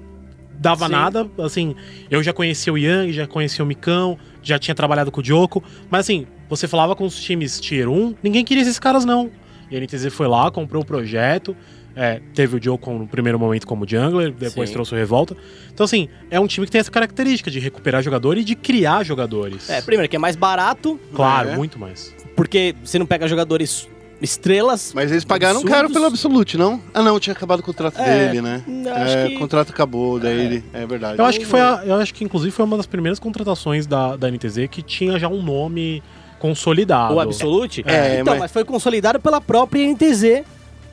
dava 0.59 0.87
Sim. 0.87 0.93
nada. 0.93 1.29
Assim, 1.39 1.75
eu 2.11 2.23
já 2.23 2.33
conhecia 2.33 2.73
o 2.73 2.79
Yang, 2.79 3.13
já 3.13 3.27
conhecia 3.27 3.65
o 3.65 3.67
Micão, 3.67 4.17
já 4.43 4.59
tinha 4.59 4.75
trabalhado 4.75 5.11
com 5.11 5.21
o 5.21 5.25
Joko. 5.25 5.63
Mas 5.91 6.01
assim, 6.01 6.27
você 6.49 6.69
falava 6.69 6.95
com 6.95 7.05
os 7.05 7.17
times 7.21 7.59
Tier 7.59 7.89
1, 7.89 8.15
ninguém 8.23 8.45
queria 8.45 8.63
esses 8.63 8.79
caras, 8.79 9.05
não. 9.05 9.31
E 9.71 9.77
a 9.77 9.81
NTZ 9.81 10.13
foi 10.13 10.29
lá, 10.29 10.51
comprou 10.51 10.83
o 10.83 10.87
projeto. 10.87 11.57
É, 11.97 12.21
teve 12.35 12.57
o 12.57 12.63
Joko 12.63 12.91
no 12.93 13.07
primeiro 13.07 13.39
momento 13.39 13.67
como 13.67 13.87
jungler, 13.89 14.33
depois 14.33 14.69
Sim. 14.69 14.73
trouxe 14.75 14.95
o 14.95 14.97
Revolta. 14.97 15.37
Então, 15.73 15.85
assim, 15.85 16.09
é 16.31 16.39
um 16.41 16.47
time 16.47 16.67
que 16.67 16.73
tem 16.73 16.81
essa 16.81 16.91
característica 16.91 17.51
de 17.51 17.59
recuperar 17.59 18.03
jogador 18.03 18.37
e 18.39 18.45
de 18.45 18.55
criar 18.55 19.05
jogadores. 19.05 19.69
É, 19.71 19.81
primeiro, 19.83 20.09
que 20.09 20.17
é 20.17 20.19
mais 20.19 20.37
barato, 20.37 20.99
claro, 21.15 21.51
É. 21.51 21.57
muito 21.57 21.79
mais. 21.79 22.15
porque 22.37 22.75
você 22.85 22.99
não 22.99 23.07
pega 23.07 23.29
jogadores 23.29 23.89
estrelas. 24.21 24.93
Mas 24.95 25.11
eles 25.11 25.25
pagaram 25.25 25.57
absurdos. 25.57 25.77
caro 25.77 25.91
pelo 25.93 26.07
Absolute, 26.07 26.57
não? 26.57 26.81
Ah, 26.95 27.03
não, 27.03 27.19
tinha 27.19 27.35
acabado 27.35 27.61
o 27.61 27.63
contrato 27.63 28.01
É, 28.01 28.27
dele, 28.29 28.41
né? 28.41 28.63
É, 28.87 29.29
que- 29.29 29.37
o 29.37 29.39
contrato 29.39 29.71
acabou, 29.71 30.19
daí 30.21 30.39
ele. 30.39 30.65
É 30.73 30.87
verdade. 30.87 31.19
Eu 31.19 31.25
acho 31.25 31.39
que 31.41 31.45
foi 31.47 31.61
a, 31.61 31.83
eu 31.85 31.95
acho 31.97 32.15
que 32.15 32.23
inclusive 32.25 32.51
foi 32.53 32.65
uma 32.65 32.77
das 32.77 32.87
primeiras 32.87 33.19
contratações 33.19 33.87
da, 33.87 34.17
da 34.17 34.29
NTZ 34.31 34.69
que 34.71 34.81
tinha 34.81 35.19
já 35.19 35.29
um 35.29 35.43
nome 35.43 36.03
consolidado. 36.39 37.15
O 37.15 37.21
Absolute? 37.21 37.83
É, 37.87 38.21
então, 38.21 38.35
mas- 38.35 38.43
mas... 38.43 38.53
foi 38.53 38.65
consolidado 38.65 39.21
pela 39.21 39.41
própria 39.41 39.83
NTZ, 39.85 40.45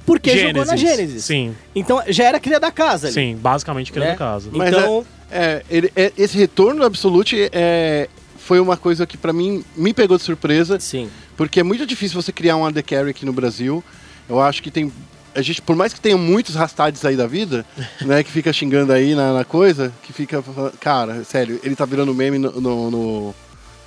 porque 0.09 0.37
jogou 0.47 0.65
na 0.65 0.75
Gênesis. 0.75 1.23
Sim, 1.25 1.55
Então 1.75 2.01
já 2.07 2.25
era 2.25 2.39
cria 2.39 2.59
da 2.59 2.71
casa 2.71 3.07
ali. 3.07 3.13
sim, 3.13 3.35
basicamente 3.35 3.91
criando 3.91 4.07
né? 4.09 4.13
a 4.13 4.17
casa. 4.17 4.49
Mas 4.53 4.69
Então, 4.69 5.05
É, 5.31 5.63
ele- 5.69 5.91
é, 5.95 6.11
esse 6.17 6.35
retorno 6.37 6.79
do 6.79 6.85
Absolute 6.87 7.49
é, 7.51 8.09
foi 8.39 8.59
uma 8.59 8.75
coisa 8.75 9.05
que 9.05 9.15
pra 9.15 9.31
mim 9.31 9.63
me 9.77 9.93
pegou 9.93 10.17
de 10.17 10.23
surpresa, 10.23 10.79
sim. 10.79 11.07
porque 11.37 11.59
é 11.59 11.63
muito 11.63 11.85
difícil 11.85 12.19
você 12.19 12.31
criar 12.31 12.55
um 12.57 12.65
AD 12.65 12.81
Carry 12.81 13.11
aqui 13.11 13.25
no 13.27 13.31
Brasil. 13.33 13.83
Eu 14.27 14.39
acho 14.39 14.63
que 14.63 14.71
tem. 14.71 14.91
A 15.35 15.43
gente, 15.43 15.61
por 15.61 15.75
mais 15.75 15.93
que 15.93 16.01
tenha 16.01 16.17
muitos 16.17 16.55
rastades 16.55 17.05
aí 17.05 17.15
da 17.15 17.27
vida, 17.27 17.63
né, 18.01 18.23
que 18.23 18.31
fica 18.31 18.51
xingando 18.51 18.91
aí 18.91 19.13
na, 19.13 19.31
na 19.33 19.45
coisa, 19.45 19.93
que 20.01 20.11
fica. 20.11 20.41
falando- 20.41 20.73
Cara, 20.79 21.23
sério, 21.23 21.59
ele 21.63 21.75
tá 21.75 21.85
virando 21.85 22.11
meme 22.15 22.39
no, 22.39 22.51
no- 22.59 22.89
no- 22.91 23.35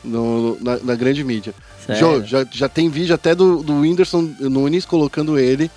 no- 0.05 0.59
na, 0.61 0.77
na 0.79 0.95
grande 0.95 1.25
mídia. 1.25 1.53
Sério? 1.85 2.01
Jô, 2.01 2.25
já, 2.25 2.47
já 2.53 2.69
tem 2.69 2.89
vídeo 2.89 3.15
até 3.17 3.35
do, 3.35 3.63
do 3.65 3.81
Whindersson 3.81 4.33
Nunes 4.39 4.87
colocando 4.87 5.37
ele, 5.39 5.69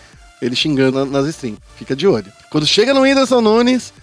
ele 0.46 0.56
xingando 0.56 1.06
na- 1.06 1.20
nas 1.20 1.28
streams. 1.28 1.60
Fica 1.78 1.96
de 1.96 2.08
olho. 2.08 2.32
Quando 2.50 2.66
chega 2.66 2.94
no 2.94 3.02
Whindersson 3.02 3.42
Nunes, 3.42 3.94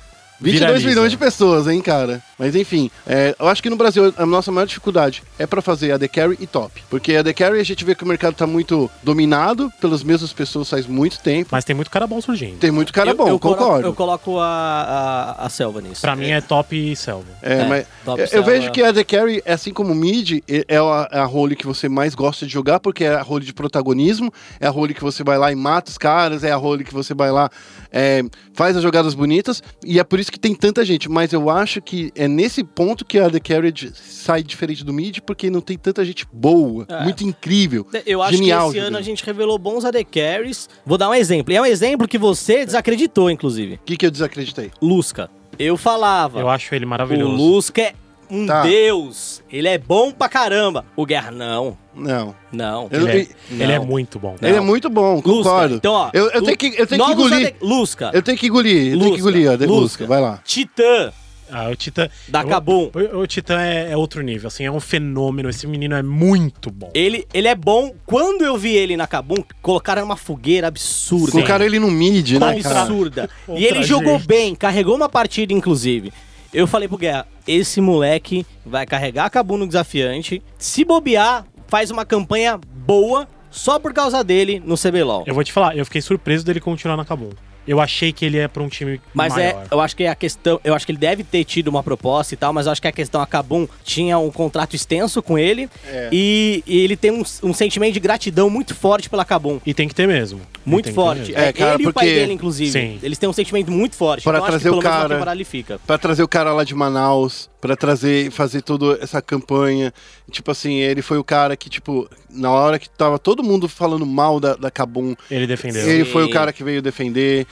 22 0.41 0.61
Viraliza. 0.61 0.89
milhões 0.89 1.11
de 1.13 1.17
pessoas, 1.17 1.67
hein, 1.69 1.81
cara? 1.81 2.23
Mas 2.43 2.57
enfim, 2.57 2.91
é, 3.07 3.37
eu 3.39 3.47
acho 3.47 3.63
que 3.63 3.71
no 3.71 3.77
Brasil 3.77 4.13
a 4.17 4.27
nossa 4.27 4.51
maior 4.51 4.67
dificuldade 4.67 5.23
é 5.39 5.47
pra 5.47 5.63
fazer 5.63 5.93
a 5.93 5.99
The 5.99 6.09
Carry 6.09 6.37
e 6.41 6.47
top. 6.49 6.83
Porque 6.91 7.15
a 7.15 7.23
The 7.23 7.33
Carry 7.33 7.61
a 7.61 7.65
gente 7.65 7.85
vê 7.85 7.95
que 7.95 8.03
o 8.03 8.07
mercado 8.09 8.35
tá 8.35 8.49
muito 8.49 8.91
dominado 9.01 9.71
pelas 9.81 10.03
mesmas 10.03 10.33
pessoas 10.33 10.69
faz 10.69 10.85
muito 10.85 11.21
tempo. 11.21 11.51
Mas 11.53 11.65
tem 11.65 11.77
muito 11.77 11.89
cara 11.89 12.05
bom 12.05 12.21
surgindo. 12.21 12.59
Tem 12.59 12.73
muito 12.73 12.93
cara 12.93 13.11
eu, 13.11 13.17
bom, 13.17 13.29
eu 13.29 13.39
concordo. 13.39 13.65
Coloco, 13.65 13.87
eu 13.87 13.95
coloco 13.95 14.39
a, 14.41 15.37
a, 15.39 15.47
a 15.47 15.49
selva 15.49 15.81
nisso. 15.81 16.01
Pra 16.01 16.17
mim 16.17 16.31
é 16.31 16.41
top 16.41 16.75
e 16.75 16.97
selva. 16.97 17.29
É, 17.41 17.61
É, 17.61 17.69
mas 17.69 17.87
top 18.05 18.21
eu, 18.21 18.27
selva. 18.27 18.51
vejo 18.51 18.73
que 18.73 18.83
a 18.83 18.93
The 18.93 19.05
Carry, 19.05 19.41
assim 19.47 19.73
como 19.73 19.93
o 19.93 19.95
Mid, 19.95 20.41
é 20.49 20.65
é 20.67 20.79
a, 20.79 21.09
é 21.13 21.19
a 21.21 21.25
role 21.25 21.55
que 21.55 21.65
você 21.67 21.89
mais 21.89 22.13
gosta 22.17 22.45
de 22.45 22.53
jogar, 22.53 22.81
porque 22.81 23.05
é 23.05 23.15
a 23.15 23.23
role 23.23 23.45
de 23.45 23.55
protagonismo, 23.55 24.33
é 24.59 24.67
a 24.67 24.71
role 24.71 24.95
que 24.95 25.03
você 25.03 25.23
vai 25.23 25.39
lá 25.39 25.53
e 25.53 25.55
mata 25.55 25.93
os 25.93 25.99
caras, 25.99 26.43
é 26.43 26.51
a 26.51 26.57
role 26.57 26.83
que 26.83 26.93
você 26.93 27.15
vai 27.15 27.31
lá, 27.31 27.49
é, 27.93 28.23
faz 28.53 28.77
as 28.77 28.83
jogadas 28.83 29.15
bonitas, 29.15 29.63
e 29.85 30.01
é 30.01 30.05
por 30.05 30.19
isso 30.19 30.33
que 30.33 30.41
tem 30.41 30.55
tanta 30.57 30.85
gente. 30.85 31.09
Mas 31.09 31.33
eu 31.33 31.49
acho 31.49 31.81
que 31.81 32.11
é 32.17 32.27
nesse 32.33 32.65
ponto 32.65 33.05
que 33.05 33.19
a 33.19 33.31
The 33.31 33.39
Carry 33.41 33.71
de- 33.71 33.93
sai 33.95 34.43
diferente 34.43 34.85
do 34.85 34.93
Mid, 34.93 35.19
porque 35.21 35.51
não 35.51 35.61
tem 35.61 35.77
tanta 35.79 36.05
gente 36.05 36.27
boa, 36.33 36.85
É. 36.89 37.05
muito 37.05 37.23
incrível. 37.25 37.87
Eu 38.07 38.23
acho 38.23 38.37
genial 38.37 38.71
que 38.73 38.79
esse 38.79 38.87
ano 38.87 38.97
a 38.99 39.03
gente 39.03 39.25
revelou 39.25 39.59
bons 39.59 39.85
AD 39.85 40.05
Carries. 40.05 40.69
Vou 40.85 40.99
dar 40.99 41.09
um 41.11 41.15
exemplo. 41.15 41.53
E 41.53 41.57
é 41.57 41.61
um 41.63 41.67
exemplo 41.67 42.09
que 42.09 42.19
você 42.19 42.65
desacreditou, 42.67 43.31
inclusive. 43.31 43.75
O 43.75 43.79
que, 43.85 43.97
que 43.97 44.07
eu 44.07 44.11
desacreditei? 44.11 44.71
Lusca. 44.81 45.31
Eu 45.59 45.77
falava. 45.77 46.41
Eu 46.41 46.49
acho 46.49 46.75
ele 46.75 46.85
o 46.85 46.89
maravilhoso. 46.89 47.37
Lusca 47.37 47.83
é 47.83 47.95
um 48.31 48.47
Tá. 48.47 48.63
deus. 48.63 49.43
Ele 49.51 49.69
é 49.69 49.77
bom 49.77 50.11
pra 50.11 50.27
caramba. 50.29 50.87
O 50.97 51.05
Guerra, 51.05 51.31
não. 51.31 51.77
Não. 51.95 52.35
Não. 52.51 52.89
Ele, 52.91 53.11
é, 53.11 53.29
Não. 53.51 53.61
ele 53.65 53.73
é 53.73 53.79
muito 53.79 54.19
bom. 54.19 54.35
Ele 54.41 54.57
é 54.57 54.61
muito 54.61 54.89
bom, 54.89 55.17
Lusca. 55.17 55.29
concordo. 55.31 55.75
Então, 55.75 55.93
ó. 55.93 56.11
eu, 56.15 56.31
eu 56.31 56.43
tenho 56.43 56.57
que, 56.57 56.67
eu 56.79 56.87
tenho 56.87 57.05
que 57.05 57.13
engolir. 57.13 57.55
Lusca. 57.61 58.11
Eu 58.15 58.23
tenho 58.23 58.39
que 58.39 58.47
engolir, 58.47 58.93
eu 58.95 58.99
tenho 58.99 59.01
que 59.01 59.05
Lusca. 59.05 59.19
engolir, 59.21 59.51
ó, 59.53 59.57
The 59.59 59.67
Lusca. 59.67 59.81
Lusca, 59.83 60.07
vai 60.07 60.21
lá. 60.23 60.41
Titã. 60.43 61.13
Ah, 61.53 61.69
o 61.69 61.77
Titã. 61.77 62.09
Da 62.29 62.43
Kabum. 62.43 62.91
O, 63.13 63.19
o 63.19 63.27
Titã 63.27 63.61
é, 63.61 63.93
é 63.93 63.97
outro 63.97 64.23
nível, 64.23 64.49
assim, 64.49 64.65
é 64.65 64.71
um 64.71 64.81
fenômeno. 64.81 65.51
Esse 65.51 65.67
menino 65.67 65.95
é 65.95 66.03
muito 66.03 66.71
bom. 66.71 66.91
Ele, 66.95 67.27
ele 67.35 67.47
é 67.47 67.55
bom. 67.55 67.95
Quando 68.07 68.43
eu 68.43 68.57
vi 68.57 68.75
ele 68.75 68.97
na 68.97 69.07
Kabum, 69.07 69.37
colocaram 69.61 70.03
uma 70.03 70.17
fogueira 70.17 70.69
absurda. 70.69 71.33
Colocaram 71.33 71.65
ele 71.65 71.79
no 71.79 71.91
mid, 71.91 72.33
né, 72.39 72.49
absurda. 72.51 73.29
Contra 73.47 73.61
E 73.63 73.67
ele 73.67 73.81
a 73.81 73.83
jogou 73.83 74.17
gente. 74.19 74.27
bem, 74.27 74.55
carregou 74.55 74.97
uma 74.97 75.09
partida, 75.09 75.53
inclusive. 75.53 76.13
Eu 76.55 76.67
falei 76.67 76.89
pro 76.89 76.99
Guerra, 76.99 77.27
esse 77.47 77.81
moleque 77.81 78.47
vai 78.65 78.87
carregar 78.87 79.27
a 79.27 79.31
Kabum 79.31 79.59
no 79.59 79.67
desafiante. 79.67 80.43
Se 80.59 80.85
bobear, 80.85 81.45
faz 81.69 81.91
uma 81.91 82.05
campanha 82.05 82.59
boa 82.87 83.29
só 83.51 83.79
por 83.79 83.93
causa 83.93 84.25
dele 84.25 84.63
no 84.65 84.77
CBLOL. 84.77 85.25
Eu 85.27 85.35
vou 85.35 85.45
te 85.45 85.53
falar, 85.53 85.77
eu 85.77 85.85
fiquei 85.85 86.01
surpreso 86.01 86.45
dele 86.45 86.61
continuar 86.61 86.97
na 86.97 87.05
Kabum. 87.05 87.31
Eu 87.67 87.81
achei 87.81 88.13
que 88.13 88.25
ele 88.25 88.39
é 88.39 88.49
pra 88.49 88.63
um 88.63 88.69
time 88.69 89.01
Mas 89.15 89.35
maior. 89.35 89.63
é, 89.63 89.67
eu 89.75 89.81
acho 89.81 89.95
que 89.97 90.05
a 90.07 90.15
questão, 90.15 90.61
eu 90.65 90.75
acho 90.75 90.85
que 90.85 90.93
ele 90.93 90.99
deve 90.99 91.23
ter 91.25 91.45
tido 91.45 91.69
uma 91.69 91.83
proposta 91.83 92.35
e 92.35 92.37
tal, 92.37 92.53
mas 92.53 92.67
eu 92.67 92.73
acho 92.73 92.83
que 92.83 92.89
a 92.89 92.93
questão 92.93 93.21
a 93.21 93.27
Kabum 93.27 93.67
tinha 93.85 94.19
um 94.19 94.31
contrato 94.31 94.75
extenso 94.75 95.23
com 95.23 95.39
ele 95.39 95.69
É. 95.87 96.09
e, 96.13 96.63
e 96.67 96.79
ele 96.81 96.97
tem 96.97 97.11
um, 97.11 97.23
um 97.43 97.55
sentimento 97.55 97.95
de 97.95 98.01
gratidão 98.01 98.51
muito 98.51 98.75
forte 98.75 99.09
pela 99.09 99.25
Kabum. 99.25 99.61
E 99.65 99.73
tem 99.73 99.87
que 99.89 99.95
ter 99.95 100.07
mesmo. 100.09 100.41
Muito 100.65 100.93
forte. 100.93 101.21
mesmo. 101.33 101.37
É, 101.39 101.49
É, 101.49 101.53
cara, 101.53 101.75
ele 101.75 101.85
e 101.85 101.87
o 101.87 101.93
pai 101.93 102.05
porque- 102.07 102.19
dele, 102.21 102.33
inclusive. 102.33 102.71
Sim. 102.73 102.99
Eles 103.03 103.19
têm 103.19 103.29
um 103.29 103.33
sentimento 103.33 103.71
muito 103.71 103.97
forte. 103.97 104.23
Para 104.25 104.39
então, 104.39 104.49
acho 104.49 104.57
que 104.59 104.63
trazer 104.63 104.77
o 104.77 104.81
cara- 104.81 105.09
temporada 105.09 105.37
ele 105.37 105.45
fica. 105.45 105.81
Pra 105.87 105.99
trazer 105.99 106.23
o 106.23 106.29
cara 106.29 106.53
lá 106.53 106.63
de 106.65 106.75
Manaus, 106.75 107.51
pra 107.61 107.77
trazer, 107.77 108.31
fazer 108.31 108.63
toda 108.63 108.99
essa 109.03 109.21
campanha. 109.21 109.93
Tipo 110.31 110.51
assim, 110.51 110.75
ele 110.79 111.03
foi 111.03 111.19
o 111.19 111.25
cara 111.25 111.57
que, 111.57 111.69
tipo, 111.69 112.09
na 112.31 112.51
hora 112.51 112.79
que 112.79 112.89
tava 112.89 113.19
todo 113.19 113.43
mundo 113.43 113.69
falando 113.69 114.07
mal 114.07 114.39
da, 114.41 114.55
da 114.55 114.71
Kabum, 114.71 115.15
Ele 115.31 115.47
defendeu. 115.47 115.83
ele 115.89 116.05
Sim. 116.05 116.11
foi 116.11 116.25
o 116.25 116.31
cara 116.31 116.53
que 116.53 116.63
veio 116.65 116.81
defender. 116.81 117.47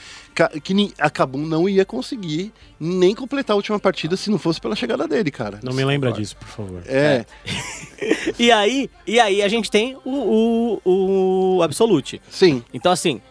Que 0.63 0.73
ni- 0.73 0.93
a 0.97 1.09
Kabum 1.09 1.45
não 1.45 1.67
ia 1.67 1.83
conseguir 1.85 2.53
nem 2.79 3.13
completar 3.13 3.53
a 3.53 3.57
última 3.57 3.77
partida 3.79 4.15
se 4.15 4.29
não 4.31 4.39
fosse 4.39 4.59
pela 4.61 4.75
chegada 4.75 5.07
dele, 5.07 5.29
cara. 5.29 5.59
Não 5.61 5.73
me 5.73 5.83
lembra 5.83 6.11
disso, 6.11 6.35
por 6.37 6.47
favor. 6.47 6.81
É, 6.87 7.25
E 8.39 8.51
aí, 8.51 8.89
e 9.05 9.19
aí 9.19 9.41
a 9.41 9.47
gente 9.47 9.69
tem 9.69 9.95
o, 10.05 10.79
o, 10.83 11.57
o 11.57 11.61
Absolute. 11.63 12.21
sim. 12.29 12.63
Então, 12.73 12.91
assim, 12.91 13.21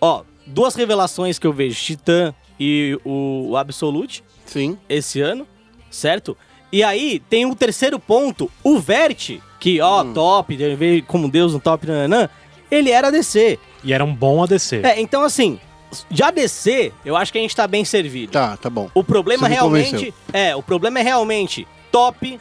ó, 0.00 0.22
duas 0.46 0.74
revelações 0.74 1.38
que 1.38 1.46
eu 1.46 1.52
vejo: 1.52 1.80
Titã 1.80 2.34
e 2.58 2.98
o, 3.04 3.56
Absolute 3.56 4.22
Sim. 4.46 4.76
esse 4.88 5.20
ano, 5.20 5.46
certo? 5.90 6.36
E 6.72 6.82
aí 6.84 7.20
tem 7.28 7.46
um 7.46 7.54
terceiro 7.54 7.98
ponto, 7.98 8.50
o 8.62 8.78
Vert, 8.78 9.38
que, 9.58 9.80
ó, 9.80 10.02
Hum. 10.04 10.12
top, 10.12 10.54
ele 10.54 10.76
veio 10.76 11.02
como 11.04 11.28
Deus 11.28 11.52
no 11.52 11.58
top, 11.60 11.86
nananã, 11.86 12.28
ele 12.70 12.90
era 12.90 13.10
DC. 13.10 13.58
E 13.82 13.92
era 13.92 14.04
um 14.04 14.14
bom 14.14 14.42
ADC. 14.44 14.82
É, 14.84 15.00
então 15.00 15.24
assim, 15.24 15.58
de 16.10 16.22
ADC, 16.22 16.92
eu 17.04 17.16
acho 17.16 17.32
que 17.32 17.38
a 17.38 17.40
gente 17.40 17.54
tá 17.54 17.66
bem 17.66 17.84
servido. 17.84 18.32
Tá, 18.32 18.56
tá 18.56 18.70
bom. 18.70 18.90
O 18.94 19.02
problema 19.02 19.48
realmente 19.48 19.90
convenceu. 19.90 20.14
é, 20.32 20.54
o 20.54 20.62
problema 20.62 21.00
é 21.00 21.02
realmente 21.02 21.66
top, 21.90 22.40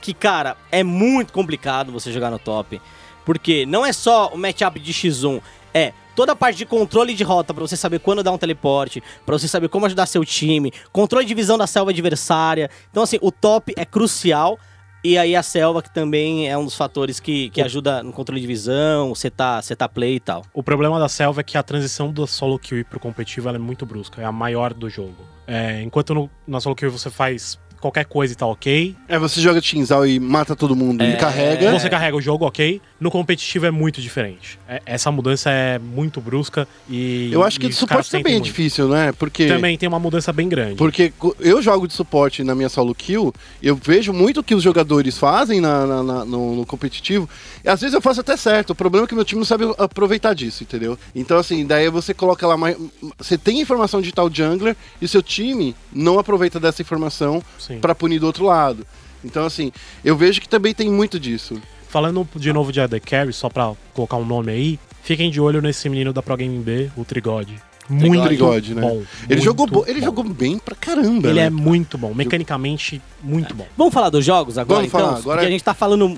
que 0.00 0.14
cara, 0.14 0.56
é 0.70 0.82
muito 0.82 1.32
complicado 1.32 1.92
você 1.92 2.12
jogar 2.12 2.30
no 2.30 2.38
top, 2.38 2.80
porque 3.24 3.64
não 3.66 3.84
é 3.84 3.92
só 3.92 4.28
o 4.28 4.38
matchup 4.38 4.78
de 4.80 4.92
X1, 4.92 5.40
é 5.72 5.92
toda 6.14 6.32
a 6.32 6.36
parte 6.36 6.56
de 6.56 6.66
controle 6.66 7.14
de 7.14 7.24
rota 7.24 7.54
pra 7.54 7.62
você 7.62 7.76
saber 7.76 7.98
quando 8.00 8.22
dar 8.22 8.32
um 8.32 8.38
teleporte, 8.38 9.02
pra 9.24 9.38
você 9.38 9.48
saber 9.48 9.68
como 9.68 9.86
ajudar 9.86 10.06
seu 10.06 10.24
time, 10.24 10.72
controle 10.92 11.24
de 11.24 11.34
visão 11.34 11.56
da 11.56 11.66
selva 11.66 11.90
adversária. 11.90 12.70
Então 12.90 13.02
assim, 13.02 13.18
o 13.22 13.30
top 13.30 13.72
é 13.76 13.84
crucial. 13.84 14.58
E 15.02 15.16
aí 15.16 15.34
a 15.34 15.42
selva, 15.42 15.82
que 15.82 15.92
também 15.92 16.48
é 16.48 16.56
um 16.58 16.64
dos 16.64 16.74
fatores 16.74 17.18
que, 17.18 17.48
que 17.50 17.62
ajuda 17.62 18.02
no 18.02 18.12
controle 18.12 18.40
de 18.40 18.46
visão, 18.46 19.14
setar, 19.14 19.62
setar 19.62 19.88
play 19.88 20.16
e 20.16 20.20
tal. 20.20 20.44
O 20.52 20.62
problema 20.62 20.98
da 20.98 21.08
selva 21.08 21.40
é 21.40 21.44
que 21.44 21.56
a 21.56 21.62
transição 21.62 22.12
do 22.12 22.26
solo 22.26 22.58
queue 22.58 22.84
pro 22.84 23.00
competitivo 23.00 23.48
ela 23.48 23.56
é 23.56 23.60
muito 23.60 23.86
brusca, 23.86 24.20
é 24.20 24.24
a 24.24 24.32
maior 24.32 24.74
do 24.74 24.90
jogo. 24.90 25.16
É, 25.46 25.82
enquanto 25.82 26.14
no, 26.14 26.30
na 26.46 26.60
solo 26.60 26.76
queue 26.76 26.90
você 26.90 27.08
faz 27.10 27.58
qualquer 27.80 28.04
coisa 28.04 28.34
e 28.34 28.36
tá 28.36 28.44
ok, 28.46 28.94
É, 29.08 29.18
você 29.18 29.40
joga 29.40 29.58
Tinzal 29.58 30.06
e 30.06 30.20
mata 30.20 30.54
todo 30.54 30.76
mundo 30.76 31.02
e 31.02 31.16
carrega. 31.16 31.72
você 31.72 31.88
carrega 31.88 32.14
o 32.14 32.20
jogo 32.20 32.44
ok, 32.44 32.78
no 33.00 33.10
competitivo 33.10 33.64
é 33.66 33.70
muito 33.70 34.00
diferente. 34.00 34.58
É- 34.68 34.82
essa 34.84 35.10
mudança 35.10 35.50
é 35.50 35.78
muito 35.78 36.20
brusca 36.20 36.68
e. 36.88 37.30
Eu 37.32 37.42
acho 37.42 37.58
que 37.58 37.66
de 37.68 37.74
suporte 37.74 38.10
também 38.10 38.34
é 38.36 38.40
difícil, 38.40 38.88
né? 38.88 39.10
Porque. 39.12 39.46
Também 39.48 39.78
tem 39.78 39.88
uma 39.88 39.98
mudança 39.98 40.32
bem 40.32 40.48
grande. 40.48 40.74
Porque 40.76 41.12
eu 41.40 41.62
jogo 41.62 41.88
de 41.88 41.94
suporte 41.94 42.44
na 42.44 42.54
minha 42.54 42.68
solo 42.68 42.94
kill, 42.94 43.32
eu 43.62 43.74
vejo 43.74 44.12
muito 44.12 44.40
o 44.40 44.42
que 44.44 44.54
os 44.54 44.62
jogadores 44.62 45.16
fazem 45.16 45.60
na, 45.60 45.86
na- 45.86 46.02
na- 46.02 46.24
no, 46.26 46.56
no 46.56 46.66
competitivo, 46.66 47.28
e 47.64 47.68
às 47.68 47.80
vezes 47.80 47.94
eu 47.94 48.02
faço 48.02 48.20
até 48.20 48.36
certo. 48.36 48.70
O 48.70 48.74
problema 48.74 49.06
é 49.06 49.08
que 49.08 49.14
meu 49.14 49.24
time 49.24 49.38
não 49.38 49.46
sabe 49.46 49.64
aproveitar 49.78 50.34
disso, 50.34 50.62
entendeu? 50.62 50.98
Então, 51.14 51.38
assim, 51.38 51.64
daí 51.66 51.88
você 51.88 52.12
coloca 52.12 52.46
lá 52.46 52.56
mais. 52.56 52.76
Você 53.16 53.38
tem 53.38 53.60
informação 53.60 54.02
de 54.02 54.12
tal 54.12 54.30
jungler 54.30 54.76
e 55.00 55.08
seu 55.08 55.22
time 55.22 55.74
não 55.92 56.18
aproveita 56.18 56.60
dessa 56.60 56.82
informação 56.82 57.42
pra 57.80 57.94
punir 57.94 58.18
do 58.18 58.26
outro 58.26 58.44
lado. 58.44 58.86
Então, 59.24 59.44
assim, 59.46 59.72
eu 60.04 60.16
vejo 60.16 60.40
que 60.40 60.48
também 60.48 60.74
tem 60.74 60.90
muito 60.90 61.18
disso. 61.18 61.60
Falando 61.90 62.26
de 62.36 62.52
novo 62.52 62.70
de 62.72 62.80
AD 62.80 63.00
Carry, 63.00 63.32
só 63.32 63.48
pra 63.48 63.72
colocar 63.92 64.16
um 64.16 64.24
nome 64.24 64.52
aí, 64.52 64.78
fiquem 65.02 65.30
de 65.30 65.40
olho 65.40 65.60
nesse 65.60 65.88
menino 65.88 66.12
da 66.12 66.22
Pro 66.22 66.36
Gaming 66.36 66.62
B, 66.62 66.88
o 66.96 67.04
Trigode. 67.04 67.60
Muito 67.88 68.22
Trigode, 68.22 68.72
né? 68.72 68.80
bom. 68.82 68.90
Ele, 68.98 69.04
muito 69.28 69.42
jogou, 69.42 69.66
bo- 69.66 69.84
ele 69.88 69.98
bom. 69.98 70.06
jogou 70.06 70.24
bem 70.24 70.56
pra 70.60 70.76
caramba. 70.76 71.26
Ele 71.26 71.40
né? 71.40 71.46
é 71.46 71.50
muito 71.50 71.98
bom, 71.98 72.14
mecanicamente 72.14 73.02
muito 73.20 73.52
bom. 73.52 73.66
Vamos 73.76 73.92
falar 73.92 74.10
dos 74.10 74.24
jogos 74.24 74.56
agora, 74.56 74.76
Vamos 74.82 74.88
então? 74.94 75.00
falar, 75.00 75.18
agora- 75.18 75.36
Porque 75.38 75.48
a 75.48 75.50
gente 75.50 75.64
tá 75.64 75.74
falando 75.74 76.16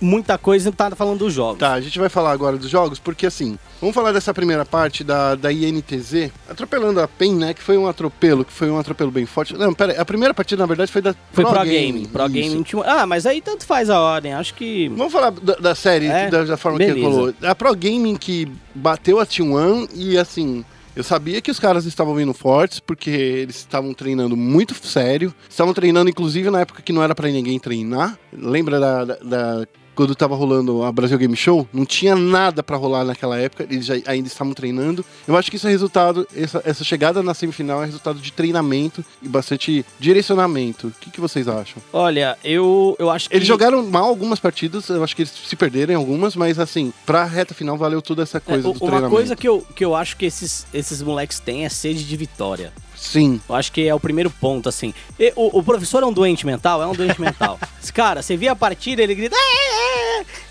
muita 0.00 0.36
coisa 0.38 0.68
e 0.68 0.70
não 0.70 0.76
tá 0.76 0.90
falando 0.96 1.18
dos 1.20 1.32
jogos. 1.32 1.58
Tá, 1.58 1.72
a 1.72 1.80
gente 1.80 1.98
vai 1.98 2.08
falar 2.08 2.32
agora 2.32 2.56
dos 2.56 2.68
jogos, 2.68 2.98
porque 2.98 3.26
assim, 3.26 3.58
vamos 3.80 3.94
falar 3.94 4.12
dessa 4.12 4.32
primeira 4.34 4.64
parte 4.64 5.02
da, 5.02 5.34
da 5.34 5.52
INTZ, 5.52 6.30
atropelando 6.48 7.00
a 7.00 7.08
PEN, 7.08 7.34
né, 7.36 7.54
que 7.54 7.62
foi 7.62 7.76
um 7.78 7.86
atropelo, 7.86 8.44
que 8.44 8.52
foi 8.52 8.70
um 8.70 8.78
atropelo 8.78 9.10
bem 9.10 9.26
forte. 9.26 9.54
Não, 9.54 9.72
pera 9.72 9.92
aí, 9.92 9.98
a 9.98 10.04
primeira 10.04 10.34
partida, 10.34 10.62
na 10.62 10.66
verdade, 10.66 10.92
foi 10.92 11.02
da 11.02 11.14
Foi 11.32 11.44
Pro, 11.44 11.52
Pro 11.54 11.64
Gaming. 11.64 11.92
Gaming. 11.92 12.04
Pro 12.06 12.24
isso. 12.26 12.32
Gaming. 12.50 12.62
tinha- 12.62 12.82
Ah, 12.84 13.06
mas 13.06 13.26
aí 13.26 13.40
tanto 13.40 13.64
faz 13.66 13.88
a 13.90 14.00
ordem. 14.00 14.32
Acho 14.34 14.54
que. 14.54 14.88
Vamos 14.90 15.12
falar 15.12 15.30
da, 15.30 15.54
da 15.54 15.74
série, 15.74 16.06
É, 16.06 16.28
da, 16.28 16.44
da 16.44 16.56
forma 16.56 16.78
que 16.78 16.86
beleza. 16.86 17.06
ele 17.06 17.14
falou. 17.14 17.34
A 17.42 17.54
Pro 17.54 17.74
Gaming 17.74 18.16
que 18.16 18.50
bateu 18.74 19.18
a 19.18 19.26
T1 19.26 19.88
e 19.94 20.18
assim... 20.18 20.64
Eu 20.94 21.04
sabia 21.04 21.42
que 21.42 21.50
os 21.50 21.60
caras 21.60 21.84
estavam 21.84 22.14
vindo 22.14 22.32
fortes, 22.32 22.80
porque 22.80 23.10
eles 23.10 23.56
estavam 23.56 23.92
treinando 23.92 24.34
muito 24.34 24.74
sério. 24.86 25.34
Estavam 25.46 25.74
treinando, 25.74 26.08
inclusive, 26.08 26.48
na 26.50 26.60
época 26.60 26.80
que 26.80 26.90
não 26.90 27.02
era 27.02 27.14
pra 27.14 27.28
ninguém 27.28 27.58
treinar. 27.58 28.18
Lembra 28.32 28.80
da, 28.80 29.04
da- 29.04 29.16
da- 29.22 29.66
quando 29.96 30.14
tava 30.14 30.36
rolando 30.36 30.84
a 30.84 30.92
Brasil 30.92 31.18
Game 31.18 31.34
Show? 31.34 31.66
Não 31.72 31.84
tinha 31.84 32.14
nada 32.14 32.62
pra 32.62 32.76
rolar 32.76 33.04
naquela 33.04 33.36
época. 33.38 33.66
Eles 33.68 33.86
já, 33.86 33.94
ainda 34.06 34.28
estavam 34.28 34.52
treinando. 34.54 35.04
Eu 35.26 35.36
acho 35.36 35.50
que 35.50 35.56
isso 35.56 35.66
é 35.66 35.70
resultado... 35.70 36.28
Essa, 36.36 36.62
essa 36.64 36.84
chegada 36.84 37.22
na 37.22 37.32
semifinal 37.34 37.82
é 37.82 37.86
resultado 37.86 38.18
de 38.20 38.30
treinamento 38.32 39.04
e 39.22 39.28
bastante 39.28 39.84
direcionamento. 39.98 40.88
O 40.88 40.92
que, 41.00 41.10
que 41.10 41.20
vocês 41.20 41.48
acham? 41.48 41.82
Olha, 41.92 42.36
eu, 42.44 42.94
eu 42.98 43.10
acho 43.10 43.28
que. 43.30 43.36
Eles 43.36 43.48
jogaram 43.48 43.84
mal 43.86 44.04
algumas 44.04 44.38
partidas, 44.38 44.88
eu 44.88 45.02
acho 45.02 45.16
que 45.16 45.22
eles 45.22 45.32
se 45.32 45.56
perderam 45.56 45.92
em 45.92 45.96
algumas, 45.96 46.36
mas 46.36 46.58
assim, 46.58 46.92
pra 47.06 47.24
reta 47.24 47.54
final 47.54 47.76
valeu 47.78 48.02
toda 48.02 48.22
essa 48.22 48.38
É, 48.38 48.40
coisa 48.40 48.68
u- 48.68 48.72
do 48.72 48.78
uma 48.78 48.86
treinamento. 48.90 49.10
coisa 49.14 49.34
que 49.36 49.48
eu, 49.48 49.66
que 49.74 49.84
eu 49.84 49.94
acho 49.94 50.16
que 50.16 50.26
esses, 50.26 50.66
esses 50.74 51.00
moleques 51.02 51.38
têm 51.40 51.64
é 51.64 51.68
sede 51.68 52.04
de 52.04 52.16
vitória. 52.16 52.72
Sim. 53.06 53.40
Eu 53.48 53.54
acho 53.54 53.70
que 53.70 53.86
é 53.86 53.94
o 53.94 54.00
primeiro 54.00 54.28
ponto, 54.28 54.68
assim. 54.68 54.92
E 55.18 55.32
o, 55.36 55.58
o 55.58 55.62
professor 55.62 56.02
é 56.02 56.06
um 56.06 56.12
doente 56.12 56.44
mental? 56.44 56.82
É 56.82 56.86
um 56.86 56.92
doente 56.92 57.20
mental. 57.20 57.58
Cara, 57.94 58.20
você 58.20 58.36
via 58.36 58.52
a 58.52 58.56
partida, 58.56 59.02
ele 59.02 59.14
grita. 59.14 59.36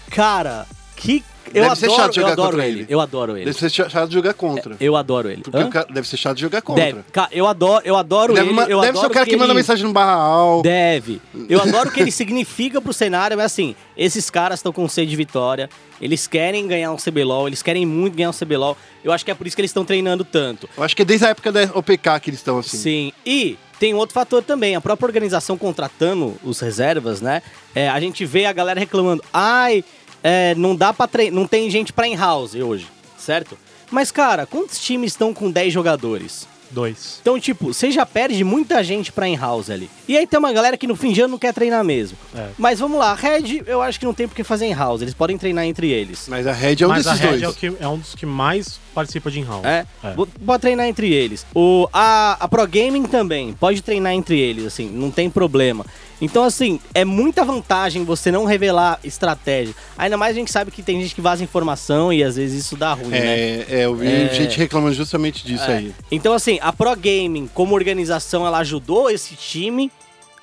Cara, 0.09 0.65
que. 0.95 1.23
Eu 1.53 1.63
Deve 1.63 1.75
ser 1.75 1.85
adoro, 1.85 2.01
chato 2.01 2.17
eu 2.17 2.23
jogar 2.23 2.35
contra 2.35 2.65
ele. 2.67 2.79
ele. 2.81 2.85
Eu 2.89 2.99
adoro 2.99 3.37
ele. 3.37 3.45
Deve 3.45 3.57
ser 3.59 3.69
chato 3.69 4.07
de 4.07 4.13
jogar 4.13 4.33
contra. 4.33 4.75
Eu 4.79 4.95
adoro 4.95 5.29
ele. 5.29 5.41
Porque 5.41 5.57
Hã? 5.57 5.65
o 5.67 5.69
cara 5.69 5.87
deve 5.89 6.07
ser 6.07 6.17
chato 6.17 6.35
de 6.35 6.41
jogar 6.41 6.61
contra. 6.61 6.83
Deve. 6.85 6.99
Eu 7.31 7.47
adoro, 7.47 7.81
eu 7.85 7.95
adoro 7.95 8.33
Deve, 8.33 8.49
ele. 8.49 8.59
eu 8.59 8.65
deve 8.65 8.73
adoro 8.89 8.99
ser 8.99 9.05
o 9.05 9.09
cara 9.09 9.25
que, 9.25 9.31
ele- 9.31 9.37
manda 9.41 9.53
mensagem 9.53 9.85
no 9.85 9.93
barra 9.93 10.13
al. 10.15 10.61
Deve. 10.61 11.21
Eu 11.47 11.61
adoro 11.61 11.89
o 11.89 11.91
que 11.91 11.99
ele 12.01 12.11
significa 12.11 12.81
pro 12.81 12.91
cenário, 12.93 13.37
mas 13.37 13.45
assim, 13.47 13.75
esses 13.95 14.29
caras 14.29 14.59
estão 14.59 14.71
com 14.73 14.87
sede 14.87 15.09
de 15.11 15.15
vitória, 15.15 15.69
eles 16.01 16.27
querem 16.27 16.67
ganhar 16.67 16.91
um 16.91 16.97
CBLOL, 16.97 17.47
eles 17.47 17.61
querem 17.61 17.85
muito 17.85 18.15
ganhar 18.15 18.29
um 18.29 18.33
CBLOL. 18.33 18.75
Eu 19.03 19.11
acho 19.11 19.23
que 19.23 19.31
é 19.31 19.33
por 19.35 19.45
isso 19.47 19.55
que 19.55 19.61
eles 19.61 19.69
estão 19.71 19.85
treinando 19.85 20.25
tanto. 20.25 20.67
Eu 20.75 20.83
acho 20.83 20.95
que 20.95 21.01
é 21.03 21.05
desde 21.05 21.25
a 21.25 21.29
época 21.29 21.51
da 21.51 21.63
OPK 21.73 22.19
que 22.21 22.29
eles 22.31 22.39
estão 22.39 22.57
assim. 22.59 22.77
Sim. 22.77 23.13
E 23.25 23.57
tem 23.79 23.93
outro 23.93 24.13
fator 24.13 24.41
também, 24.41 24.75
a 24.75 24.81
própria 24.81 25.05
organização 25.05 25.57
contratando 25.57 26.35
os 26.43 26.59
reservas, 26.59 27.21
né? 27.21 27.41
É, 27.73 27.89
a 27.89 27.99
gente 27.99 28.25
vê 28.25 28.45
a 28.45 28.53
galera 28.53 28.79
reclamando, 28.79 29.21
ai, 29.33 29.83
é, 30.27 30.55
não 30.55 30.75
dá 30.75 30.91
para 30.91 31.07
treinar, 31.07 31.39
não 31.39 31.45
tem 31.47 31.69
gente 31.69 31.93
pra 31.93 32.07
in-house 32.07 32.55
hoje, 32.55 32.87
certo? 33.15 33.55
Mas, 33.91 34.09
cara, 34.09 34.47
quantos 34.47 34.79
times 34.79 35.11
estão 35.11 35.31
com 35.31 35.51
10 35.51 35.71
jogadores? 35.71 36.47
Dois. 36.71 37.19
Então, 37.21 37.39
tipo, 37.39 37.71
você 37.71 37.91
já 37.91 38.07
perde 38.07 38.43
muita 38.43 38.83
gente 38.83 39.11
pra 39.11 39.27
in-house 39.27 39.69
ali. 39.69 39.87
E 40.07 40.17
aí 40.17 40.25
tem 40.25 40.39
uma 40.39 40.51
galera 40.51 40.75
que 40.75 40.87
no 40.87 40.95
fim 40.95 41.13
de 41.13 41.21
ano 41.21 41.33
não 41.33 41.37
quer 41.37 41.53
treinar 41.53 41.83
mesmo. 41.83 42.17
É. 42.35 42.49
Mas 42.57 42.79
vamos 42.79 42.97
lá, 42.97 43.11
a 43.11 43.13
Red, 43.13 43.61
eu 43.67 43.83
acho 43.83 43.99
que 43.99 44.05
não 44.05 44.15
tem 44.15 44.27
por 44.27 44.35
que 44.35 44.43
fazer 44.43 44.65
in-house. 44.65 45.03
Eles 45.03 45.13
podem 45.13 45.37
treinar 45.37 45.63
entre 45.65 45.91
eles. 45.91 46.25
Mas 46.27 46.47
a 46.47 46.51
Red 46.51 46.77
é 46.81 46.85
um 46.85 46.89
Mas 46.89 47.05
a 47.05 47.11
desses 47.11 47.23
Red 47.23 47.29
dois. 47.29 47.43
é, 47.43 47.47
o 47.49 47.53
que, 47.53 47.73
é 47.79 47.87
um 47.87 47.97
dos 47.99 48.15
que 48.15 48.25
mais 48.25 48.79
participa 48.95 49.29
de 49.29 49.39
in-house. 49.41 49.63
É, 49.63 49.85
É. 50.03 50.13
Pode 50.43 50.61
treinar 50.61 50.87
entre 50.87 51.13
eles. 51.13 51.45
O, 51.53 51.87
a, 51.93 52.35
a 52.39 52.47
Pro 52.47 52.67
Gaming 52.67 53.03
também, 53.03 53.53
pode 53.53 53.83
treinar 53.83 54.13
entre 54.13 54.39
eles, 54.39 54.65
assim, 54.65 54.89
não 54.89 55.11
tem 55.11 55.29
problema. 55.29 55.85
Então, 56.21 56.43
assim, 56.43 56.79
é 56.93 57.03
muita 57.03 57.43
vantagem 57.43 58.05
você 58.05 58.31
não 58.31 58.45
revelar 58.45 58.99
estratégia. 59.03 59.75
Ainda 59.97 60.15
mais 60.15 60.35
a 60.35 60.39
gente 60.39 60.51
sabe 60.51 60.71
que 60.71 60.81
tem 60.81 61.01
gente 61.01 61.13
que 61.13 61.21
vaza 61.21 61.43
informação 61.43 62.11
e 62.13 62.23
às 62.23 62.37
vezes 62.37 62.65
isso 62.65 62.77
dá 62.77 62.93
ruim, 62.93 63.09
né? 63.09 63.17
É, 63.19 63.65
é, 63.69 63.85
eu 63.85 63.95
vi 63.95 64.07
É. 64.07 64.29
gente 64.33 64.57
reclamando 64.57 64.93
justamente 64.93 65.45
disso 65.45 65.65
É. 65.65 65.77
aí. 65.77 65.95
Então, 66.09 66.33
assim, 66.33 66.57
a 66.61 66.71
Pro 66.71 66.95
Gaming, 66.95 67.49
como 67.53 67.75
organização, 67.75 68.45
ela 68.47 68.59
ajudou 68.59 69.09
esse 69.09 69.35
time 69.35 69.91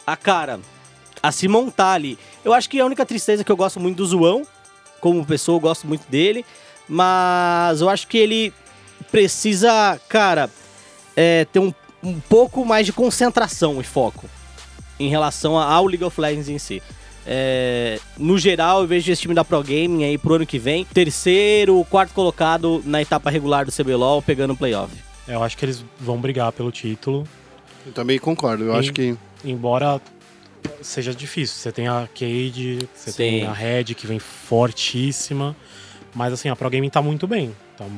a, 0.07 0.15
cara, 0.17 0.61
a 1.23 1.33
se 1.33 1.49
montar 1.49 1.93
ali. 1.93 2.19
Eu 2.45 2.53
acho 2.53 2.69
que 2.69 2.79
a 2.79 2.85
única 2.85 3.07
tristeza 3.07 3.41
é 3.43 3.45
que 3.45 3.51
eu 3.53 3.57
gosto 3.57 3.81
muito 3.81 3.97
do 3.97 4.07
Zoão, 4.07 4.43
como 5.01 5.25
pessoa, 5.25 5.57
eu 5.57 5.61
gosto 5.61 5.87
muito 5.87 6.05
dele, 6.11 6.45
mas 6.89 7.81
eu 7.81 7.89
acho 7.89 8.07
que 8.09 8.19
ele 8.19 8.53
precisa, 9.11 9.99
cara, 10.09 10.51
é, 11.17 11.45
ter 11.47 11.59
um, 11.59 11.73
um 12.03 12.21
pouco 12.21 12.65
mais 12.65 12.85
de 12.87 12.93
concentração 12.93 13.81
e 13.81 13.85
foco 13.85 14.29
em 15.05 15.09
relação 15.09 15.59
ao 15.59 15.87
League 15.87 16.05
of 16.05 16.21
Legends 16.21 16.49
em 16.49 16.59
si. 16.59 16.83
É, 17.27 18.01
no 18.19 18.37
geral, 18.39 18.81
eu 18.83 18.87
vejo 18.87 19.11
esse 19.13 19.23
time 19.23 19.35
da 19.35 19.45
Pro 19.45 19.63
Gaming 19.63 20.05
aí 20.05 20.19
pro 20.19 20.35
ano 20.35 20.47
que 20.47 20.59
vem, 20.59 20.85
terceiro, 20.85 21.85
quarto 21.89 22.13
colocado 22.13 22.83
na 22.85 23.01
etapa 23.01 23.31
regular 23.31 23.65
do 23.65 23.73
CBLOL, 23.73 24.21
pegando 24.21 24.55
o 24.55 24.57
playoff. 24.57 24.93
É, 25.29 25.35
Eu 25.35 25.43
acho 25.43 25.57
que 25.57 25.65
eles 25.65 25.85
vão 26.01 26.19
brigar 26.19 26.51
pelo 26.53 26.73
título, 26.73 27.27
Eu 27.87 27.93
também 27.93 28.19
concordo. 28.19 28.65
Eu 28.65 28.73
Sim. 28.73 28.79
acho 28.79 28.93
que. 28.93 29.17
embora 29.45 30.01
seja 30.81 31.15
difícil. 31.15 31.57
Você 31.57 31.73
tem 31.73 31.89
a 31.89 32.09
Cade, 32.13 32.89
você 32.95 33.11
Sim. 33.11 33.17
tem 33.17 33.47
a 33.47 33.53
Red 33.53 33.85
que 33.85 34.07
vem 34.07 34.19
fortíssima, 34.19 35.57
mas 36.15 36.33
assim, 36.33 36.49
a 36.49 36.57
Pro 36.57 36.71
Gaming 36.71 36.91
tá 36.91 37.03
muito 37.03 37.27
bem. 37.27 37.55
Então, 37.75 37.89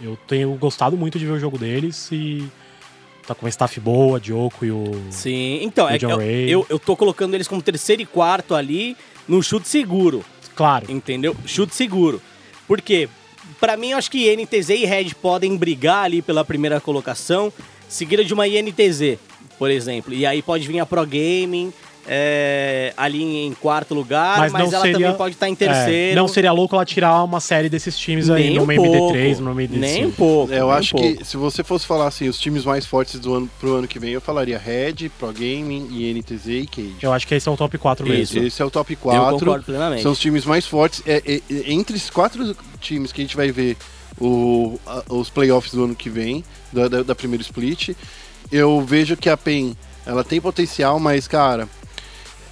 eu 0.00 0.16
tenho 0.28 0.54
gostado 0.56 0.96
muito 0.96 1.18
de 1.18 1.26
ver 1.26 1.32
o 1.32 1.38
jogo 1.40 1.58
deles 1.58 2.08
e 2.12 2.46
tá 3.26 3.34
com 3.34 3.44
uma 3.44 3.48
staff 3.48 3.78
boa, 3.80 4.20
Diogo 4.20 4.54
e 4.62 4.70
o 4.70 5.02
Sim, 5.10 5.60
então, 5.62 5.88
é, 5.88 5.96
eu, 6.00 6.20
eu, 6.20 6.66
eu 6.68 6.78
tô 6.78 6.96
colocando 6.96 7.34
eles 7.34 7.48
como 7.48 7.62
terceiro 7.62 8.02
e 8.02 8.06
quarto 8.06 8.54
ali 8.54 8.96
no 9.26 9.42
chute 9.42 9.68
seguro, 9.68 10.24
Claro, 10.54 10.90
entendeu? 10.90 11.36
Chute 11.44 11.74
seguro. 11.74 12.22
Por 12.66 12.80
quê? 12.80 13.08
Pra 13.60 13.76
mim, 13.76 13.90
eu 13.90 13.98
acho 13.98 14.10
que 14.10 14.34
NTZ 14.34 14.70
e 14.70 14.84
Red 14.84 15.14
podem 15.20 15.56
brigar 15.56 16.04
ali 16.04 16.22
pela 16.22 16.44
primeira 16.44 16.80
colocação, 16.80 17.52
seguida 17.88 18.24
de 18.24 18.32
uma 18.32 18.46
INTZ, 18.46 19.18
por 19.58 19.70
exemplo. 19.70 20.14
E 20.14 20.24
aí 20.24 20.42
pode 20.42 20.66
vir 20.66 20.78
a 20.80 20.86
Pro 20.86 21.04
Gaming 21.04 21.72
é, 22.06 22.92
ali 22.96 23.22
em 23.46 23.52
quarto 23.54 23.94
lugar, 23.94 24.38
mas, 24.38 24.52
mas, 24.52 24.72
ela 24.72 24.82
seria 24.82 24.98
também 24.98 25.16
pode 25.16 25.34
estar 25.34 25.48
em 25.48 25.54
terceiro. 25.54 26.12
É, 26.12 26.14
não 26.14 26.28
seria 26.28 26.52
louco 26.52 26.74
ela 26.74 26.84
tirar 26.84 27.22
uma 27.24 27.40
série 27.40 27.68
desses 27.68 27.98
times 27.98 28.28
aí 28.30 28.48
Nem 28.50 28.56
no 28.56 28.62
um 28.62 28.66
MD3, 28.66 28.96
pouco, 28.98 29.42
no 29.42 29.54
MD5. 29.54 29.68
Nem 29.78 30.06
um 30.06 30.10
pouco. 30.10 30.52
Eu 30.52 30.66
nem 30.66 30.68
um 30.68 30.70
acho 30.70 30.90
pouco. 30.94 31.16
que 31.16 31.24
se 31.24 31.36
você 31.36 31.64
fosse 31.64 31.86
falar 31.86 32.06
assim, 32.06 32.28
os 32.28 32.38
times 32.38 32.64
mais 32.64 32.84
fortes 32.86 33.18
do 33.18 33.34
ano 33.34 33.50
pro 33.58 33.76
ano 33.76 33.88
que 33.88 33.98
vem, 33.98 34.10
eu 34.12 34.20
falaria 34.20 34.58
Red, 34.58 35.08
Pro 35.18 35.32
Gaming, 35.32 35.88
INTZ 35.90 36.46
e 36.46 36.66
Cage. 36.66 36.96
Eu 37.02 37.12
acho 37.12 37.26
que 37.26 37.34
esse 37.34 37.48
é 37.48 37.52
o 37.52 37.56
top 37.56 37.78
4 37.78 38.06
mesmo. 38.06 38.22
Isso. 38.22 38.38
Esse 38.38 38.62
é 38.62 38.64
o 38.64 38.70
top 38.70 38.92
Eu 38.92 38.98
4. 38.98 39.38
concordo 39.38 39.64
plenamente. 39.64 40.02
São 40.02 40.12
os 40.12 40.18
times 40.18 40.44
mais 40.44 40.66
fortes. 40.66 41.02
É, 41.06 41.22
é, 41.26 41.34
é, 41.36 41.72
entre 41.72 41.96
os 41.96 42.10
quatro 42.10 42.56
times 42.80 43.12
que 43.12 43.20
a 43.20 43.24
gente 43.24 43.36
vai 43.36 43.50
ver 43.50 43.76
o, 44.20 44.78
a- 44.86 45.02
os 45.08 45.30
playoffs 45.30 45.72
do 45.74 45.84
ano 45.84 45.94
que 45.94 46.08
vem, 46.10 46.44
da, 46.72 46.88
da, 46.88 47.02
da 47.02 47.14
primeira 47.14 47.42
split, 47.42 47.90
eu 48.52 48.80
vejo 48.82 49.16
que 49.16 49.28
a 49.28 49.36
PEN 49.36 49.76
ela 50.06 50.22
tem 50.22 50.40
potencial, 50.40 51.00
mas, 51.00 51.26
cara, 51.26 51.68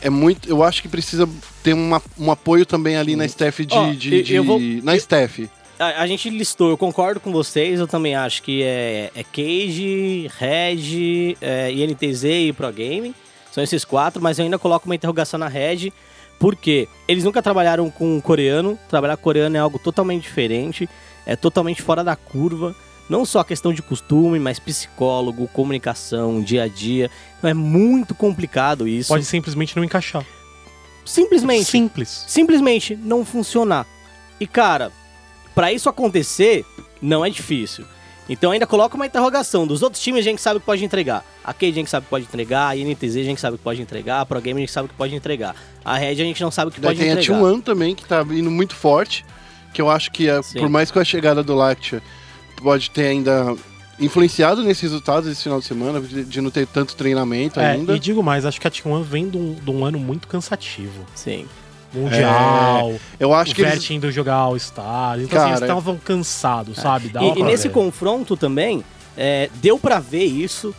é 0.02 0.10
muito. 0.10 0.48
Eu 0.48 0.62
acho 0.62 0.82
que 0.82 0.88
precisa 0.88 1.28
ter 1.62 1.72
uma, 1.74 2.02
um 2.18 2.30
apoio 2.30 2.66
também 2.66 2.96
ali 2.96 3.16
na 3.16 3.24
staff 3.26 3.64
de. 3.64 3.74
Ó, 3.74 3.90
de- 3.92 4.22
de- 4.22 4.38
vou- 4.40 4.58
na 4.82 4.92
eu- 4.92 4.98
staff. 4.98 5.48
A, 5.78 6.02
a 6.02 6.06
gente 6.06 6.30
listou, 6.30 6.70
eu 6.70 6.76
concordo 6.76 7.18
com 7.18 7.32
vocês, 7.32 7.80
eu 7.80 7.88
também 7.88 8.14
acho 8.14 8.42
que 8.42 8.62
é, 8.62 9.10
é 9.16 9.24
Cage, 9.24 10.30
Red, 10.38 11.36
é, 11.40 11.72
INTZ 11.72 12.24
e 12.24 12.52
Pro 12.52 12.70
Gaming. 12.72 13.14
São 13.50 13.62
esses 13.64 13.84
quatro, 13.84 14.22
mas 14.22 14.38
eu 14.38 14.44
ainda 14.44 14.58
coloco 14.58 14.86
uma 14.86 14.94
interrogação 14.94 15.38
na 15.38 15.48
Red, 15.48 15.92
Porque 16.38 16.88
eles 17.06 17.22
nunca 17.22 17.40
trabalharam 17.40 17.88
com 17.88 18.20
coreano, 18.20 18.76
trabalhar 18.88 19.16
com 19.16 19.22
coreano 19.22 19.56
é 19.56 19.60
algo 19.60 19.78
totalmente 19.78 20.22
diferente, 20.22 20.88
é 21.24 21.36
totalmente 21.36 21.80
fora 21.82 22.02
da 22.02 22.16
curva. 22.16 22.74
Não 23.08 23.24
só 23.24 23.44
questão 23.44 23.72
de 23.72 23.80
costume, 23.82 24.38
mas 24.40 24.58
psicólogo, 24.58 25.46
comunicação, 25.48 26.40
dia 26.42 26.64
a 26.64 26.68
dia. 26.68 27.10
É 27.42 27.54
muito 27.54 28.14
complicado 28.14 28.86
isso. 28.86 29.08
Pode 29.08 29.24
simplesmente 29.24 29.76
não 29.76 29.84
encaixar. 29.84 30.24
simplesmente 31.04 31.64
Simples. 31.64 32.24
simplesmente 32.28 32.96
não 32.96 33.24
funcionar. 33.24 33.86
E 34.40 34.46
cara, 34.46 34.92
pra 35.54 35.72
isso 35.72 35.88
acontecer, 35.88 36.64
não 37.00 37.24
é 37.24 37.30
difícil. 37.30 37.84
Então 38.28 38.52
ainda 38.52 38.66
coloca 38.66 38.94
uma 38.94 39.06
interrogação. 39.06 39.66
Dos 39.66 39.82
outros 39.82 40.02
times 40.02 40.20
a 40.20 40.22
gente 40.22 40.40
sabe 40.40 40.60
que 40.60 40.66
pode 40.66 40.84
entregar. 40.84 41.24
A 41.42 41.52
Cade 41.52 41.72
a 41.72 41.74
gente 41.74 41.90
sabe 41.90 42.04
que 42.04 42.10
pode 42.10 42.24
entregar, 42.24 42.68
a 42.68 42.76
INTZ 42.76 43.16
a 43.16 43.22
gente 43.22 43.40
sabe 43.40 43.58
que 43.58 43.62
pode 43.64 43.82
entregar, 43.82 44.20
a 44.20 44.26
Pro 44.26 44.40
Game 44.40 44.60
a 44.60 44.62
gente 44.62 44.72
sabe 44.72 44.88
que 44.88 44.94
pode 44.94 45.14
entregar. 45.14 45.56
A 45.84 45.96
Red 45.96 46.12
a 46.12 46.14
gente 46.14 46.40
não 46.40 46.50
sabe 46.50 46.70
que 46.70 46.80
Daí 46.80 46.90
pode 46.90 47.00
tem 47.00 47.10
a 47.10 47.14
entregar. 47.14 47.40
T1 47.40 47.62
também, 47.62 47.94
que 47.94 48.04
tá 48.04 48.22
indo 48.22 48.50
muito 48.50 48.74
forte. 48.74 49.24
Que 49.74 49.82
eu 49.82 49.90
acho 49.90 50.12
que, 50.12 50.28
é, 50.28 50.40
por 50.58 50.68
mais 50.68 50.90
que 50.90 50.98
a 50.98 51.04
chegada 51.04 51.42
do 51.42 51.54
Lactia 51.54 52.02
pode 52.62 52.90
ter 52.90 53.06
ainda 53.06 53.56
influenciado 54.00 54.62
nesses 54.62 54.82
resultados 54.82 55.28
desse 55.28 55.42
final 55.42 55.60
de 55.60 55.66
semana, 55.66 56.00
de, 56.00 56.24
de 56.24 56.40
não 56.40 56.50
ter 56.50 56.66
tanto 56.66 56.96
treinamento 56.96 57.60
É, 57.60 57.72
ainda. 57.72 57.94
e 57.94 57.98
digo 57.98 58.22
mais, 58.22 58.44
acho 58.44 58.60
que 58.60 58.66
a 58.66 58.70
T1 58.70 59.02
vem 59.02 59.28
de 59.28 59.36
um, 59.36 59.54
de 59.54 59.70
um 59.70 59.84
ano 59.84 59.98
muito 59.98 60.26
cansativo. 60.28 61.04
Sim. 61.14 61.46
Mundial, 61.94 62.94
Eu 63.20 63.34
acho 63.34 63.52
o 63.52 63.54
que 63.54 63.60
eles, 63.62 63.90
indo 63.90 64.10
jogar 64.10 64.34
All-Star. 64.36 65.16
Então, 65.20 65.24
assim, 65.24 65.28
Cara, 65.28 65.48
eles 65.50 65.60
estavam 65.60 65.98
cansados, 65.98 66.76
sabe? 66.78 67.08
Dava 67.10 67.26
E, 67.26 67.40
e 67.40 67.42
nesse 67.42 67.68
ver. 67.68 67.74
confronto 67.74 68.34
também, 68.36 68.82
é, 69.16 69.50
deu 69.56 69.78
pra 69.78 69.98
ver 70.00 70.24
isso. 70.24 70.74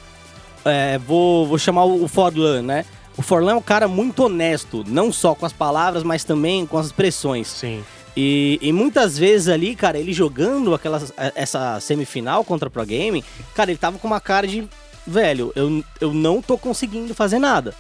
É, 0.66 0.98
vou, 0.98 1.46
vou 1.46 1.58
chamar 1.60 1.86
o 1.86 2.08
Forlan, 2.08 2.62
né? 2.64 2.86
O 3.16 3.22
Forlan 3.22 3.52
é 3.52 3.56
um 3.56 3.62
cara 3.62 3.88
muito 3.88 4.24
honesto, 4.24 4.84
não 4.88 5.12
só 5.14 5.36
com 5.36 5.46
as 5.46 5.54
palavras, 5.54 6.02
mas 6.04 6.24
também 6.24 6.66
com 6.66 6.78
as 6.80 6.88
expressões. 6.88 7.48
Sim. 7.48 7.84
E, 8.16 8.60
e 8.62 8.72
muitas 8.72 9.18
vezes 9.18 9.48
ali, 9.48 9.76
cara, 9.76 9.98
ele 9.98 10.14
jogando 10.14 10.74
aquela, 10.74 11.02
essa 11.36 11.80
semifinal 11.80 12.44
contra 12.44 12.68
a 12.68 12.72
Pro 12.72 12.86
Game, 12.86 13.24
cara, 13.56 13.72
ele 13.72 13.78
tava 13.78 13.98
com 13.98 14.08
uma 14.08 14.22
cara 14.22 14.48
de, 14.48 14.68
velho, 15.06 15.52
eu, 15.56 15.84
eu 16.00 16.14
não 16.14 16.42
tô 16.42 16.58
conseguindo 16.58 17.16
fazer 17.16 17.40
nada. 17.40 17.74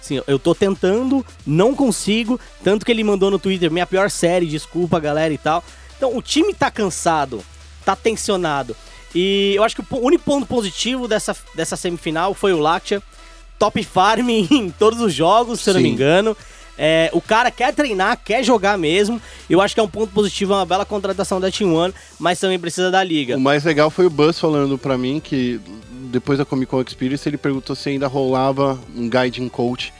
Assim, 0.00 0.22
eu 0.26 0.38
tô 0.38 0.54
tentando, 0.54 1.24
não 1.46 1.74
consigo, 1.74 2.38
tanto 2.62 2.84
que 2.86 2.92
ele 2.92 3.02
mandou 3.02 3.30
no 3.30 3.38
Twitter, 3.38 3.70
minha 3.70 3.86
pior 3.86 4.10
série, 4.10 4.46
desculpa 4.46 5.00
galera 5.00 5.32
e 5.32 5.38
tal. 5.38 5.64
Então, 5.96 6.16
o 6.16 6.22
time 6.22 6.54
tá 6.54 6.70
cansado, 6.70 7.42
tá 7.84 7.96
tensionado. 7.96 8.76
E 9.14 9.54
eu 9.56 9.64
acho 9.64 9.74
que 9.74 9.82
o 9.82 9.98
único 9.98 10.24
ponto 10.24 10.46
positivo 10.46 11.08
dessa, 11.08 11.36
dessa 11.54 11.76
semifinal 11.76 12.34
foi 12.34 12.52
o 12.52 12.58
Lactia. 12.58 13.02
Top 13.58 13.82
farm 13.82 14.28
em 14.30 14.70
todos 14.70 15.00
os 15.00 15.12
jogos, 15.12 15.60
se 15.60 15.70
eu 15.70 15.74
não 15.74 15.80
me 15.80 15.88
engano. 15.88 16.36
É, 16.78 17.10
o 17.12 17.20
cara 17.20 17.50
quer 17.50 17.74
treinar, 17.74 18.18
quer 18.24 18.44
jogar 18.44 18.78
mesmo. 18.78 19.20
Eu 19.50 19.60
acho 19.60 19.74
que 19.74 19.80
é 19.80 19.82
um 19.82 19.88
ponto 19.88 20.12
positivo, 20.12 20.52
é 20.52 20.56
uma 20.56 20.66
bela 20.66 20.84
contratação 20.84 21.40
da 21.40 21.50
Team 21.50 21.74
One, 21.74 21.92
mas 22.18 22.38
também 22.38 22.58
precisa 22.58 22.90
da 22.90 23.02
liga. 23.02 23.36
o 23.36 23.40
mais 23.40 23.64
legal 23.64 23.90
foi 23.90 24.06
o 24.06 24.10
Buzz 24.10 24.38
falando 24.38 24.78
pra 24.78 24.96
mim 24.96 25.20
que 25.20 25.60
depois 26.10 26.38
da 26.38 26.44
Comic 26.44 26.70
Con 26.70 26.80
Experience 26.80 27.28
ele 27.28 27.36
perguntou 27.36 27.74
se 27.74 27.88
ainda 27.88 28.06
rolava 28.06 28.78
um 28.96 29.10
guiding 29.10 29.48
coach 29.48 29.92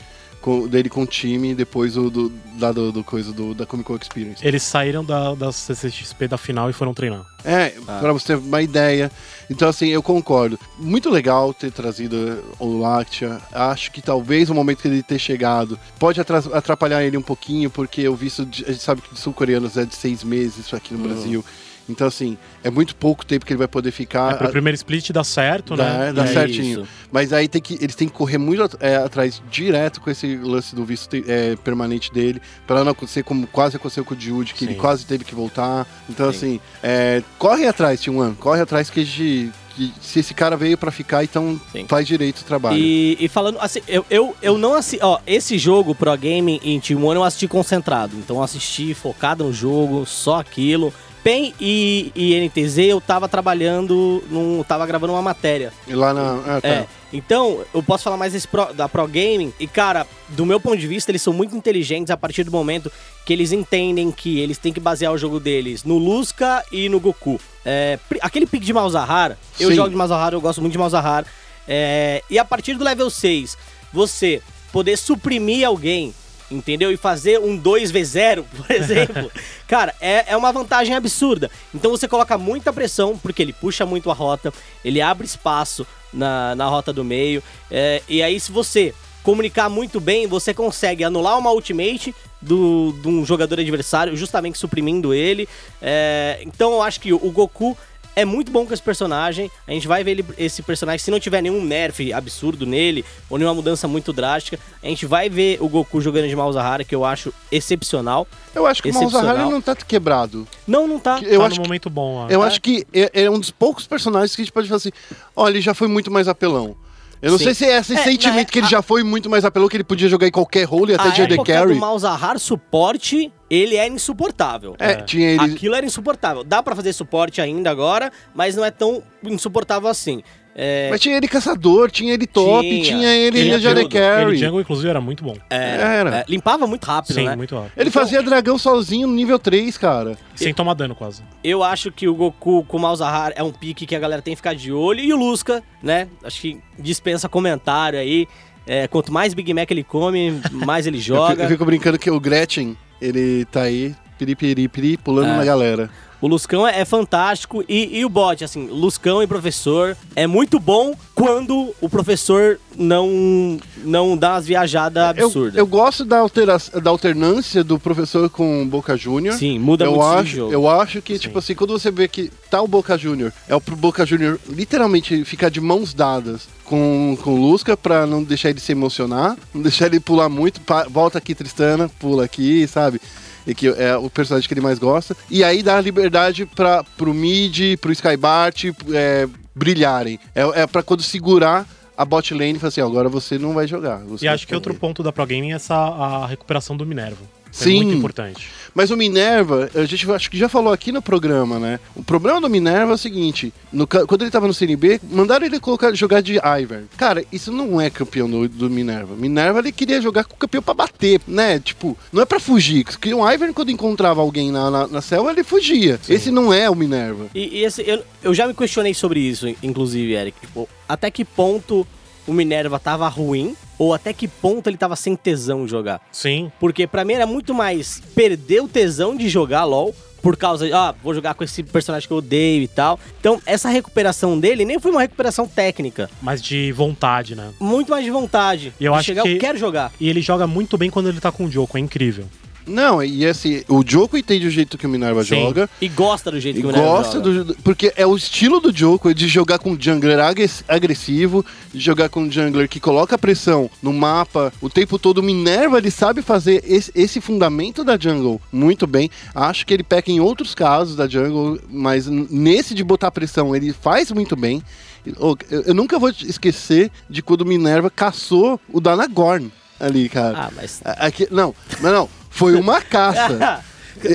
com- 0.49 0.66
dele 0.66 0.88
com 0.88 1.03
o 1.03 1.07
time 1.07 1.55
depois 1.55 1.94
do, 1.94 2.09
do, 2.11 2.32
da, 2.59 2.72
do, 2.72 2.90
do 2.90 3.05
coisa 3.05 3.32
do, 3.32 3.55
da 3.55 3.66
Comic 3.66 3.86
Con 3.86 3.96
Experience. 4.01 4.46
Eles 4.46 4.62
saíram 4.62 5.05
da, 5.05 5.34
da 5.34 5.53
CCXP 5.53 6.26
da 6.28 6.38
final 6.38 6.70
e 6.70 6.72
foram 6.72 6.94
treinar. 6.94 7.26
É, 7.44 7.74
Ah. 7.86 7.99
pra 8.01 8.12
você 8.12 8.28
ter 8.28 8.36
uma 8.36 8.62
ideia. 8.62 9.11
Então, 9.51 9.68
assim, 9.68 9.88
eu 9.88 10.03
concordo. 10.03 10.59
Muito 10.78 11.09
legal 11.11 11.53
ter 11.55 11.70
trazido 11.70 12.42
o 12.59 12.78
Lactia. 12.78 13.38
Acho 13.53 13.92
que 13.92 14.01
talvez 14.03 14.49
o 14.51 14.55
momento 14.55 14.82
que 14.82 14.88
ele 14.88 15.03
ter 15.03 15.18
chegado 15.18 15.78
pode 15.99 16.20
atra- 16.20 16.38
atrapalhar 16.53 17.03
ele 17.05 17.16
um 17.16 17.22
pouquinho, 17.22 17.70
porque 17.70 18.09
o 18.09 18.16
visto, 18.16 18.44
de- 18.46 18.64
a 18.64 18.72
gente 18.72 18.82
sabe 18.82 19.03
que 19.03 19.12
de 19.14 19.20
sul-coreanos 19.20 19.76
é 19.76 19.84
de 19.84 19.94
seis 19.94 20.24
meses 20.24 20.59
isso 20.66 20.74
aqui 20.76 20.94
no 20.94 21.07
Brasil. 21.07 21.44
Então, 21.89 22.07
assim, 22.07 22.36
é 22.62 22.70
muito 22.70 22.95
pouco 22.95 23.24
tempo 23.24 23.47
que 23.47 23.53
ele 23.53 23.59
vai 23.59 23.68
poder 23.68 23.91
ficar. 23.91 24.32
É, 24.32 24.36
pro 24.36 24.51
primeiro 24.51 24.74
split 24.74 25.11
dá 25.11 25.24
certo, 25.24 25.74
Dá, 25.76 25.84
né? 25.84 26.12
dá 26.12 26.22
aí- 26.24 26.32
certinho. 26.34 26.80
isso. 26.82 26.89
Mas 27.11 27.32
aí 27.32 27.49
tem 27.49 27.62
que, 27.62 27.74
eles 27.80 27.95
têm 27.95 28.09
que 28.09 28.14
correr 28.14 28.36
muito 28.39 28.62
at- 28.62 28.76
é, 28.80 28.97
atrás 28.97 29.43
direto 29.51 30.01
com 30.01 30.11
esse 30.11 30.36
lance 30.36 30.74
do 30.74 30.84
visto 30.84 31.16
é, 31.26 31.57
permanente 31.57 32.12
dele, 32.12 32.41
pra 32.66 32.84
não 32.84 32.93
acontecer 32.93 33.22
como 33.22 33.47
quase 33.47 33.76
aconteceu 33.76 34.05
com 34.05 34.14
o 34.14 34.20
Jude, 34.20 34.53
que 34.55 34.64
ele 34.64 34.74
Sim. 34.74 34.78
quase 34.78 35.07
teve 35.07 35.24
que 35.24 35.34
voltar. 35.34 35.86
Então, 36.11 36.30
Sim. 36.30 36.36
assim, 36.36 36.61
é, 36.82 37.22
corre 37.39 37.66
atrás, 37.66 38.01
T1, 38.01 38.34
corre 38.36 38.61
atrás 38.61 38.91
que, 38.91 39.01
a 39.01 39.05
gente- 39.05 39.51
que 39.74 39.93
se 40.03 40.18
esse 40.18 40.34
cara 40.34 40.57
veio 40.57 40.76
pra 40.76 40.91
ficar, 40.91 41.24
então 41.24 41.59
Sim. 41.72 41.86
faz 41.89 42.07
direito 42.07 42.41
o 42.41 42.45
trabalho. 42.45 42.76
E, 42.76 43.16
e 43.18 43.28
falando 43.28 43.59
assim, 43.61 43.80
eu, 43.89 44.05
eu, 44.11 44.36
eu 44.43 44.59
não 44.59 44.74
assisti. 44.74 45.03
Ó, 45.03 45.18
esse 45.26 45.57
jogo 45.57 45.95
Pro 45.95 46.14
Game 46.16 46.61
em 46.62 46.78
Team 46.80 47.03
One 47.05 47.16
eu 47.16 47.24
assisti 47.24 47.49
concentrado. 47.49 48.14
Então 48.16 48.36
eu 48.36 48.43
assisti 48.43 48.93
focado 48.93 49.45
no 49.45 49.53
jogo, 49.53 50.05
só 50.05 50.41
aquilo. 50.41 50.93
PEN 51.22 51.52
e, 51.60 52.12
e 52.14 52.34
NTZ 52.48 52.78
eu 52.78 53.00
tava 53.00 53.28
trabalhando, 53.28 54.22
num, 54.30 54.62
tava 54.62 54.86
gravando 54.86 55.12
uma 55.12 55.22
matéria. 55.22 55.72
E 55.86 55.94
lá 55.94 56.12
na. 56.14 56.34
Ah, 56.46 56.60
tá. 56.60 56.68
É. 56.68 56.86
Então, 57.12 57.64
eu 57.72 57.82
posso 57.82 58.04
falar 58.04 58.16
mais 58.18 58.34
desse 58.34 58.46
pro- 58.46 58.72
da 58.74 58.86
Pro 58.88 59.06
Gaming. 59.08 59.52
E, 59.58 59.66
cara, 59.66 60.06
do 60.28 60.44
meu 60.44 60.60
ponto 60.60 60.76
de 60.76 60.86
vista, 60.86 61.10
eles 61.10 61.22
são 61.22 61.32
muito 61.32 61.56
inteligentes 61.56 62.10
a 62.10 62.16
partir 62.18 62.44
do 62.44 62.50
momento 62.52 62.92
que 63.24 63.32
eles 63.32 63.50
entendem 63.50 64.10
que 64.10 64.38
eles 64.38 64.58
têm 64.58 64.72
que 64.72 64.80
basear 64.80 65.12
o 65.12 65.16
jogo 65.18 65.40
deles 65.40 65.84
no 65.84 65.96
Lusca 65.96 66.62
e 66.70 66.88
no 66.88 67.00
Goku. 67.00 67.40
É, 67.64 67.98
aquele 68.20 68.46
pick 68.46 68.62
de 68.62 68.72
Malzahar, 68.74 69.38
eu 69.58 69.70
Sim. 69.70 69.76
jogo 69.76 69.88
de 69.90 69.96
Malzahar, 69.96 70.32
eu 70.34 70.40
gosto 70.40 70.60
muito 70.60 70.72
de 70.72 70.78
Malzahar. 70.78 71.24
É, 71.66 72.22
e 72.30 72.38
a 72.38 72.44
partir 72.44 72.74
do 72.74 72.84
level 72.84 73.08
6, 73.10 73.56
você 73.92 74.42
poder 74.72 74.96
suprimir 74.98 75.66
alguém, 75.66 76.14
entendeu? 76.51 76.92
E 76.92 76.96
fazer 76.96 77.38
um 77.38 77.61
2v0, 77.61 78.44
por 78.57 78.70
exemplo, 78.70 79.30
cara, 79.66 79.94
é, 80.01 80.32
é 80.32 80.36
uma 80.36 80.53
vantagem 80.53 80.94
absurda. 80.94 81.51
Então 81.74 81.90
você 81.90 82.09
coloca 82.09 82.36
muita 82.38 82.72
pressão, 82.72 83.18
porque 83.18 83.42
ele 83.42 83.53
puxa 83.53 83.84
muito 83.86 84.11
a 84.11 84.14
rota, 84.14 84.53
ele 84.84 85.01
abre 85.01 85.26
espaço 85.26 85.86
na, 86.12 86.55
na 86.55 86.66
rota 86.66 86.92
do 86.92 87.05
meio. 87.05 87.42
é, 87.70 88.03
e 88.09 88.22
aí, 88.22 88.38
se 88.38 88.51
você 88.51 88.94
comunicar 89.22 89.68
muito 89.68 90.01
bem, 90.01 90.26
você 90.26 90.55
consegue 90.55 91.05
anular 91.05 91.38
uma 91.38 91.51
ultimate 91.51 92.14
do, 92.40 92.94
de 93.03 93.09
um 93.09 93.26
jogador 93.26 93.61
adversário, 93.61 94.16
justamente 94.16 94.57
suprimindo 94.59 95.12
ele. 95.12 95.49
É, 95.82 96.40
então 96.46 96.72
eu 96.72 96.82
acho 96.82 97.01
que 97.01 97.12
o 97.12 97.30
Goku 97.30 97.76
é 98.20 98.24
muito 98.24 98.50
bom 98.50 98.66
com 98.66 98.72
esse 98.74 98.82
personagem. 98.82 99.50
A 99.66 99.72
gente 99.72 99.86
vai 99.86 100.02
ver 100.02 100.12
ele- 100.12 100.24
esse 100.36 100.62
personagem, 100.62 100.98
se 100.98 101.10
não 101.10 101.20
tiver 101.20 101.40
nenhum 101.42 101.62
nerf 101.64 102.12
absurdo 102.12 102.66
nele, 102.66 103.04
ou 103.30 103.38
nenhuma 103.38 103.54
mudança 103.54 103.86
muito 103.86 104.12
drástica, 104.12 104.58
a 104.82 104.86
gente 104.86 105.06
vai 105.06 105.28
ver 105.28 105.58
o 105.60 105.68
Goku 105.68 106.00
jogando 106.00 106.28
de 106.28 106.34
Malzahara, 106.36 106.84
que 106.84 106.94
eu 106.94 107.04
acho 107.04 107.32
excepcional. 107.50 108.26
Eu 108.54 108.66
acho 108.66 108.82
que 108.82 108.88
o 108.88 108.90
ele 108.90 109.50
não 109.50 109.60
tá 109.60 109.76
quebrado. 109.76 110.46
Não, 110.66 110.86
não 110.88 110.98
tá. 110.98 111.20
Eu 111.22 111.40
tá 111.40 111.46
acho 111.46 111.56
num 111.56 111.62
que- 111.62 111.68
momento 111.68 111.90
bom, 111.90 112.14
ó. 112.16 112.28
Eu 112.28 112.42
É. 112.42 112.46
acho 112.46 112.60
que 112.60 112.86
é, 112.92 113.22
é 113.24 113.30
um 113.30 113.38
dos 113.38 113.50
poucos 113.50 113.86
personagens 113.86 114.34
que 114.34 114.42
a 114.42 114.44
gente 114.44 114.52
pode 114.52 114.68
falar 114.68 114.76
assim: 114.78 114.90
olha, 115.36 115.52
ele 115.52 115.60
já 115.60 115.74
foi 115.74 115.88
muito 115.88 116.10
mais 116.10 116.28
apelão. 116.28 116.76
Eu 117.20 117.32
não 117.32 117.38
Sim. 117.38 117.44
sei 117.44 117.54
se 117.54 117.64
é 117.64 117.78
esse 117.78 117.94
É, 117.94 118.02
sentimento 118.04 118.36
na- 118.38 118.44
que 118.52 118.58
ele 118.60 118.66
já 118.68 118.80
foi 118.80 119.02
muito 119.02 119.28
mais 119.28 119.44
apelão, 119.44 119.68
que 119.68 119.76
ele 119.76 119.84
podia 119.84 120.08
jogar 120.08 120.26
em 120.28 120.30
qualquer 120.30 120.64
role, 120.64 120.94
até 120.94 121.08
a 121.08 121.10
de 121.10 121.22
AD 121.22 121.36
Carry. 121.44 121.74
do 121.74 121.80
Malzahar 121.80 122.38
suporte, 122.38 123.32
ele 123.50 123.76
é 123.76 123.88
insuportável. 123.88 124.76
É, 124.78 124.96
tinha 124.96 125.30
ele. 125.30 125.40
Aquilo 125.40 125.74
era 125.74 125.84
insuportável. 125.84 126.44
Dá 126.44 126.62
pra 126.62 126.76
fazer 126.76 126.92
suporte 126.92 127.40
ainda 127.40 127.70
agora, 127.70 128.12
mas 128.34 128.54
não 128.54 128.64
é 128.64 128.70
tão 128.70 129.02
insuportável 129.24 129.88
assim. 129.88 130.22
É, 130.61 130.88
Mas 130.90 131.00
tinha 131.00 131.16
ele 131.16 131.28
caçador, 131.28 131.88
tinha 131.88 132.12
ele 132.12 132.26
top, 132.26 132.66
tinha, 132.68 132.82
Tinha. 132.82 133.14
ele 133.14 133.54
AD 133.54 133.62
tudo. 133.62 133.78
Ele 133.78 133.88
Carry. 133.88 134.36
jungle, 134.38 134.61
inclusive, 134.61 134.88
era 134.88 135.00
muito 135.00 135.22
bom. 135.22 135.36
Era. 135.48 136.16
é, 136.18 136.24
limpava 136.28 136.66
muito 136.66 136.84
rápido, 136.84 137.14
Sim, 137.14 137.26
né? 137.26 137.36
muito 137.36 137.54
rápido. 137.54 137.72
Ele 137.76 137.92
fazia 137.92 138.20
dragão 138.24 138.59
sozinho 138.59 139.06
no 139.06 139.14
nível 139.14 139.38
3, 139.38 139.78
cara. 139.78 140.18
Sem 140.34 140.52
tomar 140.52 140.74
dano, 140.74 140.96
quase. 140.96 141.22
Eu 141.44 141.62
acho 141.62 141.92
que 141.92 142.09
o 142.09 142.14
Goku 142.16 142.64
com 142.64 142.76
o 142.76 142.80
Malzahar 142.80 143.32
é 143.36 143.42
um 143.44 143.52
pique 143.52 143.86
que 143.86 143.94
a 143.94 144.00
galera 144.00 144.20
tem 144.20 144.32
que 144.32 144.38
ficar 144.38 144.52
de 144.56 144.72
olho. 144.72 144.98
E 144.98 145.12
o 145.12 145.16
Lusca, 145.16 145.62
né? 145.80 146.09
Acho 146.24 146.40
que 146.40 146.59
dispensa 146.76 147.28
comentário 147.28 147.96
aí. 147.96 148.26
É, 148.66 148.88
quanto 148.88 149.12
mais 149.12 149.34
Big 149.34 149.54
Mac 149.54 149.70
ele 149.70 149.84
come, 149.84 150.40
mais 150.50 150.88
ele 150.88 150.98
joga. 151.00 151.44
eu 151.44 151.48
fico 151.48 151.64
brincando 151.64 152.00
que 152.00 152.11
o 152.11 152.18
Gretchen, 152.18 152.76
ele 153.00 153.44
tá 153.44 153.62
aí, 153.62 153.94
piripiri, 154.18 154.96
pulando 154.96 155.28
É. 155.30 155.36
na 155.36 155.44
galera. 155.44 155.88
O 156.20 156.26
Luscão 156.26 156.66
é, 156.66 156.80
é 156.80 156.84
fantástico. 156.84 157.64
E, 157.68 157.98
e 157.98 158.04
o 158.04 158.08
bot, 158.08 158.42
assim, 158.44 158.66
Luscão 158.66 159.22
e 159.22 159.26
professor 159.26 159.96
é 160.16 160.26
muito 160.26 160.58
bom 160.58 160.94
quando 161.14 161.74
o 161.80 161.88
professor 161.88 162.58
não, 162.76 163.58
não 163.84 164.16
dá 164.16 164.34
umas 164.34 164.46
viajadas 164.46 165.16
Eu, 165.16 165.26
absurdas. 165.26 165.56
eu 165.56 165.66
gosto 165.66 166.04
da, 166.04 166.18
altera 166.18 166.56
da 166.82 166.90
alternância 166.90 167.62
do 167.62 167.78
professor 167.78 168.28
com 168.30 168.62
o 168.62 168.66
Boca 168.66 168.96
Júnior. 168.96 169.34
Sim, 169.34 169.58
muda 169.58 169.84
eu 169.84 169.92
muito 169.92 170.04
acho, 170.04 170.36
jogo. 170.36 170.52
Eu 170.52 170.68
acho 170.68 171.02
que, 171.02 171.18
tipo 171.18 171.38
assim, 171.38 171.54
quando 171.54 171.72
você 171.78 171.90
vê 171.90 172.08
que 172.08 172.30
tá 172.50 172.60
o 172.60 172.68
Boca 172.68 172.96
Júnior, 172.96 173.32
é 173.48 173.54
o 173.54 173.60
pro 173.60 173.76
Boca 173.76 174.04
Júnior 174.06 174.40
literalmente 174.48 175.24
ficar 175.24 175.50
de 175.50 175.60
mãos 175.60 175.92
dadas 175.94 176.48
com, 176.64 177.16
com 177.22 177.34
o 177.34 177.36
Lusca 177.36 177.76
pra 177.76 178.06
não 178.06 178.22
deixar 178.22 178.50
ele 178.50 178.60
se 178.60 178.72
emocionar, 178.72 179.36
não 179.54 179.62
deixar 179.62 179.86
ele 179.86 180.00
pular 180.00 180.28
muito. 180.28 180.60
volta 180.90 181.18
aqui, 181.18 181.34
Tristana, 181.34 181.88
pula 181.98 182.24
aqui, 182.24 182.66
sabe? 182.66 183.00
E 183.49 183.55
que 183.55 183.66
é 183.66 183.96
o 183.96 184.11
personagem 184.11 184.46
que 184.46 184.53
ele 184.53 184.61
mais 184.61 184.78
gosta. 184.78 185.16
E 185.30 185.42
aí 185.42 185.62
dá 185.62 185.80
liberdade 185.80 186.44
pra, 186.44 186.84
pro 186.96 187.14
Mid, 187.14 187.78
pro 187.80 187.90
Skybart 187.90 188.66
é, 188.92 189.26
brilharem. 189.55 190.20
É, 190.34 190.62
é 190.62 190.66
pra 190.66 190.82
quando 190.82 191.03
segurar 191.03 191.66
a 191.96 192.05
bot 192.05 192.32
lane 192.32 192.53
e 192.53 192.59
falou 192.59 192.68
assim: 192.68 192.80
agora 192.80 193.09
você 193.09 193.38
não 193.38 193.55
vai 193.55 193.66
jogar. 193.66 193.99
Você 194.05 194.24
E 194.24 194.28
acho 194.28 194.46
que 194.46 194.55
outro 194.55 194.74
ponto 194.74 195.03
da 195.03 195.11
Pro 195.11 195.26
Gaming 195.26 195.51
é 195.53 195.55
essa 195.55 195.74
a 195.74 196.26
recuperação 196.26 196.76
do 196.76 196.86
Minerva. 196.86 197.24
É 197.49 197.51
Sim. 197.51 197.76
muito 197.76 197.94
importante. 197.94 198.51
Mas 198.79 198.93
o 198.93 198.97
Minerva, 198.97 199.68
a 199.74 199.85
gente 199.85 200.09
acho 200.09 200.31
que 200.31 200.39
já 200.39 200.49
falou 200.49 200.72
aqui 200.72 200.93
no 200.93 201.03
programa, 201.03 201.59
né? 201.59 201.81
O 201.97 202.05
problema 202.05 202.41
do 202.41 202.49
Minerva 202.49 202.93
é 202.93 202.95
o 202.95 202.97
seguinte: 202.97 203.53
no 203.72 203.89
quando 203.89 204.22
ele 204.22 204.31
tava 204.31 204.47
no 204.47 204.55
CNB, 204.55 205.01
mandaram 205.11 205.45
ele 205.45 205.59
colocar, 205.59 205.93
jogar 205.97 206.20
de 206.20 206.35
Ivern. 206.35 206.87
Cara, 206.97 207.24
isso 207.33 207.51
não 207.51 207.81
é 207.81 207.91
campeão 207.91 208.31
do, 208.31 208.49
do 208.49 208.70
Minerva. 208.70 209.16
Minerva 209.16 209.59
ele 209.59 209.72
queria 209.72 210.01
jogar 210.01 210.22
com 210.22 210.35
o 210.35 210.39
campeão 210.39 210.62
pra 210.62 210.74
bater, 210.74 211.20
né? 211.26 211.59
Tipo, 211.59 211.99
não 212.12 212.22
é 212.22 212.24
pra 212.24 212.39
fugir. 212.39 212.85
Porque 212.85 213.12
o 213.12 213.29
Ivern, 213.29 213.53
quando 213.53 213.72
encontrava 213.72 214.20
alguém 214.20 214.53
na, 214.53 214.70
na, 214.70 214.87
na 214.87 215.01
selva, 215.01 215.33
ele 215.33 215.43
fugia. 215.43 215.99
Esse 216.09 216.31
não 216.31 216.53
é 216.53 216.70
o 216.70 216.76
Minerva. 216.76 217.26
E, 217.35 217.59
e 217.59 217.64
esse, 217.64 217.83
eu, 217.85 218.05
eu 218.22 218.33
já 218.33 218.47
me 218.47 218.55
questionei 218.55 218.95
sobre 218.95 219.18
isso, 219.18 219.53
inclusive, 219.61 220.12
Eric. 220.12 220.41
Tipo, 220.41 220.68
até 220.89 221.11
que 221.11 221.24
ponto 221.24 221.85
o 222.29 222.33
Minerva 222.33 222.79
tava 222.79 223.09
ruim 223.09 223.57
ou 223.79 223.95
até 223.95 224.12
que 224.12 224.29
ponto 224.29 224.68
ele 224.68 224.76
tava 224.76 224.95
sem 224.97 225.16
tesão 225.16 225.64
de 225.64 225.70
jogar. 225.70 226.01
Sim. 226.12 226.53
Porque 226.61 226.87
pra 226.87 227.05
mim 227.05 227.14
era 227.14 227.26
muito 227.26 227.55
mais 227.55 228.01
perder 228.14 228.61
o 228.62 228.68
tesão 228.68 229.16
de 229.16 229.29
jogar 229.29 229.64
LoL 229.64 229.95
por 230.20 230.37
causa 230.37 230.66
de, 230.66 230.72
ah, 230.72 230.93
vou 231.03 231.14
jogar 231.14 231.35
com 231.35 231.45
esse 231.45 231.62
personagem 231.62 232.07
que 232.09 232.12
eu 232.12 232.18
odeio 232.18 232.62
e 232.62 232.68
tal. 232.68 232.99
Então, 233.20 233.41
essa 233.47 233.68
recuperação 233.68 234.39
dele 234.39 234.64
nem 234.64 234.79
foi 234.81 234.91
uma 234.91 235.01
recuperação 235.01 235.47
técnica, 235.47 236.11
Mas 236.20 236.43
de 236.43 236.72
vontade, 236.72 237.37
né? 237.37 237.51
muito 237.61 237.91
mais 237.91 238.05
de 238.05 238.11
vontade. 238.11 238.72
E 238.81 238.85
eu 238.85 238.93
de 238.93 238.99
acho 238.99 239.07
chegar, 239.07 239.22
que- 239.22 239.35
eu 239.35 239.39
quero 239.39 239.57
jogar. 239.57 239.93
E 240.01 240.09
ele 240.09 240.20
joga 240.20 240.45
muito 240.47 240.76
bem 240.76 240.91
quando 240.91 241.09
ele 241.09 241.20
tá 241.20 241.31
com 241.31 241.45
o 241.45 241.51
Joko, 241.51 241.79
é 241.79 241.81
incrível. 241.81 242.24
Não, 242.68 243.02
e 243.02 243.26
assim, 243.26 243.62
o 243.68 243.82
Joko 243.86 244.16
entende 244.16 244.46
o 244.46 244.50
jeito 244.50 244.76
que 244.78 244.86
o 244.86 244.88
Minerva 244.88 245.24
Sim. 245.24 245.40
joga. 245.42 245.68
E 245.80 245.88
gosta 245.88 246.30
do 246.30 246.38
jeito 246.38 246.58
E 246.58 246.60
que 246.60 246.66
o 246.66 246.70
Minerva 246.70 246.88
gosta 246.88 247.16
joga. 247.24 247.44
do. 247.44 247.54
Porque 247.56 247.92
é 247.96 248.06
o 248.06 248.14
estilo 248.16 248.60
do 248.60 248.76
Joko 248.76 249.12
de 249.14 249.26
jogar 249.26 249.58
com 249.58 249.70
um 249.72 249.76
jungler 249.80 250.18
agres- 250.20 250.62
agressivo, 250.68 251.44
de 251.72 251.80
jogar 251.80 252.08
com 252.08 252.22
um 252.22 252.30
jungler 252.30 252.68
que 252.68 252.78
coloca 252.78 253.16
pressão 253.18 253.70
no 253.82 253.92
mapa 253.92 254.52
o 254.60 254.68
tempo 254.68 254.98
todo. 254.98 255.18
O 255.18 255.22
Minerva 255.22 255.78
ele 255.78 255.90
sabe 255.90 256.22
fazer 256.22 256.62
esse, 256.66 256.92
esse 256.94 257.20
fundamento 257.20 257.82
da 257.82 257.96
jungle 257.98 258.40
muito 258.52 258.86
bem. 258.86 259.10
Acho 259.34 259.64
que 259.66 259.72
ele 259.74 259.82
peca 259.82 260.10
em 260.10 260.20
outros 260.20 260.54
casos 260.54 260.94
da 260.96 261.08
jungle, 261.08 261.58
mas 261.70 262.06
nesse 262.06 262.74
de 262.74 262.84
botar 262.84 263.10
pressão 263.10 263.54
ele 263.56 263.72
faz 263.72 264.12
muito 264.12 264.36
bem. 264.36 264.62
Eu, 265.06 265.74
nunca 265.74 265.98
vou 265.98 266.10
esquecer 266.10 266.90
de 267.08 267.22
quando 267.22 267.40
o 267.42 267.46
Minerva 267.46 267.88
caçou 267.88 268.60
o 268.70 268.78
Danagorn 268.80 269.50
ali, 269.80 270.08
cara. 270.08 270.38
Ah, 270.38 270.50
mas... 270.54 270.80
Aqui, 270.84 271.26
não, 271.30 271.54
mas 271.80 271.92
não, 271.92 272.08
foi 272.39 272.55
uma 272.55 272.80
caça. 272.80 273.62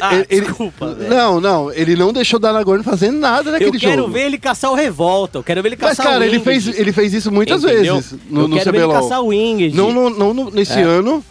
ah, 0.02 0.16
Ele- 0.16 0.26
ele- 0.30 0.42
desculpa, 0.46 0.94
velho. 0.96 1.10
Não, 1.10 1.42
não, 1.42 1.72
ele 1.74 1.96
não 1.96 2.14
deixou 2.14 2.38
o 2.38 2.42
Danagorn 2.42 2.82
fazer 2.84 3.12
nada 3.12 3.50
Eu 3.50 3.54
naquele 3.54 3.78
quero 3.80 4.02
jogo. 4.04 4.14
ver 4.14 4.22
ele 4.28 4.38
caçar 4.38 4.72
o 4.72 4.76
Revolta, 4.76 5.38
eu 5.40 5.44
quero 5.44 5.62
ver 5.62 5.70
ele 5.70 5.78
Mas, 5.80 5.98
caçar 5.98 6.06
cara, 6.14 6.22
o 6.22 6.24
ele 6.24 6.40
fez, 6.40 6.68
ele 6.68 6.94
fez 6.94 7.14
isso 7.14 7.32
muitas 7.32 7.64
Entendeu? 7.64 7.96
vezes 7.96 8.16
no, 8.30 8.42
eu 8.44 8.48
no 8.48 8.56
quero 8.58 8.72
ver 8.72 8.78
ele 8.78 8.88
CBLOL. 8.88 9.02
caçar 9.04 9.22
o 9.22 9.28
Winged. 9.28 9.76
Não, 9.76 9.92
no- 9.92 10.10
não 10.10 10.34
no- 10.34 10.50
nesse 10.52 10.80
É. 10.80 10.84
ano, 10.84 11.24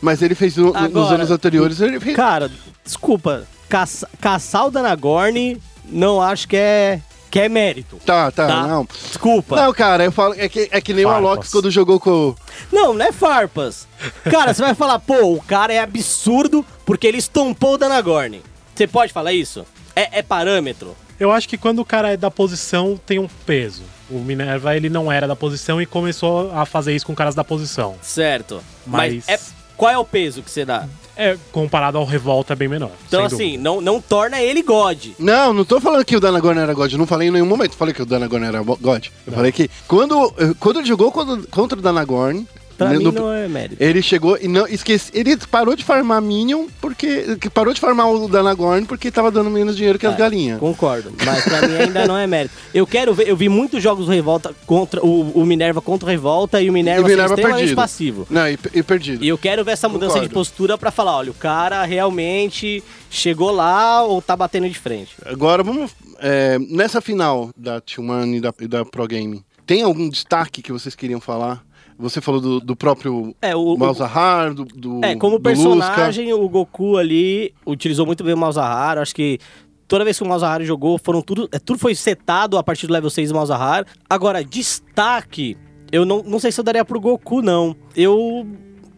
mas 0.00 0.22
ele 0.22 0.34
fez 0.34 0.56
no- 0.56 0.72
nos 0.72 0.76
Agora, 0.76 1.14
anos 1.16 1.30
anteriores. 1.30 1.80
Ele 1.80 2.00
fez... 2.00 2.16
Cara, 2.16 2.50
desculpa, 2.84 3.44
caça, 3.68 4.08
caçar 4.20 4.66
o 4.66 4.70
Danagorn 4.70 5.60
não 5.92 6.22
acho 6.22 6.48
que 6.48 6.56
é, 6.56 7.00
que 7.30 7.38
é 7.40 7.48
mérito. 7.48 7.96
Tá, 8.04 8.30
tá, 8.30 8.46
Tá? 8.46 8.66
não. 8.66 8.86
Desculpa. 9.08 9.56
Não, 9.56 9.72
cara, 9.72 10.04
eu 10.04 10.12
falo, 10.12 10.34
é 10.36 10.48
que, 10.48 10.68
é 10.70 10.80
que 10.80 10.92
nem 10.92 11.04
o 11.04 11.08
Farpas. 11.08 11.26
Alox 11.26 11.50
quando 11.50 11.70
jogou 11.70 12.00
com. 12.00 12.34
Não, 12.72 12.92
não 12.94 13.04
é 13.06 13.12
farpas. 13.12 13.86
Cara, 14.30 14.52
você 14.52 14.62
vai 14.62 14.74
falar, 14.74 14.98
pô, 14.98 15.34
o 15.34 15.40
cara 15.42 15.72
é 15.72 15.78
absurdo 15.78 16.64
porque 16.84 17.06
ele 17.06 17.18
estompou 17.18 17.74
o 17.74 17.78
Danagorn. 17.78 18.42
Você 18.74 18.86
pode 18.86 19.12
falar 19.12 19.32
isso? 19.32 19.64
É, 19.94 20.18
é 20.18 20.22
parâmetro? 20.22 20.96
Eu 21.18 21.30
acho 21.30 21.46
que 21.48 21.58
quando 21.58 21.80
o 21.80 21.84
cara 21.84 22.12
é 22.12 22.16
da 22.16 22.30
posição, 22.30 22.98
tem 23.04 23.18
um 23.18 23.28
peso. 23.46 23.82
O 24.08 24.18
Minerva, 24.18 24.74
ele 24.74 24.88
não 24.88 25.12
era 25.12 25.28
da 25.28 25.36
posição 25.36 25.80
e 25.80 25.86
começou 25.86 26.50
a 26.52 26.64
fazer 26.64 26.96
isso 26.96 27.04
com 27.06 27.14
caras 27.14 27.34
da 27.34 27.44
posição. 27.44 27.94
Certo. 28.02 28.62
Mas, 28.86 29.24
Mas- 29.26 29.28
é, 29.28 29.38
qual 29.76 29.92
é 29.92 29.98
o 29.98 30.04
peso 30.04 30.42
que 30.42 30.50
você 30.50 30.64
dá? 30.64 30.88
É, 31.22 31.36
comparado 31.52 31.98
ao 31.98 32.04
Revolta, 32.06 32.54
é 32.54 32.56
bem 32.56 32.66
menor. 32.66 32.92
Então, 33.06 33.22
assim, 33.26 33.36
dúvida. 33.36 33.62
não, 33.62 33.80
não 33.82 34.00
torna 34.00 34.40
ele 34.40 34.62
God. 34.62 35.08
Não, 35.18 35.52
não 35.52 35.66
tô 35.66 35.78
falando 35.78 36.02
que 36.02 36.16
o 36.16 36.20
Danagorn 36.20 36.58
era 36.58 36.72
God. 36.72 36.92
Eu 36.92 36.98
não 36.98 37.06
falei 37.06 37.28
em 37.28 37.30
nenhum 37.30 37.44
momento. 37.44 37.76
Falei 37.76 37.92
que 37.92 38.00
o 38.00 38.06
Danagorn 38.06 38.46
era 38.46 38.62
God. 38.62 39.08
Eu 39.26 39.32
falei 39.34 39.52
que 39.52 39.68
quando, 39.86 40.32
quando 40.58 40.78
ele 40.78 40.88
jogou 40.88 41.12
contra, 41.12 41.36
contra 41.50 41.78
o 41.78 41.82
Danagorn. 41.82 42.46
Pra 42.88 42.98
mim 42.98 43.04
no- 43.04 43.12
não 43.12 43.32
é 43.32 43.46
mérito. 43.48 43.82
Ele 43.82 44.02
chegou 44.02 44.38
e 44.40 44.48
não 44.48 44.66
esqueci. 44.66 45.10
Ele 45.14 45.36
parou 45.36 45.74
de 45.76 45.84
farmar 45.84 46.20
Minion 46.22 46.66
porque. 46.80 47.36
que 47.40 47.48
Parou 47.50 47.72
de 47.74 47.80
farmar 47.80 48.08
o 48.10 48.28
Danagorn 48.28 48.86
porque 48.86 49.10
tava 49.10 49.30
dando 49.30 49.50
menos 49.50 49.76
dinheiro 49.76 49.98
que 49.98 50.06
as 50.06 50.14
É, 50.14 50.16
galinhas. 50.16 50.58
Concordo, 50.58 51.12
mas 51.24 51.44
pra 51.44 51.66
mim 51.68 51.74
ainda 51.76 52.06
não 52.06 52.16
é 52.16 52.26
mérito. 52.26 52.54
Eu 52.72 52.86
quero 52.86 53.12
ver, 53.14 53.28
eu 53.28 53.36
vi 53.36 53.48
muitos 53.48 53.82
jogos 53.82 54.06
do 54.06 54.12
Revolta 54.12 54.54
contra 54.66 55.04
o, 55.04 55.30
o 55.32 55.44
Minerva 55.46 55.80
contra 55.80 56.06
o 56.06 56.10
Revolta 56.10 56.60
e 56.62 56.70
o 56.70 56.72
Minerva, 56.72 57.00
E 57.00 57.04
o 57.04 57.08
Minerva 57.08 57.34
extremamente 57.34 57.58
perdido. 57.60 57.76
passivo. 57.76 58.26
Não, 58.30 58.48
e, 58.48 58.58
e 58.74 58.82
perdido. 58.82 59.24
E 59.24 59.28
eu 59.28 59.36
quero 59.38 59.64
ver 59.64 59.72
essa 59.72 59.88
mudança 59.88 60.14
Concordo. 60.14 60.28
de 60.28 60.34
postura 60.34 60.78
pra 60.78 60.90
falar, 60.90 61.16
olha, 61.16 61.30
o 61.30 61.34
cara 61.34 61.84
realmente 61.84 62.82
chegou 63.10 63.50
lá 63.50 64.02
ou 64.02 64.20
tá 64.22 64.36
batendo 64.36 64.68
de 64.68 64.78
frente. 64.78 65.16
Agora 65.24 65.62
vamos. 65.62 65.90
é, 66.20 66.58
nessa 66.58 67.00
final 67.00 67.50
da 67.56 67.80
T1 67.80 68.36
e 68.36 68.40
da, 68.40 68.54
e 68.60 68.68
da 68.68 68.84
Pro 68.84 69.06
Game, 69.06 69.42
tem 69.66 69.82
algum 69.82 70.08
destaque 70.08 70.60
que 70.62 70.72
vocês 70.72 70.94
queriam 70.94 71.20
falar? 71.20 71.62
Você 72.00 72.20
falou 72.20 72.40
do, 72.40 72.60
do 72.60 72.74
próprio 72.74 73.34
É, 73.42 73.54
o, 73.54 73.76
Malzahar, 73.76 74.54
do, 74.54 74.64
do. 74.64 75.00
é, 75.04 75.14
como 75.16 75.38
do 75.38 75.48
Lusca. 75.48 75.62
personagem, 75.62 76.32
o 76.32 76.48
Goku 76.48 76.96
ali 76.96 77.52
utilizou 77.66 78.06
muito 78.06 78.24
bem 78.24 78.34
o 78.34 78.38
Malzahar. 78.38 78.98
Acho 78.98 79.14
que 79.14 79.38
toda 79.86 80.04
vez 80.04 80.16
que 80.16 80.22
o 80.24 80.26
Malzahar 80.28 80.62
jogou, 80.62 80.98
foram 80.98 81.20
tudo, 81.22 81.48
é, 81.52 81.58
tudo 81.58 81.78
foi 81.78 81.94
setado 81.94 82.56
a 82.56 82.62
partir 82.62 82.86
do 82.86 82.92
level 82.92 83.10
6 83.10 83.28
do 83.28 83.34
Malzahar. 83.34 83.84
Agora, 84.08 84.42
destaque, 84.44 85.56
eu 85.92 86.04
não, 86.04 86.22
não 86.22 86.38
sei 86.38 86.50
se 86.52 86.58
eu 86.60 86.64
daria 86.64 86.84
pro 86.84 87.00
Goku, 87.00 87.42
não. 87.42 87.76
Eu. 87.94 88.46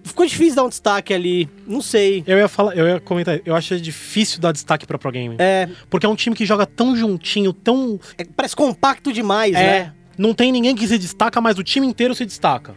Ficou 0.04 0.26
difícil 0.26 0.56
dar 0.56 0.64
um 0.64 0.68
destaque 0.68 1.14
ali, 1.14 1.48
não 1.64 1.80
sei. 1.80 2.24
Eu 2.26 2.36
ia 2.36 2.48
falar, 2.48 2.76
eu 2.76 2.88
ia 2.88 2.98
comentar, 2.98 3.40
eu 3.46 3.54
acho 3.54 3.80
difícil 3.80 4.40
dar 4.40 4.50
destaque 4.50 4.84
pra 4.84 4.98
Pro 4.98 5.12
Game. 5.12 5.36
É, 5.38 5.68
Porque 5.88 6.04
é 6.04 6.08
um 6.08 6.16
time 6.16 6.34
que 6.34 6.44
joga 6.44 6.66
tão 6.66 6.96
juntinho, 6.96 7.52
tão. 7.52 8.00
é- 8.18 8.24
parece 8.24 8.56
compacto 8.56 9.12
demais, 9.12 9.52
né? 9.52 9.92
Não 10.18 10.34
tem 10.34 10.50
ninguém 10.50 10.74
que 10.74 10.86
se 10.88 10.98
destaca, 10.98 11.40
mas 11.40 11.56
o 11.56 11.62
time 11.62 11.86
inteiro 11.86 12.16
se 12.16 12.26
destaca. 12.26 12.74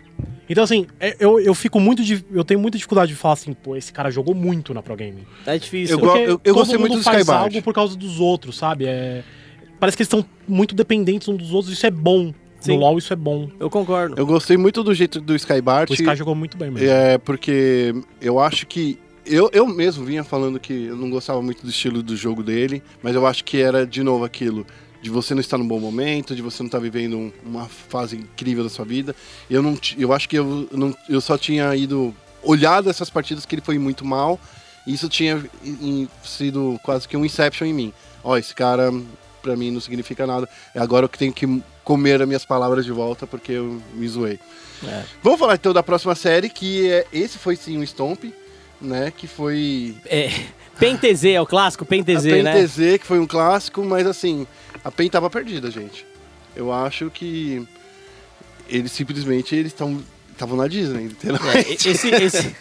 Então, 0.49 0.63
assim, 0.63 0.85
é- 0.99 1.15
eu, 1.19 1.39
eu 1.39 1.53
fico 1.55 1.79
muito. 1.79 2.01
Eu 2.31 2.43
tenho 2.43 2.59
muita 2.59 2.77
dificuldade 2.77 3.11
de 3.11 3.17
falar 3.17 3.33
assim, 3.33 3.53
pô, 3.53 3.75
esse 3.75 3.91
cara 3.91 4.11
jogou 4.11 4.35
muito 4.35 4.73
na 4.73 4.81
Pro 4.83 4.95
Game. 4.95 5.25
É 5.45 5.57
difícil. 5.57 5.99
Eu 5.99 6.15
eu 6.27 6.37
todo 6.39 6.53
gostei 6.53 6.77
muito 6.77 6.97
do 6.97 7.03
faz 7.03 7.17
Skybart. 7.19 7.43
algo 7.43 7.61
por 7.61 7.73
causa 7.73 7.95
dos 7.95 8.19
outros, 8.19 8.57
sabe? 8.57 8.85
É, 8.85 9.23
parece 9.79 9.97
que 9.97 10.03
eles 10.03 10.07
estão 10.13 10.25
muito 10.47 10.75
dependentes 10.75 11.27
uns 11.27 11.37
dos 11.37 11.53
outros, 11.53 11.73
isso 11.73 11.85
é 11.85 11.91
bom. 11.91 12.33
Sim. 12.59 12.73
No 12.73 12.79
LoL 12.79 12.97
isso 12.97 13.13
é 13.13 13.15
bom. 13.15 13.49
Eu 13.59 13.69
concordo. 13.69 14.15
Eu 14.17 14.25
gostei 14.25 14.57
muito 14.57 14.83
do 14.83 14.93
jeito 14.93 15.21
do 15.21 15.35
Skybart. 15.35 15.89
O 15.89 15.93
Sky 15.93 16.15
jogou 16.15 16.33
muito 16.33 16.57
bem 16.57 16.71
mesmo. 16.71 16.87
É, 16.89 17.17
porque 17.17 17.93
eu 18.21 18.39
acho 18.39 18.65
que. 18.65 18.97
Eu, 19.25 19.49
eu 19.53 19.65
mesmo 19.65 20.05
vinha 20.05 20.23
falando 20.23 20.59
que 20.59 20.85
eu 20.85 20.95
não 20.95 21.09
gostava 21.09 21.41
muito 21.41 21.63
do 21.63 21.69
estilo 21.69 22.03
do 22.03 22.15
jogo 22.15 22.43
dele, 22.43 22.83
mas 23.01 23.15
eu 23.15 23.25
acho 23.25 23.43
que 23.43 23.59
era, 23.59 23.85
de 23.85 24.03
novo, 24.03 24.23
aquilo. 24.23 24.65
De 25.05 25.11
você 25.11 25.35
não 25.35 25.39
estar 25.39 25.55
num 25.59 25.67
bom 25.67 25.79
momento, 25.79 26.35
de 26.35 26.41
você 26.41 26.63
não 26.63 26.65
estar 26.67 26.79
vivendo 26.79 27.15
um- 27.15 27.31
uma 27.45 27.67
fase 27.67 28.15
incrível 28.15 28.63
da 28.63 28.71
sua 28.71 28.83
vida. 28.83 29.15
Eu, 29.47 29.61
não, 29.61 29.77
eu 29.99 30.11
acho 30.11 30.27
que 30.27 30.35
eu, 30.35 30.67
não, 30.71 30.97
eu 31.07 31.21
só 31.21 31.37
tinha 31.37 31.75
ido. 31.75 32.11
olhado 32.41 32.89
essas 32.89 33.07
partidas 33.07 33.45
que 33.45 33.53
ele 33.53 33.61
foi 33.61 33.77
muito 33.77 34.03
mal. 34.03 34.39
E 34.87 34.93
isso 34.95 35.07
tinha 35.07 35.43
em- 35.63 36.07
sido 36.23 36.79
quase 36.83 37.07
que 37.07 37.15
um 37.15 37.23
Inception 37.23 37.67
em 37.67 37.73
mim. 37.73 37.93
Ó, 38.23 38.35
esse 38.35 38.55
cara, 38.55 38.91
pra 39.43 39.55
mim, 39.55 39.69
não 39.69 39.79
significa 39.79 40.25
nada. 40.25 40.49
É 40.73 40.79
agora 40.79 41.07
que 41.07 41.15
eu 41.15 41.19
tenho 41.19 41.33
que 41.33 41.61
comer 41.83 42.19
as 42.19 42.27
minhas 42.27 42.43
palavras 42.43 42.83
de 42.83 42.91
volta 42.91 43.27
porque 43.27 43.51
eu 43.51 43.79
me 43.93 44.07
zoei. 44.07 44.39
É. 44.87 45.03
Vamos 45.21 45.39
falar 45.39 45.53
então 45.53 45.71
da 45.71 45.83
próxima 45.83 46.15
série, 46.15 46.49
que 46.49 46.89
é, 46.89 47.05
esse 47.13 47.37
foi 47.37 47.55
sim 47.55 47.77
um 47.77 47.83
Stomp, 47.85 48.23
né? 48.81 49.11
Que 49.15 49.27
foi 49.27 49.95
É, 50.07 50.31
Pen 50.79 50.97
TZ 50.97 51.25
é 51.25 51.41
o 51.41 51.45
clássico 51.45 51.85
Pen 51.85 52.01
a 52.01 52.05
TZ, 52.05 52.23
PEN 52.23 52.43
né? 52.43 52.63
TZ, 52.63 52.97
que 52.99 53.05
foi 53.05 53.19
um 53.19 53.27
clássico, 53.27 53.83
mas 53.83 54.05
assim, 54.07 54.45
a 54.85 54.91
PEN 54.91 55.09
tava 55.09 55.29
perdida, 55.29 55.69
gente. 55.71 56.05
Eu 56.55 56.71
acho 56.71 57.09
que 57.09 57.67
eles 58.69 58.91
simplesmente 58.91 59.55
eles 59.55 59.73
estão 59.73 59.99
estavam 60.31 60.55
na 60.57 60.67
Disney, 60.67 61.05
É, 61.05 61.07
literalmente. 61.07 61.89
esse, 61.89 62.09
esse, 62.09 62.55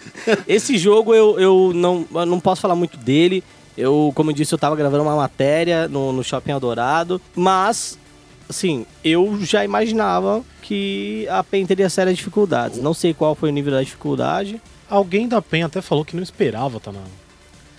esse 0.47 0.79
jogo 0.79 1.13
eu, 1.15 1.39
eu, 1.41 1.73
não, 1.75 2.07
eu 2.15 2.27
não 2.27 2.41
posso 2.41 2.61
falar 2.61 2.75
muito 2.75 2.97
dele. 2.97 3.43
Eu, 3.77 4.13
como 4.15 4.31
eu 4.31 4.35
disse, 4.35 4.55
eu 4.55 4.59
tava 4.59 4.77
gravando 4.77 5.03
uma 5.03 5.17
matéria 5.17 5.89
no, 5.89 6.13
no 6.13 6.23
Shopping 6.23 6.53
Eldorado, 6.53 7.21
mas, 7.35 7.99
assim, 8.49 8.87
eu 9.03 9.39
já 9.45 9.65
imaginava 9.65 10.45
que 10.63 11.27
a 11.29 11.43
PEN 11.43 11.67
teria 11.67 11.91
sérias 11.91 12.17
dificuldades. 12.17 12.79
Não 12.79 12.95
sei 12.95 13.13
qual 13.13 13.35
foi 13.35 13.49
o 13.49 13.53
nível 13.53 13.73
da 13.73 13.83
dificuldade. 13.83 14.63
Alguém 14.89 15.27
da 15.27 15.43
PEN 15.43 15.65
até 15.65 15.83
falou 15.83 16.05
que 16.05 16.15
não 16.15 16.23
esperava, 16.23 16.79
tá? 16.79 16.93
Não. 16.93 17.03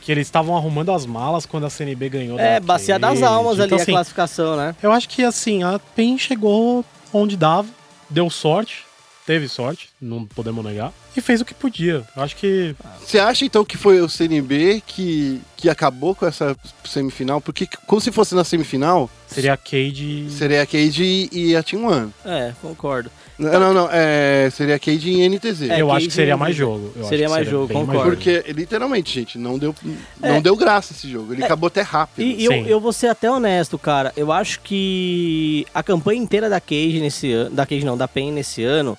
Que 0.06 0.12
eles 0.12 0.28
estavam 0.28 0.56
arrumando 0.56 0.92
as 0.92 1.06
malas 1.06 1.46
quando 1.46 1.66
a 1.66 1.70
CNB 1.70 2.10
ganhou. 2.10 2.40
É, 2.40 2.60
da 2.60 2.66
bacia 2.66 3.00
das 3.00 3.22
almas 3.24 3.60
ali 3.60 3.66
Então, 3.66 3.78
a 3.80 3.82
assim, 3.82 3.92
classificação, 3.92 4.56
né? 4.56 4.76
Eu 4.82 4.92
acho 4.92 5.10
que 5.10 5.24
assim, 5.24 5.64
a 5.64 5.80
PEN 5.80 6.18
chegou 6.18 6.86
onde 7.12 7.36
dava, 7.36 7.68
deu 8.10 8.30
sorte, 8.30 8.86
teve 9.26 9.48
sorte, 9.48 9.90
não 10.00 10.26
podemos 10.26 10.64
negar, 10.64 10.94
e 11.18 11.22
fez 11.22 11.42
o 11.42 11.46
que 11.46 11.54
podia. 11.54 12.04
Eu 12.16 12.22
acho 12.24 12.36
que 12.36 12.76
Você 13.04 13.18
acha 13.18 13.46
então 13.46 13.66
que 13.66 13.78
foi 13.78 14.00
o 14.00 14.08
CNB 14.08 14.84
que, 14.86 15.42
que 15.58 15.70
acabou 15.70 16.14
com 16.14 16.26
essa 16.26 16.56
semifinal? 16.84 17.42
Porque 17.42 17.68
como 17.88 18.00
se 18.00 18.12
fosse 18.12 18.36
na 18.36 18.44
semifinal, 18.44 19.10
Seria 19.28 19.54
a 19.54 19.58
Cade. 19.58 20.28
Seria 20.30 20.62
a 20.62 20.66
Cade 20.66 21.30
e 21.32 21.56
a 21.56 21.64
Team 21.64 21.86
One. 21.86 22.14
É, 22.24 22.54
concordo. 22.62 23.10
Não, 23.38 23.60
não, 23.60 23.74
não. 23.74 23.90
É, 23.92 24.50
seria 24.52 24.76
a 24.76 24.80
Cade 24.80 25.10
e 25.12 25.30
NTZ. 25.30 25.64
É, 25.70 25.82
eu 25.82 25.88
acho 25.90 25.96
Cade 25.96 26.08
que 26.08 26.14
seria 26.14 26.38
mais 26.38 26.56
jogo. 26.56 26.92
Eu 26.96 27.02
acho 27.02 27.10
Seria 27.10 27.30
mais 27.30 27.48
jogo, 27.48 27.74
concordo. 27.74 28.12
Porque, 28.12 28.44
literalmente, 28.50 29.14
gente, 29.14 29.38
não 29.38 29.58
deu, 29.60 29.76
É. 30.22 30.30
não 30.32 30.42
deu 30.42 30.56
graça 30.56 30.94
esse 30.94 31.10
jogo. 31.10 31.34
Ele 31.34 31.44
acabou 31.44 31.68
até 31.68 31.82
rápido. 31.82 32.24
E, 32.26 32.46
eu, 32.46 32.52
eu 32.54 32.80
vou 32.80 32.94
ser 32.94 33.08
até 33.08 33.30
honesto, 33.30 33.78
cara. 33.78 34.14
Eu 34.16 34.32
acho 34.32 34.62
que 34.62 35.66
a 35.74 35.84
campanha 35.84 36.22
inteira 36.22 36.50
da 36.50 36.62
Cage 36.62 37.00
nesse 37.02 37.32
ano. 37.32 37.50
Da 37.56 37.66
Cage 37.66 37.86
não, 37.86 37.98
da 37.98 38.08
PEN 38.08 38.32
nesse 38.32 38.64
ano 38.64 38.98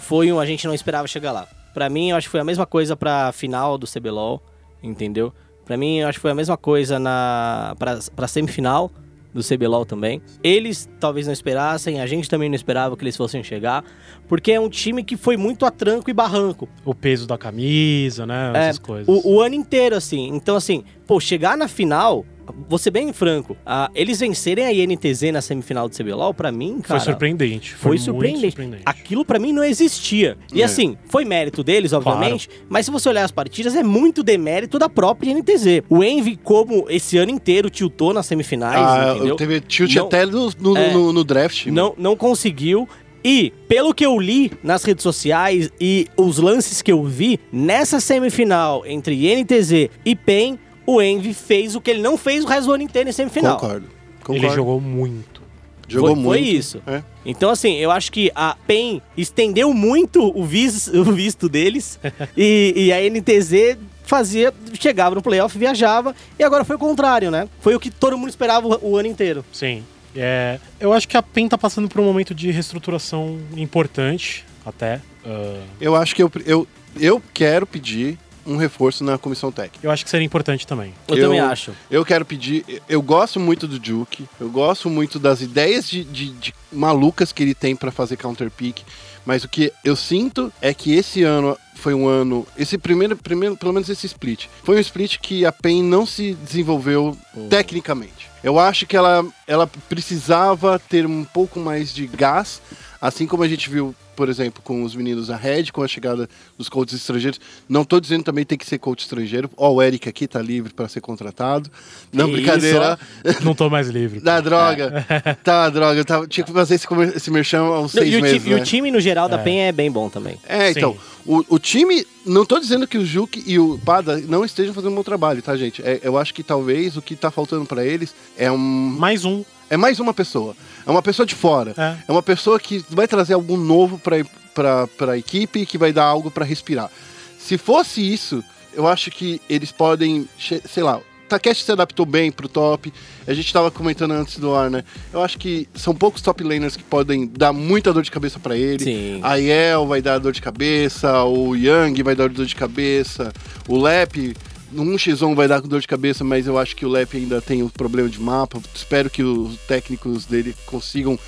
foi 0.00 0.32
um. 0.32 0.40
A 0.40 0.46
gente 0.46 0.66
não 0.66 0.74
esperava 0.74 1.06
chegar 1.06 1.32
lá. 1.32 1.46
Pra 1.74 1.90
mim, 1.90 2.10
eu 2.10 2.16
acho 2.16 2.28
que 2.28 2.30
foi 2.32 2.40
a 2.40 2.44
mesma 2.44 2.64
coisa 2.64 2.96
pra 2.96 3.32
final 3.32 3.76
do 3.76 3.86
CBLOL, 3.86 4.40
entendeu? 4.82 5.32
Pra 5.66 5.76
mim, 5.76 5.98
eu 5.98 6.08
acho 6.08 6.18
que 6.18 6.22
foi 6.22 6.30
a 6.30 6.34
mesma 6.34 6.56
coisa 6.56 6.98
na 6.98 7.74
pra, 7.78 7.98
pra 8.14 8.28
semifinal 8.28 8.90
do 9.34 9.42
CBLOL 9.42 9.84
também. 9.84 10.22
Eles 10.42 10.88
talvez 11.00 11.26
não 11.26 11.32
esperassem, 11.32 12.00
a 12.00 12.06
gente 12.06 12.30
também 12.30 12.48
não 12.48 12.54
esperava 12.54 12.96
que 12.96 13.02
eles 13.02 13.16
fossem 13.16 13.42
chegar, 13.42 13.84
porque 14.28 14.52
é 14.52 14.60
um 14.60 14.68
time 14.68 15.02
que 15.02 15.16
foi 15.16 15.36
muito 15.36 15.66
a 15.66 15.70
tranco 15.70 16.08
e 16.08 16.12
barranco. 16.14 16.68
O 16.84 16.94
peso 16.94 17.26
da 17.26 17.36
camisa, 17.36 18.24
né? 18.24 18.52
É, 18.54 18.58
Essas 18.68 18.78
coisas. 18.78 19.08
O, 19.08 19.34
o 19.34 19.40
ano 19.40 19.56
inteiro, 19.56 19.96
assim. 19.96 20.28
Então, 20.28 20.56
assim, 20.56 20.84
pô, 21.06 21.18
chegar 21.18 21.56
na 21.58 21.66
final, 21.66 22.24
vou 22.68 22.78
ser 22.78 22.90
bem 22.90 23.12
franco, 23.12 23.56
ah, 23.64 23.90
eles 23.94 24.20
vencerem 24.20 24.64
a 24.66 24.72
INTZ 24.72 25.32
na 25.32 25.40
semifinal 25.40 25.88
do 25.88 25.96
CBLOL, 25.96 26.32
pra 26.34 26.50
mim, 26.52 26.80
cara. 26.82 27.00
Foi 27.00 27.12
surpreendente. 27.12 27.70
Foi, 27.74 27.78
Foi, 27.78 27.90
muito 27.92 28.04
surpreendente. 28.04 28.46
surpreendente. 28.48 28.82
Aquilo 28.86 29.24
pra 29.24 29.38
mim 29.38 29.52
não 29.52 29.64
existia. 29.64 30.36
E 30.52 30.62
É. 30.62 30.64
assim, 30.64 30.96
foi 31.08 31.24
mérito 31.24 31.62
deles, 31.62 31.92
obviamente, 31.92 32.48
mas 32.68 32.86
se 32.86 32.92
você 32.92 33.08
olhar 33.08 33.24
as 33.24 33.30
partidas, 33.30 33.74
é 33.74 33.82
muito 33.82 34.22
demérito 34.22 34.78
da 34.78 34.88
própria 34.88 35.30
NTZ. 35.32 35.82
O 35.88 36.02
Envy, 36.04 36.36
como 36.36 36.86
esse 36.88 37.16
ano 37.18 37.30
inteiro 37.30 37.70
tiltou 37.70 38.12
nas 38.12 38.26
semifinais, 38.26 38.78
Ah, 38.78 39.14
entendeu? 39.16 39.36
teve 39.36 39.60
tilt 39.60 39.94
Não- 39.94 40.06
até 40.06 40.26
no, 40.26 40.50
no, 40.58 40.76
É. 40.76 40.92
no- 40.92 41.12
no 41.12 41.24
draft. 41.24 41.66
não, 41.66 41.94
não 41.96 42.16
conseguiu. 42.16 42.88
E, 43.26 43.54
pelo 43.66 43.94
que 43.94 44.04
eu 44.04 44.18
li 44.20 44.52
nas 44.62 44.84
redes 44.84 45.02
sociais 45.02 45.70
e 45.80 46.06
os 46.14 46.36
lances 46.36 46.82
que 46.82 46.92
eu 46.92 47.02
vi, 47.04 47.40
nessa 47.50 47.98
semifinal 47.98 48.84
entre 48.86 49.14
INTZ 49.14 49.88
e 50.04 50.14
PEN, 50.14 50.58
o 50.86 51.00
Envy 51.02 51.32
fez 51.34 51.74
o 51.74 51.80
que 51.80 51.90
ele 51.90 52.02
não 52.02 52.16
fez 52.16 52.44
o 52.44 52.46
resto 52.46 52.66
do 52.66 52.72
ano 52.72 52.82
inteiro 52.82 53.08
em 53.08 53.12
semifinal. 53.12 53.56
Concordo. 53.58 53.86
Concordo. 54.22 54.46
Ele 54.46 54.54
jogou 54.54 54.80
muito. 54.80 55.42
Jogou 55.86 56.10
foi, 56.10 56.16
muito. 56.16 56.28
foi 56.28 56.40
isso. 56.40 56.82
É. 56.86 57.02
Então, 57.26 57.50
assim, 57.50 57.74
eu 57.76 57.90
acho 57.90 58.10
que 58.10 58.32
a 58.34 58.56
PEN 58.66 59.02
estendeu 59.16 59.72
muito 59.74 60.32
o, 60.38 60.42
vis- 60.44 60.88
o 60.92 61.04
visto 61.04 61.48
deles 61.48 61.98
e, 62.36 62.72
e 62.74 62.92
a 62.92 62.98
NTZ 63.10 63.76
fazia, 64.02 64.52
chegava 64.78 65.14
no 65.14 65.22
playoff, 65.22 65.56
viajava, 65.58 66.14
e 66.38 66.42
agora 66.44 66.64
foi 66.64 66.76
o 66.76 66.78
contrário, 66.78 67.30
né? 67.30 67.48
Foi 67.60 67.74
o 67.74 67.80
que 67.80 67.90
todo 67.90 68.16
mundo 68.18 68.28
esperava 68.30 68.66
o, 68.66 68.92
o 68.92 68.96
ano 68.96 69.08
inteiro. 69.08 69.44
Sim. 69.52 69.82
É, 70.16 70.58
eu 70.78 70.92
acho 70.92 71.08
que 71.08 71.16
a 71.16 71.22
PEN 71.22 71.48
tá 71.48 71.58
passando 71.58 71.88
por 71.88 72.00
um 72.00 72.04
momento 72.04 72.34
de 72.34 72.50
reestruturação 72.50 73.38
importante, 73.56 74.44
até. 74.64 75.00
Ah, 75.26 75.58
Eu 75.80 75.96
acho 75.96 76.14
que 76.14 76.22
eu, 76.22 76.30
eu, 76.46 76.66
eu 76.98 77.20
quero 77.32 77.66
pedir 77.66 78.18
um 78.46 78.56
reforço 78.56 79.02
na 79.04 79.16
comissão 79.18 79.50
técnica. 79.52 79.78
eu 79.86 79.90
acho 79.90 80.04
que 80.04 80.10
seria 80.10 80.24
importante 80.26 80.66
também. 80.66 80.94
Eu, 81.08 81.16
também 81.20 81.40
acho. 81.40 81.72
Eu 81.90 82.04
quero 82.04 82.24
pedir. 82.24 82.64
Eu 82.88 83.00
gosto 83.02 83.38
muito 83.40 83.66
do 83.66 83.78
Duke. 83.78 84.26
Eu 84.40 84.48
gosto 84.50 84.88
muito 84.90 85.18
das 85.18 85.40
ideias 85.40 85.88
de, 85.88 86.04
de- 86.04 86.30
de 86.30 86.54
malucas 86.72 87.32
que 87.32 87.42
ele 87.42 87.54
tem 87.54 87.74
pra 87.76 87.90
fazer 87.90 88.16
counter 88.16 88.50
pick. 88.50 88.78
Mas 89.26 89.42
o 89.44 89.48
que 89.48 89.72
eu 89.82 89.96
sinto 89.96 90.52
é 90.60 90.74
que 90.74 90.92
esse 90.94 91.22
ano 91.22 91.56
foi 91.76 91.94
um 91.94 92.06
ano. 92.06 92.46
Esse 92.58 92.76
primeiro, 92.76 93.16
primeiro 93.16 93.56
pelo 93.56 93.72
menos 93.72 93.88
esse 93.88 94.06
split. 94.06 94.46
Foi 94.62 94.76
um 94.76 94.80
split 94.80 95.18
que 95.18 95.46
a 95.46 95.52
PEN 95.52 95.82
não 95.82 96.04
se 96.04 96.34
desenvolveu 96.34 97.16
tecnicamente. 97.48 98.28
Eu 98.42 98.58
acho 98.58 98.86
que 98.86 98.94
ela, 98.94 99.24
ela 99.46 99.66
precisava 99.88 100.78
ter 100.78 101.06
um 101.06 101.24
pouco 101.24 101.58
mais 101.58 101.94
de 101.94 102.06
gás, 102.06 102.60
assim 103.06 103.26
como 103.26 103.42
a 103.42 103.48
gente 103.48 103.68
viu, 103.68 103.94
por 104.16 104.28
exemplo, 104.28 104.62
com 104.62 104.82
os 104.82 104.94
meninos 104.94 105.26
da 105.26 105.36
Red, 105.36 105.64
com 105.72 105.82
a 105.82 105.88
chegada 105.88 106.28
dos 106.56 106.68
coaches 106.68 106.94
estrangeiros. 106.94 107.38
Não 107.68 107.84
tô 107.84 108.00
dizendo 108.00 108.24
também 108.24 108.44
tem 108.44 108.56
que 108.56 108.64
ser 108.64 108.78
coach 108.78 109.00
estrangeiro. 109.02 109.50
Ó, 109.56 109.72
o 109.74 109.82
Eric 109.82 110.08
aqui 110.08 110.26
tá 110.26 110.40
livre 110.40 110.72
para 110.72 110.88
ser 110.88 111.00
contratado. 111.02 111.70
Não, 112.12 112.26
Que 112.26 112.32
brincadeira. 112.36 112.98
Não 113.42 113.54
tô 113.54 113.68
mais 113.68 113.88
livre. 113.88 114.20
Da 114.20 114.40
droga. 114.42 115.04
Tá, 115.44 115.68
droga. 115.68 116.04
Tava, 116.04 116.26
tinha 116.26 116.44
que 116.44 116.52
fazer 116.52 116.76
esse, 116.76 116.86
esse 117.14 117.30
merchan 117.30 117.60
há 117.62 117.80
uns 117.80 117.94
Não, 117.94 118.02
seis 118.02 118.14
e, 118.14 118.16
o 118.16 118.22
meses, 118.22 118.42
ti- 118.42 118.48
e 118.50 118.54
o 118.54 118.58
né? 118.58 118.64
time, 118.64 118.90
no 118.90 119.00
geral, 119.00 119.28
da 119.28 119.36
É. 119.38 119.42
PEN 119.42 119.60
é 119.66 119.72
bem 119.72 119.90
bom 119.90 120.08
também. 120.08 120.38
É, 120.46 120.72
Sim. 120.72 120.78
então, 120.78 120.96
o, 121.26 121.44
o 121.50 121.58
time, 121.58 122.06
não 122.24 122.46
tô 122.46 122.58
dizendo 122.58 122.86
que 122.86 122.96
o 122.96 123.04
Juque 123.04 123.42
e 123.46 123.58
o 123.58 123.78
Pada 123.84 124.16
não 124.18 124.44
estejam 124.44 124.72
fazendo 124.72 124.92
um 124.92 124.96
bom 124.96 125.02
trabalho, 125.02 125.42
tá, 125.42 125.54
gente? 125.56 125.82
É, 125.82 126.00
eu 126.02 126.16
acho 126.16 126.32
que 126.32 126.42
talvez 126.42 126.96
o 126.96 127.02
que 127.02 127.14
tá 127.16 127.30
faltando 127.30 127.66
pra 127.66 127.84
eles 127.84 128.14
é 128.38 128.50
um 128.50 128.56
Mais 128.56 129.24
um. 129.24 129.44
É 129.74 129.76
mais 129.76 129.98
uma 129.98 130.14
pessoa. 130.14 130.56
É 130.86 130.90
uma 130.90 131.02
pessoa 131.02 131.26
de 131.26 131.34
fora. 131.34 131.74
É. 131.76 131.96
É 132.08 132.12
uma 132.12 132.22
pessoa 132.22 132.60
que 132.60 132.84
vai 132.88 133.08
trazer 133.08 133.34
algo 133.34 133.56
novo 133.56 133.98
pra, 133.98 134.16
pra, 134.54 134.86
pra 134.86 135.18
equipe 135.18 135.60
e 135.60 135.66
que 135.66 135.76
vai 135.76 135.92
dar 135.92 136.04
algo 136.04 136.30
pra 136.30 136.44
respirar. 136.44 136.90
Se 137.38 137.58
fosse 137.58 138.00
isso, 138.00 138.42
eu 138.72 138.86
acho 138.86 139.10
que 139.10 139.40
eles 139.50 139.72
podem, 139.72 140.28
sei 140.38 140.82
lá, 140.82 141.00
Takeshi 141.28 141.64
se 141.64 141.72
adaptou 141.72 142.06
bem 142.06 142.30
pro 142.30 142.48
top. 142.48 142.92
A 143.26 143.34
gente 143.34 143.52
tava 143.52 143.70
comentando 143.70 144.12
antes 144.12 144.38
do 144.38 144.54
ar, 144.54 144.70
né? 144.70 144.84
Eu 145.12 145.22
acho 145.22 145.38
que 145.38 145.68
são 145.74 145.92
poucos 145.92 146.22
top 146.22 146.44
laners 146.44 146.76
que 146.76 146.84
podem 146.84 147.26
dar 147.26 147.52
muita 147.52 147.92
dor 147.92 148.02
de 148.02 148.10
cabeça 148.10 148.38
pra 148.38 148.56
ele. 148.56 148.84
Sim. 148.84 149.20
A 149.22 149.34
Yel 149.34 149.86
vai 149.86 150.00
dar 150.00 150.18
dor 150.18 150.32
de 150.32 150.40
cabeça, 150.40 151.24
o 151.24 151.56
Yang 151.56 152.02
vai 152.02 152.14
dar 152.14 152.28
dor 152.28 152.46
de 152.46 152.54
cabeça, 152.54 153.32
o 153.66 153.76
Lep 153.76 154.36
no 154.74 154.84
1x1 154.84 155.34
vai 155.34 155.48
dar 155.48 155.60
dor 155.60 155.80
de 155.80 155.86
cabeça, 155.86 156.24
mas 156.24 156.46
eu 156.46 156.58
acho 156.58 156.74
que 156.74 156.84
o 156.84 156.88
Lep 156.88 157.16
ainda 157.16 157.40
tem 157.40 157.62
o 157.62 157.70
problema 157.70 158.08
de 158.08 158.20
mapa. 158.20 158.60
Espero 158.74 159.08
que 159.08 159.22
os 159.22 159.56
técnicos 159.60 160.26
dele 160.26 160.54
consigam 160.66 161.18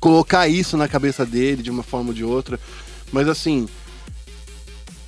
colocar 0.00 0.48
isso 0.48 0.76
na 0.76 0.88
cabeça 0.88 1.24
dele 1.24 1.62
de 1.62 1.70
uma 1.70 1.82
forma 1.82 2.08
ou 2.08 2.14
de 2.14 2.24
outra. 2.24 2.58
Mas 3.12 3.28
assim, 3.28 3.68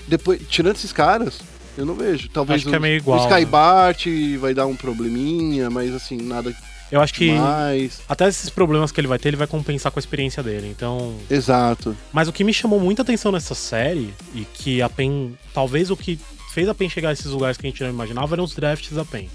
depois, 0.07 0.41
tirando 0.49 0.77
esses 0.77 0.93
caras, 0.93 1.41
eu 1.77 1.85
não 1.85 1.95
vejo. 1.95 2.29
Talvez 2.31 2.61
Acho 2.63 2.71
que 2.71 2.75
é 2.75 2.79
o, 2.79 2.83
meio 2.83 2.97
igual, 2.97 3.21
o 3.21 3.23
Sky 3.23 3.41
né? 3.41 3.47
Bart 3.47 4.07
vai 4.41 4.55
dar 4.55 4.67
um 4.67 4.75
probleminha, 4.75 5.69
mas 5.69 5.95
assim, 5.95 6.17
nada 6.17 6.55
Eu 6.91 7.01
acho 7.01 7.13
que 7.13 7.33
até 8.09 8.27
esses 8.27 8.49
problemas 8.49 8.91
que 8.91 9.01
ele 9.01 9.09
vai 9.09 9.19
ter, 9.19 9.29
ele 9.29 9.37
vai 9.37 9.47
compensar 9.47 9.93
com 9.93 9.99
a 9.99 10.01
experiência 10.01 10.43
dele. 10.43 10.69
Então. 10.69 11.15
Exato. 11.31 11.97
Mas 12.13 12.29
o 12.29 12.33
que 12.33 12.45
me 12.45 12.55
chamou 12.55 12.81
muita 12.81 13.03
atenção 13.03 13.31
nessa 13.31 13.55
série, 13.55 14.15
e 14.35 14.45
que 14.55 14.81
a 14.81 14.89
PEN. 14.89 15.35
Talvez 15.53 15.91
o 15.91 15.97
que 15.97 16.19
fez 16.53 16.69
a 16.69 16.75
PEN 16.75 16.89
chegar 16.89 17.11
a 17.11 17.13
esses 17.13 17.27
lugares 17.27 17.57
que 17.57 17.67
a 17.67 17.71
gente 17.71 17.83
não 17.83 17.91
imaginava 17.91 18.35
eram 18.35 18.45
os 18.45 18.55
drafts 18.55 18.93
da 18.93 19.05
PEN. 19.05 19.29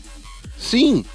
Sim, 0.57 1.05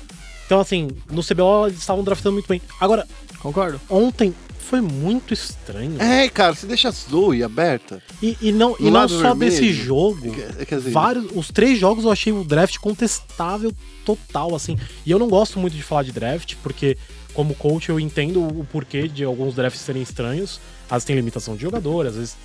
Então, 0.46 0.60
assim, 0.60 0.88
no 1.10 1.22
CBO 1.22 1.66
eles 1.66 1.78
estavam 1.78 2.02
draftando 2.02 2.32
muito 2.34 2.48
bem. 2.48 2.60
Agora, 2.80 3.06
Concordo. 3.40 3.78
ontem 3.90 4.34
foi 4.58 4.80
muito 4.80 5.32
estranho. 5.34 6.00
é, 6.00 6.28
cara, 6.28 6.54
você 6.54 6.66
deixa 6.66 6.88
a 6.88 6.90
Zoe 6.90 7.42
aberta. 7.42 8.02
E, 8.22 8.36
e 8.40 8.52
não, 8.52 8.74
e 8.80 8.90
não 8.90 9.08
só 9.08 9.16
vermelho, 9.34 9.38
desse 9.50 9.72
jogo. 9.72 10.34
Quer- 10.34 10.66
quer 10.66 10.76
dizer, 10.78 10.90
Vários, 10.90 11.26
os 11.34 11.48
três 11.48 11.78
jogos 11.78 12.04
eu 12.04 12.10
achei 12.12 12.32
o 12.32 12.44
draft 12.44 12.76
contestável 12.78 13.72
total, 14.04 14.54
assim. 14.54 14.78
E 15.06 15.10
eu 15.10 15.18
não 15.18 15.28
gosto 15.28 15.58
muito 15.58 15.74
de 15.76 15.82
falar 15.82 16.02
de 16.02 16.12
draft, 16.12 16.54
porque 16.62 16.96
como 17.34 17.54
coach 17.54 17.88
eu 17.90 17.98
entendo 18.00 18.42
o 18.42 18.66
porquê 18.70 19.06
de 19.08 19.24
alguns 19.24 19.54
drafts 19.54 19.80
serem 19.82 20.02
estranhos. 20.02 20.60
Às 20.86 20.96
vezes 20.96 21.04
tem 21.04 21.16
limitação 21.16 21.56
de 21.56 21.62
jogador, 21.62 22.06
às 22.06 22.14
vezes 22.16 22.36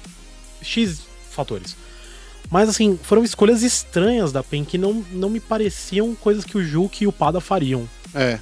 X 0.62 1.02
fatores. 1.32 1.76
Mas 2.50 2.70
assim, 2.70 3.00
foram 3.02 3.24
escolhas 3.24 3.64
estranhas 3.64 4.32
da 4.32 4.44
PEN 4.44 4.64
que 4.64 4.78
não, 4.78 5.04
não 5.12 5.30
me 5.30 5.40
pareciam 5.40 6.14
coisas 6.16 6.46
que 6.46 6.58
o 6.58 6.64
Juke 6.64 7.04
e 7.04 7.08
o 7.08 7.12
Pada 7.12 7.42
fariam. 7.42 7.90
É. 8.14 8.40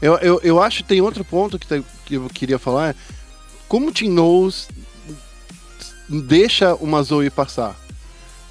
Eu, 0.00 0.14
eu, 0.18 0.40
eu 0.44 0.62
acho 0.62 0.78
que 0.78 0.88
tem 0.90 1.00
outro 1.00 1.24
ponto 1.24 1.58
que, 1.58 1.66
tá- 1.66 1.82
que 2.06 2.14
eu 2.14 2.28
queria 2.32 2.58
falar. 2.58 2.94
Como 3.68 3.88
o 3.88 3.92
Team 3.92 4.12
Knows 4.12 4.68
deixa 6.08 6.74
uma 6.76 7.02
Zoe 7.02 7.30
passar, 7.30 7.76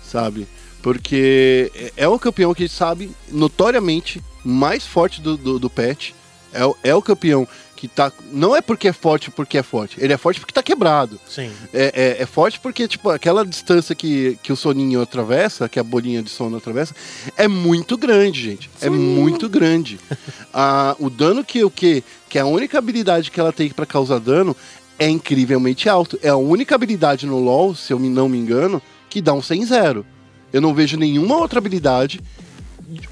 sabe? 0.04 0.48
Porque 0.82 1.72
é- 1.74 1.94
é 2.04 2.08
o 2.08 2.20
campeão 2.20 2.54
que 2.54 2.68
sabe 2.68 3.12
notoriamente 3.32 4.22
mais 4.44 4.86
forte 4.86 5.22
do, 5.22 5.38
do, 5.38 5.58
do 5.60 5.70
patch. 5.70 6.12
É, 6.54 6.90
é 6.90 6.96
o 6.96 7.02
campeão 7.02 7.48
que 7.78 7.88
tá. 7.88 8.12
Não 8.34 8.56
é 8.56 8.62
porque 8.62 8.88
é 8.88 8.94
forte 8.94 9.30
porque 9.30 9.58
é 9.58 9.64
forte. 9.64 9.98
Ele 10.02 10.12
é 10.12 10.18
forte 10.18 10.40
porque 10.40 10.52
tá 10.52 10.64
quebrado. 10.64 11.20
Sim. 11.30 11.52
É, 11.72 12.18
é, 12.18 12.24
é 12.24 12.26
forte 12.26 12.60
porque, 12.60 12.88
tipo, 12.88 13.10
aquela 13.12 13.46
distância 13.46 13.96
que, 13.96 14.38
que 14.42 14.52
o 14.52 14.56
soninho 14.56 15.00
atravessa, 15.00 15.70
que 15.70 15.80
a 15.80 15.84
bolinha 15.84 16.24
de 16.24 16.30
sono 16.32 16.58
atravessa, 16.58 16.96
é 17.38 17.48
muito 17.48 17.96
grande, 17.96 18.42
gente. 18.42 18.70
É 18.82 18.90
muito 18.90 19.48
grande. 19.48 20.00
Ah, 20.60 20.96
o 21.00 21.10
dano 21.10 21.44
que 21.44 21.64
o 21.64 21.70
que 21.70 22.04
que 22.28 22.40
a 22.40 22.46
única 22.46 22.80
habilidade 22.80 23.30
que 23.30 23.40
ela 23.40 23.54
tem 23.54 23.70
pra 23.70 23.86
causar 23.86 24.20
dano 24.20 24.56
é 24.98 25.08
incrivelmente 25.08 25.88
alto. 25.88 26.18
É 26.24 26.30
a 26.30 26.36
única 26.36 26.74
habilidade 26.74 27.28
no 27.28 27.38
LoL, 27.38 27.76
se 27.76 27.94
eu 27.94 28.00
não 28.00 28.28
me 28.28 28.40
engano, 28.40 28.82
que 29.08 29.22
dá 29.22 29.34
um 29.34 29.40
100-0. 29.40 30.04
Eu 30.52 30.62
não 30.62 30.74
vejo 30.74 30.98
nenhuma 30.98 31.38
outra 31.38 31.60
habilidade 31.60 32.22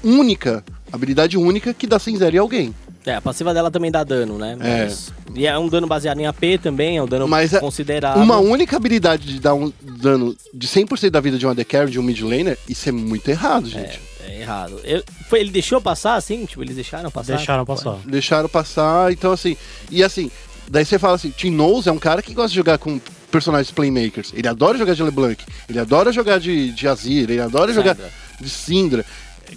única, 0.02 0.64
habilidade 0.90 1.36
única 1.36 1.72
que 1.72 1.86
dá 1.86 1.98
100-0 1.98 2.34
em 2.34 2.38
alguém. 2.38 2.74
É, 3.06 3.14
a 3.14 3.20
passiva 3.20 3.54
dela 3.54 3.70
também 3.70 3.90
dá 3.90 4.02
dano, 4.02 4.36
né? 4.36 4.56
É. 4.60 4.84
Mas- 4.84 5.12
E 5.34 5.46
é 5.46 5.56
um 5.58 5.68
dano 5.68 5.86
baseado 5.86 6.18
em 6.18 6.26
AP 6.26 6.58
também, 6.62 6.96
é 6.96 7.02
um 7.02 7.06
dano 7.06 7.28
Mas 7.28 7.52
é 7.52 7.60
considerável. 7.60 8.20
Uma 8.22 8.38
única 8.38 8.76
habilidade 8.76 9.26
de 9.26 9.38
dar 9.38 9.54
um 9.54 9.72
dano 9.80 10.34
de 10.52 10.66
100% 10.66 11.10
da 11.10 11.20
vida 11.20 11.38
de 11.38 11.46
um 11.46 11.50
AD 11.50 11.64
Carry, 11.64 11.90
de 11.90 12.00
um 12.00 12.02
mid 12.02 12.20
laner, 12.22 12.58
isso 12.68 12.88
é 12.88 12.92
muito 12.92 13.28
errado, 13.28 13.68
gente. 13.68 14.00
É 14.26 14.40
errado. 14.40 14.80
Eu- 14.82 15.04
foi, 15.28 15.40
ele 15.40 15.50
deixou 15.50 15.80
passar 15.80 16.14
assim? 16.16 16.44
Tipo, 16.46 16.62
eles 16.64 16.74
deixaram 16.74 17.10
passar? 17.10 17.36
Deixaram 17.36 17.64
passar. 17.64 17.98
Deixaram 18.04 18.48
passar, 18.48 19.12
então 19.12 19.30
assim. 19.30 19.56
E 19.90 20.02
assim, 20.02 20.30
daí 20.68 20.84
você 20.84 20.98
fala 20.98 21.14
assim: 21.14 21.30
Tim 21.30 21.50
Knowles 21.50 21.86
é 21.86 21.92
um 21.92 21.98
cara 21.98 22.20
que 22.22 22.34
gosta 22.34 22.48
de 22.50 22.56
jogar 22.56 22.78
com 22.78 22.98
personagens 23.30 23.70
playmakers. 23.70 24.32
Ele 24.34 24.48
adora 24.48 24.76
jogar 24.78 24.94
de 24.94 25.02
LeBlanc, 25.02 25.44
ele 25.68 25.78
adora 25.78 26.10
jogar 26.12 26.40
de, 26.40 26.72
de 26.72 26.88
Azir, 26.88 27.30
ele 27.30 27.40
adora 27.40 27.72
jogar 27.72 27.94
Syndra. 27.94 28.10
de 28.40 28.48
Syndra. 28.50 29.04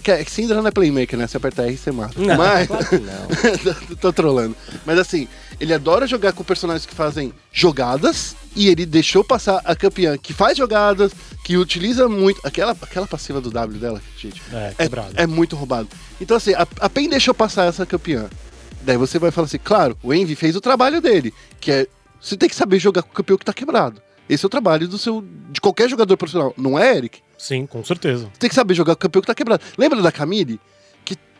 Que, 0.02 0.10
é 0.10 0.24
que 0.24 0.30
Syndra 0.30 0.60
não 0.60 0.68
é 0.68 0.70
playmaker, 0.70 1.18
né? 1.18 1.26
Você 1.26 1.36
aperta 1.36 1.62
R 1.62 1.72
e 1.72 1.76
você 1.76 1.90
mata. 1.90 2.20
Não, 2.20 2.36
Mas. 2.36 2.66
claro 2.68 2.86
não. 3.00 3.96
Tô 4.00 4.12
trolando. 4.12 4.56
Mas 4.86 4.98
assim, 4.98 5.28
ele 5.60 5.74
adora 5.74 6.06
jogar 6.06 6.32
com 6.32 6.44
personagens 6.44 6.86
que 6.86 6.94
fazem 6.94 7.32
jogadas 7.52 8.34
e 8.54 8.68
ele 8.68 8.86
deixou 8.86 9.22
passar 9.22 9.60
a 9.64 9.74
campeã 9.76 10.16
que 10.16 10.32
faz 10.32 10.56
jogadas, 10.56 11.12
que 11.44 11.56
utiliza 11.56 12.08
muito. 12.08 12.40
Aquela, 12.44 12.72
aquela 12.72 13.06
passiva 13.06 13.40
do 13.40 13.50
W 13.50 13.78
dela, 13.78 14.00
gente. 14.16 14.40
É, 14.52 14.74
quebrado. 14.76 15.12
É, 15.16 15.26
muito 15.26 15.56
roubado. 15.56 15.88
Então, 16.20 16.36
assim, 16.36 16.54
a, 16.54 16.66
a 16.80 16.88
PEN 16.88 17.08
deixou 17.08 17.34
passar 17.34 17.66
essa 17.66 17.84
campeã. 17.84 18.28
Daí 18.82 18.96
você 18.96 19.18
vai 19.18 19.30
falar 19.30 19.46
assim, 19.46 19.58
claro, 19.62 19.96
o 20.02 20.14
Envy 20.14 20.34
fez 20.34 20.56
o 20.56 20.60
trabalho 20.60 21.00
dele, 21.00 21.34
que 21.60 21.70
é. 21.70 21.86
Você 22.20 22.36
tem 22.36 22.48
que 22.48 22.56
saber 22.56 22.78
jogar 22.78 23.02
com 23.02 23.10
o 23.10 23.14
campeão 23.14 23.38
que 23.38 23.44
tá 23.44 23.52
quebrado. 23.52 24.00
Esse 24.30 24.44
é 24.44 24.46
o 24.46 24.50
trabalho 24.50 24.86
do 24.86 24.96
seu. 24.96 25.24
de 25.50 25.60
qualquer 25.60 25.90
jogador 25.90 26.16
profissional, 26.16 26.54
não 26.56 26.78
é, 26.78 26.96
Eric? 26.96 27.18
Sim, 27.36 27.66
com 27.66 27.84
certeza. 27.84 28.30
Você 28.32 28.38
tem 28.38 28.48
que 28.48 28.54
saber 28.54 28.74
jogar 28.74 28.94
com 28.94 29.00
o 29.00 29.02
campeão 29.02 29.20
que 29.20 29.26
tá 29.26 29.34
quebrado. 29.34 29.64
Lembra 29.76 30.00
da 30.00 30.12
Camille? 30.12 30.60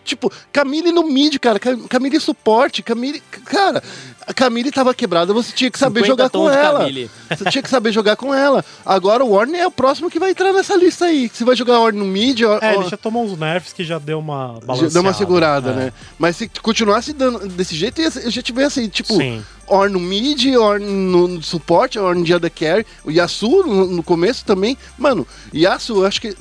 Tipo, 0.04 0.32
Camille 0.52 0.90
no 0.92 1.04
mid, 1.06 1.36
cara. 1.38 1.58
Cam- 1.60 1.86
Camille 1.86 2.18
suporte. 2.18 2.82
Camille. 2.82 3.22
Cara, 3.44 3.82
a 4.26 4.32
Camille 4.34 4.70
tava 4.72 4.92
quebrada, 4.94 5.32
você 5.32 5.52
tinha 5.52 5.70
que 5.70 5.78
saber 5.78 6.00
50 6.00 6.08
jogar 6.22 6.30
com 6.30 6.50
de 6.50 6.56
ela. 6.56 6.78
Camille. 6.80 7.10
Você 7.30 7.50
tinha 7.50 7.62
que 7.62 7.70
saber 7.70 7.92
jogar 7.92 8.16
com 8.16 8.34
ela. 8.34 8.64
Agora 8.84 9.24
o 9.24 9.30
Warner 9.30 9.60
é 9.60 9.66
o 9.66 9.70
próximo 9.70 10.10
que 10.10 10.18
vai 10.18 10.30
entrar 10.30 10.52
nessa 10.52 10.74
lista 10.76 11.04
aí. 11.04 11.30
Você 11.32 11.44
vai 11.44 11.54
jogar 11.54 11.78
Warner 11.78 12.02
no 12.02 12.06
mid. 12.10 12.42
ó- 12.42 12.58
É, 12.60 12.76
ó- 12.76 12.80
ele 12.80 12.88
já 12.90 12.96
tomou 12.96 13.24
uns 13.24 13.38
nerfs 13.38 13.72
que 13.72 13.84
já 13.84 13.98
deu 13.98 14.18
uma 14.18 14.54
já 14.60 14.66
balanceada. 14.66 14.92
deu 14.94 15.02
uma 15.02 15.14
segurada, 15.14 15.70
É. 15.70 15.74
né? 15.74 15.92
Mas 16.18 16.36
se 16.36 16.50
continuasse 16.62 17.12
dando 17.12 17.46
desse 17.48 17.76
jeito, 17.76 18.00
a 18.02 18.30
gente 18.30 18.52
vê 18.52 18.64
assim, 18.64 18.88
tipo, 18.88 19.14
Sim. 19.14 19.44
Or 19.68 19.88
no 19.88 20.00
mid, 20.00 20.44
Or 20.56 20.80
no, 20.80 21.40
suporte, 21.42 21.98
Or 21.98 22.14
no 22.16 22.24
dia 22.24 22.38
da 22.40 22.50
carry. 22.50 22.84
O 23.04 23.10
Yasuo 23.12 23.64
no, 23.66 23.86
no 23.86 24.02
começo 24.02 24.44
também. 24.44 24.76
Mano, 24.98 25.24
Yasuo, 25.54 25.98
eu 26.02 26.06
acho 26.06 26.20
que 26.20 26.36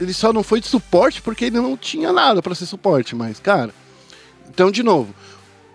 ele 0.00 0.12
só 0.14 0.32
não 0.32 0.42
foi 0.42 0.60
de 0.60 0.66
suporte 0.66 1.20
porque 1.22 1.44
ele 1.46 1.56
não 1.56 1.76
tinha 1.76 2.12
nada 2.12 2.40
pra 2.42 2.54
ser 2.54 2.66
suporte, 2.66 3.14
mas, 3.14 3.38
cara. 3.38 3.72
Então, 4.48 4.70
de 4.70 4.82
novo, 4.82 5.14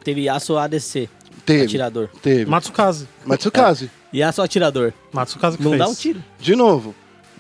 Teve 0.04 0.24
Yasuo 0.24 0.58
ADC, 0.58 1.10
teve. 1.46 1.66
atirador. 1.66 2.10
Teve. 2.22 2.46
Matsukaze. 2.50 3.08
Matsukaze. 3.26 3.90
Yasuo 4.14 4.44
atirador. 4.44 4.94
Matsukaze 5.14 5.58
que 5.58 5.64
Não 5.64 5.72
fez. 5.72 5.80
dá 5.80 5.88
um 5.88 5.96
tiro. 5.96 6.24
De 6.40 6.56
novo, 6.56 6.94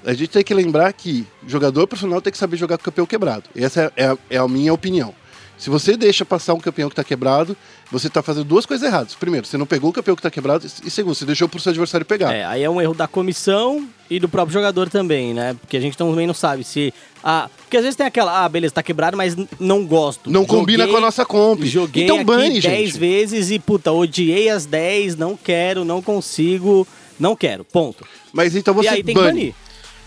a 0.06 0.14
gente 0.14 0.30
tem 0.30 0.44
que 0.44 0.53
lembrar 0.53 0.91
que 0.94 1.28
jogador 1.48 1.86
profissional 1.88 2.22
tem 2.22 2.32
que 2.32 2.38
saber 2.38 2.57
jogar 2.57 2.78
com 2.78 2.82
o 2.82 2.86
campeão 2.86 3.06
quebrado. 3.06 3.44
Essa 3.56 3.91
é, 3.95 4.06
é 4.12 4.18
é 4.32 4.38
a 4.38 4.48
minha 4.48 4.74
opinião. 4.74 5.14
Se 5.57 5.69
você 5.69 5.95
deixa 5.95 6.26
passar 6.26 6.53
um 6.53 6.60
campeão 6.60 6.90
que 6.90 6.95
tá 6.95 7.03
quebrado, 7.03 7.56
você 7.91 8.10
tá 8.10 8.22
fazendo 8.22 8.44
duas 8.44 8.65
coisas 8.65 8.86
erradas. 8.86 9.15
Primeiro, 9.15 9.48
você 9.48 9.57
não 9.57 9.65
pegou 9.65 9.90
o 9.90 9.94
campeão 9.94 10.15
que 10.15 10.22
tá 10.22 10.30
quebrado. 10.30 10.65
E 10.84 10.90
segundo, 10.91 11.15
você 11.15 11.26
deixou 11.26 11.48
pro 11.48 11.60
seu 11.60 11.69
adversário 11.69 12.06
pegar. 12.06 12.34
É, 12.34 12.44
aí 12.45 12.61
é 12.61 12.69
um 12.69 12.82
erro 12.82 12.94
da 12.94 13.07
comissão 13.07 13.88
e 14.10 14.19
do 14.19 14.27
próprio 14.27 14.53
jogador 14.53 14.90
também, 14.90 15.34
né? 15.34 15.56
Porque 15.61 15.77
a 15.77 15.80
gente 15.80 15.98
também 15.98 16.27
não 16.27 16.34
sabe 16.34 16.64
se. 16.64 16.94
Ah, 17.23 17.49
porque 17.64 17.77
às 17.77 17.84
vezes 17.84 17.95
tem 17.95 18.06
aquela, 18.06 18.44
ah, 18.44 18.49
beleza, 18.49 18.73
tá 18.73 18.84
quebrado, 18.84 19.15
mas 19.15 19.36
não 19.60 19.86
gosto. 19.86 20.30
Não 20.30 20.45
combina 20.45 20.80
Joguei- 20.84 20.91
com 20.91 20.98
a 20.98 21.02
nossa 21.02 21.26
comp. 21.26 21.64
Joguei 21.64 22.03
então 22.03 22.23
bane, 22.23 22.60
10 22.60 22.61
gente. 22.61 22.99
vezes 22.99 23.49
e, 23.49 23.57
puta, 23.57 23.91
odiei 23.94 24.49
as 24.49 24.65
10, 24.65 25.15
não 25.15 25.38
quero, 25.38 25.86
não 25.86 26.02
consigo, 26.02 26.86
não 27.18 27.34
quero, 27.36 27.64
ponto. 27.64 28.06
Mas 28.34 28.56
então 28.56 28.73
você 28.73 28.88
e 28.88 28.90
aí 28.90 29.03
tem 29.03 29.15
que 29.15 29.22
banir. 29.22 29.53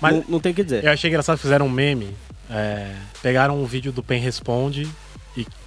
Mas- 0.00 0.14
não, 0.14 0.24
não 0.28 0.40
tem 0.40 0.52
o 0.52 0.54
que 0.54 0.62
dizer. 0.62 0.84
Eu 0.84 0.92
achei 0.92 1.08
engraçado 1.08 1.36
que 1.36 1.42
fizeram 1.42 1.66
um 1.66 1.70
meme. 1.70 2.14
é, 2.50 2.92
pegaram 3.22 3.60
um 3.60 3.66
vídeo 3.66 3.92
do 3.92 4.02
Pen 4.02 4.20
Responde 4.20 4.88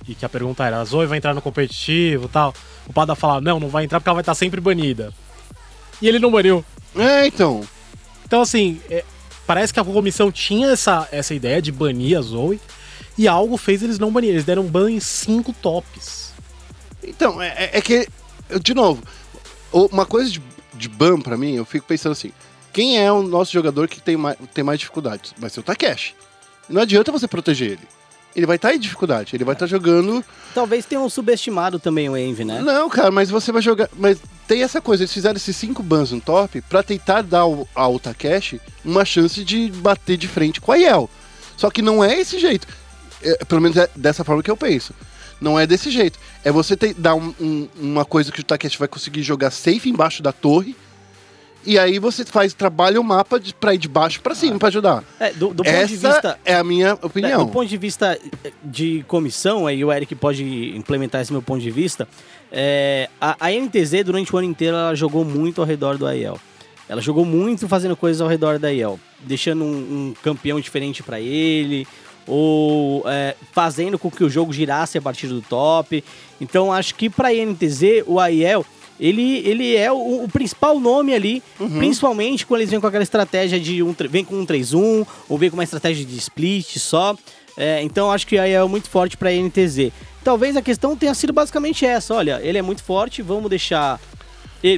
e, 0.08 0.16
que 0.16 0.26
a 0.26 0.30
pergunta 0.30 0.66
era: 0.66 0.80
a 0.80 0.86
Zoe 0.86 1.06
vai 1.06 1.18
entrar 1.18 1.34
no 1.34 1.42
competitivo 1.42 2.26
e 2.26 2.30
tal. 2.30 2.54
O 2.88 2.94
Pada 2.94 3.16
fala: 3.16 3.42
não, 3.42 3.60
não 3.60 3.70
vai 3.70 3.84
entrar 3.84 4.00
porque 4.00 4.10
ela 4.10 4.16
vai 4.16 4.22
estar 4.22 4.36
sempre 4.36 4.60
banida. 4.62 5.14
E 6.02 6.08
ele 6.08 6.20
não 6.20 6.32
baniu. 6.32 6.66
É, 6.96 7.28
então. 7.28 7.62
Então, 8.26 8.42
assim, 8.42 8.82
é, 8.90 9.04
parece 9.46 9.74
que 9.74 9.80
a 9.80 9.84
comissão 9.86 10.32
tinha 10.32 10.70
essa, 10.70 11.08
essa 11.12 11.34
ideia 11.34 11.62
de 11.62 11.72
banir 11.72 12.18
a 12.18 12.22
Zoe 12.22 12.60
e 13.18 13.28
algo 13.28 13.58
fez 13.58 13.84
eles 13.84 14.00
não 14.00 14.12
banirem. 14.12 14.36
Eles 14.36 14.46
deram 14.46 14.64
ban 14.64 14.90
em 14.90 15.00
cinco 15.00 15.54
tops. 15.54 16.34
Então, 17.04 17.42
é, 17.42 17.48
é- 17.50 17.78
é 17.78 17.82
que, 17.82 18.08
de 18.62 18.74
novo, 18.74 19.04
uma 19.72 20.06
coisa 20.06 20.32
de, 20.32 20.42
de 20.74 20.90
ban 20.90 21.20
pra 21.20 21.38
mim, 21.38 21.56
eu 21.56 21.66
fico 21.66 21.86
pensando 21.86 22.14
assim: 22.14 22.32
quem 22.74 22.98
é 23.00 23.12
o 23.12 23.22
nosso 23.22 23.52
jogador 23.52 23.88
que 23.88 24.02
tem 24.02 24.18
mais, 24.18 24.38
tem 24.54 24.64
mais 24.64 24.80
dificuldades? 24.80 25.34
Vai 25.38 25.50
ser 25.50 25.60
o 25.60 25.64
Takeshi. 25.64 26.16
Não 26.70 26.82
adianta 26.82 27.12
você 27.12 27.28
proteger 27.28 27.72
ele. 27.72 27.88
Ele 28.36 28.46
vai 28.46 28.56
estar 28.56 28.74
em 28.74 28.80
dificuldade, 28.80 29.36
ele 29.36 29.44
vai 29.44 29.54
estar 29.54 29.66
jogando. 29.68 30.24
Talvez 30.54 30.86
tenham 30.86 31.10
subestimado 31.10 31.80
também 31.80 32.08
o 32.10 32.16
Envy, 32.16 32.46
né? 32.46 32.62
Não, 32.62 32.90
cara, 32.90 33.12
mas 33.12 33.30
você 33.30 33.52
vai 33.52 33.62
jogar. 33.62 33.90
Mas 33.98 34.18
tem 34.48 34.64
essa 34.64 34.80
coisa, 34.80 35.04
eles 35.04 35.14
fizeram 35.14 35.36
esses 35.36 35.56
cinco 35.56 35.84
bans 35.84 36.12
no 36.12 36.22
top 36.22 36.62
pra 36.62 36.82
tentar 36.82 37.24
dar 37.24 37.40
ao, 37.40 37.68
ao 37.76 38.00
Takeshi 38.00 38.62
uma 38.86 39.04
chance 39.04 39.44
de 39.44 39.70
bater 39.72 40.16
de 40.18 40.28
frente 40.28 40.62
com 40.62 40.72
a 40.72 40.76
Yel. 40.76 41.10
Só 41.58 41.70
que 41.70 41.82
não 41.82 42.04
é 42.04 42.20
esse 42.20 42.40
jeito. 42.40 42.68
É, 43.22 43.44
pelo 43.46 43.62
menos 43.62 43.76
é 43.78 43.90
dessa 43.96 44.24
forma 44.24 44.42
que 44.42 44.50
eu 44.50 44.58
penso. 44.58 44.94
Não 45.40 45.60
é 45.60 45.68
desse 45.68 45.90
jeito. 45.92 46.18
É 46.44 46.52
você 46.52 46.78
ter, 46.78 46.94
dar 46.94 47.16
um- 47.16 47.34
um- 47.40 47.68
uma 47.80 48.06
coisa 48.06 48.32
que 48.32 48.40
o 48.40 48.44
Takeshi 48.44 48.78
vai 48.80 48.88
conseguir 48.88 49.24
jogar 49.24 49.52
safe 49.52 49.90
embaixo 49.90 50.24
da 50.24 50.32
torre. 50.32 50.76
E 51.66 51.78
aí 51.78 52.00
você 52.00 52.26
faz, 52.26 52.54
trabalha 52.54 53.00
o 53.00 53.04
mapa 53.04 53.40
de, 53.40 53.54
pra 53.54 53.76
ir 53.76 53.78
de 53.78 53.88
baixo 53.88 54.20
pra 54.22 54.34
cima 54.34 54.58
pra 54.58 54.70
ajudar. 54.70 55.04
É, 55.20 55.32
do, 55.32 55.50
do 55.50 55.64
ponto 55.64 55.68
Essa 55.70 55.88
de 55.88 55.98
vista. 55.98 56.40
é 56.44 56.56
a 56.56 56.64
minha 56.64 56.88
É, 57.02 57.06
opinião. 57.06 57.46
do 57.46 57.52
ponto 57.52 57.68
de 57.68 57.78
vista 57.78 58.18
de 58.64 59.06
comissão, 59.08 59.68
aí 59.68 59.84
o 59.86 59.92
Eric 59.94 60.16
pode 60.16 60.44
implementar 60.76 61.22
esse 61.22 61.32
meu 61.32 61.42
ponto 61.42 61.62
de 61.62 61.70
vista. 61.70 62.08
é, 62.52 63.08
a, 63.20 63.36
a 63.48 63.52
NTZ, 63.52 64.04
durante 64.06 64.34
o 64.34 64.38
ano 64.40 64.48
inteiro, 64.48 64.76
ela 64.76 64.96
jogou 64.96 65.24
muito 65.24 65.62
ao 65.62 65.68
redor 65.68 65.98
do 65.98 66.08
AEL. 66.08 66.40
Ela 66.90 67.00
jogou 67.00 67.24
muito 67.24 67.68
fazendo 67.68 67.96
coisas 67.96 68.22
ao 68.22 68.28
redor 68.28 68.58
da 68.60 68.68
AEL, 68.70 69.00
deixando 69.20 69.64
um, 69.64 69.68
um 69.68 70.14
campeão 70.24 70.60
diferente 70.60 71.02
pra 71.04 71.20
ele, 71.22 71.88
ou 72.28 73.04
é, 73.08 73.36
fazendo 73.54 73.98
com 74.00 74.10
que 74.12 74.24
o 74.24 74.30
jogo 74.30 74.52
girasse 74.52 74.98
a 74.98 75.02
partir 75.02 75.28
do 75.28 75.42
top. 75.42 76.04
Então, 76.42 76.72
acho 76.74 76.96
que 76.96 77.10
pra 77.10 77.30
NTZ, 77.34 78.04
o 78.08 78.20
AEL. 78.20 78.66
Ele, 79.02 79.40
ele 79.40 79.76
é 79.76 79.92
o, 79.92 80.24
o 80.24 80.30
principal 80.32 80.80
nome 80.80 81.12
ali, 81.14 81.42
principalmente 81.80 82.46
quando 82.46 82.62
eles 82.62 82.70
vêm 82.70 82.80
com 82.80 82.86
aquela 82.86 83.02
estratégia 83.04 83.60
de 83.60 83.82
um, 83.82 83.96
vem 84.08 84.24
com 84.24 84.36
um 84.36 84.46
3-1, 84.46 85.08
ou 85.28 85.38
vem 85.40 85.50
com 85.50 85.58
uma 85.58 85.64
estratégia 85.64 86.06
de 86.06 86.16
split 86.18 86.78
só. 86.78 87.16
É, 87.58 87.82
então 87.82 88.12
acho 88.12 88.28
que 88.28 88.38
aí 88.38 88.52
é 88.52 88.64
muito 88.64 88.90
forte 88.90 89.18
para 89.18 89.32
NTZ. 89.32 89.92
Talvez 90.24 90.56
a 90.56 90.62
questão 90.62 90.96
tenha 90.96 91.14
sido 91.16 91.34
basicamente 91.34 91.84
essa: 91.86 92.14
olha, 92.14 92.40
ele 92.44 92.58
é 92.60 92.62
muito 92.62 92.84
forte, 92.84 93.24
vamos 93.24 93.50
deixar. 93.50 94.00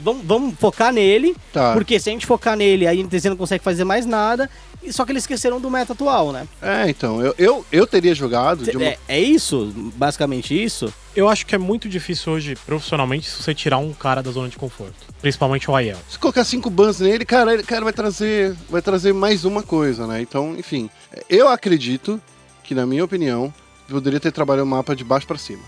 vamos, 0.02 0.26
vamos 0.26 0.56
focar 0.58 0.94
nele, 0.94 1.36
Tá. 1.52 1.74
porque 1.74 2.00
se 2.00 2.10
a 2.10 2.14
gente 2.14 2.26
focar 2.26 2.56
nele, 2.56 2.88
a 2.88 2.96
NTZ 2.96 3.26
não 3.26 3.36
consegue 3.36 3.62
fazer 3.64 3.84
mais 3.84 4.06
nada. 4.06 4.50
E 4.84 4.92
Só 4.92 5.06
que 5.06 5.12
eles 5.12 5.24
esqueceram 5.24 5.60
do 5.60 5.70
meta 5.70 5.94
atual, 5.94 6.32
né? 6.32 6.48
É, 6.62 6.90
então, 6.90 7.22
eu, 7.22 7.34
eu, 7.38 7.66
eu 7.72 7.88
teria 7.88 8.14
jogado 8.14 8.64
de 8.64 8.76
uma. 8.76 8.86
É, 8.86 8.98
é 9.08 9.20
isso? 9.20 9.72
Basicamente 9.96 10.62
isso? 10.62 10.94
Eu 11.16 11.30
acho 11.30 11.46
que 11.46 11.56
é 11.56 11.58
muito 11.58 11.88
difícil 11.88 12.34
hoje, 12.34 12.56
profissionalmente, 12.66 13.30
se 13.30 13.42
você 13.42 13.54
tirar 13.54 13.78
um 13.78 13.94
cara 13.94 14.22
da 14.22 14.32
zona 14.32 14.50
de 14.50 14.58
conforto. 14.58 14.94
Principalmente 15.22 15.70
o 15.70 15.76
Aiel. 15.76 15.98
Se 16.10 16.18
colocar 16.20 16.44
cinco 16.44 16.70
bans 16.70 17.00
nele, 17.00 17.24
cara, 17.24 17.54
ele 17.54 17.64
cara 17.64 17.84
vai 17.84 17.94
trazer, 17.94 18.56
vai 18.70 18.82
trazer 18.82 19.14
mais 19.14 19.46
uma 19.46 19.64
coisa, 19.64 20.08
né? 20.08 20.22
Então, 20.22 20.56
enfim, 20.58 20.90
eu 21.30 21.48
acredito 21.48 22.22
que, 22.64 22.74
na 22.74 22.86
minha 22.86 23.04
opinião, 23.04 23.54
poderia 23.88 24.20
ter 24.20 24.32
trabalhado 24.32 24.66
o 24.66 24.70
mapa 24.70 24.96
de 24.96 25.04
baixo 25.04 25.28
pra 25.28 25.38
cima. 25.38 25.64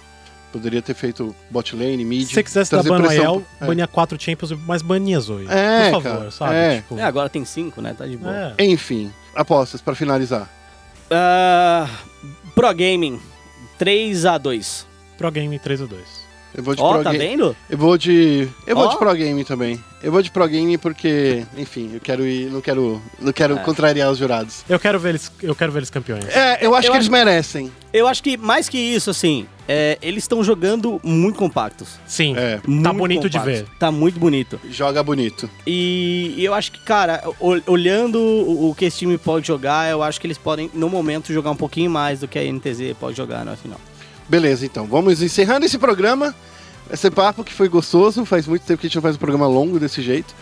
Poderia 0.56 0.82
ter 0.82 0.94
feito 0.94 1.36
bot 1.50 1.76
lane, 1.76 2.06
mid. 2.06 2.28
Se 2.28 2.34
você 2.36 2.42
quisesse 2.44 2.72
dar 2.72 2.82
ban 2.82 3.06
Aiel, 3.10 3.42
pro- 3.42 3.66
é. 3.66 3.68
bania 3.68 3.88
quatro 3.88 4.18
Champions, 4.18 4.54
mas 4.66 4.82
bania 4.82 5.20
Zoe. 5.20 5.46
É, 5.50 5.90
Por 5.92 6.02
favor, 6.02 6.18
cara, 6.20 6.32
sabe? 6.32 6.56
é. 6.56 6.76
Tipo, 6.78 6.98
É, 6.98 7.04
agora 7.04 7.28
tem 7.28 7.44
cinco, 7.44 7.82
né? 7.82 7.94
Tá 7.98 8.06
de 8.08 8.16
boa. 8.16 8.54
é. 8.58 8.66
Enfim, 8.66 9.12
apostas 9.36 9.82
pra 9.82 9.94
finalizar. 9.94 10.50
Ah, 11.12 11.90
Pro 12.56 12.74
Gaming 12.74 13.20
3 13.78 14.26
a 14.26 14.38
2 14.38 14.88
Pro 15.18 15.30
Game 15.30 15.60
3 15.60 15.82
a 15.82 15.86
2. 15.86 16.26
Eu 16.58 16.64
vou 16.64 16.74
de 16.74 16.82
Ó, 16.82 16.94
pro 16.94 17.04
tá 17.04 17.12
game. 17.12 17.26
vendo? 17.28 17.56
Eu 17.70 17.78
vou 17.78 17.98
de. 17.98 18.48
Eu 18.66 18.78
vou 18.78 18.86
Ó. 18.86 18.92
de 18.92 18.98
pro 18.98 19.14
game 19.14 19.44
também. 19.44 19.78
Eu 20.02 20.10
vou 20.10 20.22
de 20.22 20.32
pro 20.32 20.48
game 20.48 20.78
porque, 20.78 21.46
enfim, 21.58 21.92
eu 21.94 22.00
quero 22.00 22.26
ir. 22.26 22.50
Não 22.50 22.62
quero. 22.62 23.02
Não 23.20 23.34
quero 23.34 23.58
É. 23.58 23.60
contrariar 23.60 24.10
os 24.10 24.18
jurados. 24.18 24.64
Eu 24.70 24.80
quero 24.80 24.98
ver 24.98 25.10
eles, 25.10 25.30
eu 25.44 25.54
quero 25.54 25.74
ver 25.74 25.80
eles 25.80 25.90
campeões. 25.90 26.24
É, 26.30 26.66
eu 26.66 26.74
acho 26.74 26.88
Eu 26.88 26.92
que 26.94 26.98
acho- 26.98 27.08
eles 27.08 27.10
merecem. 27.10 27.70
Eu 27.92 28.08
acho 28.08 28.24
que 28.24 28.38
mais 28.38 28.70
que 28.70 28.78
isso, 28.78 29.10
assim, 29.10 29.46
é, 29.68 29.98
eles 30.02 30.24
estão 30.24 30.44
jogando 30.44 31.00
muito 31.04 31.38
compactos. 31.38 32.00
Sim, 32.06 32.36
É. 32.38 32.58
tá 32.58 32.62
Muito 32.68 32.94
bonito 32.94 33.30
de 33.30 33.38
compactos. 33.38 33.62
ver. 33.62 33.68
Tá 33.80 33.92
muito 33.92 34.20
bonito. 34.20 34.60
Joga 34.70 35.02
bonito. 35.02 35.50
E, 35.66 36.34
e 36.38 36.46
eu 36.46 36.54
acho 36.54 36.72
que, 36.72 36.80
cara, 36.80 37.24
ol- 37.40 37.62
olhando 37.68 38.20
o, 38.20 38.70
o 38.70 38.76
que 38.76 38.86
esse 38.86 39.00
time 39.00 39.18
pode 39.18 39.48
jogar, 39.48 39.90
eu 39.90 40.04
acho 40.04 40.22
que 40.22 40.28
eles 40.28 40.38
podem, 40.38 40.70
no 40.74 40.90
momento, 40.90 41.34
jogar 41.34 41.52
um 41.52 41.56
pouquinho 41.56 41.90
mais 41.90 42.20
do 42.20 42.28
que 42.28 42.38
a 42.38 42.44
NTZ 42.44 42.94
pode 43.00 43.18
jogar 43.18 43.44
na 43.44 43.56
final. 43.56 43.80
Beleza, 44.30 44.66
então. 44.66 44.86
Vamos 44.86 45.22
encerrando 45.22 45.66
esse 45.66 45.78
programa. 45.78 46.34
Esse 46.92 47.10
papo 47.10 47.44
que 47.44 47.52
foi 47.54 47.68
gostoso. 47.68 48.26
Faz 48.26 48.46
muito 48.48 48.64
tempo 48.64 48.80
que 48.80 48.86
a 48.86 48.90
gente 48.90 48.96
não 48.96 49.02
faz 49.02 49.16
um 49.16 49.20
programa 49.20 49.48
longo 49.48 49.80
desse 49.80 50.02
jeito. 50.02 50.34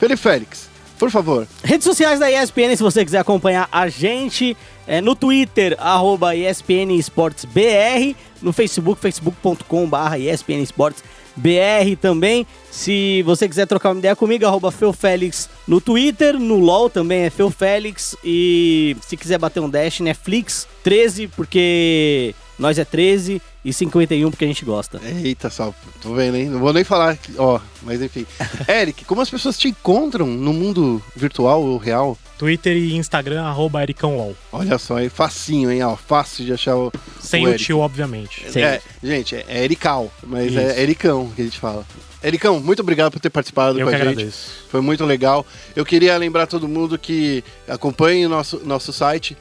Felipe 0.00 0.20
Félix, 0.20 0.68
Por 0.98 1.10
favor. 1.10 1.46
Redes 1.62 1.84
sociais 1.84 2.20
da 2.20 2.30
ESPN, 2.30 2.76
se 2.76 2.82
você 2.82 3.04
quiser 3.04 3.18
acompanhar 3.18 3.68
a 3.70 3.88
gente, 3.88 4.56
é 4.86 5.00
no 5.00 5.14
Twitter, 5.14 5.76
arroba 5.78 6.36
ESPN 6.36 6.92
Esportes 6.98 7.44
BR, 7.44 8.14
no 8.40 8.52
Facebook, 8.52 9.00
facebook.com 9.00 9.88
barra 9.88 10.18
ESPN 10.18 10.62
Esportes 10.62 11.02
BR 11.36 11.96
também. 12.00 12.46
Se 12.70 13.22
você 13.22 13.48
quiser 13.48 13.66
trocar 13.66 13.90
uma 13.90 13.98
ideia 13.98 14.14
comigo, 14.14 14.46
arroba 14.46 14.70
Feufélix 14.70 15.48
no 15.66 15.80
Twitter, 15.80 16.38
no 16.38 16.58
LOL 16.58 16.88
também 16.88 17.22
é 17.22 17.30
Feufélix. 17.30 18.16
E 18.22 18.96
se 19.02 19.16
quiser 19.16 19.38
bater 19.38 19.60
um 19.60 19.68
dash, 19.68 20.00
Netflix 20.00 20.68
13, 20.82 21.28
porque 21.28 22.34
nós 22.58 22.78
é 22.78 22.84
13 22.84 23.40
e 23.64 23.72
51 23.72 24.30
porque 24.30 24.44
a 24.44 24.48
gente 24.48 24.64
gosta. 24.64 25.00
Eita, 25.22 25.48
só, 25.50 25.74
tô 26.00 26.14
vendo, 26.14 26.36
hein? 26.36 26.48
Não 26.48 26.58
vou 26.60 26.72
nem 26.72 26.84
falar, 26.84 27.16
que- 27.16 27.32
ó, 27.38 27.58
mas 27.82 28.00
enfim. 28.02 28.26
Eric, 28.68 29.04
como 29.04 29.20
as 29.20 29.30
pessoas 29.30 29.58
te 29.58 29.68
encontram 29.68 30.26
no 30.26 30.52
mundo 30.52 31.02
virtual 31.16 31.62
ou 31.62 31.76
real? 31.78 32.18
Twitter 32.38 32.76
e 32.76 32.94
Instagram, 32.96 33.42
arroba 33.44 33.82
ericãolol. 33.82 34.34
Olha 34.52 34.76
só, 34.76 34.98
é 34.98 35.08
facinho, 35.08 35.70
hein? 35.70 35.82
Ó, 35.84 35.96
fácil 35.96 36.44
de 36.44 36.52
achar 36.52 36.76
o. 36.76 36.92
Sem 37.20 37.44
o 37.44 37.48
o, 37.48 37.50
Eric. 37.52 37.64
tio, 37.64 37.78
obviamente. 37.78 38.44
É, 38.58 38.80
gente, 39.02 39.36
é 39.36 39.64
Erical, 39.64 40.12
mas 40.22 40.48
Isso. 40.50 40.58
é 40.58 40.82
Ericão 40.82 41.30
que 41.34 41.42
a 41.42 41.44
gente 41.44 41.58
fala. 41.58 41.86
Ericão, 42.22 42.58
muito 42.58 42.80
obrigado 42.80 43.12
por 43.12 43.20
ter 43.20 43.28
participado 43.30 43.78
Eu 43.78 43.86
com 43.86 43.90
a 43.94 43.98
gente. 43.98 44.08
agradeço. 44.08 44.48
Foi 44.70 44.80
muito 44.80 45.04
legal. 45.04 45.46
Eu 45.76 45.84
queria 45.84 46.16
lembrar 46.16 46.46
todo 46.46 46.66
mundo 46.66 46.98
que 46.98 47.44
acompanhe 47.68 48.24
o 48.24 48.30
nosso, 48.30 48.62
nosso 48.64 48.92
site, 48.94 49.36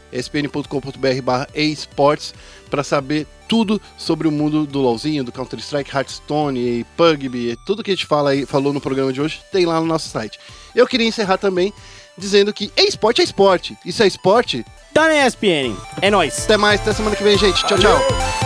esportes, 1.55 2.33
para 2.73 2.83
saber 2.83 3.27
tudo 3.47 3.79
sobre 3.95 4.27
o 4.27 4.31
mundo 4.31 4.65
do 4.65 4.81
LoLzinho, 4.81 5.23
do 5.23 5.31
Counter-Strike, 5.31 5.95
Hearthstone, 5.95 6.59
e 6.59 6.83
PUBG, 6.97 7.55
tudo 7.67 7.83
que 7.83 7.91
a 7.91 7.93
gente 7.93 8.07
fala 8.07 8.31
aí, 8.31 8.47
falou 8.47 8.73
no 8.73 8.81
programa 8.81 9.13
de 9.13 9.21
hoje, 9.21 9.41
tem 9.51 9.63
lá 9.63 9.79
no 9.79 9.85
nosso 9.85 10.09
site. 10.09 10.39
Eu 10.73 10.87
queria 10.87 11.07
encerrar 11.07 11.37
também 11.37 11.71
dizendo 12.17 12.51
que 12.51 12.71
esporte 12.75 13.21
é 13.21 13.23
esporte. 13.23 13.77
Isso 13.85 14.01
é 14.01 14.07
esporte. 14.07 14.65
Tá 14.91 15.07
na 15.07 15.27
ESPN. 15.27 15.77
É 16.01 16.09
nóis. 16.09 16.45
Até 16.45 16.57
mais, 16.57 16.81
até 16.81 16.93
semana 16.93 17.15
que 17.15 17.23
vem, 17.23 17.37
gente. 17.37 17.63
Tchau, 17.63 17.77
tchau. 17.77 18.42